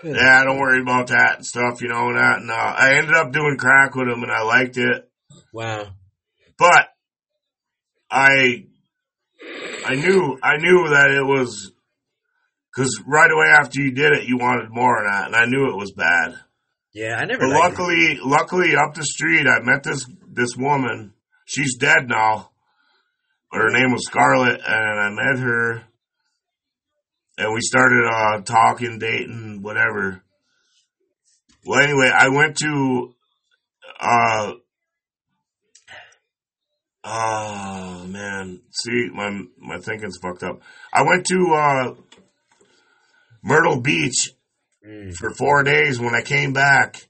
yeah, 0.03 0.45
don't 0.45 0.59
worry 0.59 0.81
about 0.81 1.09
that 1.09 1.37
and 1.37 1.47
stuff, 1.47 1.83
you 1.83 1.89
know." 1.89 2.09
And 2.09 2.17
that, 2.17 2.39
and 2.41 2.51
uh, 2.51 2.55
I 2.55 2.95
ended 2.95 3.15
up 3.15 3.33
doing 3.33 3.59
crack 3.59 3.95
with 3.95 4.09
him, 4.09 4.23
and 4.23 4.33
I 4.33 4.43
liked 4.43 4.79
it, 4.79 5.11
wow. 5.53 5.89
but 6.59 6.89
I, 8.11 8.65
I 9.85 9.95
knew, 9.97 10.39
I 10.43 10.57
knew 10.57 10.89
that 10.89 11.11
it 11.11 11.25
was 11.25 11.73
because 12.75 13.03
right 13.07 13.31
away 13.31 13.47
after 13.53 13.81
you 13.81 13.93
did 13.93 14.13
it, 14.13 14.27
you 14.27 14.39
wanted 14.39 14.71
more 14.71 15.05
of 15.05 15.13
that, 15.13 15.27
and 15.27 15.37
I 15.37 15.45
knew 15.45 15.69
it 15.69 15.77
was 15.77 15.93
bad. 15.93 16.35
Yeah, 16.97 17.17
I 17.17 17.27
never. 17.27 17.47
But 17.47 17.51
luckily, 17.51 18.19
luckily 18.25 18.75
up 18.75 18.95
the 18.95 19.05
street, 19.05 19.47
I 19.47 19.61
met 19.61 19.83
this 19.83 20.07
this 20.33 20.57
woman. 20.57 21.13
She's 21.45 21.77
dead 21.77 22.09
now, 22.09 22.53
but 23.53 23.61
her 23.61 23.71
name 23.71 23.93
was 23.93 24.07
Scarlett, 24.07 24.63
and 24.67 25.01
I 25.01 25.11
met 25.11 25.39
her, 25.39 25.83
and 27.37 27.53
we 27.53 27.61
started 27.61 28.03
uh, 28.11 28.41
talking, 28.41 28.99
dating, 28.99 29.61
whatever. 29.61 30.23
Well, 31.67 31.83
anyway, 31.83 32.11
I 32.11 32.29
went 32.31 32.57
to, 32.61 33.15
uh, 34.01 34.53
oh 37.05 38.05
man, 38.07 38.63
see, 38.71 39.11
my 39.13 39.43
my 39.59 39.81
thinking's 39.81 40.17
fucked 40.17 40.45
up. 40.45 40.63
I 40.95 41.03
went 41.03 41.27
to 41.27 41.53
uh, 41.55 41.95
Myrtle 43.43 43.83
Beach 43.83 44.31
Mm. 44.87 45.15
for 45.15 45.31
four 45.31 45.63
days. 45.65 45.99
When 45.99 46.15
I 46.15 46.23
came 46.23 46.53
back, 46.53 47.09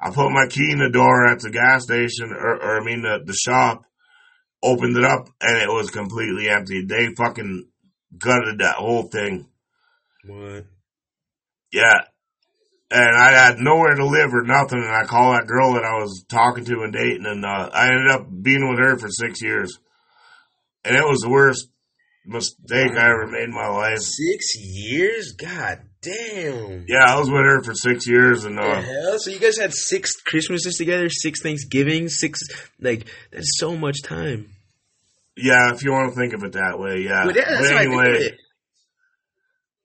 I 0.00 0.10
put 0.10 0.30
my 0.30 0.46
key 0.48 0.70
in 0.70 0.78
the 0.78 0.90
door 0.90 1.26
at 1.26 1.40
the 1.40 1.50
gas 1.50 1.84
station, 1.84 2.32
or, 2.32 2.54
or 2.56 2.80
I 2.80 2.84
mean 2.84 3.02
the, 3.02 3.22
the 3.24 3.34
shop, 3.34 3.84
opened 4.62 4.96
it 4.96 5.04
up, 5.04 5.28
and 5.40 5.58
it 5.58 5.68
was 5.68 5.90
completely 5.90 6.48
empty. 6.48 6.84
They 6.86 7.14
fucking 7.14 7.68
gutted 8.16 8.58
that 8.58 8.76
whole 8.76 9.02
thing. 9.02 9.46
What? 10.26 10.64
Yeah. 11.72 12.00
And 12.90 13.16
I 13.16 13.32
had 13.32 13.58
nowhere 13.58 13.94
to 13.94 14.06
live 14.06 14.32
or 14.32 14.42
nothing, 14.42 14.78
and 14.78 14.94
I 14.94 15.04
called 15.04 15.36
that 15.36 15.46
girl 15.46 15.74
that 15.74 15.84
I 15.84 15.98
was 15.98 16.24
talking 16.28 16.64
to 16.66 16.82
and 16.82 16.92
dating, 16.92 17.26
and 17.26 17.44
uh, 17.44 17.70
I 17.72 17.88
ended 17.88 18.10
up 18.10 18.26
being 18.42 18.68
with 18.68 18.78
her 18.78 18.96
for 18.96 19.08
six 19.08 19.42
years. 19.42 19.78
And 20.84 20.96
it 20.96 21.04
was 21.04 21.20
the 21.20 21.30
worst 21.30 21.68
mistake 22.24 22.92
I 22.92 23.10
ever 23.10 23.26
made 23.26 23.44
in 23.44 23.54
my 23.54 23.68
life. 23.68 23.98
Six 23.98 24.56
years? 24.56 25.32
God 25.32 25.80
damn. 26.04 26.84
Yeah, 26.86 27.04
I 27.06 27.18
was 27.18 27.30
with 27.30 27.42
her 27.44 27.62
for 27.62 27.74
six 27.74 28.06
years, 28.06 28.44
and 28.44 28.58
The 28.58 28.62
uh, 28.62 28.82
hell? 28.82 29.18
So 29.18 29.30
you 29.30 29.38
guys 29.38 29.58
had 29.58 29.72
six 29.72 30.12
Christmases 30.20 30.76
together, 30.76 31.08
six 31.08 31.42
Thanksgivings, 31.42 32.18
six 32.18 32.40
like 32.80 33.06
that's 33.30 33.58
so 33.58 33.76
much 33.76 34.02
time. 34.02 34.50
yeah, 35.36 35.72
if 35.72 35.82
you 35.82 35.92
want 35.92 36.12
to 36.12 36.20
think 36.20 36.32
of 36.34 36.44
it 36.44 36.52
that 36.52 36.78
way, 36.78 37.00
yeah. 37.00 37.24
But 37.24 37.36
yeah, 37.36 37.60
but 37.60 37.70
how 37.70 37.76
I 37.76 37.78
think 37.80 37.92
of 37.92 37.98
anyway, 37.98 38.36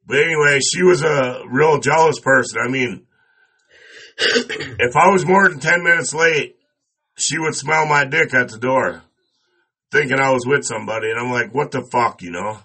but 0.06 0.18
anyway, 0.18 0.60
she 0.60 0.84
was 0.84 1.02
a 1.04 1.44
real 1.50 1.80
jealous 1.80 2.20
person. 2.20 2.60
I 2.64 2.70
mean, 2.70 3.06
if 4.18 4.96
I 4.96 5.10
was 5.12 5.26
more 5.26 5.48
than 5.48 5.60
ten 5.60 5.84
minutes 5.84 6.14
late, 6.14 6.56
she 7.18 7.38
would 7.38 7.56
smell 7.56 7.86
my 7.86 8.06
dick 8.06 8.34
at 8.34 8.50
the 8.50 8.58
door, 8.58 9.04
thinking 9.92 10.20
I 10.20 10.32
was 10.32 10.46
with 10.46 10.66
somebody, 10.66 11.10
and 11.10 11.20
I'm 11.20 11.32
like, 11.32 11.54
what 11.54 11.72
the 11.72 11.88
fuck, 11.92 12.22
you 12.22 12.32
know? 12.32 12.60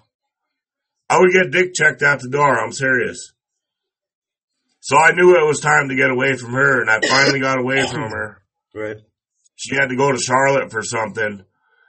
I 1.07 1.19
would 1.19 1.31
get 1.31 1.51
dick 1.51 1.75
checked 1.75 2.01
at 2.01 2.19
the 2.19 2.29
door. 2.29 2.59
I'm 2.59 2.71
serious. 2.71 3.31
So 4.85 4.97
I 4.97 5.13
knew 5.13 5.31
it 5.35 5.47
was 5.47 5.59
time 5.61 5.89
to 5.89 5.95
get 5.95 6.11
away 6.11 6.35
from 6.35 6.51
her, 6.53 6.79
and 6.81 6.91
I 6.91 6.99
finally 7.07 7.39
got 7.39 7.57
away 7.59 7.87
from 7.91 8.11
her. 8.11 8.41
Right. 8.75 8.97
She 9.55 9.73
had 9.75 9.87
to 9.89 9.95
go 9.95 10.11
to 10.11 10.17
Charlotte 10.19 10.69
for 10.71 10.83
something, 10.83 11.43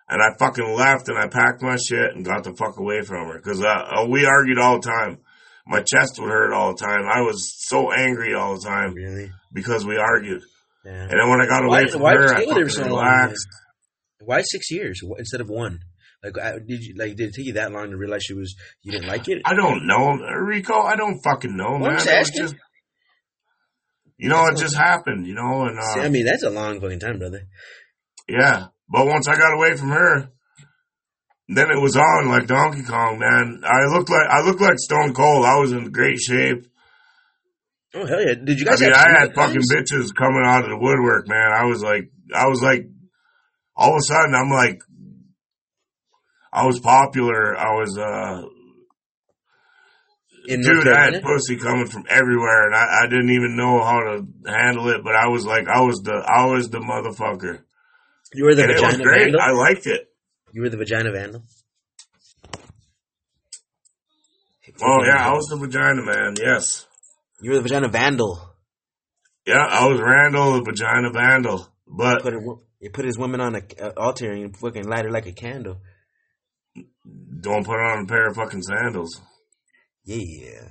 and 0.09 0.23
I 0.23 0.29
fucking 0.39 0.75
left, 0.75 1.09
and 1.11 1.19
I 1.19 1.27
packed 1.29 1.61
my 1.63 1.77
shit 1.77 2.15
and 2.15 2.25
got 2.25 2.45
the 2.45 2.55
fuck 2.55 2.79
away 2.79 3.03
from 3.03 3.29
her 3.29 3.37
because 3.37 3.61
uh, 3.61 3.67
uh, 3.67 4.07
we 4.09 4.25
argued 4.25 4.59
all 4.59 4.81
the 4.81 4.89
time. 4.89 5.19
My 5.67 5.81
chest 5.83 6.19
would 6.19 6.31
hurt 6.31 6.55
all 6.55 6.75
the 6.75 6.79
time. 6.83 7.03
I 7.13 7.21
was 7.21 7.53
so 7.69 7.93
angry 7.93 8.33
all 8.35 8.55
the 8.57 8.65
time 8.65 8.95
Really? 8.95 9.31
because 9.53 9.85
we 9.85 9.99
argued. 9.99 10.41
Yeah. 10.85 10.93
And 10.93 11.11
then 11.21 11.29
when 11.29 11.43
I 11.43 11.47
got 11.47 11.65
away 11.65 11.83
Why, 11.85 11.91
from 11.91 12.01
why 12.03 12.13
her, 12.15 12.25
I 12.35 12.43
stay 12.45 12.47
with 12.47 12.57
fucking 12.57 12.69
so 12.71 12.83
long? 12.95 13.05
relaxed. 13.05 13.49
Why 14.21 14.41
six 14.43 14.71
years 14.71 15.01
instead 15.19 15.41
of 15.43 15.49
one? 15.51 15.81
Like, 16.25 16.39
I- 16.39 16.59
did 16.61 16.83
you 16.83 16.95
like? 16.97 17.17
Did 17.17 17.29
it 17.31 17.35
take 17.35 17.47
you 17.47 17.53
that 17.55 17.73
long 17.73 17.91
to 17.91 17.97
realize 17.97 18.23
she 18.23 18.33
was 18.35 18.55
you 18.83 18.93
didn't 18.93 19.09
like 19.09 19.29
it? 19.29 19.43
I 19.45 19.55
don't 19.55 19.87
know, 19.87 20.13
Rico. 20.41 20.81
I 20.81 20.97
don't 20.97 21.21
fucking 21.23 21.55
know, 21.57 21.73
Well, 21.81 21.87
I'm 21.87 21.95
man. 21.95 21.99
just 21.99 22.07
It 22.09 22.19
was 22.19 22.29
asking. 22.29 22.43
just, 22.43 22.55
you 24.19 24.29
know, 24.29 24.47
it 24.47 24.57
just 24.57 24.77
happened, 24.77 25.27
you 25.27 25.35
know, 25.35 25.67
and 25.67 25.79
See, 25.93 26.01
uh, 26.01 26.05
I 26.05 26.09
mean, 26.09 26.25
that's 26.25 26.43
a 26.43 26.51
long 26.51 26.81
fucking 26.81 27.01
time, 27.01 27.19
brother. 27.19 27.43
Yeah. 28.29 28.69
But 28.89 29.07
once 29.07 29.29
I 29.29 29.37
got 29.37 29.55
away 29.55 29.77
from 29.77 29.91
her, 29.91 30.31
then 31.49 31.71
it 31.71 31.81
was 31.81 31.97
on 31.97 32.29
like 32.29 32.47
Donkey 32.47 32.83
Kong, 32.83 33.19
man. 33.19 33.62
I 33.64 33.87
looked 33.93 34.11
like 34.11 34.29
I 34.29 34.41
looked 34.43 34.61
like 34.61 34.79
Stone 34.79 35.14
Cold. 35.14 35.45
I 35.45 35.59
was 35.59 35.73
in 35.73 35.91
great 35.93 36.19
shape. 36.19 36.67
Oh 37.95 38.07
hell 38.07 38.21
yeah! 38.21 38.35
Did 38.35 38.59
you 38.59 38.67
guys 38.67 38.83
I 38.83 38.87
mean, 38.87 38.95
I 38.95 39.21
had 39.21 39.35
fucking 39.35 39.55
times? 39.55 39.73
bitches 39.73 40.14
coming 40.14 40.43
out 40.45 40.64
of 40.64 40.71
the 40.71 40.79
woodwork, 40.79 41.29
man. 41.29 41.53
I 41.53 41.64
was 41.64 41.83
like, 41.83 42.11
I 42.35 42.47
was 42.47 42.62
like, 42.62 42.87
all 43.77 43.91
of 43.91 43.97
a 43.97 44.03
sudden, 44.03 44.35
I'm 44.35 44.51
like, 44.51 44.81
I 46.53 46.67
was 46.67 46.81
popular. 46.81 47.57
I 47.57 47.75
was, 47.75 47.97
uh, 47.97 48.49
in 50.49 50.61
North 50.63 50.85
dude, 50.85 50.93
I 50.93 51.11
had 51.13 51.23
pussy 51.23 51.57
coming 51.57 51.87
from 51.87 52.05
everywhere, 52.09 52.67
and 52.67 52.75
I, 52.75 53.05
I 53.05 53.07
didn't 53.09 53.31
even 53.31 53.57
know 53.57 53.83
how 53.83 54.01
to 54.01 54.27
handle 54.51 54.89
it. 54.89 55.03
But 55.05 55.15
I 55.17 55.29
was 55.29 55.45
like, 55.45 55.67
I 55.69 55.81
was 55.81 56.01
the, 56.03 56.13
I 56.15 56.47
was 56.47 56.69
the 56.71 56.79
motherfucker, 56.79 57.63
You 58.35 58.45
were 58.45 58.55
the 58.55 58.63
and 58.63 58.71
it 58.73 58.75
was 58.75 58.83
vagina 58.97 59.05
great. 59.05 59.23
vandal. 59.25 59.41
I 59.41 59.51
liked 59.53 59.87
it. 59.87 60.09
You 60.53 60.63
were 60.63 60.69
the 60.71 60.77
vagina 60.77 61.13
vandal. 61.13 61.43
Oh 64.83 64.99
yeah, 65.05 65.29
I 65.29 65.33
was 65.33 65.47
the 65.47 65.57
vagina 65.57 66.03
man. 66.03 66.35
Yes. 66.39 66.87
You 67.41 67.51
were 67.51 67.57
the 67.57 67.63
vagina 67.63 67.89
vandal. 67.89 68.41
Yeah, 69.47 69.65
I 69.65 69.87
was 69.87 70.01
Randall, 70.01 70.55
the 70.55 70.63
vagina 70.63 71.11
vandal. 71.13 71.69
But 71.87 72.23
Put 72.23 72.35
a, 72.35 72.41
you 72.81 72.91
put 72.91 73.05
his 73.05 73.17
woman 73.17 73.41
on 73.41 73.55
a 73.55 73.63
uh, 73.81 73.93
altar 73.97 74.33
and 74.33 74.41
you 74.41 74.51
fucking 74.61 74.85
light 74.89 75.05
her 75.05 75.11
like 75.11 75.27
a 75.27 75.33
candle. 75.33 75.79
don't 77.41 77.65
put 77.65 77.75
it 77.77 77.91
on 77.93 78.05
a 78.05 78.07
pair 78.07 78.27
of 78.29 78.37
fucking 78.37 78.63
sandals. 78.63 79.21
Yeah. 80.07 80.69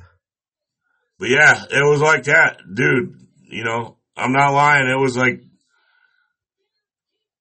But 1.19 1.29
yeah, 1.29 1.63
it 1.69 1.83
was 1.89 2.01
like 2.01 2.23
that, 2.23 2.57
dude. 2.73 3.15
You 3.43 3.63
know, 3.63 3.97
I'm 4.17 4.31
not 4.31 4.53
lying. 4.53 4.89
It 4.89 4.99
was 4.99 5.15
like, 5.15 5.41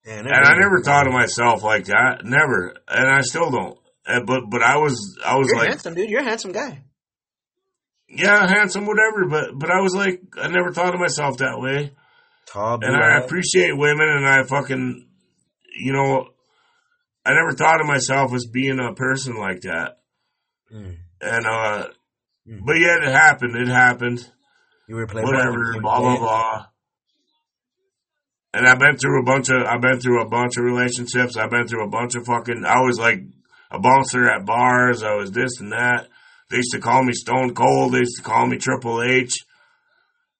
Yeah, 0.04 0.18
and 0.18 0.28
I 0.28 0.54
never 0.58 0.82
thought 0.82 1.06
of 1.06 1.12
myself 1.12 1.62
like 1.62 1.86
that. 1.86 2.24
Never, 2.24 2.74
and 2.88 3.08
I 3.10 3.22
still 3.22 3.50
don't. 3.50 3.78
And, 4.06 4.26
but 4.26 4.42
but 4.50 4.62
I 4.62 4.76
was 4.76 5.18
I 5.24 5.36
was 5.36 5.48
You're 5.48 5.58
like, 5.60 5.68
handsome, 5.70 5.94
dude. 5.94 6.10
You're 6.10 6.20
a 6.20 6.24
handsome 6.24 6.52
guy. 6.52 6.82
yeah, 8.08 8.46
handsome, 8.46 8.86
whatever. 8.86 9.26
But 9.28 9.58
but 9.58 9.70
I 9.70 9.80
was 9.80 9.94
like, 9.94 10.20
I 10.40 10.48
never 10.48 10.72
thought 10.72 10.94
of 10.94 11.00
myself 11.00 11.38
that 11.38 11.58
way. 11.58 11.92
Tall, 12.46 12.78
And 12.82 12.94
I 12.94 13.16
eyes. 13.18 13.24
appreciate 13.24 13.72
women, 13.76 14.06
and 14.08 14.26
I 14.28 14.42
fucking, 14.44 15.08
you 15.78 15.92
know, 15.92 16.28
I 17.24 17.32
never 17.32 17.52
thought 17.52 17.80
of 17.80 17.86
myself 17.86 18.32
as 18.34 18.46
being 18.46 18.78
a 18.78 18.94
person 18.94 19.36
like 19.36 19.62
that. 19.62 19.98
Mm. 20.72 20.98
And 21.24 21.46
uh 21.46 21.88
But 22.46 22.74
yet 22.74 23.02
it 23.02 23.12
happened. 23.12 23.56
It 23.56 23.68
happened. 23.68 24.30
You 24.88 24.96
were 24.96 25.06
playing 25.06 25.26
Whatever. 25.26 25.80
Blah 25.80 26.00
blah 26.00 26.18
blah. 26.18 26.66
And 28.52 28.68
I've 28.68 28.78
been 28.78 28.96
through 28.96 29.20
a 29.20 29.24
bunch 29.24 29.48
of. 29.48 29.62
I've 29.62 29.80
been 29.80 29.98
through 29.98 30.22
a 30.22 30.28
bunch 30.28 30.56
of 30.56 30.64
relationships. 30.64 31.36
I've 31.36 31.50
been 31.50 31.66
through 31.66 31.84
a 31.84 31.88
bunch 31.90 32.14
of 32.14 32.24
fucking. 32.24 32.64
I 32.64 32.80
was 32.82 32.98
like 32.98 33.20
a 33.70 33.80
bouncer 33.80 34.30
at 34.30 34.46
bars. 34.46 35.02
I 35.02 35.14
was 35.14 35.32
this 35.32 35.60
and 35.60 35.72
that. 35.72 36.08
They 36.50 36.58
used 36.58 36.72
to 36.72 36.80
call 36.80 37.02
me 37.02 37.14
Stone 37.14 37.54
Cold. 37.54 37.94
They 37.94 38.00
used 38.00 38.18
to 38.18 38.22
call 38.22 38.46
me 38.46 38.58
Triple 38.58 39.02
H. 39.02 39.44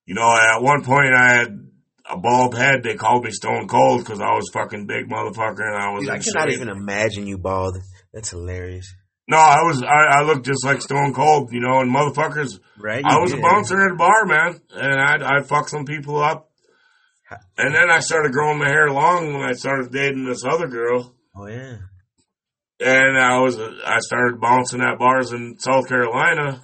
You 0.07 0.15
know, 0.15 0.31
at 0.31 0.63
one 0.63 0.85
point 0.85 1.15
I 1.15 1.33
had 1.33 1.67
a 2.09 2.17
bald 2.17 2.57
head. 2.57 2.83
They 2.85 2.95
called 2.95 3.25
me 3.25 3.31
Stone 3.33 3.67
Cold 3.67 4.01
because 4.05 4.21
I 4.21 4.35
was 4.35 4.49
fucking 4.53 4.87
big 4.87 5.09
motherfucker 5.09 5.67
and 5.67 5.77
I 5.77 5.93
was. 5.93 6.05
Dude, 6.05 6.13
I 6.13 6.19
cannot 6.19 6.51
even 6.51 6.69
imagine 6.69 7.27
you 7.27 7.39
bald. 7.39 7.79
That's 8.13 8.31
hilarious. 8.31 8.95
No, 9.27 9.39
I 9.39 9.63
was. 9.63 9.83
I, 9.83 10.19
I 10.19 10.23
looked 10.23 10.45
just 10.45 10.65
like 10.65 10.83
Stone 10.83 11.15
Cold, 11.15 11.51
you 11.53 11.61
know, 11.61 11.81
and 11.81 11.91
motherfuckers. 11.95 12.61
Right? 12.79 13.03
I 13.05 13.19
was 13.21 13.33
a 13.33 13.39
bouncer 13.39 13.81
at 13.87 13.93
a 13.93 13.97
bar, 13.97 14.27
man, 14.27 14.61
and 14.75 15.01
I'd 15.01 15.23
I'd 15.23 15.47
fuck 15.47 15.69
some 15.69 15.85
people 15.87 16.23
up. 16.23 16.51
And 17.57 17.75
then 17.75 17.91
I 17.91 18.01
started 18.01 18.33
growing 18.33 18.59
my 18.59 18.69
hair 18.69 18.91
long 18.91 19.33
when 19.33 19.43
I 19.49 19.53
started 19.55 19.91
dating 19.91 20.27
this 20.27 20.45
other 20.45 20.69
girl, 20.69 21.15
Oh 21.35 21.47
yeah. 21.47 21.79
and 22.81 23.19
I 23.19 23.39
was 23.41 23.59
I 23.59 23.99
started 24.01 24.41
bouncing 24.41 24.83
at 24.83 24.99
bars 24.99 25.33
in 25.33 25.57
South 25.59 25.89
Carolina, 25.89 26.61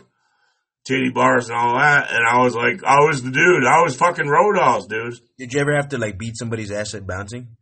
titty 0.86 1.10
bars 1.10 1.48
and 1.48 1.56
all 1.58 1.78
that, 1.78 2.12
and 2.12 2.26
I 2.28 2.42
was 2.42 2.54
like, 2.54 2.84
I 2.84 3.00
was 3.00 3.22
the 3.22 3.30
dude. 3.30 3.64
I 3.64 3.82
was 3.82 3.96
fucking 3.96 4.28
Roadhouse, 4.28 4.86
dude. 4.86 5.14
Did 5.38 5.54
you 5.54 5.60
ever 5.60 5.74
have 5.74 5.88
to 5.88 5.98
like 5.98 6.18
beat 6.18 6.36
somebody's 6.36 6.70
ass 6.70 6.94
at 6.94 7.06
bouncing? 7.06 7.56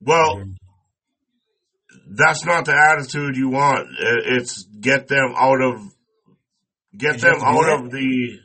Well, 0.00 0.44
that's 2.14 2.44
not 2.44 2.64
the 2.64 2.74
attitude 2.74 3.36
you 3.36 3.48
want. 3.48 3.88
It's 4.00 4.64
get 4.80 5.08
them 5.08 5.34
out 5.36 5.60
of 5.60 5.80
get 6.96 7.12
Did 7.14 7.20
them 7.22 7.40
have 7.40 7.40
to 7.40 7.40
do 7.40 7.46
out 7.46 7.84
of 7.84 7.90
the 7.90 8.38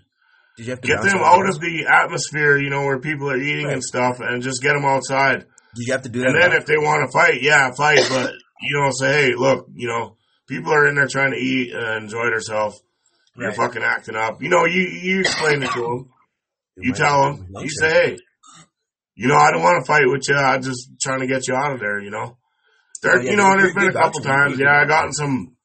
Did 0.57 0.65
you 0.65 0.70
have 0.72 0.82
to 0.82 0.88
get 0.88 1.01
them 1.01 1.20
out 1.24 1.49
of 1.49 1.59
the 1.59 1.86
atmosphere, 1.88 2.57
you 2.57 2.70
know, 2.70 2.84
where 2.86 2.99
people 2.99 3.30
are 3.30 3.38
eating 3.38 3.65
Right. 3.68 3.74
and 3.74 3.84
stuff, 3.84 4.20
and 4.20 4.41
just 4.41 4.61
get 4.61 4.74
them 4.74 4.86
outside. 4.86 5.45
Did 5.76 5.86
you 5.88 5.93
have 5.93 6.03
to 6.03 6.09
do 6.09 6.20
that? 6.22 6.28
And 6.30 6.41
then 6.41 6.53
if 6.53 6.65
they 6.65 6.78
want 6.78 7.05
to 7.05 7.11
fight, 7.11 7.41
yeah, 7.41 7.72
fight, 7.78 7.99
but 8.09 8.32
you 8.61 8.80
know, 8.80 8.89
say, 8.91 9.11
hey, 9.28 9.34
look, 9.36 9.68
you 9.76 9.88
know, 9.88 10.18
people 10.47 10.74
are 10.74 10.88
in 10.88 10.95
there 10.95 11.07
trying 11.07 11.32
to 11.32 11.38
eat 11.38 11.74
and 11.74 12.03
enjoy 12.05 12.30
themselves. 12.32 12.82
You're 13.36 13.49
Right. 13.49 13.57
fucking 13.57 13.84
acting 13.84 14.15
up. 14.15 14.41
You 14.41 14.49
know, 14.49 14.65
you 14.65 14.82
you 14.82 15.20
explain 15.20 15.61
it 15.61 15.72
to 15.72 15.82
them. 15.82 16.09
You 16.78 16.93
tell 16.93 17.22
them. 17.24 17.47
You 17.51 17.70
say, 17.70 17.89
hey, 17.89 18.18
you 19.15 19.28
know, 19.28 19.36
I 19.36 19.51
don't 19.51 19.61
want 19.61 19.84
to 19.84 19.88
fight 19.88 20.05
with 20.05 20.28
you. 20.28 20.36
I'm 20.36 20.61
just 20.61 20.89
trying 21.01 21.20
to 21.20 21.28
get 21.28 21.47
you 21.47 21.55
out 21.55 21.74
of 21.74 21.80
there. 21.80 21.99
You 21.99 22.09
know, 22.11 22.37
there, 23.02 23.20
Oh, 23.20 23.22
yeah, 23.22 23.32
you 23.32 23.38
know, 23.38 23.52
and 23.52 23.60
there's 23.60 23.74
been 23.74 23.89
a 23.89 23.93
couple 23.93 24.22
times. 24.22 24.60
Yeah, 24.60 24.82
I 24.82 24.86
gotten 24.86 25.14
some 25.14 25.56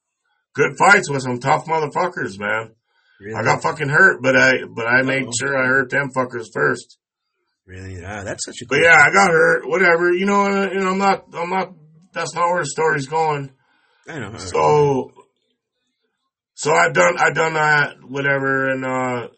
good 0.54 0.76
fights 0.78 1.10
with 1.10 1.22
some 1.22 1.38
tough 1.40 1.66
motherfuckers, 1.66 2.38
man. 2.38 2.74
Really? 3.20 3.34
I 3.34 3.42
got 3.44 3.62
fucking 3.62 3.88
hurt, 3.88 4.20
but 4.22 4.36
I 4.36 4.64
but 4.74 4.86
I 4.86 5.02
made 5.02 5.22
Uh-oh. 5.24 5.32
sure 5.38 5.56
I 5.56 5.66
hurt 5.66 5.90
them 5.90 6.10
fuckers 6.14 6.46
first. 6.52 6.98
Really? 7.66 8.04
Ah, 8.04 8.24
that's 8.24 8.44
such 8.44 8.56
a. 8.62 8.66
But 8.68 8.80
yeah, 8.82 8.96
I 8.96 9.12
got 9.12 9.30
hurt. 9.30 9.68
Whatever, 9.68 10.12
you 10.12 10.26
know. 10.26 10.44
And, 10.46 10.72
and 10.72 10.88
I'm 10.88 10.98
not. 10.98 11.24
I'm 11.32 11.48
not. 11.50 11.72
That's 12.12 12.34
not 12.34 12.50
where 12.50 12.62
the 12.62 12.66
story's 12.66 13.06
going. 13.06 13.52
I 14.08 14.18
know. 14.18 14.36
So, 14.36 15.12
so 16.54 16.72
I've 16.72 16.92
done. 16.92 17.14
I've 17.18 17.34
done 17.34 17.54
that. 17.54 17.96
Whatever, 18.02 18.70
and 18.70 18.84
uh. 18.84 19.28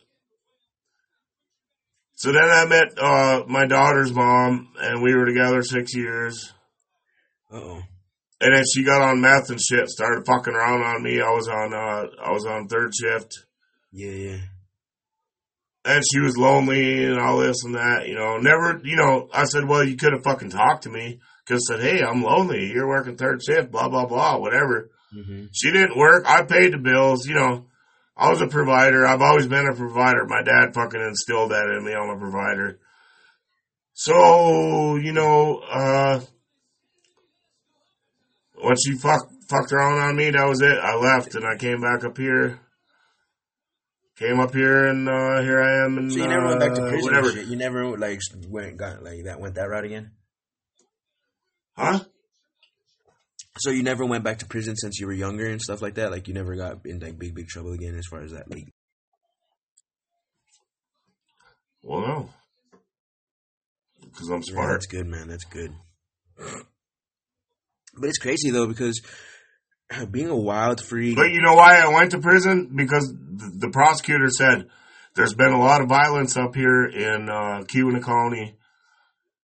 So 2.16 2.32
then 2.32 2.44
I 2.44 2.64
met 2.64 2.98
uh 2.98 3.42
my 3.46 3.66
daughter's 3.66 4.12
mom, 4.12 4.72
and 4.80 5.02
we 5.02 5.14
were 5.14 5.26
together 5.26 5.62
six 5.62 5.94
years. 5.94 6.54
Uh 7.54 7.58
oh. 7.58 7.82
And 8.40 8.54
then 8.54 8.64
she 8.74 8.82
got 8.84 9.00
on 9.00 9.20
meth 9.20 9.48
and 9.50 9.60
shit, 9.60 9.88
started 9.88 10.26
fucking 10.26 10.54
around 10.54 10.82
on 10.82 11.02
me. 11.02 11.20
I 11.20 11.30
was 11.30 11.48
on. 11.48 11.72
uh 11.72 12.06
I 12.22 12.32
was 12.32 12.44
on 12.44 12.66
third 12.68 12.92
shift. 12.94 13.32
Yeah, 13.92 14.10
yeah. 14.10 14.38
and 15.84 16.02
she 16.10 16.18
was 16.18 16.36
lonely 16.36 17.04
and 17.04 17.20
all 17.20 17.38
this 17.38 17.62
and 17.64 17.76
that, 17.76 18.08
you 18.08 18.16
know, 18.16 18.38
never, 18.38 18.80
you 18.82 18.96
know, 18.96 19.28
I 19.32 19.44
said, 19.44 19.68
well, 19.68 19.84
you 19.84 19.96
could 19.96 20.12
have 20.12 20.24
fucking 20.24 20.50
talked 20.50 20.82
to 20.84 20.90
me. 20.90 21.20
Cause 21.46 21.60
said, 21.68 21.80
hey, 21.80 22.02
I'm 22.02 22.22
lonely. 22.22 22.70
You're 22.72 22.88
working 22.88 23.16
third 23.16 23.40
shift, 23.44 23.70
blah, 23.70 23.88
blah, 23.88 24.06
blah, 24.06 24.38
whatever. 24.38 24.90
Mm-hmm. 25.14 25.44
She 25.52 25.70
didn't 25.70 25.96
work. 25.96 26.24
I 26.26 26.42
paid 26.42 26.72
the 26.72 26.78
bills, 26.78 27.26
you 27.26 27.34
know. 27.34 27.66
I 28.16 28.30
was 28.30 28.40
a 28.40 28.46
provider. 28.48 29.06
I've 29.06 29.22
always 29.22 29.46
been 29.46 29.68
a 29.70 29.76
provider. 29.76 30.24
My 30.26 30.42
dad 30.42 30.72
fucking 30.74 31.00
instilled 31.00 31.50
that 31.50 31.66
in 31.66 31.84
me. 31.84 31.92
I'm 31.92 32.08
a 32.08 32.18
provider. 32.18 32.78
So, 33.92 34.96
you 34.96 35.12
know, 35.12 35.58
uh, 35.70 36.20
when 38.64 38.76
she 38.76 38.96
fuck, 38.98 39.28
fucked 39.48 39.72
around 39.72 39.98
on 39.98 40.16
me, 40.16 40.30
that 40.30 40.44
was 40.48 40.60
it. 40.62 40.78
I 40.78 40.94
left 40.96 41.34
and 41.34 41.44
I 41.44 41.56
came 41.56 41.80
back 41.80 42.04
up 42.04 42.16
here. 42.16 42.60
Came 44.16 44.38
up 44.38 44.54
here 44.54 44.86
and, 44.86 45.08
uh, 45.08 45.40
here 45.42 45.60
I 45.60 45.84
am 45.84 45.98
and, 45.98 46.12
So 46.12 46.18
you 46.20 46.28
never 46.28 46.46
went 46.46 46.60
back 46.60 46.74
to 46.74 46.82
uh, 46.82 46.88
prison. 46.88 47.02
Whatever. 47.02 47.32
shit? 47.32 47.46
You 47.48 47.56
never 47.56 47.98
like 47.98 48.20
went 48.48 48.76
got 48.76 49.02
like 49.02 49.24
that 49.24 49.40
went 49.40 49.56
that 49.56 49.68
route 49.68 49.84
again. 49.84 50.12
Huh? 51.76 52.00
So 53.58 53.70
you 53.70 53.82
never 53.82 54.04
went 54.04 54.22
back 54.24 54.38
to 54.38 54.46
prison 54.46 54.76
since 54.76 55.00
you 55.00 55.06
were 55.06 55.12
younger 55.12 55.46
and 55.46 55.60
stuff 55.60 55.82
like 55.82 55.94
that. 55.94 56.12
Like 56.12 56.28
you 56.28 56.34
never 56.34 56.54
got 56.54 56.86
in 56.86 57.00
like 57.00 57.18
big 57.18 57.34
big 57.34 57.48
trouble 57.48 57.72
again 57.72 57.96
as 57.96 58.06
far 58.08 58.20
as 58.20 58.30
that. 58.32 58.48
Like 58.50 58.72
Well, 61.82 62.00
no. 62.00 62.30
Because 64.00 64.28
I'm 64.28 64.42
Yeah, 64.42 64.52
smart. 64.54 64.70
that's 64.72 64.86
good, 64.86 65.06
man. 65.06 65.28
That's 65.28 65.44
good. 65.44 65.72
But 67.96 68.08
it's 68.08 68.18
crazy 68.18 68.50
though 68.50 68.66
because 68.66 69.00
being 70.10 70.28
a 70.28 70.36
wild 70.36 70.80
free. 70.80 71.14
But 71.14 71.30
you 71.30 71.40
know 71.42 71.54
why 71.54 71.78
I 71.80 71.88
went 71.88 72.10
to 72.12 72.18
prison? 72.18 72.72
Because 72.74 73.12
the, 73.12 73.66
the 73.66 73.70
prosecutor 73.70 74.28
said 74.30 74.66
there's 75.14 75.34
been 75.34 75.52
a 75.52 75.60
lot 75.60 75.80
of 75.80 75.88
violence 75.88 76.36
up 76.36 76.54
here 76.54 76.84
in 76.86 77.28
uh, 77.28 77.62
Keweenaw 77.66 78.02
County. 78.04 78.56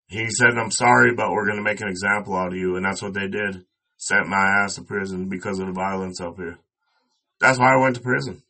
He 0.08 0.28
said, 0.32 0.58
I'm 0.58 0.72
sorry, 0.72 1.14
but 1.14 1.30
we're 1.32 1.46
going 1.46 1.58
to 1.58 1.64
make 1.64 1.82
an 1.82 1.88
example 1.88 2.36
out 2.36 2.48
of 2.54 2.58
you. 2.58 2.76
And 2.76 2.84
that's 2.86 3.02
what 3.04 3.14
they 3.14 3.28
did. 3.28 3.64
Sent 3.98 4.28
my 4.28 4.64
ass 4.64 4.76
to 4.76 4.82
prison 4.84 5.30
because 5.30 5.60
of 5.60 5.68
the 5.68 5.74
violence 5.74 6.20
up 6.20 6.38
here. 6.38 6.58
That's 7.40 7.60
why 7.60 7.74
I 7.74 7.78
went 7.78 7.96
to 7.98 8.02
prison. 8.02 8.42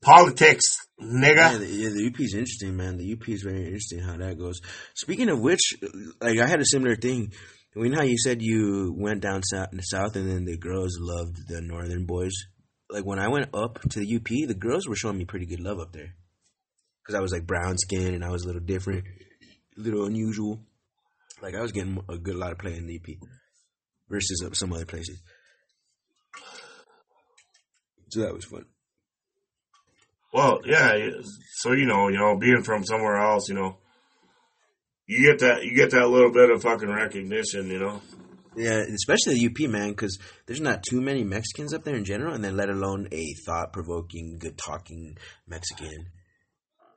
Politics, 0.00 0.64
Yeah, 0.98 1.06
nigga. 1.06 1.58
the, 1.60 1.66
yeah, 1.66 1.88
the 1.90 2.06
UP 2.12 2.20
is 2.20 2.34
interesting, 2.34 2.76
man. 2.76 2.96
The 2.96 3.12
UP 3.12 3.28
is 3.28 3.42
very 3.42 3.64
interesting 3.66 4.00
how 4.00 4.16
that 4.16 4.36
goes. 4.38 4.60
Speaking 4.94 5.28
of 5.28 5.40
which, 5.40 5.74
like 6.20 6.38
I 6.40 6.46
had 6.46 6.60
a 6.60 6.64
similar 6.66 6.96
thing. 6.96 7.32
You 7.76 7.90
know 7.90 7.98
how 7.98 8.04
you 8.04 8.16
said 8.16 8.40
you 8.40 8.94
went 8.96 9.20
down 9.20 9.42
south, 9.42 9.68
south 9.82 10.16
and 10.16 10.28
then 10.30 10.46
the 10.46 10.56
girls 10.56 10.98
loved 10.98 11.46
the 11.46 11.60
northern 11.60 12.06
boys. 12.06 12.32
Like 12.88 13.04
when 13.04 13.18
I 13.18 13.28
went 13.28 13.50
up 13.52 13.80
to 13.90 14.00
the 14.00 14.16
UP, 14.16 14.48
the 14.48 14.54
girls 14.58 14.88
were 14.88 14.96
showing 14.96 15.18
me 15.18 15.26
pretty 15.26 15.44
good 15.44 15.60
love 15.60 15.78
up 15.78 15.92
there 15.92 16.14
because 17.02 17.14
I 17.14 17.20
was 17.20 17.32
like 17.32 17.46
brown 17.46 17.76
skin 17.76 18.14
and 18.14 18.24
I 18.24 18.30
was 18.30 18.44
a 18.44 18.46
little 18.46 18.62
different, 18.62 19.04
a 19.76 19.80
little 19.80 20.06
unusual. 20.06 20.60
Like 21.42 21.54
I 21.54 21.60
was 21.60 21.72
getting 21.72 22.02
a 22.08 22.16
good 22.16 22.36
lot 22.36 22.52
of 22.52 22.58
play 22.58 22.76
in 22.76 22.86
the 22.86 22.96
UP 22.96 23.28
versus 24.08 24.42
uh, 24.42 24.54
some 24.54 24.72
other 24.72 24.86
places. 24.86 25.20
So 28.08 28.20
that 28.20 28.34
was 28.34 28.46
fun. 28.46 28.64
Well, 30.32 30.60
yeah. 30.64 30.96
So, 31.56 31.72
you 31.72 31.84
know, 31.84 32.08
you 32.08 32.16
know, 32.16 32.38
being 32.38 32.62
from 32.62 32.84
somewhere 32.84 33.16
else, 33.16 33.48
you 33.50 33.54
know, 33.54 33.78
you 35.06 35.30
get 35.30 35.40
that, 35.40 35.64
you 35.64 35.74
get 35.74 35.90
that 35.92 36.08
little 36.08 36.32
bit 36.32 36.50
of 36.50 36.62
fucking 36.62 36.88
recognition, 36.88 37.68
you 37.68 37.78
know. 37.78 38.00
Yeah, 38.56 38.78
especially 38.78 39.34
the 39.34 39.46
UP, 39.46 39.70
man, 39.70 39.90
because 39.90 40.18
there's 40.46 40.62
not 40.62 40.82
too 40.82 41.02
many 41.02 41.24
Mexicans 41.24 41.74
up 41.74 41.84
there 41.84 41.94
in 41.94 42.04
general, 42.04 42.34
and 42.34 42.42
then 42.42 42.56
let 42.56 42.70
alone 42.70 43.06
a 43.12 43.34
thought 43.44 43.72
provoking, 43.72 44.38
good 44.38 44.56
talking 44.56 45.18
Mexican. 45.46 46.06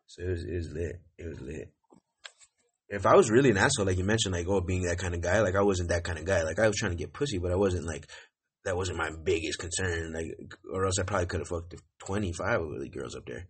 So 0.07 0.23
it 0.23 0.30
was, 0.30 0.44
it 0.44 0.56
was 0.56 0.72
lit. 0.72 1.02
It 1.18 1.27
was 1.27 1.41
lit. 1.41 1.73
If 2.88 3.06
I 3.06 3.15
was 3.15 3.30
really 3.30 3.52
an 3.52 3.57
asshole, 3.57 3.86
like 3.86 3.98
you 3.98 4.06
mentioned, 4.06 4.34
like, 4.34 4.48
oh, 4.48 4.61
being 4.61 4.84
that 4.84 4.98
kind 4.98 5.14
of 5.14 5.22
guy, 5.22 5.41
like, 5.41 5.56
I 5.56 5.61
wasn't 5.61 5.90
that 5.90 6.03
kind 6.03 6.18
of 6.18 6.26
guy. 6.26 6.44
Like, 6.44 6.60
I 6.60 6.68
was 6.68 6.77
trying 6.77 6.94
to 6.94 6.98
get 6.98 7.14
pussy, 7.14 7.38
but 7.38 7.52
I 7.52 7.56
wasn't, 7.56 7.86
like, 7.86 8.10
that 8.65 8.77
wasn't 8.77 8.98
my 8.98 9.11
biggest 9.23 9.60
concern. 9.60 10.14
Like, 10.14 10.26
or 10.73 10.86
else 10.86 10.98
I 10.98 11.03
probably 11.03 11.27
could 11.27 11.41
have 11.41 11.49
fucked 11.49 11.76
25 12.06 12.61
of 12.61 12.80
the 12.80 12.90
girls 12.90 13.15
up 13.15 13.26
there. 13.27 13.48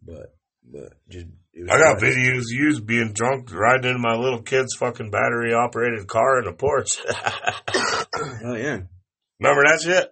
But, 0.00 0.34
but 0.64 0.94
just. 1.08 1.26
It 1.54 1.64
was 1.64 1.70
I 1.70 1.78
got 1.78 2.00
videos 2.00 2.38
of 2.38 2.50
you 2.50 2.80
being 2.80 3.12
drunk, 3.12 3.52
riding 3.52 3.90
in 3.94 4.00
my 4.00 4.14
little 4.14 4.40
kid's 4.40 4.74
fucking 4.78 5.10
battery 5.10 5.52
operated 5.52 6.08
car 6.08 6.38
in 6.38 6.46
the 6.46 6.52
porch. 6.52 6.98
Oh, 8.44 8.54
yeah. 8.54 8.80
Remember 9.40 9.64
that 9.64 9.80
shit? 9.82 10.08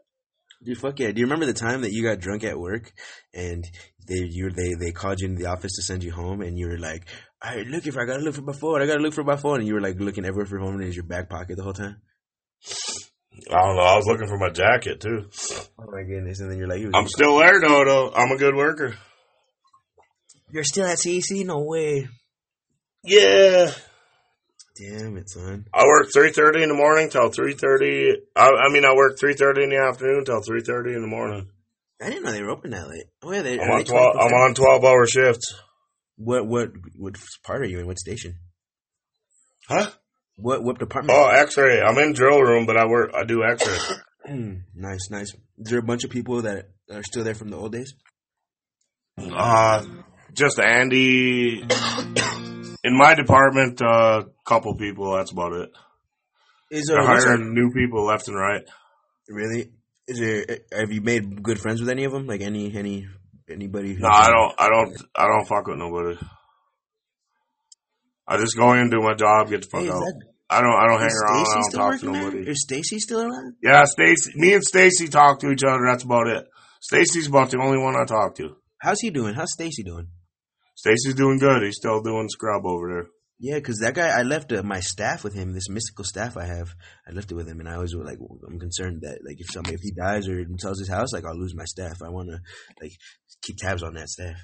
Dude, 0.62 0.78
fuck 0.78 0.98
yeah! 0.98 1.10
Do 1.12 1.20
you 1.20 1.26
remember 1.26 1.46
the 1.46 1.54
time 1.54 1.82
that 1.82 1.92
you 1.92 2.02
got 2.02 2.20
drunk 2.20 2.44
at 2.44 2.58
work 2.58 2.92
and 3.32 3.64
they 4.06 4.26
you 4.28 4.50
they 4.50 4.74
they 4.74 4.90
called 4.90 5.20
you 5.20 5.28
into 5.28 5.42
the 5.42 5.48
office 5.48 5.72
to 5.76 5.82
send 5.82 6.02
you 6.04 6.12
home 6.12 6.42
and 6.42 6.58
you 6.58 6.68
were 6.68 6.78
like, 6.78 7.06
"All 7.42 7.54
right, 7.54 7.66
look 7.66 7.86
if 7.86 7.96
I 7.96 8.04
gotta 8.04 8.22
look 8.22 8.34
for 8.34 8.42
my 8.42 8.52
phone, 8.52 8.82
I 8.82 8.86
gotta 8.86 9.00
look 9.00 9.14
for 9.14 9.24
my 9.24 9.36
phone," 9.36 9.60
and 9.60 9.66
you 9.66 9.74
were 9.74 9.80
like 9.80 9.98
looking 9.98 10.24
everywhere 10.26 10.44
for 10.44 10.56
your 10.56 10.64
phone 10.66 10.74
and 10.74 10.82
it 10.82 10.86
was 10.86 10.96
your 10.96 11.06
back 11.06 11.30
pocket 11.30 11.56
the 11.56 11.62
whole 11.62 11.72
time. 11.72 12.02
I 13.50 13.54
don't 13.54 13.76
know. 13.76 13.82
I 13.82 13.96
was 13.96 14.06
looking 14.06 14.28
for 14.28 14.38
my 14.38 14.50
jacket 14.50 15.00
too. 15.00 15.30
Oh 15.78 15.86
my 15.90 16.02
goodness! 16.02 16.40
And 16.40 16.50
then 16.50 16.58
you're 16.58 16.68
like, 16.68 16.82
I'm 16.92 17.08
still 17.08 17.38
there 17.38 17.58
though. 17.60 17.84
Though 17.84 18.12
I'm 18.12 18.32
a 18.32 18.36
good 18.36 18.54
worker. 18.54 18.96
"You're 20.52 20.64
still 20.64 20.86
at 20.86 20.98
CEC? 20.98 21.44
No 21.44 21.60
way!" 21.60 22.08
Yeah. 23.04 23.72
Damn 24.76 25.16
it, 25.16 25.28
son. 25.28 25.66
I 25.74 25.84
work 25.84 26.08
three 26.12 26.32
thirty 26.32 26.62
in 26.62 26.68
the 26.68 26.74
morning 26.74 27.10
till 27.10 27.30
three 27.30 27.54
thirty. 27.54 28.12
I, 28.34 28.48
I 28.48 28.72
mean, 28.72 28.84
I 28.84 28.94
work 28.94 29.18
three 29.18 29.34
thirty 29.34 29.64
in 29.64 29.70
the 29.70 29.76
afternoon 29.76 30.24
till 30.24 30.40
three 30.42 30.62
thirty 30.62 30.94
in 30.94 31.02
the 31.02 31.08
morning. 31.08 31.48
I 32.00 32.08
didn't 32.08 32.22
know 32.24 32.32
they 32.32 32.42
were 32.42 32.50
open 32.50 32.70
that 32.70 32.88
late. 32.88 33.04
Oh 33.22 33.32
yeah, 33.32 33.42
they. 33.42 33.60
I'm 33.60 33.70
on 33.70 33.78
they 33.78 33.84
twelve. 33.84 34.16
24/7? 34.16 34.20
I'm 34.22 34.32
on 34.34 34.54
twelve 34.54 34.84
hour 34.84 35.06
shifts. 35.06 35.54
What 36.16 36.46
what 36.46 36.70
what 36.96 37.16
part 37.44 37.62
are 37.62 37.66
you 37.66 37.80
in? 37.80 37.86
What 37.86 37.98
station? 37.98 38.36
Huh? 39.68 39.90
What 40.36 40.62
what 40.62 40.78
department? 40.78 41.18
Oh, 41.18 41.28
X-ray. 41.28 41.80
I'm 41.82 41.98
in 41.98 42.12
drill 42.14 42.40
room, 42.40 42.64
but 42.64 42.76
I 42.76 42.86
work. 42.86 43.10
I 43.14 43.24
do 43.24 43.44
X-ray. 43.44 43.96
Mm, 44.28 44.64
nice, 44.74 45.08
nice. 45.10 45.32
Is 45.58 45.70
there 45.70 45.78
a 45.78 45.82
bunch 45.82 46.04
of 46.04 46.10
people 46.10 46.42
that 46.42 46.68
are 46.92 47.02
still 47.02 47.24
there 47.24 47.34
from 47.34 47.48
the 47.48 47.56
old 47.56 47.72
days? 47.72 47.94
Uh, 49.18 49.82
just 50.34 50.58
Andy. 50.58 51.62
In 52.82 52.96
my 52.96 53.14
department, 53.14 53.80
a 53.80 53.86
uh, 53.86 54.22
couple 54.46 54.74
people. 54.76 55.14
That's 55.16 55.32
about 55.32 55.52
it. 55.52 55.70
Is 56.70 56.86
They're 56.86 56.98
there 57.02 57.08
what's 57.08 57.24
hiring 57.24 57.52
new 57.54 57.70
people 57.72 58.04
left 58.04 58.28
and 58.28 58.36
right. 58.36 58.62
really? 59.28 59.70
Is 60.08 60.18
there? 60.18 60.44
Have 60.72 60.90
you 60.90 61.00
made 61.02 61.42
good 61.42 61.60
friends 61.60 61.80
with 61.80 61.90
any 61.90 62.04
of 62.04 62.12
them? 62.12 62.26
Like 62.26 62.40
any 62.40 62.74
any 62.74 63.06
anybody? 63.50 63.90
who's- 63.90 64.00
No, 64.00 64.08
I 64.08 64.30
don't. 64.30 64.54
I 64.58 64.68
don't. 64.68 64.96
I 65.16 65.26
don't 65.26 65.46
fuck 65.46 65.66
with 65.66 65.78
nobody. 65.78 66.16
I 68.26 68.36
just 68.38 68.56
go 68.56 68.72
in, 68.74 68.90
do 68.90 69.00
my 69.00 69.14
job, 69.14 69.50
get 69.50 69.62
the 69.62 69.68
fuck 69.68 69.82
Hey, 69.82 69.88
out. 69.90 69.98
that, 70.00 70.20
I 70.48 70.60
don't. 70.60 70.72
I 70.72 70.86
don't 70.86 71.00
hang 71.00 71.10
around. 71.10 71.46
I 71.46 71.54
don't 71.54 71.70
talk 71.72 71.72
to 71.72 72.06
working 72.06 72.12
there? 72.12 72.22
nobody. 72.30 72.50
Is 72.50 72.62
Stacy 72.62 72.98
still 73.00 73.22
around? 73.22 73.54
Yeah, 73.62 73.84
Stacy. 73.84 74.32
Me 74.36 74.54
and 74.54 74.62
Stacy 74.64 75.08
talk 75.08 75.40
to 75.40 75.50
each 75.50 75.64
other. 75.64 75.80
That's 75.86 76.04
about 76.04 76.28
it. 76.28 76.46
Stacy's 76.80 77.26
about 77.26 77.50
the 77.50 77.58
only 77.60 77.78
one 77.78 77.94
I 77.96 78.04
talk 78.04 78.36
to. 78.36 78.56
How's 78.78 79.00
he 79.00 79.10
doing? 79.10 79.34
How's 79.34 79.52
Stacy 79.52 79.82
doing? 79.82 80.08
Stacy's 80.80 81.14
doing 81.14 81.38
good. 81.38 81.62
He's 81.62 81.76
still 81.76 82.00
doing 82.02 82.28
scrub 82.30 82.64
over 82.64 82.88
there. 82.88 83.06
Yeah, 83.38 83.56
because 83.56 83.78
that 83.78 83.94
guy, 83.94 84.08
I 84.08 84.22
left 84.22 84.52
uh, 84.52 84.62
my 84.62 84.80
staff 84.80 85.24
with 85.24 85.34
him. 85.34 85.52
This 85.54 85.68
mystical 85.70 86.04
staff 86.04 86.36
I 86.36 86.44
have, 86.44 86.74
I 87.08 87.12
left 87.12 87.30
it 87.32 87.34
with 87.34 87.48
him, 87.48 87.58
and 87.60 87.68
I 87.68 87.78
was 87.78 87.94
like, 87.94 88.18
I'm 88.46 88.58
concerned 88.58 89.00
that 89.02 89.18
like 89.26 89.36
if 89.40 89.46
somebody 89.50 89.74
if 89.74 89.80
he 89.82 89.92
dies 89.92 90.28
or 90.28 90.44
sells 90.58 90.78
his 90.78 90.88
house, 90.90 91.12
like 91.12 91.24
I'll 91.24 91.38
lose 91.38 91.54
my 91.54 91.64
staff. 91.64 92.02
I 92.04 92.10
want 92.10 92.28
to 92.28 92.38
like 92.82 92.92
keep 93.42 93.56
tabs 93.56 93.82
on 93.82 93.94
that 93.94 94.08
staff 94.10 94.36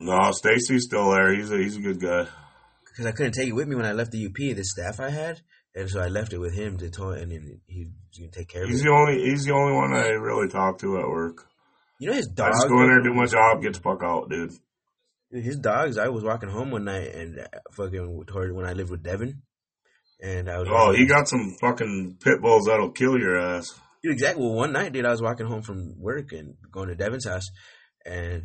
No, 0.00 0.18
Stacy's 0.32 0.84
still 0.84 1.10
there. 1.10 1.34
He's 1.34 1.50
a 1.52 1.58
he's 1.58 1.76
a 1.76 1.80
good 1.80 2.00
guy. 2.00 2.26
because 2.86 3.06
I 3.06 3.12
couldn't 3.12 3.32
take 3.32 3.48
it 3.48 3.52
with 3.54 3.68
me 3.68 3.76
when 3.76 3.86
I 3.86 3.92
left 3.92 4.12
the 4.12 4.24
UP. 4.26 4.36
The 4.56 4.64
staff 4.64 4.98
I 5.00 5.10
had, 5.10 5.40
and 5.74 5.88
so 5.90 6.00
I 6.00 6.08
left 6.08 6.32
it 6.32 6.38
with 6.38 6.54
him 6.54 6.78
to 6.78 6.88
toy, 6.90 7.14
and 7.20 7.30
then 7.32 7.60
he 7.66 7.86
gonna 8.18 8.30
take 8.30 8.48
care 8.48 8.62
of 8.64 8.68
He's 8.70 8.80
it. 8.80 8.84
the 8.84 8.92
only 8.92 9.24
he's 9.28 9.44
the 9.44 9.52
only 9.54 9.74
one 9.74 9.92
I 9.94 10.08
really 10.08 10.48
talk 10.48 10.78
to 10.80 10.98
at 10.98 11.06
work. 11.08 11.46
You 11.98 12.08
know 12.08 12.16
his 12.16 12.28
I 12.32 12.34
dogs. 12.34 12.56
just 12.56 12.68
go 12.68 12.80
in 12.82 12.88
there, 12.88 13.02
do 13.02 13.12
my 13.14 13.26
job, 13.26 13.60
get 13.62 13.74
the 13.74 13.80
fuck 13.80 14.02
out, 14.02 14.30
dude. 14.30 14.52
His 15.32 15.56
dogs. 15.56 15.96
I 15.96 16.08
was 16.08 16.24
walking 16.24 16.50
home 16.50 16.70
one 16.70 16.84
night 16.84 17.14
and 17.14 17.38
uh, 17.38 17.46
fucking 17.72 18.24
toward 18.26 18.54
when 18.54 18.66
I 18.66 18.74
lived 18.74 18.90
with 18.90 19.02
Devin, 19.02 19.42
and 20.20 20.50
I 20.50 20.58
was. 20.58 20.68
Oh, 20.70 20.92
he 20.92 21.06
got 21.06 21.28
some 21.28 21.56
fucking 21.60 22.18
pit 22.22 22.42
bulls 22.42 22.66
that'll 22.66 22.90
kill 22.90 23.18
your 23.18 23.38
ass. 23.38 23.72
Exactly. 24.04 24.44
Well, 24.44 24.54
one 24.54 24.72
night, 24.72 24.92
dude, 24.92 25.06
I 25.06 25.10
was 25.10 25.22
walking 25.22 25.46
home 25.46 25.62
from 25.62 25.94
work 25.98 26.32
and 26.32 26.56
going 26.70 26.88
to 26.88 26.94
Devin's 26.94 27.26
house, 27.26 27.46
and 28.04 28.42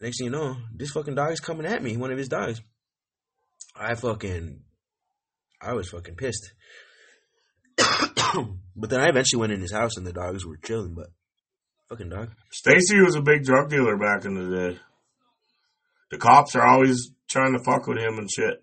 next 0.00 0.18
thing 0.18 0.26
you 0.26 0.30
know, 0.30 0.56
this 0.74 0.90
fucking 0.90 1.14
dog 1.14 1.32
is 1.32 1.40
coming 1.40 1.66
at 1.66 1.82
me. 1.82 1.96
One 1.96 2.10
of 2.10 2.18
his 2.18 2.28
dogs. 2.28 2.60
I 3.74 3.94
fucking, 3.94 4.60
I 5.62 5.72
was 5.72 5.88
fucking 5.88 6.16
pissed. 6.16 6.52
but 8.76 8.90
then 8.90 9.00
I 9.00 9.08
eventually 9.08 9.40
went 9.40 9.52
in 9.52 9.60
his 9.60 9.72
house 9.72 9.96
and 9.96 10.06
the 10.06 10.12
dogs 10.12 10.44
were 10.44 10.56
chilling. 10.56 10.94
But 10.94 11.06
fucking 11.88 12.08
dog. 12.08 12.30
Stacy 12.50 13.00
was 13.00 13.14
a 13.14 13.22
big 13.22 13.44
drug 13.44 13.70
dealer 13.70 13.96
back 13.96 14.24
in 14.24 14.34
the 14.34 14.56
day. 14.56 14.78
The 16.10 16.18
cops 16.18 16.54
are 16.56 16.66
always 16.66 17.10
trying 17.28 17.52
to 17.56 17.62
fuck 17.62 17.86
with 17.86 17.98
him 17.98 18.18
and 18.18 18.30
shit. 18.30 18.62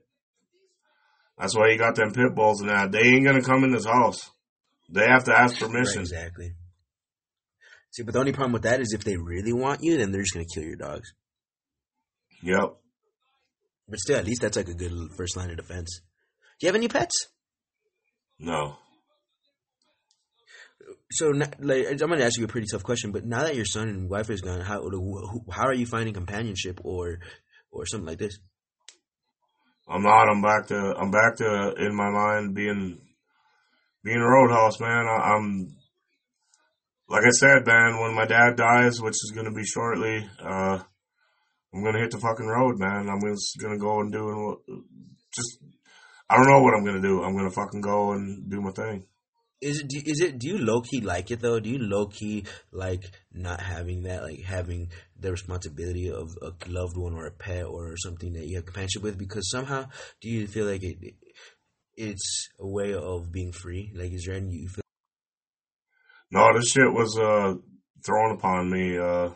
That's 1.38 1.56
why 1.56 1.72
he 1.72 1.78
got 1.78 1.96
them 1.96 2.12
pit 2.14 2.34
bulls 2.34 2.62
and 2.62 2.70
that. 2.70 2.92
They 2.92 3.02
ain't 3.04 3.26
gonna 3.26 3.42
come 3.42 3.64
in 3.64 3.74
his 3.74 3.86
house. 3.86 4.32
They 4.90 5.06
have 5.08 5.26
to 5.26 5.38
ask 5.38 5.62
Right, 5.62 5.70
permission. 5.70 6.02
exactly. 6.02 6.54
See, 7.92 8.04
but 8.04 8.14
the 8.14 8.20
only 8.20 8.32
problem 8.34 8.54
with 8.54 8.64
that 8.64 8.82
is 8.82 8.94
if 8.94 9.04
they 9.04 9.18
really 9.18 9.54
want 9.54 9.84
you, 9.84 9.98
then 9.98 10.12
they're 10.12 10.22
just 10.22 10.34
gonna 10.34 10.46
kill 10.54 10.64
your 10.64 10.76
dogs. 10.76 11.14
Yep. 12.42 12.76
But 13.88 14.00
still, 14.00 14.18
at 14.18 14.26
least 14.26 14.42
that's 14.42 14.58
like 14.58 14.68
a 14.68 14.74
good 14.74 14.92
first 15.18 15.38
line 15.38 15.50
of 15.52 15.58
defense. 15.58 16.02
Do 16.60 16.66
you 16.66 16.70
have 16.70 16.76
any 16.76 16.88
pets? 16.88 17.28
No. 18.40 18.78
So, 21.16 21.30
like, 21.30 21.92
I'm 21.92 22.10
going 22.10 22.20
to 22.20 22.26
ask 22.26 22.38
you 22.38 22.44
a 22.44 22.50
pretty 22.50 22.68
tough 22.70 22.84
question, 22.84 23.14
but 23.14 23.24
now 23.26 23.44
that 23.44 23.56
your 23.56 23.64
son 23.64 23.88
and 23.88 24.10
wife 24.10 24.30
is 24.30 24.42
gone, 24.42 24.60
how 24.60 24.84
how 25.50 25.64
are 25.64 25.74
you 25.74 25.86
finding 25.86 26.14
companionship 26.14 26.82
or 26.84 27.20
or 27.72 27.86
something 27.86 28.06
like 28.06 28.18
this? 28.18 28.38
I'm 29.88 30.04
not. 30.04 30.28
I'm 30.28 30.42
back 30.42 30.68
to. 30.68 30.76
I'm 30.76 31.12
back 31.12 31.38
to 31.38 31.74
in 31.78 31.96
my 31.96 32.10
mind 32.10 32.54
being 32.54 33.00
being 34.04 34.18
a 34.18 34.30
roadhouse 34.30 34.82
man. 34.82 35.08
I, 35.08 35.36
I'm 35.36 35.78
like 37.08 37.24
I 37.24 37.30
said, 37.30 37.66
man. 37.66 38.02
When 38.02 38.14
my 38.14 38.26
dad 38.26 38.58
dies, 38.58 39.00
which 39.00 39.14
is 39.14 39.32
going 39.34 39.46
to 39.46 39.56
be 39.56 39.64
shortly, 39.64 40.30
uh, 40.44 40.80
I'm 41.74 41.82
going 41.82 41.94
to 41.94 42.02
hit 42.02 42.12
the 42.12 42.20
fucking 42.20 42.46
road, 42.46 42.78
man. 42.78 43.08
I'm 43.08 43.22
just 43.32 43.58
going 43.62 43.74
to 43.74 43.80
go 43.80 44.02
and 44.02 44.12
do 44.12 44.28
and 44.68 44.84
just. 45.34 45.60
I 46.30 46.36
don't 46.36 46.50
know 46.50 46.62
what 46.62 46.74
I'm 46.76 46.84
going 46.84 47.02
to 47.02 47.08
do. 47.08 47.24
I'm 47.24 47.38
going 47.38 47.50
to 47.50 47.56
fucking 47.56 47.80
go 47.80 48.12
and 48.12 48.52
do 48.52 48.60
my 48.60 48.72
thing. 48.72 49.06
Is 49.62 49.80
it 49.80 49.88
do, 49.88 50.02
it 50.06 50.40
do 50.40 50.50
you 50.50 50.58
low 50.58 50.82
key 50.82 51.02
like 51.02 51.32
it 51.32 51.40
though? 51.40 51.60
Do 51.60 51.70
you 51.70 51.80
low 51.80 52.08
key 52.08 52.46
like 52.72 53.04
not 53.34 53.62
having 53.62 54.04
that, 54.04 54.24
like 54.24 54.44
having 54.44 54.92
the 55.20 55.32
responsibility 55.32 56.12
of 56.12 56.38
a 56.42 56.52
loved 56.68 56.98
one 56.98 57.14
or 57.14 57.26
a 57.26 57.32
pet 57.32 57.66
or 57.66 57.96
something 57.98 58.34
that 58.34 58.48
you 58.48 58.58
have 58.58 58.66
companionship 58.66 59.02
with? 59.02 59.18
Because 59.18 59.50
somehow, 59.50 59.88
do 60.22 60.30
you 60.30 60.48
feel 60.48 60.66
like 60.66 60.84
it? 60.84 60.98
It's 61.96 62.50
a 62.60 62.68
way 62.68 62.94
of 62.94 63.32
being 63.32 63.54
free. 63.54 63.92
Like, 63.96 64.12
is 64.12 64.26
there 64.26 64.36
any 64.36 64.56
you 64.56 64.68
feel? 64.68 64.84
No, 66.32 66.54
this 66.54 66.72
shit 66.72 66.92
was 66.92 67.18
uh, 67.18 67.56
thrown 68.06 68.36
upon 68.36 68.70
me. 68.70 68.98
Uh, 68.98 69.30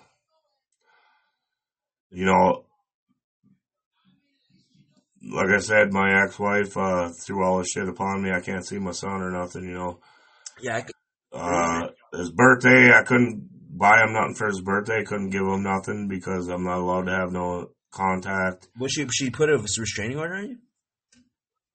you 2.11 2.25
know, 2.25 2.65
like 5.23 5.49
I 5.49 5.59
said, 5.59 5.91
my 5.91 6.23
ex-wife 6.23 6.75
uh, 6.77 7.09
threw 7.25 7.43
all 7.43 7.59
this 7.59 7.69
shit 7.69 7.87
upon 7.87 8.21
me. 8.23 8.31
I 8.31 8.41
can't 8.41 8.65
see 8.65 8.79
my 8.79 8.91
son 8.91 9.21
or 9.21 9.31
nothing. 9.31 9.63
You 9.63 9.73
know, 9.73 9.99
Yeah, 10.61 10.83
uh, 11.31 11.89
his 12.13 12.31
birthday, 12.31 12.91
I 12.93 13.03
couldn't 13.03 13.49
buy 13.77 14.03
him 14.03 14.13
nothing 14.13 14.35
for 14.35 14.47
his 14.47 14.61
birthday. 14.61 15.03
Couldn't 15.03 15.29
give 15.29 15.41
him 15.41 15.63
nothing 15.63 16.07
because 16.07 16.47
I'm 16.47 16.63
not 16.63 16.79
allowed 16.79 17.05
to 17.05 17.11
have 17.11 17.31
no 17.31 17.71
contact. 17.91 18.67
well, 18.79 18.89
she 18.89 19.07
she 19.11 19.29
put 19.29 19.49
a 19.49 19.57
restraining 19.57 20.17
order 20.17 20.35
on 20.35 20.49
you. 20.49 20.57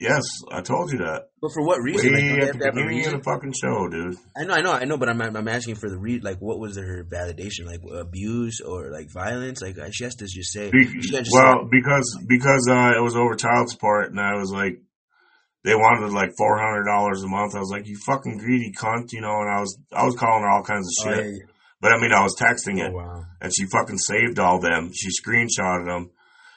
Yes, 0.00 0.24
I 0.50 0.60
told 0.60 0.90
you 0.92 0.98
that. 0.98 1.28
But 1.40 1.52
for 1.52 1.64
what 1.64 1.80
reason? 1.80 2.12
Like, 2.12 2.22
Way 2.22 2.28
don't 2.28 2.48
at 2.48 2.52
the 2.52 2.58
to 2.58 2.64
have 2.64 2.74
a 2.74 2.80
beginning 2.80 3.06
of 3.06 3.12
the 3.12 3.22
fucking 3.22 3.52
show, 3.52 3.88
dude. 3.88 4.16
I 4.36 4.44
know, 4.44 4.54
I 4.54 4.60
know, 4.60 4.72
I 4.72 4.84
know, 4.84 4.96
but 4.98 5.08
I'm 5.08 5.20
I'm 5.20 5.48
asking 5.48 5.76
for 5.76 5.88
the 5.88 5.98
re 5.98 6.20
like 6.20 6.38
what 6.40 6.58
was 6.58 6.76
her 6.76 7.04
validation 7.04 7.66
like 7.66 7.80
abuse 7.94 8.60
or 8.60 8.90
like 8.90 9.08
violence 9.12 9.62
like 9.62 9.76
she 9.92 10.04
has 10.04 10.16
to 10.16 10.26
just 10.26 10.52
say 10.52 10.70
Be- 10.70 11.00
just 11.00 11.30
well, 11.32 11.68
because 11.70 12.18
because 12.28 12.68
uh, 12.68 12.92
it 12.96 13.02
was 13.02 13.14
over 13.16 13.34
child 13.34 13.70
support, 13.70 14.10
and 14.10 14.20
I 14.20 14.34
was 14.34 14.50
like, 14.50 14.82
they 15.62 15.74
wanted 15.74 16.12
like 16.12 16.30
four 16.36 16.58
hundred 16.58 16.84
dollars 16.84 17.22
a 17.22 17.28
month. 17.28 17.54
I 17.54 17.60
was 17.60 17.70
like, 17.70 17.86
you 17.86 17.96
fucking 18.04 18.38
greedy 18.38 18.72
cunt, 18.72 19.12
you 19.12 19.20
know. 19.20 19.40
And 19.40 19.50
I 19.50 19.60
was 19.60 19.78
I 19.92 20.04
was 20.04 20.16
calling 20.16 20.42
her 20.42 20.50
all 20.50 20.64
kinds 20.64 20.88
of 20.88 21.04
shit, 21.04 21.24
oh, 21.24 21.28
yeah, 21.28 21.46
but 21.80 21.92
I 21.92 22.00
mean, 22.00 22.12
I 22.12 22.22
was 22.22 22.34
texting 22.36 22.80
it, 22.80 22.90
oh 22.90 22.96
wow 22.96 23.24
and 23.44 23.52
she 23.54 23.66
fucking 23.66 23.98
saved 23.98 24.38
all 24.38 24.58
them. 24.58 24.90
She 24.94 25.10
screenshotted 25.10 25.86
them 25.86 26.10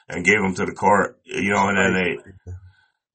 and 0.08 0.24
gave 0.24 0.40
them 0.40 0.54
to 0.54 0.64
the 0.64 0.72
court, 0.72 1.20
you 1.24 1.52
know. 1.52 1.68
And 1.68 1.76
then 1.76 1.92
they, 1.92 2.52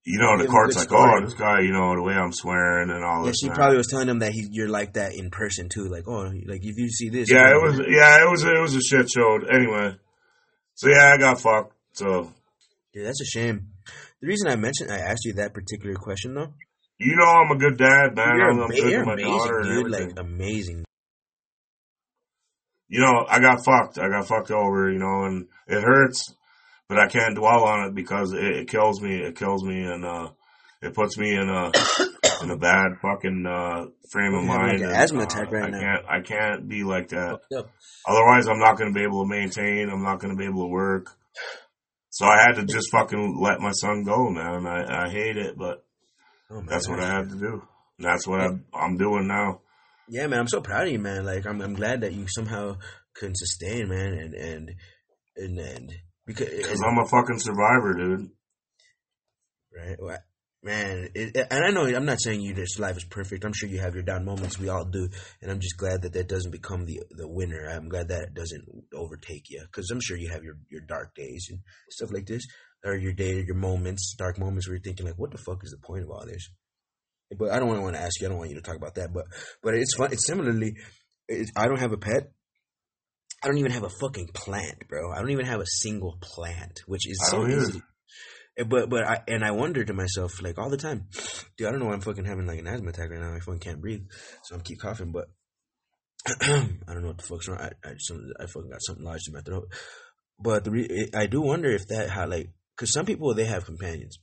you 0.06 0.20
know, 0.20 0.38
the 0.38 0.48
court's 0.48 0.76
like, 0.76 0.88
story. 0.88 1.22
oh, 1.22 1.26
this 1.26 1.34
guy, 1.34 1.62
you 1.62 1.72
know, 1.72 1.96
the 1.96 2.02
way 2.02 2.14
I'm 2.14 2.34
swearing 2.34 2.90
and 2.90 3.04
all 3.04 3.24
yeah 3.24 3.32
this. 3.32 3.38
she 3.42 3.50
probably 3.50 3.78
was 3.78 3.88
telling 3.88 4.10
him 4.10 4.20
that 4.20 4.32
he 4.34 4.48
you're 4.52 4.68
like 4.70 4.94
that 4.94 5.14
in 5.14 5.30
person 5.30 5.70
too 5.70 5.88
like 5.88 6.08
oh 6.08 6.32
like 6.46 6.62
if 6.64 6.78
you 6.78 6.90
see 6.90 7.10
this 7.10 7.32
Yeah, 7.32 7.50
it 7.50 7.54
know, 7.54 7.62
was. 7.62 7.80
Yeah, 7.80 8.24
it 8.24 8.30
was. 8.30 8.44
It 8.44 8.60
was 8.60 8.76
a 8.76 8.82
shit 8.82 9.10
show. 9.10 9.40
Anyway, 9.50 9.96
so 10.76 10.90
yeah, 10.90 11.14
I 11.14 11.18
got 11.18 11.40
fucked. 11.40 11.74
So 11.94 12.32
yeah 12.94 13.04
that's 13.06 13.22
a 13.22 13.26
shame 13.26 13.70
the 14.22 14.28
reason 14.28 14.50
I 14.50 14.56
mentioned 14.56 14.92
I 14.92 14.98
asked 14.98 15.26
you 15.26 15.34
that 15.34 15.54
particular 15.54 15.96
question 15.96 16.34
though 16.34 16.54
you 17.00 17.16
know, 17.16 17.26
I'm 17.26 17.52
a 17.52 17.58
good 17.58 17.78
dad, 17.78 18.16
man. 18.16 18.38
you're, 18.38 18.52
I'm, 18.52 18.60
I'm 18.60 18.72
ama- 18.72 18.82
good 18.82 18.92
to 18.92 19.06
my 19.06 19.14
amazing 19.14 19.32
daughter 19.32 19.60
and 19.60 19.68
dude 19.68 19.94
everything. 19.94 20.16
like 20.16 20.20
amazing 20.20 20.86
you 22.90 23.02
know, 23.02 23.26
I 23.28 23.40
got 23.40 23.66
fucked. 23.66 23.98
I 23.98 24.08
got 24.08 24.28
fucked 24.28 24.52
over, 24.52 24.92
you 24.92 25.00
know, 25.00 25.24
and 25.24 25.48
it 25.68 25.82
hurts, 25.82 26.34
but 26.90 27.00
I 27.00 27.08
can't 27.08 27.36
dwell 27.36 27.64
on 27.64 27.88
it 27.88 27.96
because 27.96 28.34
it, 28.34 28.44
it 28.44 28.68
kills 28.68 29.02
me. 29.02 29.16
It 29.16 29.36
kills 29.36 29.64
me, 29.64 29.84
and 29.84 30.06
uh, 30.06 30.30
it 30.82 30.94
puts 30.94 31.18
me 31.18 31.32
in 31.36 31.50
a 31.50 31.72
in 32.44 32.52
a 32.52 32.58
bad 32.58 32.98
fucking 33.02 33.46
uh, 33.48 33.86
frame 34.12 34.34
of 34.34 34.44
have, 34.44 34.50
like, 34.50 34.60
mind. 34.60 34.82
an 34.82 34.90
and, 34.90 34.96
asthma 34.96 35.22
uh, 35.22 35.24
attack 35.24 35.52
right 35.52 35.64
I 35.64 35.70
now. 35.70 35.80
can't. 35.80 36.06
I 36.10 36.22
can't 36.22 36.68
be 36.70 36.84
like 36.84 37.10
that. 37.10 37.40
Otherwise, 38.08 38.48
I'm 38.48 38.60
not 38.60 38.78
going 38.78 38.94
to 38.94 38.98
be 38.98 39.04
able 39.04 39.24
to 39.24 39.30
maintain. 39.30 39.90
I'm 39.90 40.04
not 40.04 40.20
going 40.20 40.34
to 40.34 40.38
be 40.38 40.46
able 40.46 40.64
to 40.64 40.72
work. 40.72 41.08
So 42.10 42.26
I 42.26 42.42
had 42.46 42.56
to 42.58 42.66
just 42.66 42.92
fucking 42.92 43.40
let 43.42 43.60
my 43.60 43.72
son 43.72 44.04
go, 44.04 44.30
man. 44.30 44.68
I, 44.68 45.06
I 45.06 45.10
hate 45.10 45.38
it, 45.38 45.58
but 45.58 45.84
oh 46.52 46.62
that's 46.68 46.88
what. 46.88 47.00
I 47.00 47.08
had 47.08 47.30
to 47.30 47.36
do. 47.36 47.62
And 48.00 48.08
that's 48.08 48.28
what 48.28 48.42
I'm, 48.42 48.66
I'm 48.74 48.98
doing 48.98 49.28
now. 49.28 49.62
yeah 50.10 50.26
man 50.28 50.40
I'm 50.40 50.48
so 50.48 50.62
proud 50.62 50.88
of 50.88 50.92
you 50.92 51.00
man 51.00 51.24
like 51.26 51.46
I'm 51.46 51.62
I'm 51.62 51.76
glad 51.76 52.02
that 52.02 52.12
you 52.14 52.26
somehow 52.28 52.78
couldn't 53.14 53.38
sustain 53.38 53.88
man 53.88 54.14
and 54.14 54.34
and 54.34 54.72
and 55.38 55.60
and 55.60 55.94
because 56.26 56.50
Because 56.50 56.82
I'm 56.82 56.98
a 56.98 57.08
fucking 57.08 57.40
survivor, 57.40 57.94
dude. 57.94 58.30
right? 59.76 59.98
Well, 60.00 60.18
man, 60.64 61.10
it, 61.16 61.36
and 61.52 61.64
I 61.66 61.72
know 61.72 61.86
I'm 61.86 62.06
not 62.06 62.22
saying 62.22 62.42
you 62.42 62.54
this 62.54 62.80
life 62.80 62.98
is 62.98 63.04
perfect. 63.06 63.44
I'm 63.44 63.54
sure 63.54 63.70
you 63.70 63.80
have 63.80 63.94
your 63.96 64.04
down 64.04 64.26
moments. 64.26 64.60
We 64.60 64.70
all 64.70 64.86
do, 64.86 65.10
and 65.42 65.52
I'm 65.52 65.60
just 65.60 65.78
glad 65.78 66.04
that 66.04 66.14
that 66.14 66.30
doesn't 66.30 66.52
become 66.52 66.86
the 66.86 67.02
the 67.12 67.28
winner. 67.28 67.68
I'm 67.70 67.90
glad 67.90 68.08
that 68.10 68.24
it 68.24 68.34
doesn't 68.34 68.66
overtake 68.94 69.50
you 69.50 69.62
because 69.66 69.90
I'm 69.92 70.02
sure 70.02 70.18
you 70.18 70.30
have 70.30 70.44
your 70.44 70.56
your 70.70 70.82
dark 70.82 71.16
days 71.16 71.48
and 71.50 71.60
stuff 71.90 72.10
like 72.14 72.26
this, 72.26 72.44
or 72.86 72.96
your 72.96 73.14
day, 73.14 73.44
your 73.46 73.56
moments, 73.56 74.16
dark 74.18 74.40
moments 74.40 74.68
where 74.68 74.76
you're 74.76 74.84
thinking 74.84 75.06
like, 75.06 75.18
what 75.18 75.32
the 75.32 75.38
fuck 75.38 75.64
is 75.64 75.72
the 75.72 75.86
point 75.86 76.04
of 76.04 76.10
all 76.12 76.26
this? 76.26 76.50
But 77.38 77.52
I 77.52 77.60
don't 77.60 77.70
want 77.82 77.96
to 77.96 78.02
ask 78.02 78.22
you. 78.22 78.28
I 78.28 78.30
don't 78.30 78.38
want 78.38 78.52
you 78.52 78.58
to 78.58 78.62
talk 78.62 78.76
about 78.78 78.96
that. 78.96 79.12
But 79.14 79.26
but 79.62 79.74
it's 79.74 79.96
fun. 79.96 80.12
It's 80.14 80.28
similarly. 80.28 80.74
I 81.58 81.68
don't 81.68 81.80
have 81.80 81.94
a 81.94 81.98
pet. 81.98 82.32
I 83.44 83.48
don't 83.48 83.58
even 83.58 83.72
have 83.72 83.84
a 83.84 83.90
fucking 83.90 84.30
plant, 84.34 84.88
bro. 84.88 85.12
I 85.12 85.20
don't 85.20 85.32
even 85.32 85.46
have 85.46 85.60
a 85.60 85.66
single 85.66 86.18
plant, 86.22 86.80
which 86.88 87.08
is 87.08 87.20
so 87.30 87.46
either. 87.46 87.58
easy. 87.62 87.82
Eh, 88.58 88.64
But 88.64 88.90
but 88.90 89.04
I 89.04 89.22
and 89.28 89.44
I 89.44 89.52
wonder 89.52 89.84
to 89.84 89.94
myself 89.94 90.42
like 90.42 90.58
all 90.58 90.70
the 90.70 90.78
time, 90.78 91.08
dude. 91.58 91.68
I 91.68 91.72
don't 91.72 91.80
know 91.80 91.88
why 91.88 91.94
I'm 91.94 92.02
fucking 92.02 92.26
having 92.26 92.48
like 92.48 92.60
an 92.60 92.68
asthma 92.68 92.90
attack 92.90 93.10
right 93.10 93.20
now. 93.20 93.34
I 93.36 93.40
fucking 93.40 93.60
can't 93.60 93.82
breathe, 93.82 94.04
so 94.44 94.56
I'm 94.56 94.62
keep 94.62 94.80
coughing. 94.80 95.12
But 95.12 95.26
I 96.42 96.68
don't 96.94 97.02
know 97.02 97.08
what 97.08 97.18
the 97.18 97.24
fuck's 97.24 97.48
wrong. 97.48 97.60
I 97.60 97.72
I, 97.84 97.94
some, 97.98 98.22
I 98.40 98.46
fucking 98.46 98.70
got 98.70 98.80
something 98.82 99.04
lodged 99.04 99.28
in 99.28 99.34
my 99.34 99.42
throat. 99.42 99.68
But 100.40 100.64
the 100.64 100.72
re- 100.72 101.10
I 101.14 101.26
do 101.26 101.42
wonder 101.42 101.70
if 101.70 101.88
that 101.88 102.10
how 102.10 102.28
like 102.28 102.50
because 102.76 102.94
some 102.94 103.06
people 103.06 103.34
they 103.34 103.46
have 103.46 103.66
companions. 103.66 104.18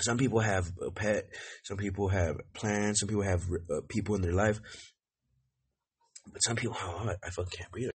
Some 0.00 0.16
people 0.16 0.38
have 0.40 0.70
a 0.80 0.90
pet. 0.92 1.24
Some 1.64 1.76
people 1.76 2.08
have 2.08 2.36
plans. 2.54 3.00
Some 3.00 3.08
people 3.08 3.24
have 3.24 3.42
uh, 3.50 3.80
people 3.88 4.14
in 4.14 4.22
their 4.22 4.32
life. 4.32 4.60
But 6.32 6.38
some 6.44 6.56
people, 6.56 6.76
oh, 6.80 7.08
I, 7.08 7.14
I 7.26 7.30
fucking 7.30 7.50
can't 7.56 7.70
breathe. 7.72 7.90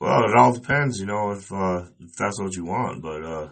Well, 0.00 0.24
it 0.24 0.36
all 0.36 0.52
depends, 0.52 1.00
you 1.00 1.06
know, 1.06 1.32
if 1.32 1.50
uh, 1.52 1.84
if 2.00 2.14
that's 2.16 2.40
what 2.40 2.54
you 2.54 2.64
want. 2.64 3.02
But 3.02 3.24
uh, 3.24 3.48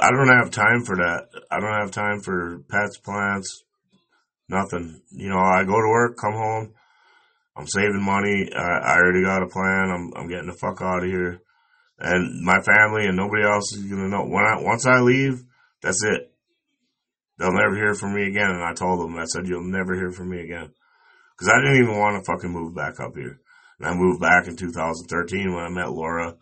I 0.00 0.10
don't 0.10 0.28
have 0.28 0.50
time 0.50 0.84
for 0.84 0.96
that. 0.96 1.28
I 1.50 1.60
don't 1.60 1.80
have 1.80 1.90
time 1.90 2.20
for 2.20 2.60
pets, 2.70 2.98
plants, 2.98 3.64
nothing. 4.48 5.02
You 5.10 5.28
know, 5.28 5.38
I 5.38 5.64
go 5.64 5.80
to 5.80 5.88
work, 5.88 6.16
come 6.16 6.32
home, 6.32 6.72
I'm 7.58 7.66
saving 7.66 8.02
money. 8.02 8.48
I, 8.54 8.94
I 8.94 8.96
already 8.98 9.24
got 9.24 9.42
a 9.42 9.48
plan. 9.48 9.90
I'm 9.90 10.12
I'm 10.16 10.28
getting 10.28 10.46
the 10.46 10.56
fuck 10.56 10.80
out 10.80 11.02
of 11.02 11.10
here, 11.10 11.42
and 11.98 12.42
my 12.42 12.60
family 12.62 13.06
and 13.06 13.16
nobody 13.16 13.42
else 13.42 13.72
is 13.74 13.84
gonna 13.84 14.08
know. 14.08 14.24
When 14.24 14.44
I 14.44 14.62
once 14.62 14.86
I 14.86 15.00
leave, 15.00 15.42
that's 15.82 16.04
it. 16.04 16.32
They'll 17.38 17.52
never 17.52 17.74
hear 17.74 17.94
from 17.94 18.14
me 18.14 18.26
again. 18.28 18.50
And 18.50 18.64
I 18.64 18.74
told 18.74 19.00
them, 19.00 19.16
I 19.16 19.24
said, 19.24 19.46
you'll 19.46 19.62
never 19.62 19.94
hear 19.94 20.10
from 20.10 20.30
me 20.30 20.40
again. 20.40 20.70
Cause 21.36 21.48
I 21.48 21.60
didn't 21.60 21.84
even 21.84 21.96
want 21.96 22.16
to 22.16 22.32
fucking 22.32 22.50
move 22.50 22.74
back 22.74 22.98
up 22.98 23.12
here. 23.14 23.38
And 23.78 23.88
I 23.88 23.94
moved 23.94 24.20
back 24.20 24.48
in 24.48 24.56
2013 24.56 25.54
when 25.54 25.64
I 25.64 25.68
met 25.68 25.92
Laura. 25.92 26.34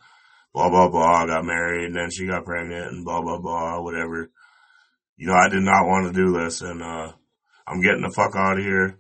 Blah, 0.55 0.71
blah, 0.71 0.89
blah. 0.89 1.23
I 1.23 1.27
got 1.27 1.45
married 1.45 1.87
and 1.87 1.97
then 1.97 2.11
she 2.11 2.27
got 2.27 2.45
pregnant 2.45 2.93
and 2.93 3.05
blah, 3.05 3.21
blah, 3.21 3.39
blah, 3.39 3.81
whatever. 3.83 4.31
You 5.17 5.27
know, 5.27 5.35
I 5.35 5.49
did 5.49 5.63
not 5.63 5.87
want 5.87 6.07
to 6.07 6.13
do 6.13 6.33
this 6.33 6.63
and, 6.63 6.83
uh, 6.83 7.13
I'm 7.67 7.83
getting 7.83 8.03
the 8.03 8.13
fuck 8.15 8.35
out 8.37 8.59
of 8.59 8.65
here. 8.65 8.99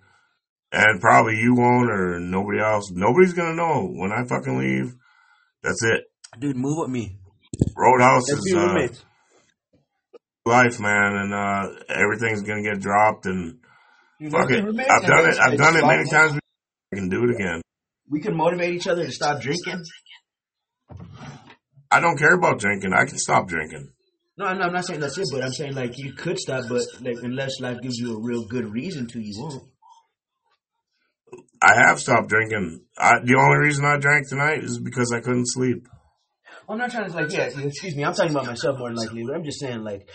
And 0.72 1.00
probably 1.00 1.36
you 1.36 1.54
won't 1.54 1.90
or 1.90 2.18
nobody 2.18 2.60
else. 2.60 2.90
Nobody's 2.90 3.32
gonna 3.32 3.54
know 3.54 3.86
when 3.86 4.12
I 4.12 4.24
fucking 4.24 4.58
leave. 4.58 4.94
That's 5.62 5.82
it. 5.84 6.04
Dude, 6.38 6.56
move 6.56 6.78
with 6.78 6.90
me. 6.90 7.18
Roadhouse 7.76 8.28
Let's 8.28 8.44
is, 8.44 8.52
be 8.52 8.58
uh, 8.58 8.88
life, 10.44 10.80
man. 10.80 11.16
And, 11.16 11.32
uh, 11.32 11.68
everything's 11.88 12.42
gonna 12.42 12.62
get 12.62 12.80
dropped 12.80 13.26
and 13.26 13.60
Dude, 14.20 14.32
fuck 14.32 14.50
it. 14.50 14.64
I've 14.64 15.06
done 15.06 15.30
it. 15.30 15.38
I've 15.38 15.58
done 15.58 15.76
it 15.76 15.86
many 15.86 16.08
times. 16.10 16.38
I 16.92 16.96
can 16.96 17.08
do 17.08 17.24
it 17.24 17.30
again. 17.30 17.62
We 18.11 18.20
can 18.20 18.37
motivate 18.37 18.74
each 18.74 18.87
other 18.87 19.05
to 19.05 19.12
stop 19.12 19.41
drinking. 19.41 19.83
I 21.91 22.01
don't 22.01 22.19
care 22.19 22.35
about 22.35 22.59
drinking. 22.59 22.93
I 22.93 23.05
can 23.05 23.19
stop 23.19 23.49
drinking. 23.49 23.91
No, 24.39 24.45
I'm 24.45 24.59
not, 24.59 24.69
I'm 24.69 24.73
not 24.74 24.85
saying 24.85 25.01
that's 25.01 25.16
it, 25.16 25.28
but 25.33 25.43
I'm 25.43 25.53
saying 25.53 25.74
like 25.74 25.97
you 25.97 26.12
could 26.12 26.39
stop, 26.39 26.65
but 26.69 26.83
like 27.01 27.16
unless 27.23 27.61
life 27.61 27.78
gives 27.83 27.97
you 27.97 28.16
a 28.16 28.20
real 28.20 28.45
good 28.45 28.70
reason 28.73 29.07
to, 29.09 29.20
you 29.20 29.35
won't. 29.41 29.62
I 31.62 31.74
have 31.74 31.99
stopped 31.99 32.28
drinking. 32.28 32.83
I, 32.99 33.15
the 33.24 33.37
only 33.37 33.66
reason 33.66 33.85
I 33.85 33.97
drank 33.97 34.28
tonight 34.28 34.62
is 34.62 34.78
because 34.78 35.11
I 35.12 35.20
couldn't 35.20 35.47
sleep. 35.47 35.89
I'm 36.69 36.78
not 36.78 36.91
trying 36.91 37.11
to 37.11 37.16
like, 37.16 37.33
yeah, 37.33 37.49
excuse 37.59 37.97
me, 37.97 38.05
I'm 38.05 38.12
talking 38.12 38.33
about 38.33 38.47
myself 38.47 38.78
more 38.78 38.89
than 38.89 38.97
likely, 38.97 39.24
but 39.24 39.35
I'm 39.35 39.45
just 39.45 39.61
saying 39.61 39.83
like, 39.83 40.09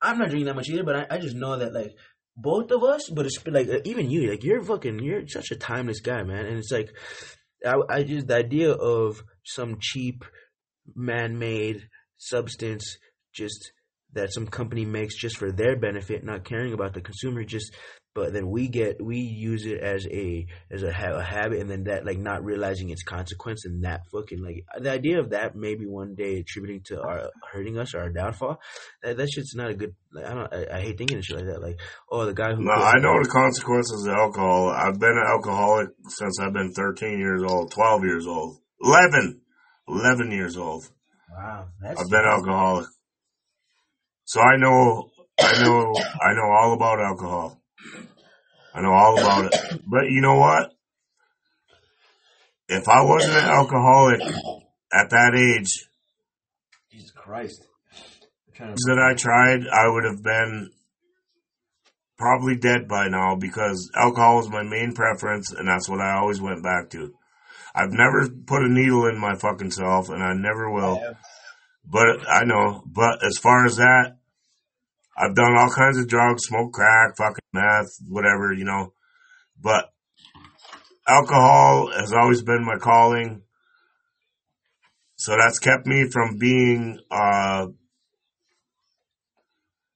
I'm 0.00 0.18
not 0.18 0.28
drinking 0.28 0.46
that 0.46 0.56
much 0.56 0.68
either, 0.70 0.84
but 0.84 0.96
I, 0.96 1.06
I 1.10 1.18
just 1.18 1.36
know 1.36 1.58
that 1.58 1.74
like 1.74 1.94
both 2.42 2.70
of 2.70 2.82
us, 2.82 3.08
but 3.10 3.26
it's 3.26 3.38
like 3.46 3.68
uh, 3.68 3.80
even 3.84 4.10
you, 4.10 4.30
like 4.30 4.44
you're 4.44 4.62
fucking, 4.62 4.98
you're 5.00 5.26
such 5.26 5.50
a 5.50 5.56
timeless 5.56 6.00
guy, 6.00 6.22
man, 6.22 6.46
and 6.46 6.58
it's 6.58 6.72
like, 6.72 6.90
I, 7.64 7.76
I 7.88 8.02
just 8.02 8.26
the 8.28 8.36
idea 8.36 8.72
of 8.72 9.22
some 9.44 9.78
cheap, 9.80 10.24
man-made 10.94 11.88
substance 12.18 12.96
just 13.34 13.72
that 14.12 14.32
some 14.32 14.46
company 14.46 14.84
makes 14.84 15.16
just 15.16 15.36
for 15.36 15.52
their 15.52 15.76
benefit, 15.76 16.24
not 16.24 16.44
caring 16.44 16.72
about 16.72 16.94
the 16.94 17.00
consumer, 17.00 17.44
just 17.44 17.72
but 18.14 18.32
then 18.32 18.50
we 18.50 18.68
get 18.68 19.02
we 19.02 19.18
use 19.18 19.64
it 19.66 19.80
as 19.80 20.06
a 20.06 20.46
as 20.70 20.82
a, 20.82 20.92
ha- 20.92 21.16
a 21.16 21.22
habit, 21.22 21.60
and 21.60 21.70
then 21.70 21.84
that 21.84 22.04
like 22.04 22.18
not 22.18 22.44
realizing 22.44 22.90
its 22.90 23.02
consequence, 23.02 23.64
and 23.64 23.84
that 23.84 24.00
fucking 24.12 24.42
like 24.42 24.64
the 24.80 24.90
idea 24.90 25.20
of 25.20 25.30
that 25.30 25.54
maybe 25.54 25.86
one 25.86 26.14
day 26.14 26.38
attributing 26.38 26.82
to 26.86 27.00
our 27.00 27.30
hurting 27.52 27.78
us 27.78 27.94
or 27.94 28.00
our 28.00 28.10
downfall, 28.10 28.60
that, 29.02 29.16
that 29.16 29.30
shit's 29.30 29.54
not 29.54 29.70
a 29.70 29.74
good. 29.74 29.94
Like, 30.12 30.26
I 30.26 30.34
don't. 30.34 30.52
I, 30.52 30.78
I 30.78 30.80
hate 30.80 30.98
thinking 30.98 31.18
of 31.18 31.24
shit 31.24 31.36
like 31.36 31.46
that. 31.46 31.62
Like, 31.62 31.80
oh, 32.10 32.26
the 32.26 32.34
guy 32.34 32.52
who 32.52 32.64
No, 32.64 32.72
I 32.72 32.98
know 32.98 33.22
the 33.22 33.28
consequences 33.30 34.06
of 34.06 34.14
alcohol. 34.14 34.70
I've 34.70 34.98
been 34.98 35.10
an 35.10 35.26
alcoholic 35.28 35.88
since 36.08 36.40
I've 36.40 36.52
been 36.52 36.72
13 36.72 37.18
years 37.18 37.42
old, 37.42 37.70
12 37.70 38.04
years 38.04 38.26
old, 38.26 38.58
11, 38.82 39.40
11 39.88 40.30
years 40.32 40.56
old. 40.56 40.84
Wow, 41.30 41.68
that's 41.80 42.00
I've 42.00 42.10
been 42.10 42.24
alcoholic. 42.24 42.86
So 44.24 44.40
I 44.40 44.56
know, 44.56 45.10
I 45.40 45.62
know, 45.62 45.94
I 46.20 46.32
know 46.34 46.50
all 46.50 46.72
about 46.74 47.00
alcohol. 47.00 47.59
I 48.74 48.82
know 48.82 48.92
all 48.92 49.18
about 49.18 49.52
it. 49.52 49.82
But 49.86 50.04
you 50.08 50.20
know 50.20 50.38
what? 50.38 50.72
If 52.68 52.88
I 52.88 53.02
wasn't 53.04 53.36
an 53.36 53.44
alcoholic 53.44 54.20
at 54.92 55.10
that 55.10 55.34
age 55.34 55.88
Jesus 56.90 57.10
Christ. 57.12 57.64
That 58.58 58.98
I 58.98 59.14
tried, 59.14 59.66
I 59.72 59.88
would 59.88 60.04
have 60.04 60.22
been 60.22 60.70
probably 62.18 62.56
dead 62.56 62.86
by 62.88 63.08
now 63.08 63.36
because 63.36 63.90
alcohol 63.96 64.36
was 64.36 64.50
my 64.50 64.62
main 64.62 64.92
preference 64.92 65.52
and 65.52 65.66
that's 65.66 65.88
what 65.88 66.00
I 66.00 66.18
always 66.18 66.40
went 66.40 66.62
back 66.62 66.90
to. 66.90 67.14
I've 67.74 67.92
never 67.92 68.28
put 68.28 68.62
a 68.62 68.68
needle 68.68 69.06
in 69.06 69.18
my 69.18 69.36
fucking 69.36 69.70
self 69.70 70.10
and 70.10 70.22
I 70.22 70.34
never 70.34 70.70
will. 70.70 71.00
But 71.86 72.28
I 72.28 72.44
know, 72.44 72.82
but 72.86 73.24
as 73.24 73.38
far 73.38 73.64
as 73.64 73.76
that, 73.76 74.18
I've 75.20 75.34
done 75.34 75.54
all 75.54 75.70
kinds 75.70 75.98
of 75.98 76.08
drugs, 76.08 76.44
smoke 76.44 76.72
crack, 76.72 77.16
fucking 77.18 77.44
meth, 77.52 77.98
whatever, 78.08 78.54
you 78.54 78.64
know. 78.64 78.94
But 79.60 79.92
alcohol 81.06 81.90
has 81.94 82.12
always 82.12 82.42
been 82.42 82.64
my 82.64 82.78
calling. 82.78 83.42
So 85.16 85.36
that's 85.36 85.58
kept 85.58 85.86
me 85.86 86.08
from 86.10 86.38
being, 86.38 87.00
uh, 87.10 87.66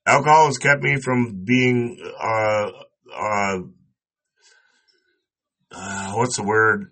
alcohol 0.06 0.46
has 0.46 0.59
kept 0.59 0.82
me 0.82 1.01
from 1.02 1.44
being, 1.46 1.98
uh, 2.20 2.70
uh, 3.10 3.59
uh 5.72 6.12
what's 6.12 6.36
the 6.36 6.44
word? 6.44 6.90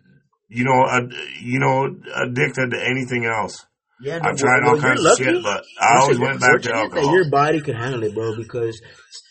You 0.48 0.64
know, 0.64 1.08
you 1.42 1.58
know, 1.58 1.94
addicted 2.14 2.70
to 2.70 2.82
anything 2.82 3.26
else. 3.26 3.66
Yeah, 4.02 4.18
I've 4.22 4.36
tried 4.36 4.64
all 4.64 4.78
kinds 4.80 5.00
of 5.00 5.04
lucky. 5.06 5.24
shit, 5.24 5.42
but 5.42 5.64
I 5.80 5.98
always 6.00 6.18
went 6.18 6.40
back 6.40 6.50
to 6.62 6.68
fortunate 6.68 6.72
That 6.72 6.76
alcohol. 6.98 7.14
your 7.14 7.30
body 7.30 7.60
could 7.60 7.76
handle 7.76 8.02
it, 8.02 8.14
bro. 8.14 8.36
Because 8.36 8.80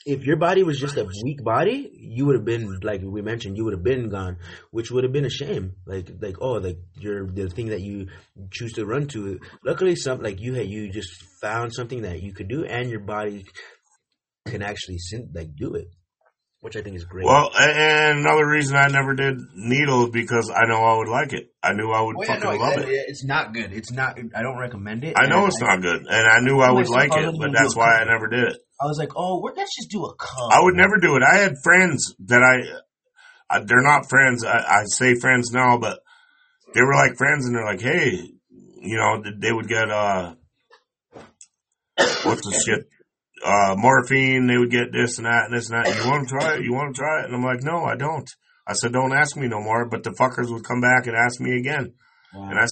if 0.06 0.24
your 0.26 0.38
body 0.38 0.64
was 0.64 0.80
just 0.80 0.98
a 0.98 1.06
weak 1.24 1.44
body, 1.44 1.90
you 1.94 2.26
would 2.26 2.36
have 2.36 2.46
been 2.46 2.80
like 2.82 3.02
we 3.04 3.22
mentioned, 3.22 3.58
you 3.58 3.66
would 3.66 3.74
have 3.74 3.84
been 3.84 4.10
gone, 4.10 4.38
which 4.72 4.90
would 4.92 5.04
have 5.04 5.12
been 5.14 5.26
a 5.26 5.30
shame. 5.30 5.74
Like 5.86 6.10
like 6.22 6.38
oh, 6.42 6.54
like 6.54 6.78
you're 7.00 7.28
the 7.28 7.50
thing 7.50 7.68
that 7.68 7.82
you 7.82 8.08
choose 8.52 8.74
to 8.74 8.86
run 8.86 9.08
to. 9.10 9.40
Luckily, 9.66 9.96
some 9.96 10.22
like 10.22 10.40
you 10.40 10.54
had 10.54 10.68
you 10.68 10.90
just 10.92 11.12
found 11.42 11.74
something 11.74 12.04
that 12.04 12.22
you 12.24 12.34
could 12.34 12.48
do, 12.48 12.64
and 12.66 12.90
your 12.90 13.02
body 13.02 13.46
can 14.48 14.62
actually 14.62 14.98
sin- 14.98 15.32
like 15.36 15.56
do 15.56 15.76
it, 15.76 15.88
which 16.62 16.76
I 16.76 16.82
think 16.82 16.96
is 16.96 17.06
great. 17.06 17.26
Well, 17.26 17.50
and 17.60 18.20
another 18.20 18.48
reason 18.48 18.76
I 18.78 18.88
never 18.88 19.14
did 19.16 19.36
needle 19.56 20.06
is 20.06 20.10
because 20.12 20.50
I 20.50 20.66
know 20.68 20.78
I 20.84 20.98
would 20.98 21.08
like 21.10 21.34
it. 21.34 21.52
I 21.62 21.74
knew 21.74 21.90
I 21.92 22.02
would 22.02 22.16
Oh, 22.18 22.22
yeah, 22.24 22.28
fucking 22.36 22.44
no, 22.44 22.56
love 22.56 22.74
exactly. 22.74 22.96
it. 22.96 23.06
It's 23.10 23.24
not 23.26 23.54
good. 23.54 23.74
It's 23.74 23.92
not. 23.92 24.18
I 24.36 24.42
don't 24.44 24.58
recommend 24.60 25.04
it. 25.04 25.16
I 25.20 25.28
know 25.28 25.40
And 25.40 25.48
it's 25.48 25.60
not 25.62 25.82
good, 25.82 26.06
and 26.08 26.28
I 26.28 26.40
knew 26.42 26.60
I 26.62 26.72
would 26.72 26.88
like 26.88 27.12
it, 27.16 27.36
but 27.40 27.52
that's 27.52 27.74
do 27.74 27.80
a 27.80 27.84
why 27.84 27.96
I 27.98 28.06
never 28.06 28.28
did 28.28 28.44
it. 28.44 28.58
I 28.82 28.86
was 28.86 28.98
like, 28.98 29.12
oh, 29.16 29.42
we're- 29.42 29.54
let's 29.58 29.76
just 29.76 29.92
do 29.92 30.06
a 30.06 30.16
cup. 30.16 30.52
I 30.52 30.62
would 30.64 30.76
never 30.76 30.98
do 30.98 31.16
it. 31.16 31.24
I 31.24 31.38
had 31.38 31.54
friends 31.64 32.16
that 32.26 32.42
I, 32.42 33.56
I 33.56 33.60
they're 33.64 33.82
not 33.84 34.10
friends. 34.10 34.44
I, 34.46 34.58
I 34.58 34.84
say 34.86 35.16
friends 35.16 35.52
now, 35.52 35.78
but 35.78 36.00
they 36.74 36.82
were 36.82 36.94
like 36.96 37.18
friends, 37.18 37.46
and 37.46 37.56
they're 37.56 37.66
like, 37.66 37.82
hey, 37.82 38.22
you 38.82 38.98
know, 38.98 39.24
they 39.40 39.52
would 39.52 39.68
get 39.68 39.90
uh, 39.92 40.34
what's 42.24 42.46
the 42.46 42.64
shit, 42.66 42.88
uh, 43.44 43.76
morphine. 43.78 44.48
They 44.48 44.58
would 44.58 44.72
get 44.72 44.92
this 44.92 45.18
and 45.18 45.26
that 45.26 45.46
and 45.46 45.54
this 45.54 45.70
and 45.70 45.84
that. 45.86 45.96
You 45.96 46.10
want 46.10 46.28
to 46.28 46.34
try 46.34 46.56
it? 46.56 46.64
You 46.64 46.74
want 46.74 46.96
to 46.96 47.00
try 47.00 47.20
it? 47.22 47.26
And 47.26 47.36
I'm 47.36 47.44
like, 47.44 47.64
no, 47.64 47.84
I 47.84 47.96
don't. 47.96 48.30
I 48.68 48.74
said, 48.74 48.94
don't 48.94 49.14
ask 49.14 49.36
me 49.38 49.48
no 49.48 49.60
more. 49.62 49.88
But 49.90 50.04
the 50.04 50.12
fuckers 50.12 50.52
would 50.52 50.64
come 50.64 50.82
back 50.82 51.08
and 51.08 51.16
ask 51.16 51.40
me 51.42 51.58
again. 51.58 51.94
And 52.34 52.60
I, 52.60 52.66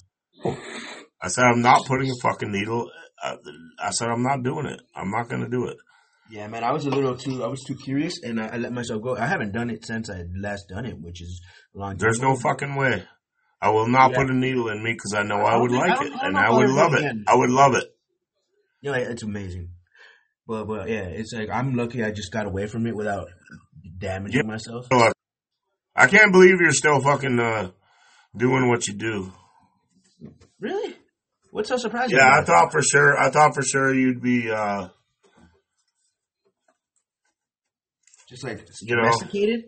I 1.22 1.28
said, 1.28 1.44
I'm 1.44 1.60
not 1.62 1.84
putting 1.86 2.10
a 2.10 2.14
fucking 2.22 2.50
needle 2.50 2.90
I, 3.22 3.36
I 3.78 3.90
said 3.90 4.08
I'm 4.08 4.22
not 4.22 4.42
doing 4.42 4.64
it. 4.66 4.80
I'm 4.96 5.10
not 5.10 5.28
gonna 5.28 5.48
do 5.50 5.66
it. 5.66 5.76
Yeah, 6.30 6.46
man, 6.46 6.64
I 6.64 6.72
was 6.72 6.86
a 6.86 6.90
little 6.90 7.16
too, 7.16 7.44
I 7.44 7.48
was 7.48 7.62
too 7.64 7.74
curious, 7.74 8.22
and 8.22 8.40
I, 8.40 8.46
I 8.46 8.56
let 8.56 8.72
myself 8.72 9.02
go. 9.02 9.14
I 9.16 9.26
haven't 9.26 9.52
done 9.52 9.68
it 9.68 9.84
since 9.84 10.08
I 10.08 10.16
had 10.18 10.30
last 10.40 10.68
done 10.68 10.86
it, 10.86 10.98
which 10.98 11.20
is 11.20 11.42
long 11.74 11.90
time. 11.90 11.98
There's 11.98 12.20
no 12.20 12.34
fucking 12.36 12.76
way. 12.76 13.04
I 13.60 13.68
will 13.70 13.88
not 13.88 14.12
Yeah. 14.12 14.18
put 14.18 14.30
a 14.30 14.34
needle 14.34 14.68
in 14.70 14.82
me 14.82 14.92
because 14.92 15.12
I 15.12 15.22
know 15.22 15.36
I 15.40 15.54
I 15.54 15.56
would 15.58 15.70
think- 15.70 15.86
like 15.86 16.00
it, 16.06 16.12
and 16.22 16.38
I 16.38 16.50
would 16.50 16.70
love 16.70 16.94
it. 16.94 17.00
can. 17.00 17.24
I 17.28 17.34
would 17.34 17.50
love 17.50 17.74
it. 17.74 17.84
Yeah, 18.80 18.94
it's 18.96 19.22
amazing. 19.22 19.70
But 20.50 20.64
but 20.66 20.88
yeah, 20.88 21.04
it's 21.04 21.32
like 21.32 21.48
I'm 21.48 21.74
lucky 21.76 22.02
I 22.02 22.10
just 22.10 22.32
got 22.32 22.44
away 22.44 22.66
from 22.66 22.84
it 22.88 22.96
without 22.96 23.28
damaging 23.98 24.48
myself. 24.48 24.88
I 25.94 26.08
can't 26.08 26.32
believe 26.32 26.60
you're 26.60 26.72
still 26.72 27.00
fucking 27.00 27.38
uh, 27.38 27.70
doing 28.36 28.68
what 28.68 28.88
you 28.88 28.94
do. 28.94 29.32
Really? 30.58 30.96
What's 31.52 31.68
so 31.68 31.76
surprising? 31.76 32.16
Yeah, 32.16 32.40
I 32.40 32.42
thought 32.42 32.72
for 32.72 32.82
sure. 32.82 33.16
I 33.16 33.30
thought 33.30 33.54
for 33.54 33.62
sure 33.62 33.94
you'd 33.94 34.20
be. 34.20 34.50
uh 34.50 34.88
just 38.28 38.42
like 38.42 38.66
You 38.82 38.96
know. 38.96 39.02
domesticated. 39.02 39.64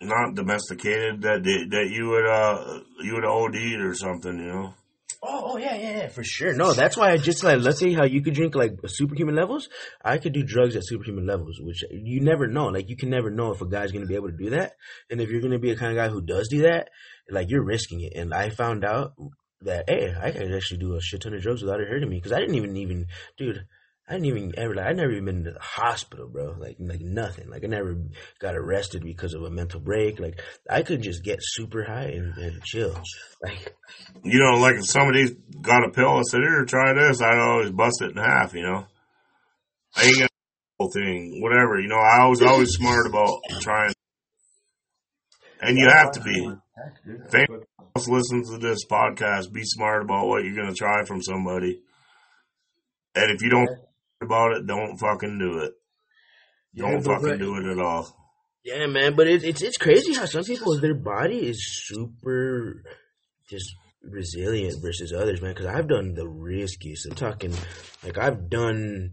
not 0.00 0.34
domesticated 0.34 1.22
that 1.22 1.44
that 1.44 1.90
you 1.90 2.08
would 2.08 2.26
uh 2.26 2.80
you 3.04 3.14
would 3.14 3.24
OD'd 3.24 3.80
or 3.80 3.94
something, 3.94 4.36
you 4.36 4.46
know. 4.46 4.74
Oh, 5.20 5.52
oh 5.52 5.56
yeah, 5.56 5.74
yeah, 5.74 5.96
yeah, 5.98 6.08
for 6.08 6.22
sure. 6.22 6.54
No, 6.54 6.72
that's 6.72 6.96
why 6.96 7.10
I 7.10 7.16
just 7.16 7.42
like 7.42 7.58
let's 7.60 7.80
say 7.80 7.92
how 7.92 8.04
you 8.04 8.22
could 8.22 8.34
drink 8.34 8.54
like 8.54 8.78
superhuman 8.86 9.34
levels. 9.34 9.68
I 10.04 10.18
could 10.18 10.32
do 10.32 10.44
drugs 10.44 10.76
at 10.76 10.86
superhuman 10.86 11.26
levels, 11.26 11.58
which 11.60 11.82
you 11.90 12.20
never 12.20 12.46
know. 12.46 12.66
Like 12.66 12.88
you 12.88 12.96
can 12.96 13.10
never 13.10 13.28
know 13.28 13.50
if 13.50 13.60
a 13.60 13.66
guy's 13.66 13.90
gonna 13.90 14.06
be 14.06 14.14
able 14.14 14.30
to 14.30 14.36
do 14.36 14.50
that, 14.50 14.74
and 15.10 15.20
if 15.20 15.28
you're 15.28 15.40
gonna 15.40 15.58
be 15.58 15.72
a 15.72 15.76
kind 15.76 15.90
of 15.90 15.96
guy 15.96 16.08
who 16.08 16.20
does 16.20 16.46
do 16.48 16.62
that, 16.62 16.90
like 17.28 17.50
you're 17.50 17.64
risking 17.64 18.00
it. 18.00 18.12
And 18.14 18.32
I 18.32 18.50
found 18.50 18.84
out 18.84 19.14
that 19.62 19.86
hey, 19.88 20.14
I 20.16 20.30
can 20.30 20.54
actually 20.54 20.78
do 20.78 20.94
a 20.94 21.00
shit 21.00 21.22
ton 21.22 21.34
of 21.34 21.42
drugs 21.42 21.62
without 21.62 21.80
it 21.80 21.88
hurting 21.88 22.08
me 22.08 22.18
because 22.18 22.32
I 22.32 22.38
didn't 22.38 22.54
even 22.54 22.76
even 22.76 23.06
dude. 23.36 23.66
I 24.08 24.14
didn't 24.14 24.26
even 24.26 24.54
ever 24.56 24.74
like 24.74 24.86
I 24.86 24.92
never 24.92 25.12
even 25.12 25.24
been 25.26 25.44
to 25.44 25.50
the 25.50 25.60
hospital, 25.60 26.28
bro. 26.28 26.56
Like 26.58 26.76
like 26.80 27.00
nothing. 27.00 27.50
Like 27.50 27.62
I 27.62 27.66
never 27.66 27.94
got 28.40 28.56
arrested 28.56 29.02
because 29.02 29.34
of 29.34 29.42
a 29.42 29.50
mental 29.50 29.80
break. 29.80 30.18
Like 30.18 30.40
I 30.68 30.82
could 30.82 31.02
just 31.02 31.22
get 31.22 31.40
super 31.42 31.84
high 31.84 32.12
and, 32.14 32.36
and 32.38 32.62
chill. 32.64 32.98
Like 33.40 33.76
You 34.24 34.40
know, 34.40 34.58
like 34.58 34.76
if 34.76 34.86
somebody 34.86 35.28
got 35.62 35.86
a 35.86 35.90
pill 35.90 36.16
and 36.16 36.26
said, 36.26 36.40
"Here, 36.40 36.64
try 36.64 36.92
this," 36.92 37.22
I'd 37.22 37.38
always 37.38 37.70
bust 37.70 38.02
it 38.02 38.10
in 38.10 38.16
half. 38.16 38.52
You 38.52 38.62
know, 38.62 38.84
I 39.94 40.04
ain't 40.06 40.16
gonna 40.16 40.28
whole 40.80 40.90
thing, 40.90 41.40
whatever. 41.40 41.78
You 41.78 41.86
know, 41.86 41.98
I 41.98 42.26
was 42.26 42.42
always 42.42 42.70
smart 42.70 43.06
about 43.06 43.38
trying, 43.60 43.92
and 45.60 45.78
you 45.78 45.88
have 45.88 46.10
to 46.12 46.20
be. 46.20 46.52
If 47.94 48.08
listens 48.08 48.50
to 48.50 48.58
this 48.58 48.84
podcast, 48.86 49.52
be 49.52 49.62
smart 49.62 50.02
about 50.02 50.26
what 50.26 50.42
you're 50.44 50.56
gonna 50.56 50.74
try 50.74 51.04
from 51.04 51.22
somebody, 51.22 51.80
and 53.14 53.30
if 53.30 53.40
you 53.40 53.50
don't 53.50 53.68
about 54.20 54.52
it, 54.52 54.66
don't 54.66 54.96
fucking 54.98 55.38
do 55.38 55.58
it. 55.58 55.72
Don't 56.76 57.02
but 57.04 57.14
fucking 57.14 57.28
right- 57.30 57.38
do 57.38 57.56
it 57.56 57.66
at 57.72 57.78
all. 57.78 58.14
Yeah, 58.64 58.86
man, 58.86 59.14
but 59.16 59.26
it, 59.28 59.44
it's 59.44 59.62
it's 59.62 59.78
crazy 59.78 60.12
how 60.14 60.26
some 60.26 60.44
people 60.44 60.78
their 60.78 60.94
body 60.94 61.38
is 61.48 61.64
super 61.86 62.82
just 63.48 63.72
resilient 64.02 64.82
versus 64.82 65.12
others, 65.12 65.40
man. 65.40 65.52
Because 65.54 65.66
I've 65.66 65.88
done 65.88 66.12
the 66.14 66.28
riskiest. 66.28 67.06
I'm 67.06 67.14
talking 67.14 67.54
like 68.04 68.18
I've 68.18 68.50
done 68.50 69.12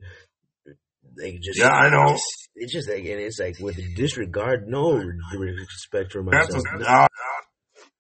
like 1.17 1.39
just 1.41 1.59
Yeah, 1.59 1.69
I 1.69 1.89
know. 1.89 2.17
It's 2.55 2.73
just 2.73 2.89
like 2.89 2.99
and 3.05 3.21
it's 3.21 3.39
like 3.39 3.57
with 3.59 3.77
disregard, 3.95 4.67
no 4.67 4.93
respect 5.37 6.11
for 6.11 6.23
That's 6.29 6.53
myself. 6.53 6.65
a, 6.81 6.91
uh, 6.91 7.07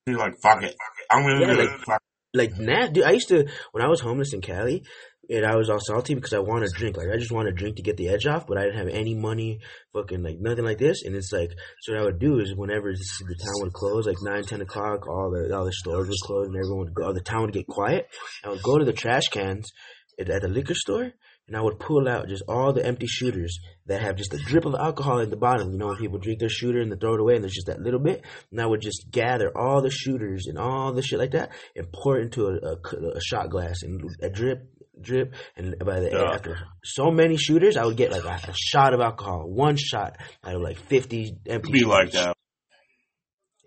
you're 0.07 0.17
like, 0.17 0.33
fuck 0.41 0.61
it. 0.63 0.75
I'm 1.09 1.23
gonna 1.23 1.41
Yeah, 1.41 1.53
like- 1.53 1.69
it. 1.87 1.99
Like 2.33 2.57
nah, 2.59 2.87
dude. 2.87 3.05
I 3.05 3.11
used 3.11 3.29
to 3.29 3.47
when 3.71 3.81
I 3.81 3.87
was 3.87 4.01
homeless 4.01 4.33
in 4.33 4.41
Cali, 4.41 4.83
and 5.29 5.45
I 5.45 5.55
was 5.55 5.69
all 5.69 5.79
salty 5.79 6.13
because 6.13 6.33
I 6.33 6.39
wanted 6.39 6.69
to 6.69 6.77
drink. 6.77 6.97
Like 6.97 7.09
I 7.13 7.17
just 7.17 7.31
wanted 7.31 7.51
to 7.51 7.57
drink 7.57 7.77
to 7.77 7.83
get 7.83 7.97
the 7.97 8.09
edge 8.09 8.25
off, 8.25 8.47
but 8.47 8.57
I 8.57 8.63
didn't 8.63 8.77
have 8.77 8.87
any 8.87 9.15
money, 9.15 9.59
fucking 9.93 10.23
like 10.23 10.39
nothing 10.39 10.65
like 10.65 10.77
this. 10.77 11.03
And 11.03 11.15
it's 11.15 11.31
like 11.31 11.51
so 11.81 11.93
what 11.93 12.01
I 12.01 12.05
would 12.05 12.19
do 12.19 12.39
is 12.39 12.55
whenever 12.55 12.91
the 12.91 13.35
town 13.43 13.63
would 13.63 13.73
close, 13.73 14.07
like 14.07 14.17
nine, 14.21 14.43
ten 14.43 14.61
o'clock, 14.61 15.07
all 15.07 15.31
the 15.31 15.55
all 15.55 15.65
the 15.65 15.73
stores 15.73 16.07
would 16.07 16.27
close 16.27 16.47
and 16.47 16.55
everyone 16.55 16.85
would 16.85 16.93
go. 16.93 17.13
The 17.13 17.21
town 17.21 17.43
would 17.43 17.53
get 17.53 17.67
quiet. 17.67 18.07
I 18.43 18.49
would 18.49 18.63
go 18.63 18.77
to 18.77 18.85
the 18.85 18.93
trash 18.93 19.27
cans 19.31 19.71
at, 20.19 20.29
at 20.29 20.41
the 20.41 20.47
liquor 20.47 20.75
store. 20.75 21.11
And 21.47 21.55
I 21.55 21.61
would 21.61 21.77
pull 21.77 22.09
out 22.09 22.27
just 22.27 22.41
all 22.47 22.73
the 22.73 22.83
empty 22.83 23.05
shooters 23.05 23.59
that 23.85 24.01
have 24.01 24.15
just 24.15 24.33
a 24.33 24.37
drip 24.37 24.65
of 24.65 24.73
alcohol 24.73 25.19
at 25.19 25.29
the 25.29 25.37
bottom. 25.37 25.71
You 25.71 25.77
know, 25.77 25.89
when 25.89 25.97
people 25.97 26.17
drink 26.17 26.39
their 26.39 26.49
shooter 26.49 26.81
and 26.81 26.91
they 26.91 26.95
throw 26.95 27.13
it 27.13 27.19
away 27.19 27.35
and 27.35 27.43
there's 27.43 27.53
just 27.53 27.67
that 27.67 27.81
little 27.81 27.99
bit. 27.99 28.23
And 28.51 28.59
I 28.59 28.65
would 28.65 28.81
just 28.81 29.11
gather 29.11 29.55
all 29.55 29.83
the 29.83 29.91
shooters 29.91 30.47
and 30.47 30.57
all 30.57 30.91
the 30.91 31.03
shit 31.03 31.19
like 31.19 31.31
that 31.31 31.51
and 31.75 31.91
pour 31.93 32.17
it 32.17 32.23
into 32.23 32.47
a, 32.47 32.53
a, 32.53 33.17
a 33.17 33.21
shot 33.21 33.51
glass 33.51 33.83
and 33.83 34.01
a 34.23 34.29
drip, 34.31 34.67
drip. 35.01 35.33
And 35.57 35.75
by 35.79 35.99
the 35.99 36.11
Yeah. 36.11 36.33
after 36.33 36.57
so 36.83 37.11
many 37.11 37.37
shooters, 37.37 37.77
I 37.77 37.85
would 37.85 37.97
get 37.97 38.11
like 38.11 38.23
a, 38.25 38.49
a 38.49 38.53
shot 38.55 38.93
of 38.93 38.99
alcohol, 39.01 39.49
one 39.49 39.75
shot 39.77 40.17
out 40.43 40.55
of 40.55 40.61
like 40.61 40.77
50 40.77 41.37
empty 41.47 41.71
be 41.71 41.83
like 41.85 42.11
that. 42.11 42.35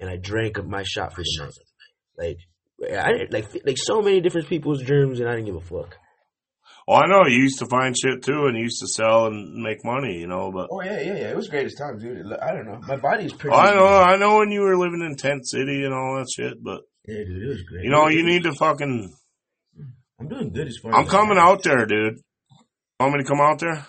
And 0.00 0.08
I 0.08 0.16
drank 0.16 0.62
my 0.64 0.82
shot 0.84 1.12
for 1.14 1.22
the 1.22 1.42
night. 1.44 1.52
Like, 2.16 2.38
I 3.04 3.12
didn't, 3.12 3.32
like, 3.32 3.46
like 3.66 3.78
so 3.78 4.00
many 4.00 4.20
different 4.20 4.48
people's 4.48 4.82
germs 4.82 5.18
and 5.20 5.28
I 5.28 5.32
didn't 5.34 5.46
give 5.46 5.56
a 5.56 5.60
fuck. 5.60 5.96
Well, 6.86 7.02
I 7.02 7.06
know 7.06 7.26
you 7.26 7.42
used 7.42 7.58
to 7.58 7.66
find 7.66 7.94
shit 7.98 8.22
too, 8.22 8.46
and 8.46 8.56
you 8.56 8.62
used 8.62 8.80
to 8.80 8.86
sell 8.88 9.26
and 9.26 9.62
make 9.62 9.84
money, 9.84 10.18
you 10.18 10.26
know. 10.26 10.50
But 10.50 10.68
Oh 10.72 10.80
yeah, 10.80 10.98
yeah, 11.00 11.16
yeah. 11.16 11.30
It 11.30 11.36
was 11.36 11.48
great 11.48 11.66
as 11.66 11.74
time, 11.74 11.98
dude. 11.98 12.24
I 12.40 12.52
don't 12.52 12.64
know. 12.64 12.80
My 12.88 12.96
body's 12.96 13.34
pretty. 13.34 13.54
I 13.54 13.74
know, 13.74 13.84
I 13.86 14.16
know 14.16 14.38
when 14.38 14.50
you 14.50 14.62
were 14.62 14.74
living 14.76 15.02
in 15.02 15.14
Tent 15.16 15.46
City 15.46 15.84
and 15.84 15.92
all 15.92 16.16
that 16.16 16.28
shit. 16.34 16.54
But 16.64 16.80
Yeah, 17.06 17.24
dude, 17.24 17.42
it 17.42 17.48
was 17.48 17.62
great. 17.64 17.84
you 17.84 17.90
know, 17.90 18.08
you 18.08 18.24
need 18.24 18.44
to 18.44 18.52
fucking. 18.54 19.12
I'm 20.20 20.28
doing 20.28 20.52
good 20.52 20.68
as 20.68 20.78
far. 20.78 20.94
I'm 20.94 21.04
as 21.04 21.10
coming 21.10 21.38
out 21.38 21.62
there, 21.62 21.86
dude. 21.86 22.20
Want 22.98 23.14
me 23.14 23.22
to 23.22 23.28
come 23.28 23.40
out 23.40 23.60
there? 23.60 23.86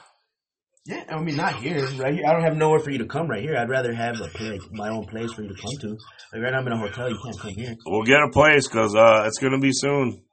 Yeah, 0.86 1.04
I 1.10 1.20
mean 1.20 1.36
not 1.36 1.56
here, 1.56 1.86
right 1.98 2.14
here. 2.14 2.26
I 2.26 2.34
don't 2.34 2.44
have 2.44 2.56
nowhere 2.56 2.80
for 2.80 2.90
you 2.90 3.00
to 3.00 3.06
come 3.06 3.28
right 3.28 3.42
here. 3.42 3.56
I'd 3.58 3.70
rather 3.70 3.94
have 3.94 4.20
a 4.22 4.28
place, 4.28 4.62
my 4.72 4.90
own 4.90 5.06
place 5.06 5.32
for 5.34 5.44
you 5.44 5.50
to 5.50 5.62
come 5.62 5.74
to. 5.82 5.98
Like 6.34 6.42
right 6.42 6.52
now, 6.52 6.60
I'm 6.60 6.68
in 6.68 6.74
a 6.74 6.78
hotel. 6.78 7.10
You 7.10 7.20
can't 7.24 7.40
come 7.40 7.52
here. 7.52 7.76
We'll 7.86 8.04
get 8.04 8.22
a 8.22 8.30
place 8.30 8.68
because 8.68 8.96
uh, 8.96 9.24
it's 9.28 9.40
gonna 9.40 9.60
be 9.60 9.72
soon. 9.72 10.24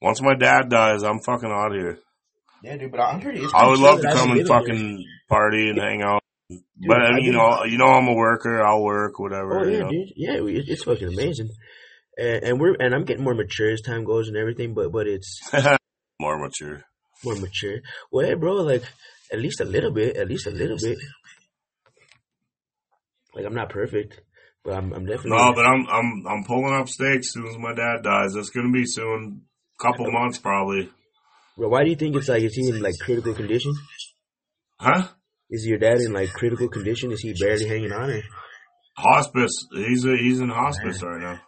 Once 0.00 0.22
my 0.22 0.34
dad 0.34 0.68
dies, 0.68 1.02
I'm 1.02 1.20
fucking 1.20 1.50
out 1.50 1.72
of 1.72 1.80
here. 1.80 1.98
Yeah, 2.62 2.76
dude. 2.76 2.90
But 2.90 3.00
I'm 3.00 3.20
pretty. 3.20 3.40
It's 3.40 3.52
I 3.54 3.68
would 3.68 3.78
love 3.78 4.00
to 4.00 4.12
come 4.12 4.30
and 4.30 4.38
living 4.38 4.46
here. 4.46 4.46
fucking 4.46 5.04
party 5.28 5.68
and 5.70 5.78
hang 5.78 6.02
out. 6.02 6.22
But 6.88 7.02
I 7.02 7.08
I've 7.08 7.14
mean, 7.14 7.24
you 7.26 7.32
know, 7.32 7.64
you 7.64 7.78
know, 7.78 7.86
I'm 7.86 8.08
a 8.08 8.14
worker. 8.14 8.62
I'll 8.64 8.82
work, 8.82 9.18
whatever. 9.18 9.60
Oh 9.60 9.64
you 9.64 9.72
yeah, 9.72 9.82
know. 9.82 9.90
dude. 9.90 10.08
Yeah, 10.16 10.62
it's 10.72 10.84
fucking 10.84 11.08
amazing. 11.08 11.50
And, 12.20 12.44
and 12.44 12.60
we're 12.60 12.74
and 12.78 12.94
I'm 12.94 13.04
getting 13.04 13.24
more 13.24 13.34
mature 13.34 13.70
as 13.72 13.80
time 13.80 14.04
goes 14.04 14.28
and 14.28 14.36
everything. 14.36 14.74
But 14.74 14.92
but 14.92 15.06
it's 15.06 15.40
More 16.20 16.38
mature. 16.38 16.84
more 17.24 17.34
mature. 17.36 17.78
Well, 18.12 18.26
hey, 18.26 18.34
bro, 18.34 18.56
like 18.56 18.82
at 19.32 19.38
least 19.40 19.60
a 19.60 19.64
little 19.64 19.90
bit. 19.90 20.16
At 20.16 20.28
least 20.28 20.46
a 20.46 20.50
little 20.50 20.76
bit. 20.76 20.98
Like 23.34 23.46
I'm 23.46 23.54
not 23.54 23.70
perfect, 23.70 24.20
but 24.64 24.74
I'm 24.74 24.92
I'm 24.92 25.06
definitely. 25.06 25.30
No, 25.38 25.52
but 25.54 25.64
I'm 25.64 25.86
I'm 25.88 26.26
I'm 26.28 26.44
pulling 26.44 26.74
up 26.74 26.88
stakes 26.88 27.28
as 27.28 27.32
soon 27.32 27.46
as 27.46 27.56
my 27.58 27.74
dad 27.74 28.02
dies. 28.02 28.34
It's 28.34 28.50
gonna 28.50 28.70
be 28.72 28.84
soon. 28.86 29.42
Couple 29.80 30.10
months 30.12 30.38
probably. 30.38 30.90
Bro, 31.56 31.68
why 31.70 31.84
do 31.84 31.90
you 31.90 31.96
think 31.96 32.16
it's 32.16 32.28
like 32.28 32.42
is 32.42 32.54
he 32.54 32.68
in 32.68 32.82
like 32.82 32.98
critical 33.00 33.32
condition? 33.34 33.72
Huh? 34.78 35.08
Is 35.48 35.64
your 35.66 35.78
dad 35.78 36.00
in 36.00 36.12
like 36.12 36.30
critical 36.32 36.68
condition? 36.68 37.12
Is 37.12 37.20
he 37.20 37.32
barely 37.32 37.66
hanging 37.66 37.92
on? 37.92 38.10
Or? 38.10 38.22
Hospice. 38.98 39.66
He's 39.72 40.04
a, 40.04 40.16
he's 40.18 40.40
in 40.40 40.50
hospice 40.50 41.02
right 41.02 41.20
now. 41.20 41.40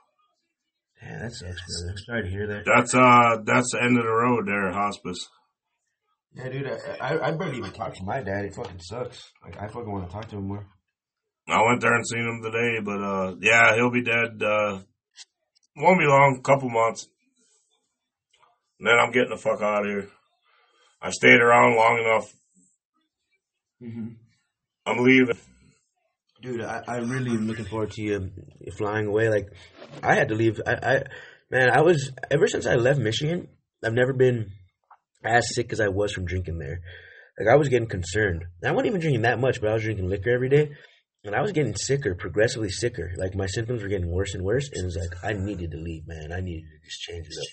Yeah, 1.03 1.19
that 1.23 1.33
sucks, 1.33 1.61
brother. 1.83 1.99
Sorry 2.07 2.23
to 2.23 2.29
hear 2.31 2.47
that. 2.47 2.65
That's 2.65 2.95
uh 2.95 3.43
that's 3.45 3.73
the 3.73 3.83
end 3.83 3.99
of 3.99 4.05
the 4.05 4.11
road 4.11 4.47
there, 4.47 4.71
hospice. 4.73 5.29
Yeah, 6.35 6.49
dude, 6.49 6.71
I, 7.01 7.15
I, 7.15 7.29
I 7.29 7.31
barely 7.33 7.59
even 7.59 7.73
talk 7.73 7.95
to 7.95 8.05
my 8.05 8.23
dad. 8.23 8.45
It 8.47 8.55
fucking 8.55 8.81
sucks. 8.81 9.31
Like, 9.45 9.61
I 9.61 9.67
fucking 9.67 9.91
want 9.91 10.09
to 10.09 10.13
talk 10.13 10.29
to 10.29 10.37
him 10.37 10.49
more. 10.49 10.67
I 11.49 11.61
went 11.67 11.81
there 11.81 11.95
and 11.95 12.07
seen 12.07 12.21
him 12.21 12.41
today, 12.43 12.79
but 12.85 13.03
uh 13.03 13.35
yeah, 13.41 13.75
he'll 13.75 13.91
be 13.91 14.03
dead 14.03 14.43
uh 14.43 14.81
won't 15.77 15.99
be 15.99 16.07
long, 16.07 16.41
couple 16.43 16.71
months. 16.71 17.09
And 18.79 18.89
then 18.89 18.99
I'm 18.99 19.11
getting 19.13 19.31
the 19.31 19.37
fuck 19.37 19.61
out 19.61 19.85
of 19.85 19.91
here. 19.91 20.09
I 21.01 21.11
stayed 21.11 21.41
around 21.41 21.77
long 21.77 21.99
enough. 21.99 22.35
Mm-hmm. 23.83 24.09
I'm 24.87 25.05
leaving. 25.05 25.39
Dude, 26.43 26.61
I, 26.61 26.83
I 26.89 26.97
really 26.97 27.31
am 27.31 27.47
looking 27.47 27.67
forward 27.67 27.93
to 27.93 28.03
you 28.03 28.31
flying 28.77 29.07
away. 29.07 29.29
Like, 29.29 29.47
I 30.03 30.17
had 30.17 30.29
to 30.31 30.35
leave. 30.35 30.61
I, 30.67 30.73
I, 30.73 31.03
man, 31.53 31.71
I 31.71 31.83
was 31.83 32.11
ever 32.33 32.49
since 32.49 32.67
I 32.67 32.75
left 32.75 32.99
Michigan. 32.99 33.47
I've 33.85 33.93
never 33.93 34.13
been 34.13 34.51
as 35.25 35.55
sick 35.55 35.73
as 35.73 35.81
I 35.81 35.87
was 35.87 36.13
from 36.13 36.25
drinking 36.25 36.59
there. 36.59 36.81
Like, 37.39 37.49
I 37.49 37.57
was 37.57 37.69
getting 37.69 37.89
concerned. 37.89 38.45
I 38.65 38.73
wasn't 38.73 38.89
even 38.89 39.01
drinking 39.01 39.23
that 39.23 39.39
much, 39.39 39.61
but 39.61 39.71
I 39.71 39.75
was 39.75 39.85
drinking 39.85 40.09
liquor 40.09 40.35
every 40.35 40.49
day, 40.49 40.71
and 41.23 41.37
I 41.37 41.43
was 41.43 41.53
getting 41.53 41.77
sicker, 41.77 42.17
progressively 42.17 42.71
sicker. 42.71 43.13
Like, 43.17 43.37
my 43.37 43.47
symptoms 43.47 43.85
were 43.85 43.89
getting 43.89 44.11
worse 44.11 44.35
and 44.35 44.43
worse, 44.43 44.69
and 44.73 44.83
it 44.83 44.85
was 44.85 44.97
like 44.97 45.25
I 45.25 45.35
needed 45.35 45.71
to 45.71 45.79
leave, 45.79 46.09
man. 46.09 46.33
I 46.33 46.41
needed 46.41 46.65
to 46.65 46.85
just 46.85 47.03
change 47.03 47.27
it 47.27 47.39
up. 47.39 47.47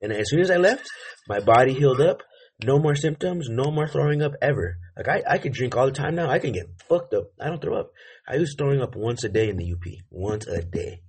And 0.00 0.12
as 0.12 0.30
soon 0.30 0.40
as 0.40 0.50
I 0.50 0.56
left, 0.56 0.88
my 1.28 1.40
body 1.40 1.74
healed 1.74 2.00
up. 2.00 2.22
No 2.64 2.78
more 2.78 2.94
symptoms. 2.94 3.48
No 3.48 3.70
more 3.70 3.88
throwing 3.88 4.22
up 4.22 4.32
ever. 4.42 4.76
Like 4.96 5.08
I, 5.08 5.34
I 5.34 5.38
could 5.38 5.52
drink 5.52 5.76
all 5.76 5.86
the 5.86 5.92
time 5.92 6.14
now. 6.14 6.28
I 6.30 6.38
can 6.38 6.52
get 6.52 6.66
fucked 6.88 7.14
up. 7.14 7.30
I 7.40 7.48
don't 7.48 7.60
throw 7.60 7.78
up. 7.78 7.92
I 8.28 8.38
was 8.38 8.54
throwing 8.56 8.80
up 8.80 8.94
once 8.96 9.24
a 9.24 9.28
day 9.28 9.48
in 9.48 9.56
the 9.56 9.72
UP. 9.72 9.84
Once 10.10 10.46
a 10.46 10.62
day. 10.62 11.02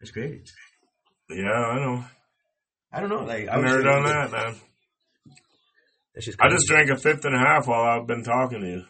That's 0.00 0.10
great. 0.10 0.50
Yeah, 1.30 1.44
I 1.44 1.76
know. 1.76 2.04
I 2.92 3.00
don't 3.00 3.08
know. 3.08 3.24
Like 3.24 3.48
I 3.48 3.54
I've 3.54 3.62
was 3.62 3.70
never 3.70 3.82
done 3.82 4.04
that, 4.04 4.30
man. 4.32 4.54
That's 6.14 6.26
just 6.26 6.40
I 6.40 6.50
just 6.50 6.66
drank 6.66 6.90
a 6.90 6.96
fifth 6.96 7.24
and 7.24 7.34
a 7.34 7.38
half 7.38 7.66
while 7.66 7.82
I've 7.82 8.06
been 8.06 8.22
talking 8.22 8.60
to 8.60 8.66
you. 8.66 8.84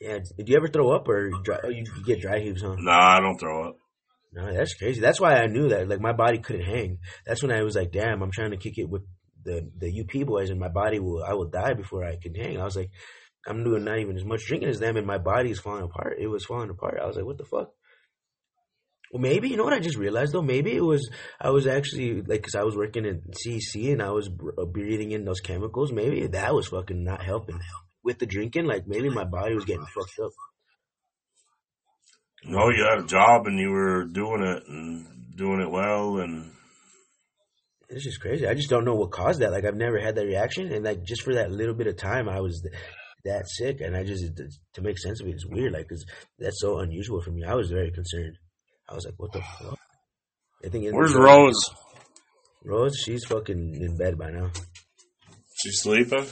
Yeah. 0.00 0.18
Did 0.36 0.48
you 0.48 0.56
ever 0.56 0.68
throw 0.68 0.94
up 0.94 1.08
or 1.08 1.30
dry, 1.42 1.58
oh, 1.64 1.68
you 1.68 1.84
you 1.96 2.04
get 2.04 2.20
dry 2.20 2.40
heaves, 2.40 2.62
huh? 2.62 2.76
Nah, 2.78 3.16
I 3.16 3.20
don't 3.20 3.38
throw 3.38 3.68
up. 3.68 3.76
No, 4.32 4.52
that's 4.52 4.74
crazy. 4.74 5.00
That's 5.00 5.20
why 5.20 5.36
I 5.36 5.46
knew 5.46 5.68
that. 5.70 5.88
Like 5.88 6.00
my 6.00 6.12
body 6.12 6.38
couldn't 6.38 6.66
hang. 6.66 6.98
That's 7.26 7.42
when 7.42 7.50
I 7.50 7.62
was 7.62 7.76
like, 7.76 7.92
damn, 7.92 8.22
I'm 8.22 8.30
trying 8.30 8.50
to 8.50 8.58
kick 8.58 8.76
it 8.76 8.88
with 8.88 9.02
the 9.48 9.70
the 9.78 10.00
UP 10.00 10.26
boys, 10.26 10.50
and 10.50 10.60
my 10.60 10.68
body 10.68 10.98
will 10.98 11.24
I 11.24 11.32
will 11.32 11.48
die 11.48 11.74
before 11.74 12.04
I 12.04 12.16
can 12.16 12.34
hang. 12.34 12.60
I 12.60 12.64
was 12.64 12.76
like, 12.76 12.90
I'm 13.46 13.64
doing 13.64 13.84
not 13.84 13.98
even 13.98 14.16
as 14.16 14.24
much 14.24 14.46
drinking 14.46 14.68
as 14.68 14.78
them, 14.78 14.96
and 14.96 15.06
my 15.06 15.18
body 15.18 15.50
is 15.50 15.60
falling 15.60 15.84
apart. 15.84 16.18
It 16.20 16.28
was 16.28 16.44
falling 16.44 16.70
apart. 16.70 16.98
I 17.02 17.06
was 17.06 17.16
like, 17.16 17.24
what 17.24 17.38
the 17.38 17.44
fuck? 17.44 17.70
Well, 19.10 19.22
maybe 19.22 19.48
you 19.48 19.56
know 19.56 19.64
what 19.64 19.72
I 19.72 19.80
just 19.80 19.96
realized 19.96 20.32
though. 20.32 20.42
Maybe 20.42 20.74
it 20.76 20.84
was 20.84 21.10
I 21.40 21.50
was 21.50 21.66
actually 21.66 22.16
like 22.16 22.42
because 22.42 22.54
I 22.54 22.62
was 22.62 22.76
working 22.76 23.06
in 23.06 23.22
CC 23.40 23.92
and 23.92 24.02
I 24.02 24.10
was 24.10 24.28
uh, 24.28 24.66
breathing 24.66 25.12
in 25.12 25.24
those 25.24 25.40
chemicals. 25.40 25.92
Maybe 25.92 26.26
that 26.26 26.54
was 26.54 26.68
fucking 26.68 27.04
not 27.04 27.22
helping 27.22 27.60
with 28.04 28.18
the 28.18 28.26
drinking. 28.26 28.66
Like 28.66 28.86
maybe 28.86 29.08
my 29.08 29.24
body 29.24 29.54
was 29.54 29.64
getting 29.64 29.86
fucked 29.86 30.18
up. 30.22 30.32
No, 32.44 32.68
you 32.68 32.84
had 32.84 33.04
a 33.04 33.06
job 33.06 33.46
and 33.46 33.58
you 33.58 33.70
were 33.70 34.04
doing 34.04 34.42
it 34.42 34.62
and 34.68 35.06
doing 35.36 35.60
it 35.60 35.70
well, 35.70 36.18
and 36.18 36.52
It's 37.90 38.04
just 38.04 38.20
crazy. 38.20 38.46
I 38.46 38.54
just 38.54 38.68
don't 38.68 38.84
know 38.84 38.94
what 38.94 39.10
caused 39.10 39.40
that. 39.40 39.50
Like 39.50 39.64
I've 39.64 39.76
never 39.76 39.98
had 39.98 40.14
that 40.16 40.26
reaction, 40.26 40.72
and 40.72 40.84
like 40.84 41.02
just 41.04 41.22
for 41.22 41.34
that 41.34 41.50
little 41.50 41.74
bit 41.74 41.86
of 41.86 41.96
time, 41.96 42.28
I 42.28 42.40
was 42.40 42.60
th- 42.62 42.74
that 43.24 43.48
sick, 43.48 43.80
and 43.80 43.96
I 43.96 44.04
just 44.04 44.24
to 44.74 44.82
make 44.82 44.98
sense 44.98 45.20
of 45.20 45.26
it, 45.26 45.30
it 45.30 45.36
is 45.36 45.46
weird. 45.46 45.72
Like, 45.72 45.88
cause 45.88 46.04
that's 46.38 46.60
so 46.60 46.78
unusual 46.80 47.22
for 47.22 47.30
me. 47.30 47.44
I 47.44 47.54
was 47.54 47.70
very 47.70 47.90
concerned. 47.90 48.36
I 48.88 48.94
was 48.94 49.04
like, 49.06 49.14
"What 49.16 49.32
the 49.32 49.40
fuck?" 49.40 49.78
I 50.64 50.68
think 50.68 50.92
where's 50.92 51.14
Rose? 51.14 51.58
Rose, 52.64 52.96
she's 53.04 53.24
fucking 53.24 53.74
in 53.80 53.96
bed 53.96 54.18
by 54.18 54.30
now. 54.30 54.50
She 55.54 55.70
sleeping? 55.70 56.26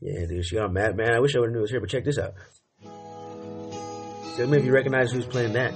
Yeah, 0.00 0.26
dude, 0.26 0.44
she 0.44 0.56
got 0.56 0.72
mad. 0.72 0.96
Man, 0.96 1.14
I 1.14 1.20
wish 1.20 1.34
I 1.34 1.40
would 1.40 1.46
have 1.46 1.52
knew 1.52 1.60
it 1.60 1.62
was 1.62 1.70
here, 1.70 1.80
but 1.80 1.88
check 1.88 2.04
this 2.04 2.18
out. 2.18 2.34
Tell 4.36 4.46
me 4.46 4.58
if 4.58 4.64
you 4.64 4.72
recognize 4.72 5.10
who's 5.10 5.26
playing 5.26 5.54
that. 5.54 5.72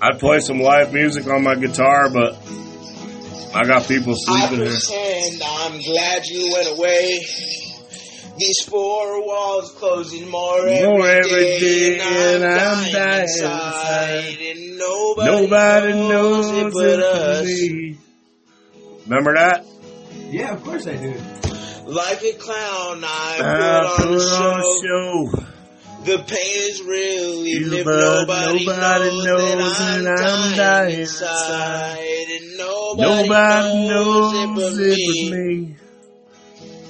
I'd 0.00 0.18
play 0.20 0.40
some 0.40 0.60
live 0.60 0.92
music 0.92 1.26
on 1.26 1.42
my 1.42 1.54
guitar, 1.56 2.08
but 2.10 2.34
I 3.54 3.64
got 3.64 3.86
people 3.88 4.12
I 4.12 4.16
sleeping 4.48 4.64
here. 4.66 4.76
pretend 4.78 5.42
I'm 5.44 5.80
glad 5.82 6.24
you 6.26 6.52
went 6.52 6.78
away. 6.78 7.18
These 8.38 8.60
four 8.68 9.26
walls 9.26 9.72
closing 9.72 10.28
more 10.30 10.60
every 10.68 10.86
More 10.86 11.08
every 11.08 11.30
day, 11.30 11.58
day, 11.58 11.94
and 11.94 12.02
I'm, 12.02 12.42
and 12.42 12.44
I'm 12.44 12.92
dying, 12.92 12.92
dying 12.92 13.22
inside, 13.22 14.14
inside. 14.14 14.56
and 14.56 14.78
nobody, 14.78 15.30
Nobody 15.30 15.92
knows, 15.94 16.46
knows 16.50 16.66
it 16.66 16.72
but 16.74 17.00
us. 17.00 17.44
me. 17.46 17.98
Remember 19.06 19.34
that? 19.34 19.64
Yeah, 20.30 20.52
of 20.54 20.62
course 20.62 20.86
I 20.86 20.96
do. 20.96 21.14
Like 21.86 22.22
a 22.22 22.32
clown, 22.34 23.02
I 23.02 23.38
I 23.40 23.96
put 23.96 24.06
on 24.06 24.12
a 24.12 24.18
put 24.18 24.32
on 24.32 24.60
a 24.60 24.62
show. 24.86 25.44
The 26.04 26.18
pain 26.18 26.70
is 26.70 26.82
real, 26.82 27.44
even 27.44 27.72
if 27.74 27.86
nobody, 27.86 28.64
nobody 28.64 29.10
knows, 29.10 29.24
knows 29.26 29.78
that 29.78 29.96
I'm, 29.98 30.06
I'm 30.06 30.56
dying, 30.56 30.56
dying 30.56 31.00
inside, 31.00 32.26
and 32.30 32.56
nobody, 32.56 33.28
Nobody 33.28 33.88
knows, 33.88 34.32
it 34.34 34.54
but 34.54 34.72
it 34.72 34.96
me. 34.96 35.30
but 35.30 35.36
me. 35.36 35.76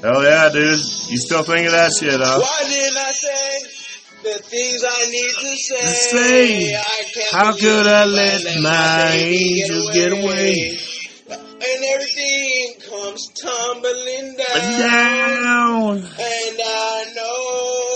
Hell 0.02 0.22
yeah, 0.22 0.50
dude. 0.52 0.78
You 1.08 1.18
still 1.18 1.42
think 1.42 1.66
of 1.66 1.72
that 1.72 1.90
shit, 1.98 2.20
huh? 2.20 2.38
Why 2.38 2.68
didn't 2.68 2.96
I 2.96 3.12
say 3.12 3.62
the 4.22 4.38
things 4.42 4.84
I 4.86 5.06
need 5.10 5.34
to 5.40 5.56
say? 5.56 5.86
say, 5.86 6.74
I 6.76 7.04
can't 7.12 7.32
how 7.32 7.52
could 7.56 7.86
I 7.86 8.04
let 8.04 8.44
my 8.62 9.10
baby 9.12 9.62
angels 9.62 9.90
get 9.94 10.12
away? 10.12 10.78
And 11.30 11.84
everything 11.92 12.74
comes 12.88 13.26
tumbling 13.42 14.36
down. 14.36 14.78
Down. 14.78 15.96
And 15.96 16.60
I 16.64 17.12
know 17.16 17.87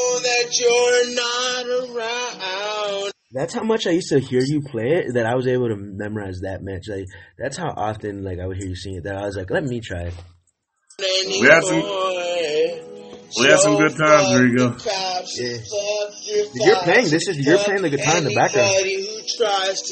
you're 0.60 1.14
not 1.14 1.66
around. 1.66 3.12
That's 3.32 3.54
how 3.54 3.62
much 3.62 3.86
I 3.86 3.90
used 3.92 4.10
to 4.10 4.18
hear 4.20 4.42
you 4.44 4.60
play 4.60 4.90
it 4.90 5.14
that 5.14 5.24
I 5.24 5.34
was 5.34 5.46
able 5.46 5.68
to 5.68 5.76
memorize 5.76 6.40
that 6.42 6.62
match. 6.62 6.84
Like 6.88 7.06
that's 7.38 7.56
how 7.56 7.72
often 7.76 8.22
like 8.24 8.38
I 8.38 8.46
would 8.46 8.58
hear 8.58 8.68
you 8.68 8.76
sing 8.76 8.96
it 8.96 9.04
that 9.04 9.16
I 9.16 9.22
was 9.24 9.36
like, 9.36 9.50
let 9.50 9.64
me 9.64 9.80
try 9.80 10.02
it. 10.02 10.14
We 11.00 11.48
had 11.48 11.62
some- 11.64 11.82
We 13.40 13.46
had 13.48 13.58
some 13.60 13.76
good 13.78 13.96
times, 13.96 14.38
Rico. 14.38 14.76
Yeah. 15.38 15.56
You're 16.54 16.76
playing- 16.76 17.08
this 17.08 17.26
is- 17.28 17.38
you're 17.38 17.56
playing 17.58 17.80
the 17.82 17.88
guitar 17.88 18.18
in 18.18 18.24
the 18.24 18.34
background. 18.34 18.68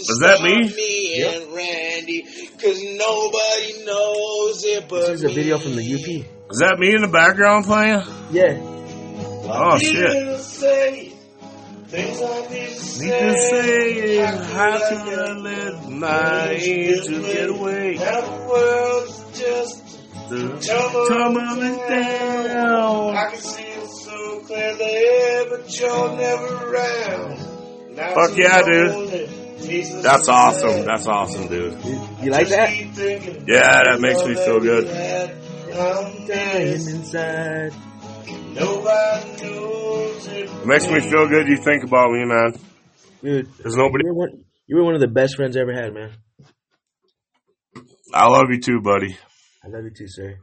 Was 0.09 0.19
that 0.21 0.43
me? 0.43 0.69
me 0.77 1.23
and 1.23 1.55
Randy, 1.55 2.23
cause 2.61 2.83
nobody 2.83 3.85
knows 3.87 4.65
it 4.65 4.87
but 4.89 5.01
This 5.07 5.23
is 5.23 5.25
a 5.25 5.29
video 5.31 5.59
from 5.59 5.77
the 5.77 5.83
UP. 5.83 6.27
Is 6.51 6.59
that 6.59 6.79
me 6.79 6.95
in 6.95 7.01
the 7.01 7.09
background 7.09 7.65
playing? 7.65 8.03
Yeah. 8.31 8.70
Oh 9.43 9.79
shit. 9.79 10.41
Say, 10.41 11.13
things 11.87 12.23
I 12.23 12.41
need 12.43 12.49
to 12.49 12.57
Need 12.57 12.77
say. 12.77 13.09
to 13.21 13.39
say 13.39 14.17
how 14.19 14.79
could 14.89 15.19
I 15.19 15.33
let 15.33 15.89
my 15.91 16.51
angels 16.51 17.09
get 17.27 17.49
away? 17.49 17.95
Now 17.95 18.21
the 18.21 18.49
world's 18.49 19.39
just 19.39 19.87
Tumbling 20.31 21.77
down. 21.89 23.17
I 23.17 23.31
can 23.31 23.41
see 23.41 23.63
it 23.65 23.89
so 23.89 24.41
clearly, 24.47 25.51
but 25.51 25.81
you're 25.81 26.17
never 26.17 26.71
around. 26.71 27.97
Now 27.97 28.15
Fuck 28.15 28.37
yeah, 28.37 28.63
dude. 28.63 29.31
Jesus 29.61 30.03
That's 30.05 30.29
awesome. 30.29 30.85
That's 30.85 31.07
awesome, 31.09 31.49
dude. 31.49 31.85
You 32.23 32.31
like 32.31 32.49
that? 32.49 32.71
Yeah, 33.47 33.83
that 33.85 33.99
makes 34.01 34.25
me 34.25 34.35
feel 34.37 34.61
good. 34.61 34.87
I'm 35.73 36.27
dying. 36.27 36.73
inside. 36.73 37.73
Nobody 38.55 39.43
knows 39.43 40.27
it. 40.29 40.51
It 40.51 40.67
makes 40.67 40.87
me 40.89 41.01
feel 41.01 41.29
good 41.29 41.47
you 41.49 41.57
think 41.57 41.85
about 41.85 42.11
me, 42.11 42.25
man. 42.25 42.53
Dude, 43.23 43.49
There's 43.59 43.77
nobody. 43.77 44.05
you 44.05 44.13
were 44.13 44.19
one 44.19 44.45
you 44.67 44.77
were 44.77 44.85
one 44.85 44.95
of 44.95 45.01
the 45.01 45.09
best 45.09 45.37
friends 45.37 45.57
I 45.57 45.61
ever 45.61 45.73
had, 45.73 45.93
man. 45.93 46.11
I 48.15 48.27
love 48.29 48.47
you 48.51 48.61
too, 48.61 48.81
buddy. 48.81 49.17
I 49.65 49.69
love 49.69 49.85
you 49.85 49.91
too, 49.91 50.09
sir. 50.09 50.37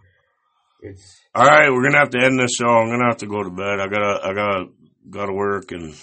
It's 0.82 1.20
All 1.34 1.46
right, 1.46 1.70
we're 1.72 1.84
gonna 1.84 1.98
have 2.00 2.12
to 2.12 2.24
end 2.24 2.40
this 2.40 2.56
show. 2.56 2.68
I'm 2.68 2.90
gonna 2.90 3.08
have 3.08 3.18
to 3.18 3.28
go 3.28 3.44
to 3.44 3.50
bed. 3.50 3.80
I 3.80 3.88
gotta, 3.88 4.20
I 4.24 4.34
gotta, 4.34 4.66
gotta 5.10 5.34
work 5.34 5.72
and 5.72 5.96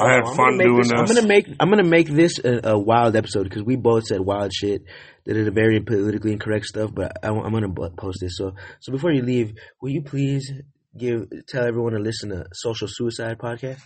I 0.00 0.14
had 0.14 0.24
I'm 0.24 0.36
fun 0.36 0.58
doing 0.58 0.76
this, 0.78 0.92
I'm 0.92 1.06
gonna 1.06 1.26
make 1.26 1.48
I'm 1.60 1.68
gonna 1.68 1.84
make 1.84 2.08
this 2.08 2.38
a, 2.38 2.70
a 2.70 2.78
wild 2.78 3.16
episode 3.16 3.44
because 3.44 3.62
we 3.62 3.76
both 3.76 4.04
said 4.04 4.20
wild 4.20 4.52
shit. 4.52 4.82
That 5.24 5.36
is 5.36 5.48
very 5.52 5.80
politically 5.80 6.32
incorrect 6.32 6.66
stuff, 6.66 6.90
but 6.92 7.12
I, 7.22 7.28
am 7.28 7.52
gonna 7.52 7.72
post 7.96 8.18
this. 8.20 8.36
So 8.36 8.54
so 8.80 8.92
before 8.92 9.12
you 9.12 9.22
leave, 9.22 9.54
will 9.80 9.90
you 9.90 10.02
please 10.02 10.50
give 10.96 11.28
tell 11.48 11.64
everyone 11.64 11.92
to 11.92 11.98
listen 12.00 12.30
to 12.30 12.46
Social 12.52 12.88
Suicide 12.88 13.38
Podcast? 13.38 13.80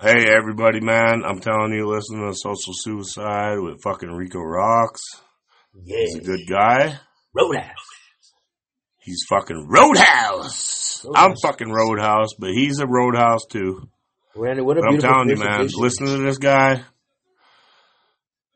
Hey, 0.00 0.26
everybody, 0.28 0.80
man! 0.80 1.22
I'm 1.24 1.40
telling 1.40 1.72
you, 1.72 1.88
listen 1.88 2.20
to 2.20 2.34
Social 2.34 2.74
Suicide 2.74 3.56
with 3.60 3.82
fucking 3.82 4.10
Rico 4.10 4.38
Roxx. 4.38 4.98
Yeah, 5.82 5.98
He's 5.98 6.16
a 6.16 6.20
good 6.20 6.46
guy. 6.48 6.98
Roadhouse. 7.32 7.94
He's 9.00 9.24
fucking 9.28 9.68
Roadhouse. 9.68 11.06
I'm 11.14 11.34
fucking 11.42 11.70
Roadhouse, 11.70 12.34
but 12.38 12.50
he's 12.50 12.78
a 12.78 12.86
Roadhouse 12.86 13.44
too. 13.50 13.88
Randy, 14.36 14.62
what 14.62 14.78
a 14.78 14.80
But 14.80 14.88
I'm 14.90 14.98
telling 14.98 15.28
you, 15.30 15.36
man, 15.36 15.68
listen 15.76 16.06
to 16.06 16.18
this 16.18 16.38
guy. 16.38 16.82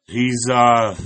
He's 0.07 0.49
uh 0.51 0.97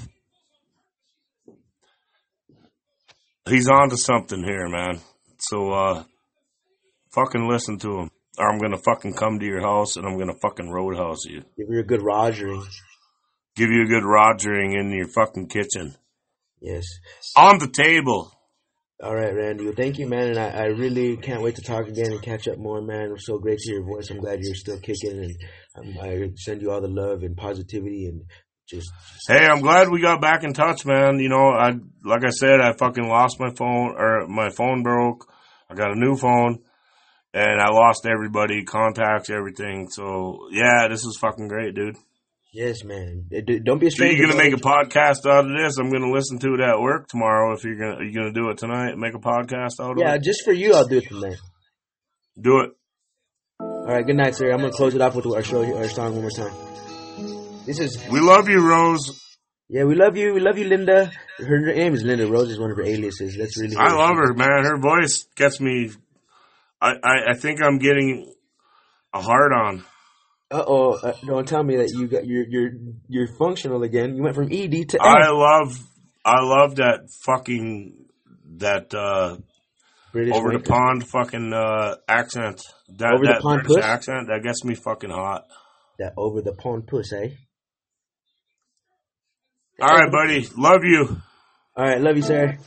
he's 3.48 3.68
on 3.68 3.90
to 3.90 3.96
something 3.96 4.42
here, 4.42 4.68
man. 4.68 5.00
So 5.38 5.72
uh 5.72 6.04
fucking 7.10 7.48
listen 7.48 7.78
to 7.80 7.98
him. 7.98 8.10
Or 8.38 8.50
I'm 8.50 8.58
gonna 8.58 8.78
fucking 8.78 9.14
come 9.14 9.40
to 9.40 9.46
your 9.46 9.60
house 9.60 9.96
and 9.96 10.06
I'm 10.06 10.18
gonna 10.18 10.38
fucking 10.40 10.70
roadhouse 10.70 11.24
you. 11.26 11.42
Give 11.58 11.68
you 11.68 11.80
a 11.80 11.84
good 11.84 12.00
rogering. 12.00 12.64
Give 13.56 13.70
you 13.70 13.82
a 13.82 13.88
good 13.88 14.04
rogering 14.04 14.78
in 14.78 14.90
your 14.92 15.08
fucking 15.08 15.48
kitchen. 15.48 15.96
Yes. 16.60 16.86
On 17.36 17.58
the 17.58 17.68
table. 17.68 18.32
All 19.02 19.16
right, 19.16 19.34
Randy. 19.34 19.64
Well, 19.64 19.74
thank 19.76 19.98
you, 19.98 20.06
man, 20.06 20.28
and 20.28 20.38
I, 20.38 20.50
I 20.50 20.64
really 20.66 21.16
can't 21.16 21.42
wait 21.42 21.56
to 21.56 21.62
talk 21.62 21.88
again 21.88 22.12
and 22.12 22.22
catch 22.22 22.46
up 22.46 22.58
more, 22.58 22.80
man. 22.80 23.10
It's 23.12 23.26
so 23.26 23.36
great 23.36 23.58
to 23.58 23.70
hear 23.70 23.80
your 23.80 23.88
voice. 23.88 24.10
I'm 24.10 24.20
glad 24.20 24.38
you're 24.40 24.54
still 24.54 24.78
kicking, 24.78 25.18
and 25.18 25.36
um, 25.76 25.98
I 26.00 26.30
send 26.36 26.62
you 26.62 26.70
all 26.70 26.80
the 26.80 26.86
love 26.86 27.24
and 27.24 27.36
positivity, 27.36 28.06
and 28.06 28.22
just 28.68 28.88
Hey, 29.26 29.44
I'm 29.44 29.60
glad 29.60 29.88
we 29.88 30.00
got 30.00 30.20
back 30.20 30.44
in 30.44 30.52
touch, 30.52 30.86
man. 30.86 31.18
You 31.18 31.28
know, 31.28 31.48
I 31.48 31.72
like 32.04 32.24
I 32.24 32.30
said, 32.30 32.60
I 32.60 32.74
fucking 32.74 33.08
lost 33.08 33.40
my 33.40 33.50
phone 33.50 33.94
or 33.98 34.28
my 34.28 34.50
phone 34.50 34.84
broke. 34.84 35.28
I 35.68 35.74
got 35.74 35.90
a 35.90 35.98
new 35.98 36.16
phone 36.16 36.60
and 37.34 37.60
I 37.60 37.70
lost 37.70 38.06
everybody, 38.06 38.64
contacts, 38.64 39.30
everything. 39.30 39.88
So 39.90 40.48
yeah, 40.50 40.88
this 40.88 41.00
is 41.00 41.18
fucking 41.20 41.48
great, 41.48 41.74
dude. 41.74 41.96
Yes, 42.52 42.84
man. 42.84 43.28
Don't 43.64 43.78
be 43.78 43.86
a 43.86 43.90
So 43.90 43.94
stranger. 43.96 44.16
you're 44.16 44.26
gonna 44.32 44.42
make 44.42 44.52
a 44.54 44.56
podcast 44.56 45.26
out 45.26 45.46
of 45.46 45.52
this? 45.56 45.78
I'm 45.78 45.90
gonna 45.90 46.10
listen 46.12 46.38
to 46.40 46.54
it 46.54 46.60
at 46.60 46.80
work 46.80 47.08
tomorrow. 47.08 47.54
If 47.54 47.64
you're 47.64 47.76
gonna, 47.76 47.96
are 47.96 48.02
you 48.04 48.14
gonna 48.14 48.32
do 48.32 48.50
it 48.50 48.58
tonight? 48.58 48.96
Make 48.96 49.14
a 49.14 49.18
podcast 49.18 49.80
out 49.80 49.92
of 49.92 49.98
Yeah, 49.98 50.10
it. 50.10 50.12
Yeah, 50.12 50.18
just 50.18 50.44
for 50.44 50.52
you, 50.52 50.74
I'll 50.74 50.86
do 50.86 50.98
it 50.98 51.08
tonight. 51.08 51.38
Do 52.40 52.60
it. 52.60 52.70
All 53.60 53.84
right, 53.86 54.06
good 54.06 54.16
night, 54.16 54.34
sir. 54.36 54.50
I'm 54.52 54.60
gonna 54.60 54.72
close 54.72 54.94
it 54.94 55.00
off 55.00 55.14
with 55.14 55.26
our 55.26 55.42
show, 55.42 55.76
our 55.76 55.88
song 55.88 56.12
one 56.12 56.22
more 56.22 56.30
time. 56.30 56.52
This 57.66 57.78
is 57.78 58.02
We 58.10 58.20
love 58.20 58.48
you, 58.48 58.60
Rose. 58.60 59.20
yeah, 59.68 59.84
we 59.84 59.94
love 59.94 60.16
you, 60.16 60.34
we 60.34 60.40
love 60.40 60.58
you, 60.58 60.64
Linda. 60.64 61.10
Her 61.38 61.58
name 61.74 61.94
is 61.94 62.02
Linda 62.02 62.26
Rose. 62.26 62.50
Is 62.50 62.58
one 62.58 62.70
of 62.70 62.76
her 62.76 62.84
aliases. 62.84 63.36
That's 63.36 63.60
really. 63.60 63.76
I 63.76 63.92
love 63.94 64.16
her, 64.16 64.34
man. 64.34 64.64
Her 64.64 64.78
voice 64.78 65.26
gets 65.36 65.60
me. 65.60 65.90
I, 66.80 66.94
I, 67.02 67.14
I 67.30 67.34
think 67.34 67.62
I'm 67.62 67.78
getting 67.78 68.32
a 69.14 69.20
hard 69.20 69.52
on. 69.52 69.84
Uh 70.52 70.64
oh! 70.66 70.92
Uh, 71.02 71.14
don't 71.24 71.48
tell 71.48 71.62
me 71.64 71.76
that 71.78 71.90
you 71.94 72.06
got 72.08 72.26
you're 72.26 72.44
you're 72.46 72.70
you're 73.08 73.28
functional 73.38 73.82
again. 73.82 74.14
You 74.16 74.22
went 74.22 74.34
from 74.34 74.48
ED 74.52 74.90
to. 74.90 74.98
I 75.00 75.30
love, 75.30 75.78
I 76.26 76.42
love 76.42 76.76
that 76.76 77.08
fucking 77.24 78.04
that 78.58 78.92
uh 78.92 79.38
British 80.12 80.34
over 80.34 80.52
the 80.52 80.60
pond 80.60 81.08
fucking 81.08 81.54
uh 81.54 81.94
accent. 82.06 82.60
That 82.98 83.14
Over 83.14 83.24
the 83.24 83.40
pond 83.40 83.62
British 83.62 83.82
puss? 83.82 83.90
accent 83.90 84.28
that 84.28 84.42
gets 84.42 84.62
me 84.62 84.74
fucking 84.74 85.08
hot. 85.08 85.44
That 85.98 86.12
over 86.18 86.42
the 86.42 86.52
pond 86.52 86.86
puss, 86.86 87.12
eh? 87.14 87.28
All 89.80 89.88
right, 89.88 90.12
buddy. 90.12 90.46
Love 90.56 90.84
you. 90.84 91.16
All 91.74 91.84
right, 91.86 92.00
love 92.00 92.16
you, 92.16 92.22
sir. 92.22 92.58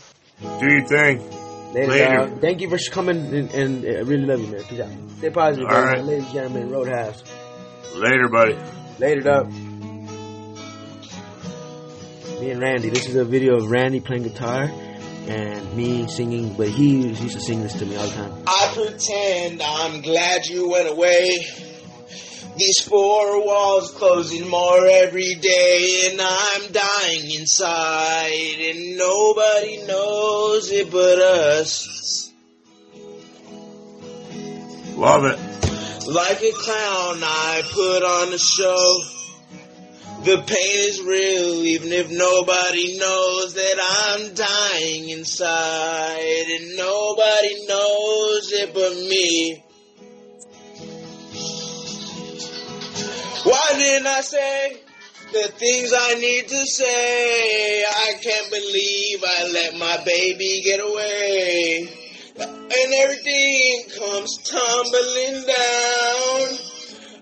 Do 0.41 0.65
your 0.67 0.85
thing. 0.87 1.19
Later. 1.73 1.87
Later. 1.87 2.37
Thank 2.41 2.61
you 2.61 2.69
for 2.69 2.79
coming, 2.91 3.17
and, 3.17 3.51
and 3.51 3.85
uh, 3.85 3.89
I 3.89 4.01
really 4.01 4.25
love 4.25 4.39
you, 4.41 4.47
man. 4.47 4.63
Peace 4.63 4.79
out. 4.79 4.89
Stay 5.17 5.29
positive, 5.29 5.67
All 5.69 5.81
right. 5.83 6.03
ladies 6.03 6.23
and 6.25 6.33
gentlemen. 6.33 6.69
Roadhouse. 6.71 7.23
Later, 7.95 8.27
buddy. 8.27 8.57
Later, 8.99 9.31
up. 9.31 9.47
Me 12.41 12.51
and 12.51 12.59
Randy. 12.59 12.89
This 12.89 13.07
is 13.07 13.15
a 13.15 13.23
video 13.23 13.55
of 13.55 13.71
Randy 13.71 14.01
playing 14.01 14.23
guitar 14.23 14.63
and 14.63 15.77
me 15.77 16.05
singing, 16.09 16.55
but 16.55 16.67
he 16.67 17.07
used 17.07 17.21
to 17.21 17.39
sing 17.39 17.61
this 17.61 17.71
to 17.75 17.85
me 17.85 17.95
all 17.95 18.05
the 18.05 18.13
time. 18.13 18.43
I 18.45 18.71
pretend 18.75 19.61
I'm 19.61 20.01
glad 20.01 20.45
you 20.45 20.69
went 20.69 20.89
away. 20.89 21.37
These 22.57 22.81
four 22.81 23.45
walls 23.45 23.91
closing 23.91 24.49
more 24.49 24.85
every 24.85 25.35
day, 25.35 26.09
and 26.11 26.19
I'm 26.21 26.71
dying 26.73 27.31
inside, 27.31 28.59
and 28.59 28.97
nobody 28.97 29.85
knows 29.87 30.69
it 30.69 30.91
but 30.91 31.17
us. 31.19 32.29
Love 34.97 35.23
it. 35.25 35.54
Like 36.07 36.39
a 36.43 36.51
clown, 36.51 37.19
I 37.23 37.63
put 37.71 38.03
on 38.03 38.31
a 38.31 38.37
show. 38.37 38.99
The 40.23 40.37
pain 40.37 40.89
is 40.89 41.01
real, 41.01 41.65
even 41.65 41.91
if 41.91 42.11
nobody 42.11 42.99
knows 42.99 43.55
that 43.55 43.75
I'm 43.81 44.33
dying 44.35 45.09
inside, 45.09 46.45
and 46.47 46.77
nobody 46.77 47.65
knows 47.67 48.51
it 48.53 48.71
but 48.71 48.93
me. 49.09 49.63
Why 53.43 53.69
didn't 53.75 54.07
I 54.07 54.21
say 54.21 54.77
the 55.33 55.47
things 55.57 55.91
I 55.91 56.15
need 56.15 56.47
to 56.49 56.67
say? 56.67 57.83
I 57.83 58.13
can't 58.21 58.51
believe 58.51 59.23
I 59.23 59.49
let 59.51 59.75
my 59.75 60.03
baby 60.05 60.61
get 60.63 60.79
away. 60.79 62.04
And 62.77 62.93
everything 62.93 63.83
comes 63.97 64.37
tumbling 64.39 65.45
down. 65.45 66.59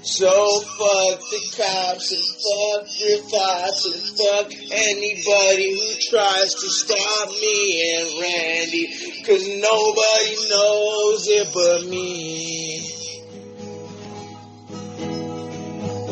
So 0.03 0.61
fuck 0.61 1.19
the 1.29 1.41
cops 1.57 2.11
and 2.11 2.25
fuck 2.41 2.83
your 2.99 3.19
thoughts 3.29 3.85
and 3.85 4.01
fuck 4.17 4.51
anybody 4.71 5.69
who 5.73 5.87
tries 6.09 6.53
to 6.55 6.69
stop 6.69 7.29
me 7.29 7.95
and 7.95 8.21
Randy. 8.21 8.87
Cause 9.25 9.47
nobody 9.47 10.35
knows 10.49 11.27
it 11.27 11.47
but 11.53 11.85
me. 11.87 13.01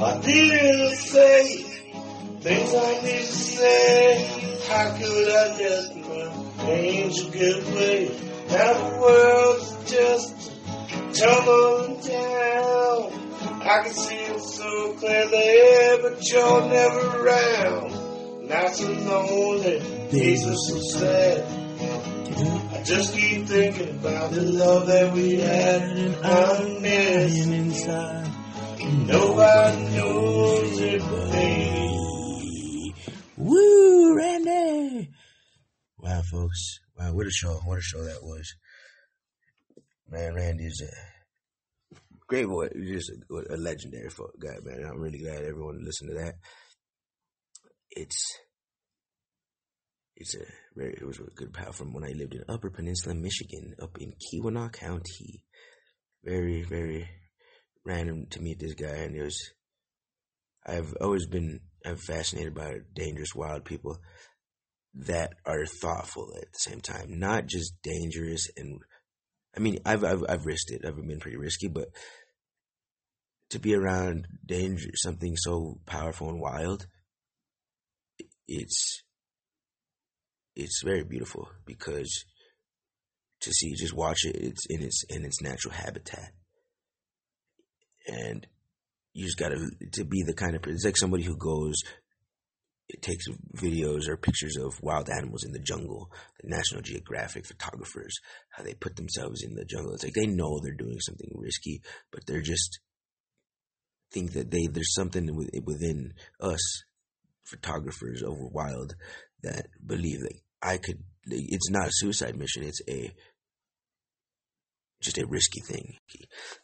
I 0.02 0.22
didn't 0.22 0.96
say 0.96 1.69
things 2.42 2.74
I 2.74 3.02
need 3.02 3.20
to 3.20 3.34
say. 3.34 4.60
How 4.68 4.98
could 4.98 5.30
I 5.30 5.58
just 5.58 5.96
my 5.96 6.72
angel 6.72 7.32
get 7.32 7.68
away? 7.68 8.12
Now 8.50 8.74
the 8.74 8.98
world's 9.02 9.92
just 9.92 10.52
tumbling 11.20 12.00
down. 12.02 13.30
I 13.62 13.84
can 13.84 13.94
see 13.94 14.16
it 14.16 14.42
so 14.42 14.94
clearly, 14.94 16.02
but 16.02 16.32
you're 16.32 16.66
never 16.70 17.26
around. 17.26 18.48
Now 18.48 18.68
so 18.68 18.92
lonely, 18.92 19.80
days 20.10 20.48
are 20.48 20.56
so 20.56 20.80
sad. 20.80 21.46
I 22.74 22.84
just 22.84 23.16
keep 23.16 23.48
thinking 23.48 23.90
about 24.00 24.32
the 24.32 24.42
love 24.42 24.88
that 24.88 25.14
we 25.14 25.36
had, 25.36 25.82
and 25.82 26.16
I'm 26.26 26.82
missing 26.82 27.54
inside. 27.54 28.32
Nobody 29.08 29.84
knows 29.96 30.80
it 30.80 31.04
me. 31.32 32.09
Woo, 33.50 34.16
Randy! 34.16 35.10
Wow, 35.98 36.22
folks. 36.22 36.82
Wow, 36.96 37.16
what 37.16 37.26
a 37.26 37.32
show. 37.32 37.56
What 37.66 37.80
a 37.80 37.82
show 37.82 38.04
that 38.04 38.22
was. 38.22 38.54
Man, 40.08 40.36
Randy 40.36 40.66
is 40.66 40.84
a 40.84 41.96
great 42.28 42.46
boy. 42.46 42.68
He's 42.76 43.08
just 43.08 43.12
a, 43.32 43.56
a 43.56 43.58
legendary 43.58 44.10
guy, 44.40 44.58
man. 44.64 44.86
I'm 44.86 45.00
really 45.00 45.18
glad 45.18 45.44
everyone 45.44 45.84
listened 45.84 46.12
to 46.12 46.24
that. 46.24 46.36
It's 47.90 48.24
it's 50.16 50.36
a 50.36 50.46
very 50.76 50.94
it 50.94 51.08
was 51.08 51.18
a 51.18 51.24
good 51.36 51.52
pal 51.52 51.72
from 51.72 51.92
when 51.92 52.04
I 52.04 52.12
lived 52.12 52.36
in 52.36 52.44
Upper 52.48 52.70
Peninsula, 52.70 53.16
Michigan, 53.16 53.74
up 53.82 53.98
in 54.00 54.14
Keweenaw 54.14 54.74
County. 54.74 55.44
Very, 56.24 56.62
very 56.62 57.10
random 57.84 58.28
to 58.30 58.42
meet 58.42 58.60
this 58.60 58.76
guy, 58.76 59.06
and 59.06 59.16
it 59.16 59.24
was. 59.24 59.42
I've 60.68 60.94
always 61.02 61.26
been 61.26 61.62
I'm 61.86 61.98
fascinated 61.98 62.54
by 62.54 62.80
dangerous, 62.94 63.36
wild 63.36 63.66
people 63.66 63.98
that 64.94 65.34
are 65.46 65.66
thoughtful 65.66 66.34
at 66.36 66.52
the 66.52 66.60
same 66.60 66.82
time, 66.82 67.20
not 67.20 67.48
just 67.48 67.74
dangerous 67.84 68.48
and. 68.58 68.80
I 69.58 69.60
mean, 69.60 69.80
I've 69.84 70.04
I've 70.04 70.24
I've 70.30 70.46
risked 70.46 70.72
it. 70.72 70.86
I've 70.86 70.96
been 70.96 71.20
pretty 71.20 71.38
risky, 71.38 71.68
but 71.68 71.88
to 73.50 73.60
be 73.60 73.74
around 73.74 74.28
danger, 74.46 74.92
something 74.96 75.36
so 75.36 75.80
powerful 75.86 76.30
and 76.30 76.40
wild, 76.40 76.86
it's 78.48 79.04
it's 80.56 80.84
very 80.84 81.04
beautiful 81.04 81.50
because 81.66 82.26
to 83.42 83.52
see 83.52 83.74
just 83.74 83.94
watch 83.94 84.26
it, 84.26 84.36
it's 84.36 84.66
in 84.68 84.84
its 84.84 85.04
in 85.10 85.26
its 85.26 85.42
natural 85.42 85.74
habitat, 85.74 86.32
and 88.08 88.46
you 89.14 89.26
just 89.26 89.38
gotta 89.38 89.58
to 89.94 90.04
be 90.04 90.24
the 90.26 90.34
kind 90.34 90.56
of 90.56 90.64
it's 90.68 90.86
like 90.86 90.98
somebody 90.98 91.24
who 91.24 91.38
goes 91.38 91.76
it 92.88 93.02
takes 93.04 93.26
videos 93.56 94.08
or 94.08 94.18
pictures 94.18 94.58
of 94.58 94.74
wild 94.82 95.10
animals 95.10 95.44
in 95.44 95.52
the 95.52 95.60
jungle 95.60 96.12
the 96.42 96.50
national 96.50 96.82
geographic 96.82 97.46
photographers 97.46 98.16
how 98.50 98.64
they 98.64 98.74
put 98.74 98.96
themselves 98.96 99.44
in 99.44 99.56
the 99.56 99.66
jungle. 99.66 99.94
It's 99.94 100.04
like 100.04 100.14
they 100.14 100.26
know 100.26 100.60
they're 100.60 100.74
doing 100.74 101.00
something 101.00 101.32
risky 101.36 101.82
but 102.12 102.26
they're 102.26 102.42
just 102.42 102.80
think 104.12 104.34
that 104.34 104.52
they 104.52 104.68
there's 104.72 104.94
something 104.94 105.36
within 105.66 106.14
us 106.40 106.84
photographers 107.44 108.24
over 108.24 108.48
wild 108.48 108.96
that 109.44 109.68
believe 109.86 110.20
that 110.22 110.34
i 110.62 110.78
could 110.78 111.04
it's 111.26 111.70
not 111.70 111.88
a 111.88 111.92
suicide 111.94 112.36
mission 112.36 112.64
it's 112.64 112.82
a 112.90 113.12
just 115.02 115.18
a 115.18 115.26
risky 115.28 115.62
thing, 115.62 115.96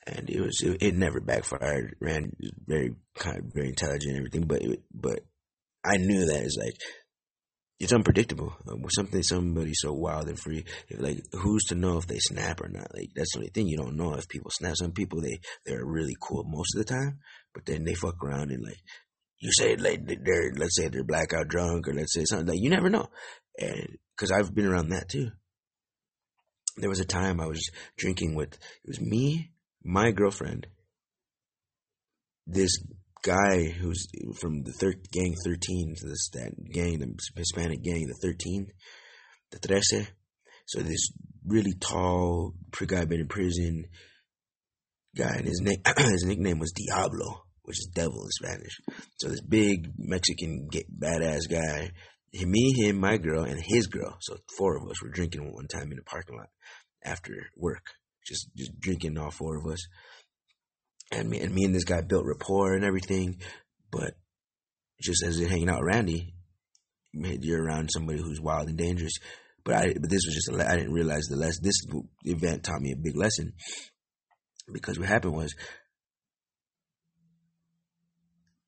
and 0.08 0.30
it 0.30 0.42
was 0.42 0.62
it, 0.62 0.82
it 0.82 0.96
never 0.96 1.20
backfired. 1.22 1.96
Was 2.02 2.24
very 2.68 2.96
kind, 3.18 3.38
of, 3.38 3.46
very 3.54 3.70
intelligent, 3.70 4.12
and 4.12 4.18
everything, 4.18 4.48
but 4.48 4.62
it, 4.62 4.84
but 4.94 5.20
I 5.84 5.98
knew 5.98 6.26
that 6.26 6.44
it's 6.44 6.58
like 6.60 6.76
it's 7.80 7.94
unpredictable. 7.94 8.54
Um, 8.70 8.82
with 8.82 8.92
something 8.94 9.22
somebody 9.24 9.72
so 9.74 9.94
wild 9.94 10.28
and 10.28 10.40
free, 10.40 10.66
if, 10.90 11.00
like 11.00 11.20
who's 11.34 11.64
to 11.66 11.76
know 11.76 11.98
if 11.98 12.08
they 12.08 12.20
snap 12.20 12.62
or 12.62 12.68
not? 12.68 12.94
Like 12.94 13.10
that's 13.16 13.34
the 13.34 13.40
only 13.40 13.52
thing 13.52 13.68
you 13.68 13.78
don't 13.78 13.98
know 13.98 14.14
if 14.16 14.28
people 14.28 14.52
snap. 14.52 14.76
Some 14.76 14.92
people 14.92 15.22
they 15.22 15.40
they're 15.66 15.86
really 15.86 16.16
cool 16.22 16.44
most 16.46 16.76
of 16.76 16.86
the 16.86 16.94
time, 16.94 17.20
but 17.54 17.66
then 17.66 17.84
they 17.84 17.94
fuck 17.94 18.22
around 18.24 18.52
and 18.52 18.64
like 18.64 18.80
you 19.40 19.52
say 19.54 19.76
like 19.76 20.06
they're 20.06 20.52
let's 20.58 20.76
say 20.76 20.88
they're 20.88 21.04
blackout 21.04 21.48
drunk 21.48 21.88
or 21.88 21.94
let's 21.94 22.14
say 22.14 22.26
something 22.26 22.48
like 22.48 22.60
you 22.62 22.70
never 22.70 22.90
know, 22.90 23.08
and 23.60 23.98
because 24.16 24.32
I've 24.32 24.54
been 24.54 24.68
around 24.68 24.90
that 24.90 25.10
too 25.10 25.32
there 26.78 26.90
was 26.90 27.00
a 27.00 27.06
time 27.06 27.40
I 27.40 27.48
was 27.48 27.70
drinking 27.98 28.36
with 28.36 28.54
it 28.54 28.88
was 28.88 29.02
me, 29.02 29.52
my 29.84 30.12
girlfriend, 30.12 30.68
this 32.48 32.72
guy 33.22 33.66
who's 33.70 34.08
from 34.40 34.64
the 34.64 34.72
thir- 34.72 35.02
gang 35.12 35.36
thirteen, 35.44 35.96
this 36.02 36.30
that 36.34 36.52
gang, 36.72 37.00
the 37.00 37.16
Hispanic 37.36 37.84
gang, 37.84 38.08
the 38.08 38.20
thirteen, 38.22 38.68
the 39.52 39.60
trece. 39.60 40.08
So 40.68 40.82
this 40.82 41.12
really 41.46 41.74
tall 41.74 42.54
pre 42.72 42.88
guy 42.88 43.06
been 43.06 43.22
in 43.22 43.28
prison 43.28 43.86
guy, 45.16 45.36
and 45.38 45.48
his 45.48 45.62
name 45.62 45.82
his 45.98 46.26
nickname 46.26 46.60
was 46.60 46.72
Diablo, 46.72 47.46
which 47.64 47.80
is 47.80 47.90
devil 47.94 48.24
in 48.24 48.30
Spanish. 48.32 48.80
So 49.18 49.30
this 49.30 49.42
big 49.42 49.92
Mexican 49.98 50.68
badass 51.00 51.50
guy, 51.50 51.92
me, 52.44 52.74
him, 52.76 53.00
my 53.00 53.18
girl, 53.18 53.44
and 53.44 53.62
his 53.62 53.88
girl. 53.88 54.18
So 54.22 54.38
four 54.58 54.78
of 54.78 54.90
us 54.90 55.02
were 55.02 55.10
drinking 55.10 55.54
one 55.54 55.68
time 55.68 55.92
in 55.92 55.98
the 55.98 56.04
parking 56.04 56.38
lot 56.38 56.50
after 57.04 57.34
work, 57.56 57.86
just 58.26 58.50
just 58.56 58.80
drinking 58.80 59.18
all 59.18 59.32
four 59.32 59.58
of 59.58 59.72
us. 59.72 59.88
And 61.12 61.30
me 61.30 61.40
and 61.40 61.54
me 61.54 61.64
and 61.66 61.76
this 61.76 61.84
guy 61.84 62.02
built 62.02 62.26
rapport 62.26 62.74
and 62.74 62.84
everything, 62.84 63.38
but 63.92 64.16
just 65.02 65.24
as 65.24 65.40
in 65.40 65.48
hanging 65.48 65.70
out 65.70 65.84
Randy, 65.84 66.34
you're 67.14 67.64
around 67.64 67.90
somebody 67.92 68.20
who's 68.20 68.42
wild 68.42 68.68
and 68.68 68.78
dangerous. 68.78 69.14
But 69.64 69.76
I, 69.76 69.94
but 69.94 70.10
this 70.10 70.26
was 70.26 70.36
just 70.36 70.50
a, 70.50 70.56
le- 70.56 70.68
I 70.68 70.76
didn't 70.76 70.94
realize 70.94 71.24
the 71.24 71.38
lesson. 71.38 71.64
This 71.64 71.82
event 72.24 72.64
taught 72.64 72.82
me 72.82 72.92
a 72.92 72.98
big 72.98 73.16
lesson 73.16 73.54
because 74.72 75.00
what 75.00 75.08
happened 75.08 75.36
was 75.36 75.56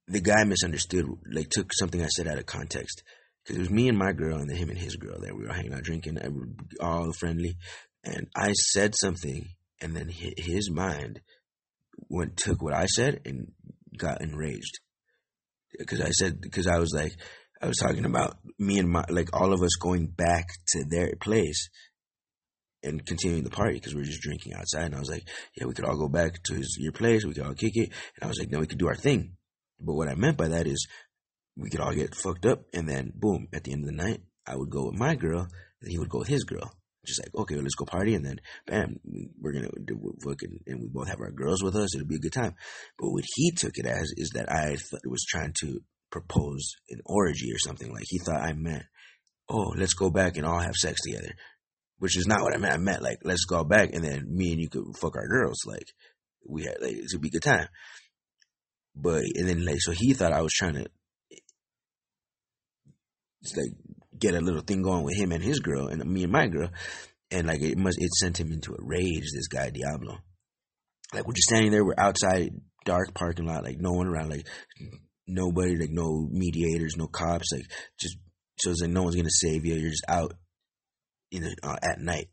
the 0.07 0.21
guy 0.21 0.43
misunderstood, 0.43 1.05
like 1.31 1.49
took 1.49 1.71
something 1.73 2.01
I 2.01 2.07
said 2.07 2.27
out 2.27 2.39
of 2.39 2.45
context. 2.45 3.03
Because 3.47 3.59
it 3.59 3.61
was 3.61 3.69
me 3.69 3.87
and 3.87 3.97
my 3.97 4.11
girl, 4.11 4.39
and 4.39 4.49
then 4.49 4.57
him 4.57 4.69
and 4.69 4.77
his 4.77 4.97
girl 4.97 5.21
there. 5.21 5.33
We 5.33 5.45
were 5.45 5.53
hanging 5.53 5.73
out 5.73 5.83
drinking, 5.83 6.19
all 6.81 7.13
friendly. 7.13 7.55
And 8.03 8.27
I 8.35 8.51
said 8.51 8.93
something, 8.93 9.47
and 9.79 9.95
then 9.95 10.09
his 10.09 10.69
mind 10.69 11.21
went 12.09 12.35
took 12.35 12.61
what 12.61 12.73
I 12.73 12.87
said 12.87 13.21
and 13.25 13.53
got 13.97 14.21
enraged. 14.21 14.79
Because 15.79 16.01
I 16.01 16.09
said, 16.09 16.41
because 16.41 16.67
I 16.67 16.77
was 16.77 16.93
like, 16.93 17.13
I 17.61 17.67
was 17.67 17.77
talking 17.77 18.03
about 18.03 18.37
me 18.59 18.79
and 18.79 18.89
my, 18.89 19.05
like 19.09 19.29
all 19.33 19.53
of 19.53 19.63
us 19.63 19.75
going 19.81 20.07
back 20.07 20.47
to 20.73 20.83
their 20.89 21.13
place 21.21 21.69
and 22.83 23.05
continuing 23.05 23.43
the 23.43 23.49
party 23.49 23.75
because 23.75 23.93
we 23.93 24.01
were 24.01 24.05
just 24.05 24.21
drinking 24.21 24.53
outside. 24.55 24.87
And 24.87 24.95
I 24.95 24.99
was 24.99 25.09
like, 25.09 25.27
yeah, 25.55 25.65
we 25.65 25.73
could 25.73 25.85
all 25.85 25.97
go 25.97 26.09
back 26.09 26.43
to 26.43 26.55
his, 26.55 26.77
your 26.79 26.91
place. 26.91 27.25
We 27.25 27.33
could 27.33 27.45
all 27.45 27.53
kick 27.53 27.75
it. 27.75 27.91
And 28.15 28.23
I 28.23 28.27
was 28.27 28.39
like, 28.39 28.51
no, 28.51 28.59
we 28.59 28.67
could 28.67 28.77
do 28.77 28.87
our 28.87 28.95
thing. 28.95 29.37
But 29.79 29.93
what 29.93 30.09
I 30.09 30.15
meant 30.15 30.37
by 30.37 30.49
that 30.49 30.67
is 30.67 30.87
we 31.57 31.69
could 31.69 31.79
all 31.79 31.93
get 31.93 32.15
fucked 32.15 32.45
up. 32.45 32.63
And 32.73 32.87
then 32.87 33.11
boom, 33.15 33.47
at 33.53 33.63
the 33.63 33.73
end 33.73 33.83
of 33.83 33.89
the 33.89 34.03
night, 34.03 34.21
I 34.45 34.55
would 34.55 34.69
go 34.69 34.87
with 34.87 34.99
my 34.99 35.15
girl 35.15 35.47
and 35.81 35.91
he 35.91 35.97
would 35.97 36.09
go 36.09 36.19
with 36.19 36.27
his 36.27 36.43
girl. 36.43 36.71
Just 37.05 37.21
like, 37.21 37.33
okay, 37.35 37.55
well, 37.55 37.63
let's 37.63 37.75
go 37.75 37.85
party. 37.85 38.15
And 38.15 38.25
then 38.25 38.39
bam, 38.65 38.99
we're 39.39 39.53
to 39.53 39.69
do 39.85 40.13
fucking, 40.23 40.59
and 40.67 40.81
we 40.81 40.87
both 40.87 41.07
have 41.07 41.21
our 41.21 41.31
girls 41.31 41.63
with 41.63 41.75
us. 41.75 41.95
It'll 41.95 42.07
be 42.07 42.15
a 42.15 42.19
good 42.19 42.33
time. 42.33 42.55
But 42.99 43.11
what 43.11 43.23
he 43.35 43.51
took 43.51 43.77
it 43.77 43.85
as 43.85 44.11
is 44.17 44.31
that 44.33 44.51
I 44.51 44.75
was 45.05 45.25
trying 45.25 45.53
to 45.61 45.79
propose 46.11 46.73
an 46.89 46.99
orgy 47.05 47.51
or 47.51 47.59
something. 47.59 47.91
Like 47.91 48.05
he 48.07 48.19
thought 48.19 48.41
I 48.41 48.53
meant, 48.53 48.83
oh, 49.47 49.73
let's 49.77 49.93
go 49.93 50.09
back 50.09 50.35
and 50.35 50.45
all 50.45 50.59
have 50.59 50.75
sex 50.75 51.01
together 51.01 51.33
which 51.99 52.17
is 52.17 52.27
not 52.27 52.41
what 52.41 52.53
I 52.53 52.57
meant. 52.57 52.73
I 52.73 52.77
meant 52.77 53.01
like 53.01 53.19
let's 53.23 53.45
go 53.45 53.63
back 53.63 53.93
and 53.93 54.03
then 54.03 54.27
me 54.29 54.51
and 54.51 54.61
you 54.61 54.69
could 54.69 54.85
fuck 54.99 55.15
our 55.15 55.27
girls. 55.27 55.57
Like 55.65 55.87
we 56.45 56.63
had 56.63 56.77
like 56.81 56.93
it 56.93 57.09
would 57.13 57.21
be 57.21 57.29
a 57.29 57.31
good 57.31 57.43
time. 57.43 57.67
But 58.95 59.23
and 59.35 59.47
then 59.47 59.65
like 59.65 59.79
so 59.79 59.91
he 59.91 60.13
thought 60.13 60.33
I 60.33 60.41
was 60.41 60.53
trying 60.53 60.75
to 60.75 60.87
just 63.43 63.57
like 63.57 63.71
get 64.17 64.35
a 64.35 64.41
little 64.41 64.61
thing 64.61 64.81
going 64.81 65.03
with 65.03 65.15
him 65.15 65.31
and 65.31 65.43
his 65.43 65.59
girl 65.59 65.87
and 65.87 66.03
me 66.05 66.23
and 66.23 66.31
my 66.31 66.47
girl. 66.47 66.69
And 67.29 67.47
like 67.47 67.61
it 67.61 67.77
must 67.77 68.01
it 68.01 68.09
sent 68.13 68.39
him 68.39 68.51
into 68.51 68.73
a 68.73 68.77
rage, 68.79 69.31
this 69.33 69.47
guy 69.47 69.69
Diablo. 69.69 70.17
Like 71.13 71.27
we're 71.27 71.33
just 71.33 71.49
standing 71.49 71.71
there, 71.71 71.85
we're 71.85 71.95
outside, 71.97 72.51
dark 72.85 73.13
parking 73.13 73.45
lot, 73.45 73.63
like 73.63 73.79
no 73.79 73.93
one 73.93 74.07
around, 74.07 74.29
like 74.29 74.47
nobody, 75.27 75.77
like 75.77 75.91
no 75.91 76.27
mediators, 76.31 76.95
no 76.97 77.07
cops, 77.07 77.51
like 77.53 77.65
just 77.99 78.17
so 78.59 78.71
it's 78.71 78.81
like 78.81 78.91
no 78.91 79.03
one's 79.03 79.15
gonna 79.15 79.29
save 79.29 79.65
you. 79.65 79.75
You're 79.75 79.91
just 79.91 80.05
out 80.07 80.33
you 81.31 81.41
know, 81.41 81.49
uh, 81.63 81.77
at 81.81 81.99
night. 81.99 82.29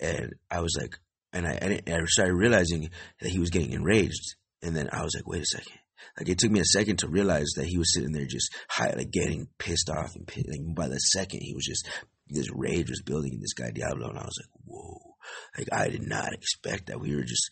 And 0.00 0.32
I 0.50 0.60
was 0.60 0.76
like, 0.78 0.98
and 1.32 1.46
I, 1.46 1.82
I, 1.86 1.92
I 1.92 2.04
started 2.06 2.34
realizing 2.34 2.90
that 3.20 3.30
he 3.30 3.38
was 3.38 3.50
getting 3.50 3.72
enraged. 3.72 4.36
And 4.62 4.76
then 4.76 4.88
I 4.92 5.02
was 5.02 5.14
like, 5.14 5.26
wait 5.26 5.42
a 5.42 5.46
second. 5.46 5.78
Like 6.18 6.28
it 6.28 6.38
took 6.38 6.50
me 6.50 6.60
a 6.60 6.64
second 6.64 6.98
to 7.00 7.08
realize 7.08 7.50
that 7.56 7.66
he 7.66 7.78
was 7.78 7.92
sitting 7.94 8.12
there 8.12 8.26
just 8.26 8.54
high, 8.68 8.92
like 8.96 9.10
getting 9.10 9.48
pissed 9.58 9.90
off 9.90 10.14
and 10.16 10.26
pissed. 10.26 10.48
Like 10.48 10.74
by 10.74 10.88
the 10.88 10.98
second 10.98 11.40
he 11.42 11.54
was 11.54 11.64
just, 11.64 11.88
this 12.28 12.50
rage 12.52 12.90
was 12.90 13.02
building 13.02 13.34
in 13.34 13.40
this 13.40 13.54
guy 13.54 13.70
Diablo. 13.70 14.08
And 14.08 14.18
I 14.18 14.24
was 14.24 14.38
like, 14.40 14.64
whoa. 14.64 15.16
Like 15.58 15.68
I 15.72 15.88
did 15.88 16.06
not 16.06 16.32
expect 16.32 16.86
that. 16.86 17.00
We 17.00 17.14
were 17.14 17.22
just 17.22 17.50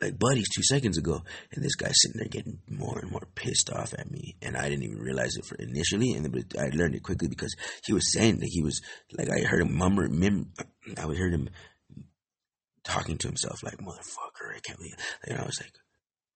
like 0.00 0.18
buddies 0.18 0.48
two 0.48 0.62
seconds 0.62 0.96
ago, 0.96 1.22
and 1.52 1.62
this 1.62 1.74
guy's 1.74 1.94
sitting 2.00 2.18
there 2.18 2.28
getting 2.28 2.60
more 2.68 2.98
and 2.98 3.10
more 3.10 3.28
pissed 3.34 3.70
off 3.70 3.92
at 3.92 4.10
me, 4.10 4.36
and 4.40 4.56
I 4.56 4.68
didn't 4.68 4.84
even 4.84 4.98
realize 4.98 5.36
it 5.36 5.44
for 5.44 5.56
initially, 5.56 6.12
and 6.12 6.32
but 6.32 6.58
I 6.58 6.70
learned 6.70 6.94
it 6.94 7.02
quickly 7.02 7.28
because 7.28 7.54
he 7.84 7.92
was 7.92 8.12
saying 8.12 8.38
that 8.38 8.48
he 8.48 8.62
was 8.62 8.80
like 9.12 9.28
I 9.30 9.40
heard 9.40 9.60
him 9.60 9.76
mummer, 9.76 10.08
mim, 10.08 10.52
I 10.96 11.04
would 11.04 11.18
heard 11.18 11.34
him 11.34 11.50
talking 12.82 13.18
to 13.18 13.28
himself 13.28 13.62
like 13.62 13.76
motherfucker, 13.76 14.56
I 14.56 14.60
can't 14.60 14.78
believe, 14.78 14.96
and 15.24 15.38
I 15.38 15.44
was 15.44 15.60
like. 15.60 15.72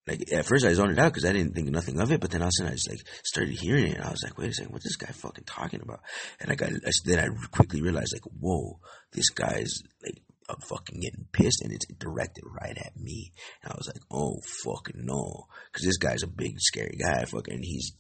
Like 0.07 0.31
at 0.33 0.45
first 0.45 0.67
I 0.67 0.75
zoned 0.75 0.93
it 0.93 0.99
out 0.99 1.13
because 1.13 1.25
I 1.25 1.33
didn't 1.33 1.55
think 1.55 1.69
nothing 1.69 1.99
of 1.99 2.13
it, 2.13 2.21
but 2.21 2.31
then 2.31 2.43
all 2.43 2.49
of 2.49 2.53
a 2.53 2.59
sudden 2.59 2.73
I 2.73 2.77
just 2.77 2.91
like 2.91 3.01
started 3.25 3.55
hearing 3.55 3.87
it. 3.87 3.97
And 3.97 4.05
I 4.05 4.11
was 4.11 4.23
like, 4.23 4.37
wait 4.37 4.51
a 4.51 4.55
second, 4.55 4.73
what's 4.73 4.85
this 4.85 4.97
guy 4.97 5.13
fucking 5.13 5.45
talking 5.45 5.81
about? 5.81 6.01
And 6.41 6.53
I 6.53 6.55
got 6.55 6.71
I, 6.73 6.91
then 7.07 7.19
I 7.19 7.47
quickly 7.49 7.81
realized 7.81 8.13
like, 8.13 8.31
whoa, 8.39 8.81
this 9.13 9.31
guy's 9.31 9.73
like 10.03 10.21
I'm 10.49 10.61
fucking 10.61 11.01
getting 11.01 11.27
pissed 11.33 11.63
and 11.63 11.73
it's 11.73 11.87
directed 11.99 12.45
right 12.61 12.77
at 12.77 12.97
me. 12.97 13.33
And 13.63 13.73
I 13.73 13.77
was 13.77 13.87
like, 13.87 14.03
oh 14.11 14.41
fucking 14.65 15.07
no. 15.07 15.47
Cause 15.73 15.85
this 15.85 15.97
guy's 15.97 16.23
a 16.23 16.29
big 16.29 16.61
scary 16.61 16.99
guy 17.01 17.25
fucking 17.25 17.63
he's 17.63 17.93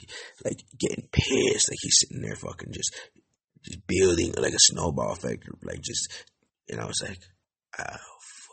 like 0.44 0.60
getting 0.78 1.08
pissed. 1.10 1.70
Like 1.70 1.78
he's 1.80 1.98
sitting 2.00 2.20
there 2.20 2.36
fucking 2.36 2.72
just, 2.72 2.94
just 3.64 3.86
building 3.86 4.34
like 4.36 4.52
a 4.52 4.58
snowball 4.58 5.12
effect. 5.12 5.48
Like 5.62 5.80
just, 5.80 6.26
and 6.68 6.80
I 6.80 6.84
was 6.84 7.00
like, 7.02 7.20
oh 7.78 7.96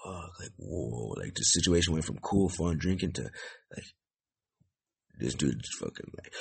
fuck. 0.04 0.40
Like 0.40 0.52
whoa. 0.58 1.14
Like 1.18 1.34
the 1.36 1.44
situation 1.44 1.94
went 1.94 2.06
from 2.06 2.20
cool 2.20 2.50
fun 2.50 2.78
drinking 2.78 3.14
to 3.14 3.24
like, 3.24 3.86
this 5.20 5.36
dude 5.36 5.62
fucking 5.80 6.12
like, 6.18 6.34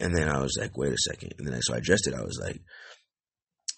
and 0.00 0.14
then 0.14 0.28
I 0.28 0.40
was 0.40 0.56
like, 0.58 0.76
wait 0.76 0.92
a 0.92 0.98
second. 0.98 1.34
And 1.38 1.46
then 1.46 1.54
I, 1.54 1.60
so 1.60 1.74
I 1.74 1.78
addressed 1.78 2.06
it. 2.06 2.14
I 2.14 2.22
was 2.22 2.38
like, 2.40 2.60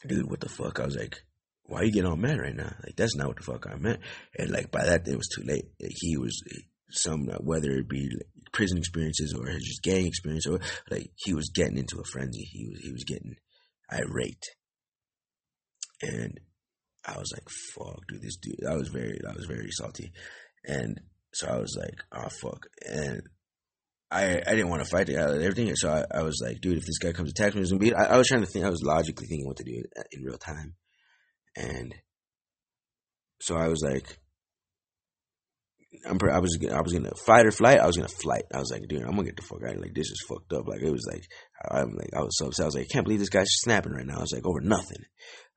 dude, 0.07 0.29
what 0.29 0.41
the 0.41 0.49
fuck? 0.49 0.81
I 0.81 0.85
was 0.85 0.97
like, 0.97 1.23
why 1.65 1.83
you 1.83 1.93
getting 1.93 2.11
all 2.11 2.17
mad 2.17 2.39
right 2.39 2.55
now? 2.55 2.75
Like 2.85 2.97
that's 2.97 3.17
not 3.17 3.29
what 3.29 3.37
the 3.37 3.43
fuck 3.43 3.67
I 3.67 3.77
meant. 3.77 4.01
And 4.37 4.51
like 4.51 4.71
by 4.71 4.85
that, 4.85 5.07
it 5.07 5.17
was 5.17 5.29
too 5.29 5.43
late. 5.45 5.67
He 5.79 6.17
was 6.17 6.43
some 6.91 7.29
uh, 7.31 7.37
whether 7.39 7.71
it 7.71 7.89
be 7.89 8.09
like, 8.13 8.53
prison 8.53 8.79
experiences 8.79 9.35
or 9.39 9.47
his 9.47 9.63
just 9.63 9.83
gang 9.83 10.07
experience 10.07 10.47
or 10.47 10.59
like 10.91 11.11
he 11.15 11.33
was 11.33 11.51
getting 11.55 11.79
into 11.79 12.01
a 12.01 12.05
frenzy. 12.05 12.43
He 12.43 12.69
was 12.69 12.81
he 12.81 12.93
was 12.93 13.05
getting 13.05 13.37
irate, 13.93 14.45
and 16.03 16.41
I 17.05 17.19
was 17.19 17.33
like, 17.33 17.49
"Fuck, 17.75 18.07
dude, 18.09 18.23
this 18.23 18.37
dude." 18.37 18.65
I 18.69 18.75
was 18.75 18.89
very 18.89 19.21
I 19.29 19.33
was 19.33 19.47
very 19.47 19.71
salty, 19.71 20.13
and 20.65 21.01
so 21.33 21.49
I 21.49 21.59
was 21.59 21.77
like, 21.79 21.99
"Oh 22.13 22.29
fuck," 22.43 22.67
and. 22.89 23.23
I, 24.13 24.43
I 24.45 24.57
didn't 24.57 24.71
want 24.71 24.83
to 24.83 24.91
fight 24.91 25.09
out 25.11 25.37
of 25.37 25.41
everything, 25.41 25.73
so 25.77 25.89
I, 25.89 26.19
I 26.19 26.23
was 26.25 26.43
like, 26.45 26.61
dude, 26.61 26.79
if 26.79 26.85
this 26.85 26.99
guy 26.99 27.13
comes 27.13 27.31
attack 27.31 27.55
me, 27.55 27.61
it's 27.61 27.71
gonna 27.71 27.79
be. 27.79 27.95
I, 27.95 28.15
I 28.15 28.17
was 28.17 28.27
trying 28.27 28.41
to 28.41 28.47
think. 28.49 28.65
I 28.65 28.69
was 28.69 28.83
logically 28.83 29.29
thinking 29.29 29.47
what 29.47 29.59
to 29.59 29.63
do 29.63 29.85
in 30.11 30.25
real 30.25 30.37
time, 30.37 30.75
and 31.57 31.95
so 33.41 33.57
I 33.57 33.69
was 33.69 33.83
like, 33.83 34.19
I'm 36.07 36.19
I 36.31 36.39
was 36.39 36.57
I 36.73 36.81
was 36.81 36.93
gonna 36.93 37.15
fight 37.15 37.47
or 37.47 37.51
flight. 37.51 37.81
I 37.81 37.87
was 37.87 37.97
gonna 37.97 38.09
flight. 38.09 38.45
I 38.55 38.59
was 38.59 38.71
like, 38.71 38.87
dude, 38.89 39.03
I'm 39.03 39.11
gonna 39.11 39.25
get 39.25 39.37
the 39.37 39.43
fuck 39.43 39.63
out. 39.67 39.81
Like 39.81 39.95
this 39.95 40.11
is 40.11 40.25
fucked 40.29 40.53
up. 40.53 40.69
Like 40.69 40.83
it 40.83 40.91
was 40.91 41.07
like 41.11 41.25
I'm 41.69 41.97
like 41.97 42.11
I 42.15 42.21
was 42.21 42.37
so 42.39 42.47
upset. 42.47 42.65
I 42.65 42.67
was 42.67 42.75
like, 42.77 42.87
I 42.91 42.93
can't 42.93 43.05
believe 43.05 43.19
this 43.19 43.29
guy's 43.29 43.49
snapping 43.49 43.93
right 43.93 44.07
now. 44.07 44.19
I 44.19 44.21
was 44.21 44.33
like 44.33 44.47
over 44.47 44.61
nothing. 44.61 45.05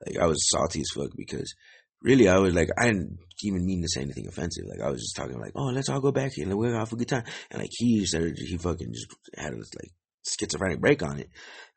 Like 0.05 0.17
I 0.17 0.25
was 0.25 0.49
salty 0.49 0.81
as 0.81 0.89
fuck 0.93 1.11
because 1.15 1.53
really 2.01 2.27
I 2.27 2.39
was 2.39 2.55
like 2.55 2.69
I 2.77 2.87
didn't 2.87 3.19
even 3.43 3.65
mean 3.65 3.83
to 3.83 3.89
say 3.89 4.01
anything 4.01 4.27
offensive. 4.27 4.65
Like 4.67 4.81
I 4.81 4.89
was 4.89 5.01
just 5.01 5.15
talking 5.15 5.39
like, 5.39 5.53
oh, 5.55 5.67
let's 5.67 5.89
all 5.89 6.01
go 6.01 6.11
back 6.11 6.31
here 6.33 6.47
and 6.47 6.57
we're 6.57 6.67
gonna 6.67 6.79
have 6.79 6.93
a 6.93 6.95
good 6.95 7.07
time. 7.07 7.25
And 7.51 7.61
like 7.61 7.71
he 7.71 8.05
started, 8.05 8.35
he 8.37 8.57
fucking 8.57 8.91
just 8.91 9.07
had 9.37 9.53
this 9.53 9.73
like 9.75 9.91
schizophrenic 10.27 10.81
break 10.81 11.03
on 11.03 11.19
it. 11.19 11.29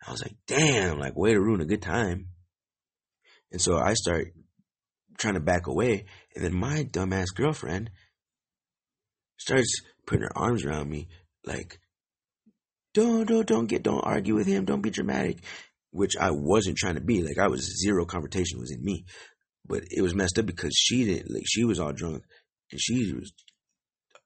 I 0.07 0.13
was 0.13 0.23
like, 0.23 0.37
damn, 0.47 0.99
like 0.99 1.17
way 1.17 1.33
to 1.33 1.41
ruin 1.41 1.61
a 1.61 1.67
good 1.67 1.83
time. 1.83 2.29
And 3.53 3.61
so 3.61 3.77
I 3.77 3.95
start 3.95 4.29
trying 5.19 5.35
to 5.35 5.41
back 5.41 5.67
away, 5.67 6.07
and 6.35 6.45
then 6.45 6.55
my 6.55 6.85
dumbass 6.85 7.35
girlfriend 7.35 7.91
starts 9.37 9.81
putting 10.07 10.23
her 10.23 10.37
arms 10.37 10.65
around 10.65 10.89
me, 10.89 11.09
like, 11.45 11.79
don't, 12.95 13.27
don't, 13.27 13.47
don't 13.47 13.67
get, 13.67 13.83
don't 13.83 14.05
argue 14.05 14.35
with 14.35 14.47
him, 14.47 14.65
don't 14.65 14.81
be 14.81 14.91
dramatic, 14.91 15.39
which 15.91 16.17
I 16.19 16.31
wasn't 16.31 16.79
trying 16.79 16.95
to 16.95 17.01
be. 17.01 17.23
Like, 17.23 17.39
I 17.39 17.49
was 17.49 17.81
zero 17.83 18.07
confrontation 18.07 18.59
was 18.59 18.71
in 18.71 18.83
me, 18.83 19.05
but 19.67 19.83
it 19.91 20.03
was 20.03 20.15
messed 20.15 20.39
up 20.39 20.47
because 20.47 20.75
she 20.77 21.05
didn't, 21.05 21.33
like, 21.33 21.45
she 21.47 21.65
was 21.65 21.79
all 21.79 21.93
drunk, 21.93 22.23
and 22.73 22.81
she 22.81 23.13
was, 23.13 23.33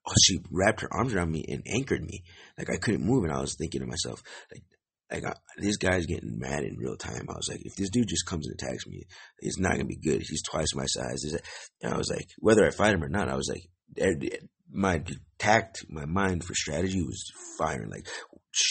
oh, 0.07 0.13
she 0.23 0.39
wrapped 0.51 0.81
her 0.81 0.93
arms 0.93 1.13
around 1.13 1.31
me 1.31 1.45
and 1.47 1.63
anchored 1.67 2.03
me, 2.03 2.23
like 2.57 2.69
I 2.69 2.77
couldn't 2.77 3.05
move, 3.05 3.23
and 3.23 3.33
I 3.33 3.41
was 3.41 3.55
thinking 3.55 3.81
to 3.81 3.87
myself, 3.87 4.23
like, 4.51 4.63
like 5.11 5.25
I, 5.25 5.33
this 5.57 5.75
guy's 5.77 6.05
getting 6.05 6.39
mad 6.39 6.63
in 6.63 6.77
real 6.77 6.95
time. 6.95 7.25
I 7.29 7.33
was 7.33 7.49
like, 7.49 7.65
if 7.65 7.75
this 7.75 7.89
dude 7.89 8.07
just 8.07 8.25
comes 8.25 8.47
and 8.47 8.55
attacks 8.55 8.87
me, 8.87 9.03
it's 9.39 9.59
not 9.59 9.73
gonna 9.73 9.83
be 9.83 9.97
good. 9.97 10.21
He's 10.21 10.41
twice 10.41 10.73
my 10.73 10.85
size. 10.85 11.37
And 11.81 11.93
I 11.93 11.97
was 11.97 12.09
like, 12.09 12.29
whether 12.39 12.65
I 12.65 12.71
fight 12.71 12.93
him 12.93 13.03
or 13.03 13.09
not, 13.09 13.27
I 13.27 13.35
was 13.35 13.49
like, 13.49 13.69
my 14.71 15.03
tact, 15.37 15.85
my 15.89 16.05
mind 16.05 16.43
for 16.43 16.53
strategy 16.53 17.01
was 17.01 17.31
firing. 17.57 17.89
Like 17.89 18.07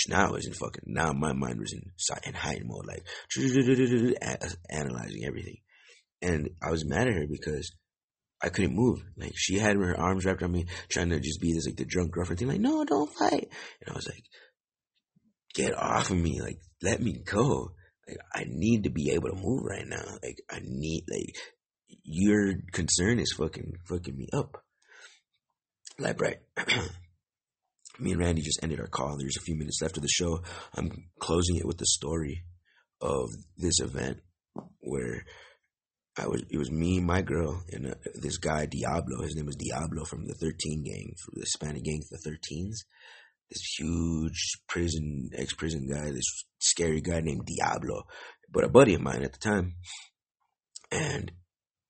now 0.08 0.28
I 0.28 0.30
was 0.30 0.46
in 0.46 0.52
fucking 0.52 0.84
now 0.86 1.12
my 1.12 1.32
mind 1.32 1.60
was 1.60 1.72
in 1.72 1.82
in 2.26 2.34
high 2.34 2.60
mode, 2.64 2.86
like 2.86 3.06
analyzing 4.70 5.24
everything. 5.24 5.58
And 6.22 6.50
I 6.62 6.70
was 6.70 6.84
mad 6.84 7.08
at 7.08 7.14
her 7.14 7.26
because 7.30 7.72
I 8.42 8.48
couldn't 8.48 8.74
move. 8.74 9.02
Like 9.16 9.32
she 9.36 9.58
had 9.58 9.76
her 9.76 9.98
arms 9.98 10.24
wrapped 10.24 10.42
around 10.42 10.52
me, 10.52 10.66
trying 10.88 11.10
to 11.10 11.20
just 11.20 11.40
be 11.40 11.52
this 11.52 11.66
like 11.66 11.76
the 11.76 11.84
drunk 11.84 12.12
girlfriend 12.12 12.38
thing. 12.38 12.48
Like, 12.48 12.60
no, 12.60 12.84
don't 12.84 13.12
fight. 13.12 13.48
And 13.80 13.90
I 13.90 13.94
was 13.94 14.08
like, 14.08 14.24
get 15.54 15.76
off 15.76 16.10
of 16.10 16.16
me. 16.16 16.40
Like, 16.40 16.58
let 16.82 17.00
me 17.00 17.12
go. 17.24 17.72
like 18.08 18.18
I 18.34 18.44
need 18.48 18.84
to 18.84 18.90
be 18.90 19.10
able 19.12 19.30
to 19.30 19.36
move 19.42 19.64
right 19.64 19.86
now. 19.86 20.04
Like 20.22 20.38
I 20.50 20.60
need 20.62 21.04
like 21.10 21.36
your 22.02 22.54
concern 22.72 23.18
is 23.18 23.34
fucking 23.36 23.72
fucking 23.88 24.16
me 24.16 24.28
up. 24.32 24.62
Right. 26.00 26.38
me 27.98 28.12
and 28.12 28.20
Randy 28.20 28.40
just 28.42 28.62
ended 28.62 28.80
our 28.80 28.86
call. 28.86 29.18
There's 29.18 29.36
a 29.36 29.42
few 29.42 29.54
minutes 29.54 29.80
left 29.82 29.98
of 29.98 30.02
the 30.02 30.08
show. 30.08 30.42
I'm 30.74 31.10
closing 31.18 31.56
it 31.56 31.66
with 31.66 31.76
the 31.76 31.86
story 31.86 32.44
of 33.00 33.28
this 33.58 33.80
event 33.80 34.20
where 34.80 35.24
I 36.18 36.26
was. 36.26 36.42
It 36.50 36.56
was 36.56 36.70
me, 36.70 37.00
my 37.00 37.20
girl, 37.20 37.62
and 37.70 37.88
uh, 37.88 37.94
this 38.14 38.38
guy 38.38 38.66
Diablo. 38.66 39.22
His 39.22 39.36
name 39.36 39.46
was 39.46 39.56
Diablo 39.56 40.04
from 40.04 40.26
the 40.26 40.34
13 40.34 40.84
gang, 40.84 41.14
from 41.22 41.34
the 41.34 41.42
Hispanic 41.42 41.84
gang, 41.84 42.02
the 42.10 42.30
13s. 42.30 42.76
This 43.50 43.74
huge 43.78 44.52
prison, 44.68 45.30
ex-prison 45.34 45.88
guy, 45.90 46.12
this 46.12 46.44
scary 46.60 47.00
guy 47.00 47.20
named 47.20 47.46
Diablo, 47.46 48.04
but 48.50 48.64
a 48.64 48.68
buddy 48.68 48.94
of 48.94 49.00
mine 49.00 49.22
at 49.22 49.32
the 49.32 49.38
time, 49.38 49.74
and 50.92 51.32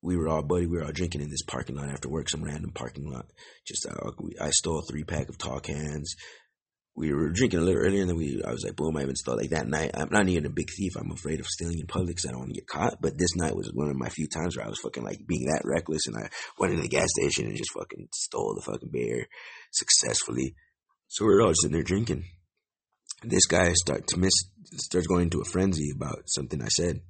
we 0.02 0.16
were 0.16 0.28
all 0.28 0.42
buddy. 0.42 0.66
We 0.66 0.78
were 0.78 0.84
all 0.84 0.92
drinking 0.92 1.20
in 1.20 1.30
this 1.30 1.42
parking 1.42 1.76
lot 1.76 1.90
after 1.90 2.08
work, 2.08 2.28
some 2.28 2.42
random 2.42 2.70
parking 2.72 3.10
lot. 3.10 3.26
Just 3.66 3.86
uh, 3.86 4.10
we, 4.18 4.34
I 4.40 4.50
stole 4.50 4.78
a 4.78 4.82
three 4.82 5.04
pack 5.04 5.28
of 5.28 5.38
tall 5.38 5.60
cans. 5.60 6.14
We 6.96 7.12
were 7.12 7.30
drinking 7.30 7.60
a 7.60 7.62
little 7.62 7.80
earlier, 7.80 8.00
and 8.00 8.10
then 8.10 8.16
we. 8.16 8.42
I 8.44 8.50
was 8.50 8.64
like, 8.64 8.76
boom! 8.76 8.96
I 8.96 9.02
even 9.02 9.14
stole 9.14 9.36
like 9.36 9.50
that 9.50 9.68
night. 9.68 9.92
I'm 9.94 10.08
not 10.10 10.28
even 10.28 10.46
a 10.46 10.50
big 10.50 10.68
thief. 10.70 10.92
I'm 10.96 11.12
afraid 11.12 11.38
of 11.38 11.46
stealing 11.46 11.78
in 11.78 11.86
public 11.86 12.16
because 12.16 12.26
I 12.26 12.30
don't 12.32 12.40
want 12.40 12.54
to 12.54 12.60
get 12.60 12.66
caught. 12.66 13.00
But 13.00 13.16
this 13.16 13.36
night 13.36 13.54
was 13.54 13.70
one 13.72 13.88
of 13.88 13.96
my 13.96 14.08
few 14.08 14.26
times 14.26 14.56
where 14.56 14.66
I 14.66 14.68
was 14.68 14.80
fucking 14.80 15.04
like 15.04 15.26
being 15.26 15.46
that 15.46 15.62
reckless, 15.64 16.06
and 16.06 16.16
I 16.16 16.28
went 16.58 16.72
into 16.72 16.82
the 16.82 16.88
gas 16.88 17.08
station 17.18 17.46
and 17.46 17.56
just 17.56 17.72
fucking 17.72 18.08
stole 18.12 18.54
the 18.54 18.72
fucking 18.72 18.90
beer 18.90 19.26
successfully. 19.72 20.54
So 21.08 21.24
we 21.24 21.32
were 21.32 21.42
all 21.42 21.54
sitting 21.54 21.74
there 21.74 21.82
drinking. 21.82 22.24
This 23.22 23.46
guy 23.46 23.72
start 23.74 24.06
to 24.08 24.18
miss 24.18 24.32
starts 24.76 25.06
going 25.06 25.24
into 25.24 25.40
a 25.40 25.44
frenzy 25.44 25.90
about 25.94 26.22
something 26.26 26.62
I 26.62 26.68
said. 26.68 27.00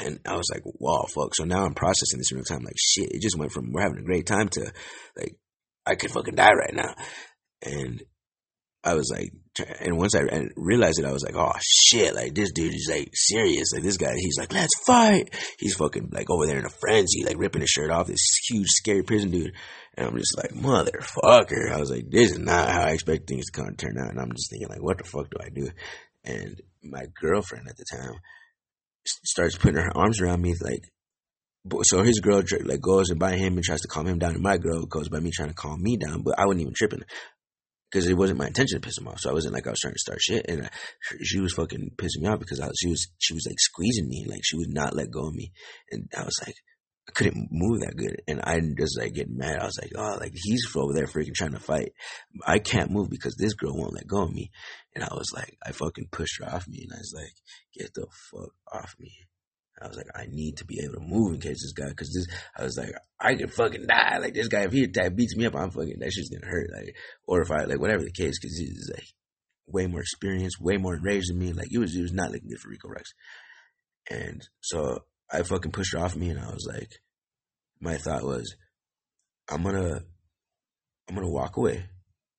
And 0.00 0.18
I 0.26 0.36
was 0.36 0.50
like, 0.52 0.62
wow, 0.64 1.04
fuck. 1.14 1.34
So 1.34 1.44
now 1.44 1.64
I'm 1.64 1.74
processing 1.74 2.18
this 2.18 2.32
in 2.32 2.38
real 2.38 2.44
time. 2.44 2.64
Like, 2.64 2.76
shit, 2.78 3.12
it 3.12 3.22
just 3.22 3.38
went 3.38 3.52
from 3.52 3.72
we're 3.72 3.82
having 3.82 3.98
a 3.98 4.02
great 4.02 4.26
time 4.26 4.48
to 4.50 4.72
like, 5.16 5.36
I 5.86 5.94
could 5.94 6.10
fucking 6.10 6.34
die 6.34 6.52
right 6.52 6.74
now. 6.74 6.94
And 7.62 8.02
I 8.82 8.94
was 8.94 9.10
like, 9.10 9.32
and 9.80 9.96
once 9.96 10.14
I 10.14 10.48
realized 10.56 10.98
it, 10.98 11.06
I 11.06 11.12
was 11.12 11.22
like, 11.22 11.36
oh 11.36 11.52
shit, 11.62 12.14
like 12.14 12.34
this 12.34 12.52
dude 12.52 12.74
is 12.74 12.88
like 12.90 13.10
serious. 13.14 13.72
Like 13.72 13.82
this 13.82 13.96
guy, 13.96 14.12
he's 14.16 14.36
like, 14.36 14.52
let's 14.52 14.74
fight. 14.84 15.32
He's 15.58 15.76
fucking 15.76 16.10
like 16.12 16.28
over 16.28 16.46
there 16.46 16.58
in 16.58 16.66
a 16.66 16.70
frenzy, 16.70 17.24
like 17.24 17.38
ripping 17.38 17.62
his 17.62 17.70
shirt 17.70 17.90
off. 17.90 18.08
This 18.08 18.40
huge, 18.48 18.66
scary 18.68 19.02
prison 19.02 19.30
dude. 19.30 19.54
And 19.96 20.08
I'm 20.08 20.18
just 20.18 20.36
like, 20.36 20.50
motherfucker. 20.50 21.72
I 21.72 21.78
was 21.78 21.90
like, 21.90 22.10
this 22.10 22.32
is 22.32 22.38
not 22.38 22.68
how 22.68 22.82
I 22.82 22.90
expect 22.90 23.28
things 23.28 23.46
to 23.46 23.52
kind 23.52 23.70
of 23.70 23.76
turn 23.76 23.96
out. 23.98 24.10
And 24.10 24.20
I'm 24.20 24.32
just 24.32 24.50
thinking, 24.50 24.68
like, 24.68 24.82
what 24.82 24.98
the 24.98 25.04
fuck 25.04 25.30
do 25.30 25.36
I 25.40 25.50
do? 25.50 25.70
And 26.24 26.60
my 26.82 27.04
girlfriend 27.20 27.68
at 27.68 27.76
the 27.76 27.84
time 27.90 28.14
starts 29.04 29.56
putting 29.56 29.80
her 29.80 29.96
arms 29.96 30.20
around 30.20 30.42
me, 30.42 30.54
like, 30.60 30.84
so 31.82 32.02
his 32.02 32.20
girl 32.20 32.42
like 32.64 32.80
goes 32.80 33.10
and 33.10 33.18
by 33.18 33.36
him 33.36 33.54
and 33.54 33.64
tries 33.64 33.80
to 33.80 33.88
calm 33.88 34.06
him 34.06 34.18
down, 34.18 34.34
and 34.34 34.42
my 34.42 34.58
girl 34.58 34.84
goes 34.86 35.08
by 35.08 35.20
me 35.20 35.30
trying 35.32 35.48
to 35.48 35.54
calm 35.54 35.82
me 35.82 35.96
down, 35.96 36.22
but 36.22 36.38
I 36.38 36.46
wasn't 36.46 36.62
even 36.62 36.74
tripping 36.74 37.02
because 37.90 38.06
it 38.06 38.16
wasn't 38.18 38.38
my 38.38 38.48
intention 38.48 38.80
to 38.80 38.86
piss 38.86 38.98
him 38.98 39.08
off. 39.08 39.20
So 39.20 39.30
I 39.30 39.32
wasn't 39.32 39.54
like 39.54 39.66
I 39.66 39.70
was 39.70 39.80
trying 39.80 39.94
to 39.94 39.98
start 39.98 40.20
shit, 40.20 40.44
and 40.48 40.66
I, 40.66 40.70
she 41.22 41.40
was 41.40 41.54
fucking 41.54 41.92
pissing 41.96 42.22
me 42.22 42.28
off 42.28 42.40
because 42.40 42.60
I, 42.60 42.68
she 42.78 42.88
was 42.88 43.08
she 43.18 43.34
was 43.34 43.46
like 43.48 43.58
squeezing 43.58 44.08
me, 44.08 44.26
like 44.28 44.40
she 44.42 44.56
would 44.56 44.74
not 44.74 44.94
let 44.94 45.10
go 45.10 45.28
of 45.28 45.34
me, 45.34 45.52
and 45.90 46.08
I 46.16 46.24
was 46.24 46.38
like. 46.44 46.56
I 47.06 47.12
couldn't 47.12 47.48
move 47.50 47.80
that 47.80 47.96
good, 47.96 48.22
and 48.26 48.40
I 48.40 48.60
just 48.78 48.98
like 48.98 49.12
getting 49.12 49.36
mad. 49.36 49.58
I 49.58 49.66
was 49.66 49.78
like, 49.80 49.92
"Oh, 49.94 50.16
like 50.18 50.32
he's 50.34 50.64
over 50.74 50.94
there 50.94 51.06
freaking 51.06 51.34
trying 51.34 51.52
to 51.52 51.60
fight. 51.60 51.92
I 52.46 52.58
can't 52.58 52.90
move 52.90 53.10
because 53.10 53.36
this 53.36 53.54
girl 53.54 53.76
won't 53.76 53.92
let 53.92 54.06
go 54.06 54.22
of 54.22 54.32
me." 54.32 54.50
And 54.94 55.04
I 55.04 55.12
was 55.12 55.30
like, 55.34 55.56
I 55.64 55.72
fucking 55.72 56.08
pushed 56.10 56.40
her 56.40 56.48
off 56.48 56.66
me, 56.66 56.82
and 56.82 56.92
I 56.92 56.98
was 56.98 57.12
like, 57.14 57.34
"Get 57.74 57.92
the 57.94 58.06
fuck 58.30 58.54
off 58.72 58.94
me!" 58.98 59.12
I 59.82 59.88
was 59.88 59.96
like, 59.96 60.06
I 60.14 60.26
need 60.30 60.58
to 60.58 60.64
be 60.64 60.80
able 60.82 60.94
to 60.94 61.00
move 61.00 61.34
in 61.34 61.40
case 61.40 61.62
this 61.62 61.72
guy, 61.72 61.88
because 61.88 62.12
this, 62.12 62.26
I 62.56 62.62
was 62.62 62.78
like, 62.78 62.94
I 63.18 63.34
could 63.34 63.52
fucking 63.52 63.86
die. 63.86 64.18
Like 64.18 64.34
this 64.34 64.48
guy, 64.48 64.62
if 64.62 64.72
he 64.72 64.84
attack 64.84 65.16
beats 65.16 65.36
me 65.36 65.46
up, 65.46 65.56
I'm 65.56 65.70
fucking 65.70 65.98
that 65.98 66.12
shit's 66.12 66.30
gonna 66.30 66.50
hurt. 66.50 66.70
Like, 66.72 66.96
or 67.26 67.42
if 67.42 67.50
I 67.50 67.64
like 67.64 67.80
whatever 67.80 68.04
the 68.04 68.12
case, 68.12 68.38
because 68.40 68.56
he's 68.56 68.90
like 68.94 69.06
way 69.66 69.86
more 69.86 70.00
experienced, 70.00 70.60
way 70.60 70.76
more 70.76 70.94
enraged 70.94 71.30
than 71.30 71.38
me. 71.38 71.52
Like 71.52 71.68
it 71.72 71.78
was, 71.78 71.94
it 71.96 72.02
was 72.02 72.12
not 72.12 72.30
looking 72.30 72.48
good 72.48 72.60
for 72.60 72.70
Rico 72.70 72.88
Roxx. 72.88 73.06
And 74.10 74.46
so 74.60 75.00
I 75.32 75.42
fucking 75.42 75.72
pushed 75.72 75.94
her 75.94 76.00
off 76.00 76.16
me, 76.16 76.30
and 76.30 76.38
I 76.38 76.46
was 76.52 76.66
like, 76.70 76.90
my 77.80 77.96
thought 77.96 78.22
was, 78.22 78.54
I'm 79.50 79.62
gonna, 79.62 80.00
I'm 81.08 81.14
gonna 81.14 81.30
walk 81.30 81.56
away 81.56 81.84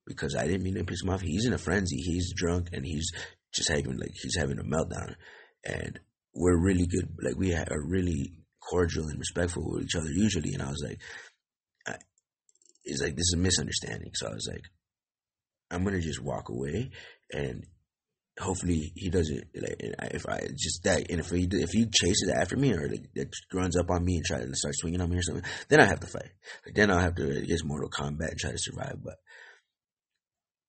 because 0.08 0.36
I 0.36 0.46
didn't 0.46 0.64
mean 0.64 0.76
to 0.76 0.84
piss 0.84 1.04
him 1.04 1.10
off. 1.10 1.22
He's 1.22 1.46
in 1.46 1.54
a 1.54 1.58
frenzy. 1.58 1.98
He's 1.98 2.34
drunk 2.34 2.70
and 2.74 2.86
he's 2.86 3.12
just 3.54 3.70
having 3.70 3.98
like 3.98 4.14
he's 4.22 4.38
having 4.38 4.60
a 4.60 4.64
meltdown, 4.64 5.16
and 5.64 6.00
we're 6.34 6.58
really 6.58 6.88
good. 6.88 7.10
Like 7.22 7.36
we 7.38 7.54
are 7.54 7.68
really 7.84 8.34
cordial 8.60 9.08
and 9.08 9.20
respectful 9.20 9.72
with 9.72 9.84
each 9.84 9.96
other 9.96 10.10
usually. 10.12 10.54
And 10.54 10.64
I 10.64 10.70
was 10.70 10.84
like, 10.84 11.00
I, 11.88 11.96
it's 12.84 13.02
like 13.02 13.16
this 13.16 13.28
is 13.28 13.36
a 13.36 13.42
misunderstanding. 13.42 14.12
So 14.14 14.28
I 14.28 14.34
was 14.34 14.48
like, 14.52 14.64
I'm 15.72 15.84
gonna 15.84 16.02
just 16.02 16.22
walk 16.22 16.50
away 16.50 16.92
and. 17.32 17.66
Hopefully 18.38 18.92
he 18.96 19.10
doesn't 19.10 19.46
like 19.56 20.14
if 20.14 20.28
I 20.28 20.42
just 20.58 20.84
that 20.84 21.10
and 21.10 21.22
if 21.22 21.30
he 21.30 21.48
if 21.50 21.70
he 21.72 21.86
chases 21.86 22.30
after 22.36 22.58
me 22.58 22.74
or 22.74 22.90
like, 22.90 23.32
runs 23.54 23.78
up 23.78 23.90
on 23.90 24.04
me 24.04 24.18
and 24.18 24.26
tries 24.26 24.46
to 24.46 24.56
start 24.56 24.76
swinging 24.76 25.00
on 25.00 25.10
me 25.10 25.18
or 25.18 25.22
something, 25.22 25.46
then 25.70 25.80
I 25.80 25.86
have 25.86 26.02
to 26.02 26.08
fight. 26.08 26.32
Like, 26.66 26.76
then 26.76 26.92
I'll 26.92 27.00
have 27.00 27.16
to 27.16 27.46
get 27.46 27.64
Mortal 27.64 27.90
Kombat 27.90 28.32
and 28.32 28.38
try 28.38 28.52
to 28.52 28.58
survive. 28.58 28.98
But 29.02 29.16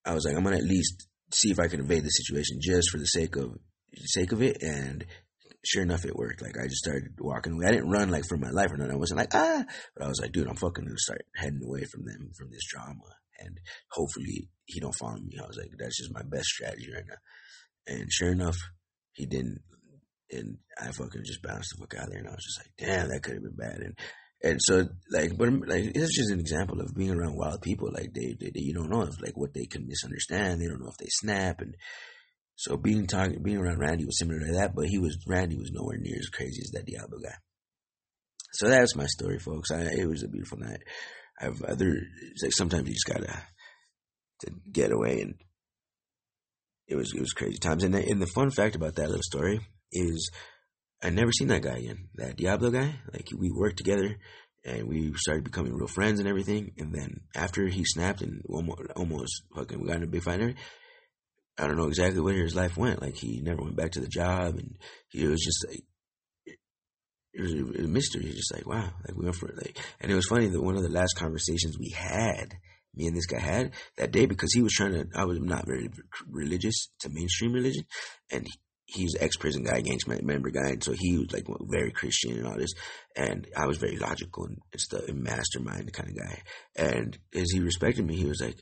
I 0.05 0.15
was 0.15 0.25
like, 0.25 0.37
I'm 0.37 0.45
gonna 0.45 0.59
at 0.59 0.63
least 0.63 1.09
see 1.33 1.51
if 1.51 1.59
I 1.59 1.67
can 1.67 1.81
evade 1.81 2.05
the 2.05 2.11
situation 2.11 2.59
just 2.63 2.91
for 2.91 2.99
the 2.99 3.05
sake 3.05 3.35
of 3.35 3.59
sake 3.97 4.31
of 4.31 4.43
it. 4.43 4.63
And 4.63 5.05
sure 5.65 5.83
enough, 5.83 6.05
it 6.05 6.15
worked. 6.15 6.43
Like 6.43 6.57
I 6.59 6.69
just 6.69 6.85
started 6.85 7.19
walking 7.19 7.55
away. 7.55 7.67
I 7.67 7.73
didn't 7.73 7.91
run 7.91 8.11
like 8.11 8.27
for 8.29 8.37
my 8.37 8.51
life 8.51 8.71
or 8.71 8.77
nothing. 8.77 8.95
I 8.95 8.99
wasn't 8.99 9.19
like 9.19 9.35
ah, 9.35 9.65
but 9.97 10.05
I 10.05 10.09
was 10.09 10.21
like, 10.23 10.33
dude, 10.33 10.47
I'm 10.47 10.57
fucking 10.57 10.85
gonna 10.85 10.99
start 10.99 11.27
heading 11.35 11.63
away 11.65 11.85
from 11.85 12.05
them 12.05 12.31
from 12.39 12.51
this 12.51 12.67
drama, 12.71 13.03
and 13.41 13.59
hopefully 13.91 14.51
he 14.67 14.79
don't 14.79 14.95
follow 14.95 15.19
me. 15.19 15.37
I 15.43 15.47
was 15.47 15.57
like, 15.57 15.73
that's 15.77 15.99
just 15.99 16.15
my 16.15 16.23
best 16.23 16.47
strategy 16.47 16.93
right 16.95 17.05
now. 17.09 17.17
And 17.87 18.13
sure 18.13 18.33
enough, 18.33 18.57
he 19.13 19.27
didn't. 19.27 19.61
And 20.31 20.59
I 20.81 20.91
fucking 20.91 21.23
just 21.25 21.43
bounced 21.43 21.73
the 21.73 21.81
fuck 21.81 21.95
out 21.95 22.09
of 22.09 22.11
there, 22.11 22.19
and 22.19 22.29
I 22.29 22.33
was 22.33 22.45
just 22.45 22.59
like, 22.59 22.73
damn, 22.77 23.09
that 23.09 23.23
could 23.23 23.35
have 23.35 23.43
been 23.43 23.57
bad. 23.57 23.79
And 23.79 23.99
and 24.43 24.61
so 24.61 24.89
like, 25.11 25.37
but 25.37 25.49
like 25.67 25.85
it's 25.95 26.17
just 26.17 26.31
an 26.31 26.41
example 26.41 26.81
of 26.81 26.95
being 26.95 27.13
around 27.13 27.37
wild 27.37 27.63
people. 27.63 27.91
Like 27.93 28.13
they, 28.13 28.35
they, 28.39 28.51
they 28.51 28.61
you 28.61 28.75
don't 28.75 28.91
know 28.91 29.03
if 29.03 29.21
like 29.23 29.37
what 29.37 29.55
they 29.55 29.67
can 29.67 29.87
misunderstand. 29.87 30.61
They 30.61 30.67
don't 30.67 30.81
know 30.81 30.91
if 30.91 30.99
they 30.99 31.09
snap 31.09 31.61
and. 31.61 31.75
So 32.59 32.79
being 32.79 33.07
talking, 33.07 33.43
being 33.43 33.59
around 33.59 33.81
Randy 33.81 34.07
was 34.07 34.19
similar 34.19 34.41
to 34.41 34.53
that, 34.55 34.75
but 34.75 34.87
he 34.87 34.97
was 34.97 35.19
Randy 35.29 35.59
was 35.59 35.73
nowhere 35.73 35.99
near 35.99 36.17
as 36.19 36.31
crazy 36.31 36.63
as 36.65 36.71
that 36.71 36.87
Diablo 36.87 37.19
guy. 37.19 37.35
So 38.53 38.69
that's 38.69 38.97
my 38.97 39.05
story, 39.05 39.39
folks. 39.39 39.71
I, 39.71 39.83
it 39.83 40.09
was 40.09 40.23
a 40.23 40.29
beautiful 40.29 40.59
night. 40.59 40.81
I've 41.39 41.63
other 41.63 41.95
like 42.43 42.53
sometimes 42.53 42.89
you 42.89 42.95
just 42.95 43.07
gotta 43.07 43.43
to 44.41 44.51
get 44.73 44.91
away, 44.93 45.21
and 45.21 45.35
it 46.89 46.97
was 46.97 47.13
it 47.15 47.21
was 47.21 47.33
crazy 47.33 47.59
times. 47.59 47.85
And 47.85 47.95
the, 47.95 48.09
and 48.09 48.21
the 48.21 48.27
fun 48.27 48.51
fact 48.51 48.77
about 48.77 48.95
that 48.97 49.09
little 49.09 49.23
story 49.23 49.61
is 49.93 50.31
I 51.03 51.11
never 51.11 51.33
seen 51.33 51.49
that 51.49 51.63
guy 51.63 51.79
again. 51.79 52.09
That 52.15 52.37
Diablo 52.37 52.71
guy, 52.71 52.95
like 53.13 53.29
we 53.37 53.51
worked 53.51 53.79
together, 53.79 54.17
and 54.65 54.89
we 54.89 55.13
started 55.17 55.45
becoming 55.45 55.75
real 55.75 55.89
friends 55.89 56.21
and 56.21 56.29
everything. 56.29 56.73
And 56.79 56.93
then 56.95 57.21
after 57.35 57.67
he 57.67 57.85
snapped 57.85 58.23
and 58.23 58.43
almost, 58.49 58.83
almost 58.97 59.43
fucking 59.55 59.81
we 59.81 59.89
got 59.89 59.97
in 59.97 60.05
a 60.05 60.07
big 60.07 60.23
fight, 60.23 60.41
and 60.41 60.55
I 61.59 61.67
don't 61.67 61.77
know 61.77 61.89
exactly 61.89 62.21
where 62.21 62.35
his 62.35 62.57
life 62.57 62.77
went. 62.77 63.03
Like 63.03 63.17
he 63.17 63.41
never 63.41 63.63
went 63.63 63.77
back 63.77 63.93
to 63.93 64.01
the 64.01 64.09
job, 64.09 64.57
and 64.57 64.77
he 65.09 65.27
was 65.27 65.41
just 65.41 65.67
like 65.69 65.85
it 67.33 67.43
was 67.43 67.53
a 67.53 67.89
mystery. 67.89 68.33
Just 68.33 68.55
like 68.55 68.67
wow, 68.67 68.91
like 69.07 69.17
we 69.17 69.25
went 69.25 69.37
for 69.37 69.49
it. 69.49 69.57
Like, 69.57 69.79
and 70.01 70.11
it 70.11 70.15
was 70.15 70.27
funny 70.27 70.47
that 70.49 70.63
one 70.63 70.77
of 70.77 70.83
the 70.83 70.89
last 70.89 71.17
conversations 71.17 71.79
we 71.79 71.91
had, 71.91 72.55
me 72.97 73.07
and 73.07 73.17
this 73.17 73.27
guy 73.27 73.41
had 73.41 73.73
that 73.97 74.13
day, 74.13 74.27
because 74.27 74.53
he 74.53 74.63
was 74.63 74.73
trying 74.73 74.93
to. 74.93 75.07
I 75.15 75.25
was 75.25 75.39
not 75.41 75.67
very 75.67 75.89
religious 76.31 76.89
to 77.01 77.09
mainstream 77.09 77.53
religion, 77.53 77.85
and 78.31 78.47
he 78.87 79.05
was 79.05 79.17
ex 79.19 79.37
prison 79.37 79.65
guy, 79.65 79.81
gang 79.81 79.99
member 80.23 80.51
guy, 80.51 80.71
and 80.71 80.85
so 80.85 80.93
he 80.97 81.19
was 81.19 81.33
like 81.33 81.47
very 81.63 81.91
Christian 81.91 82.39
and 82.39 82.47
all 82.47 82.57
this. 82.57 82.73
And 83.17 83.47
I 83.57 83.67
was 83.67 83.79
very 83.79 83.97
logical 83.97 84.45
and 84.45 84.59
stuff, 84.77 85.09
and 85.09 85.23
mastermind 85.23 85.93
kind 85.93 86.11
of 86.11 86.17
guy. 86.17 86.43
And 86.77 87.19
as 87.35 87.51
he 87.51 87.61
respected 87.61 88.07
me, 88.07 88.17
he 88.17 88.27
was 88.27 88.41
like, 88.41 88.57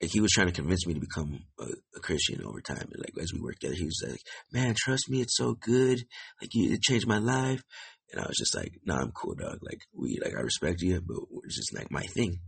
like 0.00 0.10
he 0.10 0.20
was 0.20 0.30
trying 0.30 0.46
to 0.46 0.52
convince 0.52 0.86
me 0.86 0.94
to 0.94 1.00
become 1.00 1.40
a, 1.58 1.66
a, 1.96 2.00
Christian 2.00 2.42
over 2.44 2.60
time. 2.60 2.88
And 2.92 3.00
like 3.00 3.12
as 3.20 3.32
we 3.32 3.40
worked 3.40 3.60
together, 3.60 3.76
he 3.76 3.84
was 3.84 4.02
like, 4.08 4.20
"Man, 4.52 4.74
trust 4.76 5.10
me, 5.10 5.20
it's 5.20 5.36
so 5.36 5.54
good. 5.54 6.02
Like 6.40 6.54
you, 6.54 6.72
it 6.72 6.82
changed 6.82 7.06
my 7.06 7.18
life." 7.18 7.62
And 8.10 8.22
I 8.22 8.26
was 8.26 8.36
just 8.38 8.56
like, 8.56 8.72
"Nah, 8.86 9.00
I'm 9.00 9.12
cool, 9.12 9.34
dog. 9.34 9.58
Like 9.60 9.80
we, 9.92 10.18
like 10.22 10.34
I 10.34 10.40
respect 10.40 10.80
you, 10.80 11.00
but 11.00 11.18
it's 11.44 11.56
just 11.56 11.74
like 11.74 11.90
my 11.90 12.02
thing." 12.02 12.40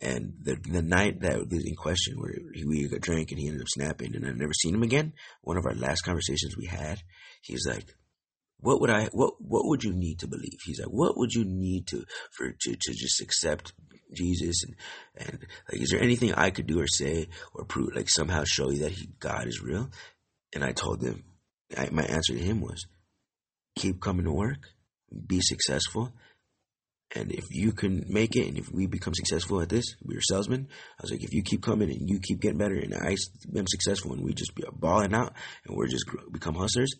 And 0.00 0.34
the 0.42 0.56
the 0.56 0.82
night 0.82 1.20
that 1.20 1.40
in 1.40 1.76
question, 1.76 2.20
where 2.20 2.34
we 2.66 2.88
got 2.88 3.00
drink 3.00 3.30
and 3.30 3.40
he 3.40 3.46
ended 3.46 3.62
up 3.62 3.68
snapping, 3.68 4.14
and 4.14 4.26
I've 4.26 4.36
never 4.36 4.52
seen 4.52 4.74
him 4.74 4.82
again. 4.82 5.12
One 5.42 5.56
of 5.56 5.64
our 5.66 5.74
last 5.74 6.02
conversations 6.02 6.56
we 6.56 6.66
had, 6.66 7.00
he's 7.42 7.66
like, 7.66 7.94
"What 8.58 8.80
would 8.80 8.90
I? 8.90 9.06
What 9.12 9.34
What 9.40 9.66
would 9.66 9.84
you 9.84 9.92
need 9.92 10.18
to 10.20 10.26
believe?" 10.26 10.58
He's 10.64 10.80
like, 10.80 10.90
"What 10.90 11.16
would 11.16 11.32
you 11.32 11.44
need 11.44 11.86
to 11.88 12.04
for 12.32 12.50
to 12.50 12.76
to 12.76 12.92
just 12.92 13.20
accept 13.20 13.72
Jesus 14.12 14.62
and 14.64 14.76
and 15.16 15.46
like 15.70 15.80
is 15.80 15.90
there 15.90 16.02
anything 16.02 16.34
I 16.34 16.50
could 16.50 16.66
do 16.66 16.80
or 16.80 16.86
say 16.88 17.28
or 17.54 17.64
prove 17.64 17.94
like 17.94 18.08
somehow 18.08 18.44
show 18.44 18.70
you 18.70 18.80
that 18.80 18.92
he, 18.92 19.08
God 19.20 19.46
is 19.46 19.62
real? 19.62 19.90
And 20.52 20.64
I 20.64 20.72
told 20.72 21.02
him 21.02 21.24
I, 21.76 21.88
my 21.90 22.04
answer 22.04 22.34
to 22.34 22.38
him 22.38 22.60
was, 22.60 22.86
keep 23.76 24.00
coming 24.00 24.24
to 24.24 24.32
work, 24.32 24.70
be 25.26 25.40
successful, 25.40 26.12
and 27.14 27.32
if 27.32 27.44
you 27.50 27.72
can 27.72 28.04
make 28.08 28.36
it, 28.36 28.48
and 28.48 28.58
if 28.58 28.70
we 28.72 28.86
become 28.86 29.14
successful 29.14 29.60
at 29.60 29.68
this, 29.68 29.84
we're 30.02 30.20
salesmen. 30.20 30.68
I 30.98 31.02
was 31.02 31.12
like, 31.12 31.22
if 31.22 31.32
you 31.32 31.42
keep 31.42 31.62
coming 31.62 31.90
and 31.90 32.08
you 32.08 32.18
keep 32.20 32.40
getting 32.40 32.58
better, 32.58 32.74
and 32.74 32.94
I 32.94 33.16
am 33.56 33.66
successful, 33.66 34.12
and 34.12 34.22
we 34.22 34.34
just 34.34 34.54
be 34.54 34.64
balling 34.72 35.14
out, 35.14 35.34
and 35.66 35.76
we're 35.76 35.86
just 35.86 36.06
become 36.32 36.54
hustlers, 36.54 36.92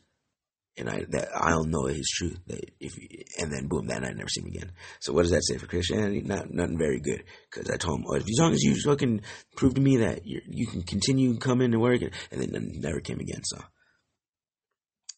and 0.76 0.88
I 0.88 1.04
that 1.10 1.28
I'll 1.34 1.64
know 1.64 1.86
it's 1.86 2.10
true. 2.10 2.34
That 2.46 2.70
if 2.80 2.94
and 3.38 3.52
then 3.52 3.68
boom, 3.68 3.86
that 3.88 4.02
night 4.02 4.10
I 4.10 4.14
never 4.14 4.28
see 4.28 4.42
him 4.42 4.48
again. 4.48 4.72
So 5.00 5.12
what 5.12 5.22
does 5.22 5.30
that 5.30 5.44
say 5.44 5.58
for 5.58 5.66
Christianity? 5.66 6.20
Not 6.20 6.50
nothing 6.50 6.78
very 6.78 7.00
good. 7.00 7.24
Because 7.50 7.70
I 7.70 7.76
told 7.76 8.00
him, 8.00 8.06
oh, 8.08 8.16
as 8.16 8.24
long 8.38 8.52
as 8.52 8.62
you 8.62 8.74
fucking 8.80 9.22
prove 9.56 9.74
to 9.74 9.80
me 9.80 9.98
that 9.98 10.20
you 10.24 10.66
can 10.66 10.82
continue 10.82 11.38
coming 11.38 11.72
to 11.72 11.78
work, 11.78 12.02
and, 12.02 12.12
and 12.30 12.52
then 12.52 12.72
never 12.80 13.00
came 13.00 13.20
again. 13.20 13.42
So. 13.44 13.58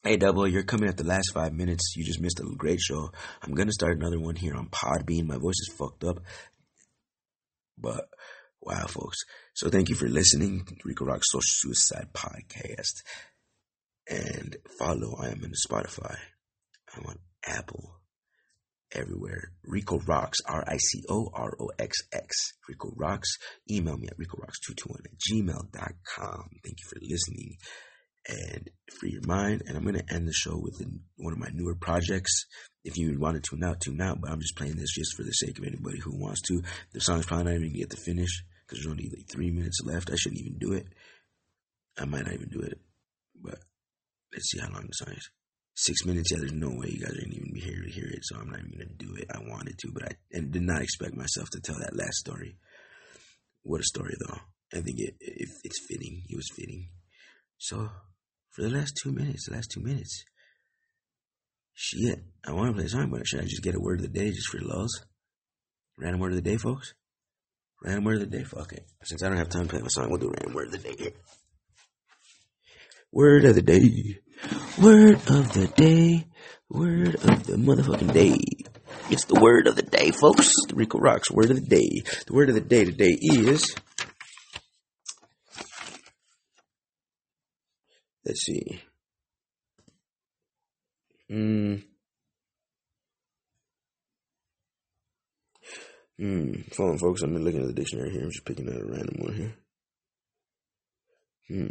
Hey, 0.06 0.16
Double, 0.16 0.46
you're 0.46 0.62
coming 0.62 0.88
at 0.88 0.96
the 0.96 1.02
last 1.02 1.32
five 1.34 1.52
minutes. 1.52 1.94
You 1.96 2.04
just 2.04 2.20
missed 2.20 2.38
a 2.38 2.44
great 2.56 2.78
show. 2.78 3.10
I'm 3.42 3.54
going 3.54 3.66
to 3.66 3.72
start 3.72 3.96
another 3.96 4.20
one 4.20 4.36
here 4.36 4.54
on 4.54 4.68
Podbean. 4.68 5.26
My 5.26 5.36
voice 5.36 5.58
is 5.58 5.74
fucked 5.76 6.04
up. 6.04 6.20
But, 7.76 8.08
wow, 8.60 8.86
folks. 8.86 9.18
So 9.54 9.68
thank 9.68 9.88
you 9.88 9.96
for 9.96 10.06
listening 10.06 10.64
Rico 10.84 11.06
Rock 11.06 11.22
Social 11.24 11.40
Suicide 11.42 12.12
Podcast. 12.12 13.02
And 14.08 14.56
follow, 14.78 15.16
I 15.20 15.30
am 15.30 15.42
on 15.42 15.50
Spotify. 15.68 16.18
I'm 16.96 17.06
on 17.06 17.18
Apple. 17.44 17.98
Everywhere. 18.92 19.50
Rico 19.64 19.98
Roxx, 19.98 20.34
R-I-C-O-R-O-X-X. 20.46 22.52
Rico 22.68 22.92
Roxx. 22.96 23.24
Email 23.68 23.98
me 23.98 24.06
at 24.06 24.16
RicoRoxx221 24.16 25.04
at 25.04 25.18
gmail.com. 25.18 26.50
Thank 26.62 26.78
you 26.78 26.88
for 26.88 27.00
listening 27.02 27.56
and 28.28 28.70
free 28.98 29.12
your 29.12 29.26
mind. 29.26 29.62
And 29.66 29.76
I'm 29.76 29.84
going 29.84 29.96
to 29.96 30.14
end 30.14 30.26
the 30.26 30.32
show 30.32 30.56
with 30.56 30.82
one 31.16 31.32
of 31.32 31.38
my 31.38 31.50
newer 31.52 31.74
projects. 31.74 32.46
If 32.84 32.96
you 32.96 33.18
want 33.18 33.42
to 33.42 33.50
tune 33.50 33.64
out, 33.64 33.80
tune 33.80 34.00
out. 34.00 34.20
But 34.20 34.30
I'm 34.30 34.40
just 34.40 34.56
playing 34.56 34.76
this 34.76 34.94
just 34.94 35.16
for 35.16 35.22
the 35.22 35.32
sake 35.32 35.58
of 35.58 35.64
anybody 35.64 35.98
who 35.98 36.18
wants 36.18 36.42
to. 36.42 36.62
The 36.92 37.00
song's 37.00 37.26
probably 37.26 37.44
not 37.44 37.50
even 37.50 37.62
going 37.62 37.72
to 37.72 37.78
get 37.78 37.90
to 37.90 37.96
finish 37.96 38.44
because 38.66 38.82
there's 38.82 38.90
only 38.90 39.10
like 39.14 39.28
three 39.28 39.50
minutes 39.50 39.80
left. 39.84 40.10
I 40.10 40.16
shouldn't 40.16 40.40
even 40.40 40.58
do 40.58 40.72
it. 40.72 40.86
I 41.98 42.04
might 42.04 42.24
not 42.24 42.34
even 42.34 42.48
do 42.48 42.60
it. 42.60 42.78
But 43.40 43.58
let's 44.32 44.50
see 44.50 44.58
how 44.60 44.70
long 44.70 44.86
the 44.86 44.92
song 44.92 45.14
is. 45.14 45.30
Six 45.74 46.04
minutes. 46.06 46.30
Yeah, 46.32 46.38
there's 46.40 46.52
no 46.52 46.70
way 46.70 46.88
you 46.88 47.00
guys 47.00 47.12
are 47.12 47.20
going 47.20 47.30
to 47.30 47.36
even 47.36 47.52
be 47.52 47.60
here 47.60 47.82
to 47.82 47.90
hear 47.90 48.06
it. 48.06 48.20
So 48.22 48.36
I'm 48.38 48.50
not 48.50 48.60
even 48.60 48.78
going 48.78 48.96
to 48.96 49.04
do 49.04 49.14
it. 49.16 49.26
I 49.30 49.38
wanted 49.46 49.78
to, 49.78 49.92
but 49.92 50.04
I 50.04 50.10
and 50.32 50.50
did 50.50 50.62
not 50.62 50.82
expect 50.82 51.14
myself 51.14 51.50
to 51.50 51.60
tell 51.60 51.78
that 51.78 51.96
last 51.96 52.16
story. 52.16 52.56
What 53.62 53.80
a 53.80 53.84
story, 53.84 54.14
though. 54.26 54.38
I 54.72 54.80
think 54.80 54.98
it, 54.98 55.14
it 55.20 55.48
it's 55.64 55.86
fitting. 55.86 56.22
It 56.28 56.36
was 56.36 56.48
fitting. 56.54 56.88
So, 57.58 57.88
for 58.56 58.62
the 58.62 58.70
last 58.70 58.96
two 58.96 59.12
minutes, 59.12 59.46
the 59.46 59.54
last 59.54 59.70
two 59.70 59.82
minutes, 59.82 60.24
shit, 61.74 62.24
I 62.42 62.52
want 62.52 62.70
to 62.70 62.72
play 62.72 62.86
a 62.86 62.88
song, 62.88 63.10
but 63.10 63.26
should 63.26 63.40
I 63.40 63.44
just 63.44 63.62
get 63.62 63.74
a 63.74 63.80
word 63.80 64.00
of 64.00 64.10
the 64.10 64.18
day 64.18 64.30
just 64.30 64.48
for 64.48 64.58
lulz? 64.62 65.04
Random 65.98 66.20
word 66.20 66.32
of 66.32 66.42
the 66.42 66.50
day, 66.50 66.56
folks? 66.56 66.94
Random 67.84 68.04
word 68.04 68.22
of 68.22 68.30
the 68.30 68.38
day, 68.38 68.44
fuck 68.44 68.72
it. 68.72 68.86
Since 69.04 69.22
I 69.22 69.28
don't 69.28 69.36
have 69.36 69.50
time 69.50 69.64
to 69.64 69.68
play 69.68 69.82
my 69.82 69.88
song, 69.88 70.08
we'll 70.08 70.18
do 70.18 70.32
random 70.32 70.54
word 70.54 70.68
of 70.68 70.72
the 70.72 70.78
day 70.78 70.96
here. 70.98 71.12
Word 73.12 73.44
of 73.44 73.54
the 73.56 73.62
day. 73.62 74.20
Word 74.80 75.16
of 75.28 75.52
the 75.52 75.70
day. 75.76 76.26
Word 76.70 77.14
of 77.16 77.46
the 77.46 77.56
motherfucking 77.56 78.14
day. 78.14 78.38
It's 79.10 79.26
the 79.26 79.38
word 79.38 79.66
of 79.66 79.76
the 79.76 79.82
day, 79.82 80.12
folks. 80.12 80.50
The 80.68 80.76
Rico 80.76 80.98
Roxx 80.98 81.30
word 81.30 81.50
of 81.50 81.56
the 81.56 81.66
day. 81.66 82.02
The 82.26 82.32
word 82.32 82.48
of 82.48 82.54
the 82.54 82.62
day 82.62 82.86
today 82.86 83.18
is. 83.20 83.76
Let's 88.26 88.44
see. 88.44 88.82
Hmm. 91.30 91.76
Hmm. 96.18 96.52
Folks. 96.72 97.22
I'm 97.22 97.36
looking 97.36 97.60
at 97.60 97.68
the 97.68 97.72
dictionary 97.72 98.10
here. 98.10 98.22
I'm 98.22 98.30
just 98.30 98.44
picking 98.44 98.68
out 98.68 98.80
a 98.80 98.84
random 98.84 99.16
one 99.20 99.34
here. 99.34 99.54
Hmm. 101.48 101.66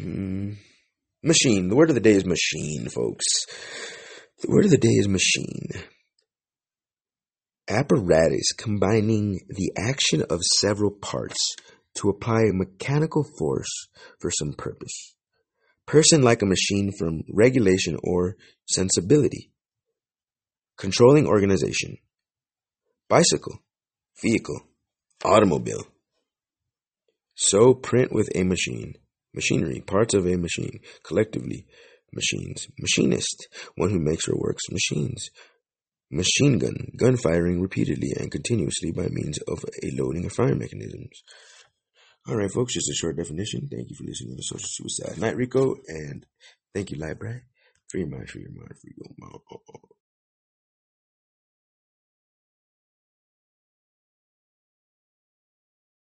Hmm. 0.00 0.52
Machine. 1.24 1.68
The 1.68 1.76
word 1.76 1.88
of 1.88 1.96
the 1.96 2.00
day 2.00 2.12
is 2.12 2.24
machine, 2.24 2.88
folks. 2.88 3.24
The 4.42 4.48
word 4.48 4.66
of 4.66 4.70
the 4.70 4.78
day 4.78 4.88
is 4.88 5.08
machine. 5.08 5.70
Apparatus 7.68 8.52
combining 8.56 9.40
the 9.48 9.72
action 9.76 10.22
of 10.30 10.40
several 10.60 10.92
parts 10.92 11.56
to 11.96 12.08
apply 12.08 12.50
mechanical 12.52 13.24
force 13.38 13.88
for 14.18 14.30
some 14.30 14.52
purpose. 14.52 15.14
Person 15.86 16.22
like 16.22 16.42
a 16.42 16.46
machine 16.46 16.92
from 16.96 17.22
regulation 17.28 17.96
or 18.04 18.36
sensibility. 18.68 19.50
Controlling 20.76 21.26
organization. 21.26 21.98
Bicycle. 23.08 23.58
Vehicle. 24.22 24.60
Automobile. 25.24 25.84
So 27.34 27.74
print 27.74 28.12
with 28.12 28.28
a 28.34 28.44
machine. 28.44 28.94
Machinery. 29.34 29.80
Parts 29.80 30.14
of 30.14 30.26
a 30.26 30.36
machine. 30.36 30.80
Collectively. 31.02 31.66
Machines. 32.12 32.68
Machinist. 32.78 33.48
One 33.76 33.90
who 33.90 33.98
makes 33.98 34.28
or 34.28 34.36
works 34.36 34.62
machines. 34.70 35.30
Machine 36.10 36.58
gun. 36.58 36.92
Gun 36.96 37.16
firing 37.16 37.60
repeatedly 37.60 38.12
and 38.16 38.30
continuously 38.30 38.92
by 38.92 39.08
means 39.10 39.38
of 39.48 39.64
a 39.82 39.90
loading 40.00 40.24
or 40.24 40.30
firing 40.30 40.58
mechanisms. 40.58 41.22
All 42.28 42.36
right, 42.36 42.50
folks, 42.50 42.74
just 42.74 42.90
a 42.90 42.94
short 42.94 43.16
definition. 43.16 43.68
Thank 43.68 43.90
you 43.90 43.96
for 43.96 44.04
listening 44.04 44.36
to 44.36 44.42
Social 44.42 44.68
Suicide 44.68 45.18
Night 45.18 45.36
Rico, 45.36 45.76
and 45.88 46.26
thank 46.74 46.90
you, 46.90 46.98
Library. 46.98 47.42
Free 47.88 48.00
your 48.00 48.10
mind, 48.10 48.28
free 48.28 48.42
your 48.42 48.52
mind, 48.52 48.74
free 48.80 48.94
your 48.96 49.14
mind. 49.18 49.40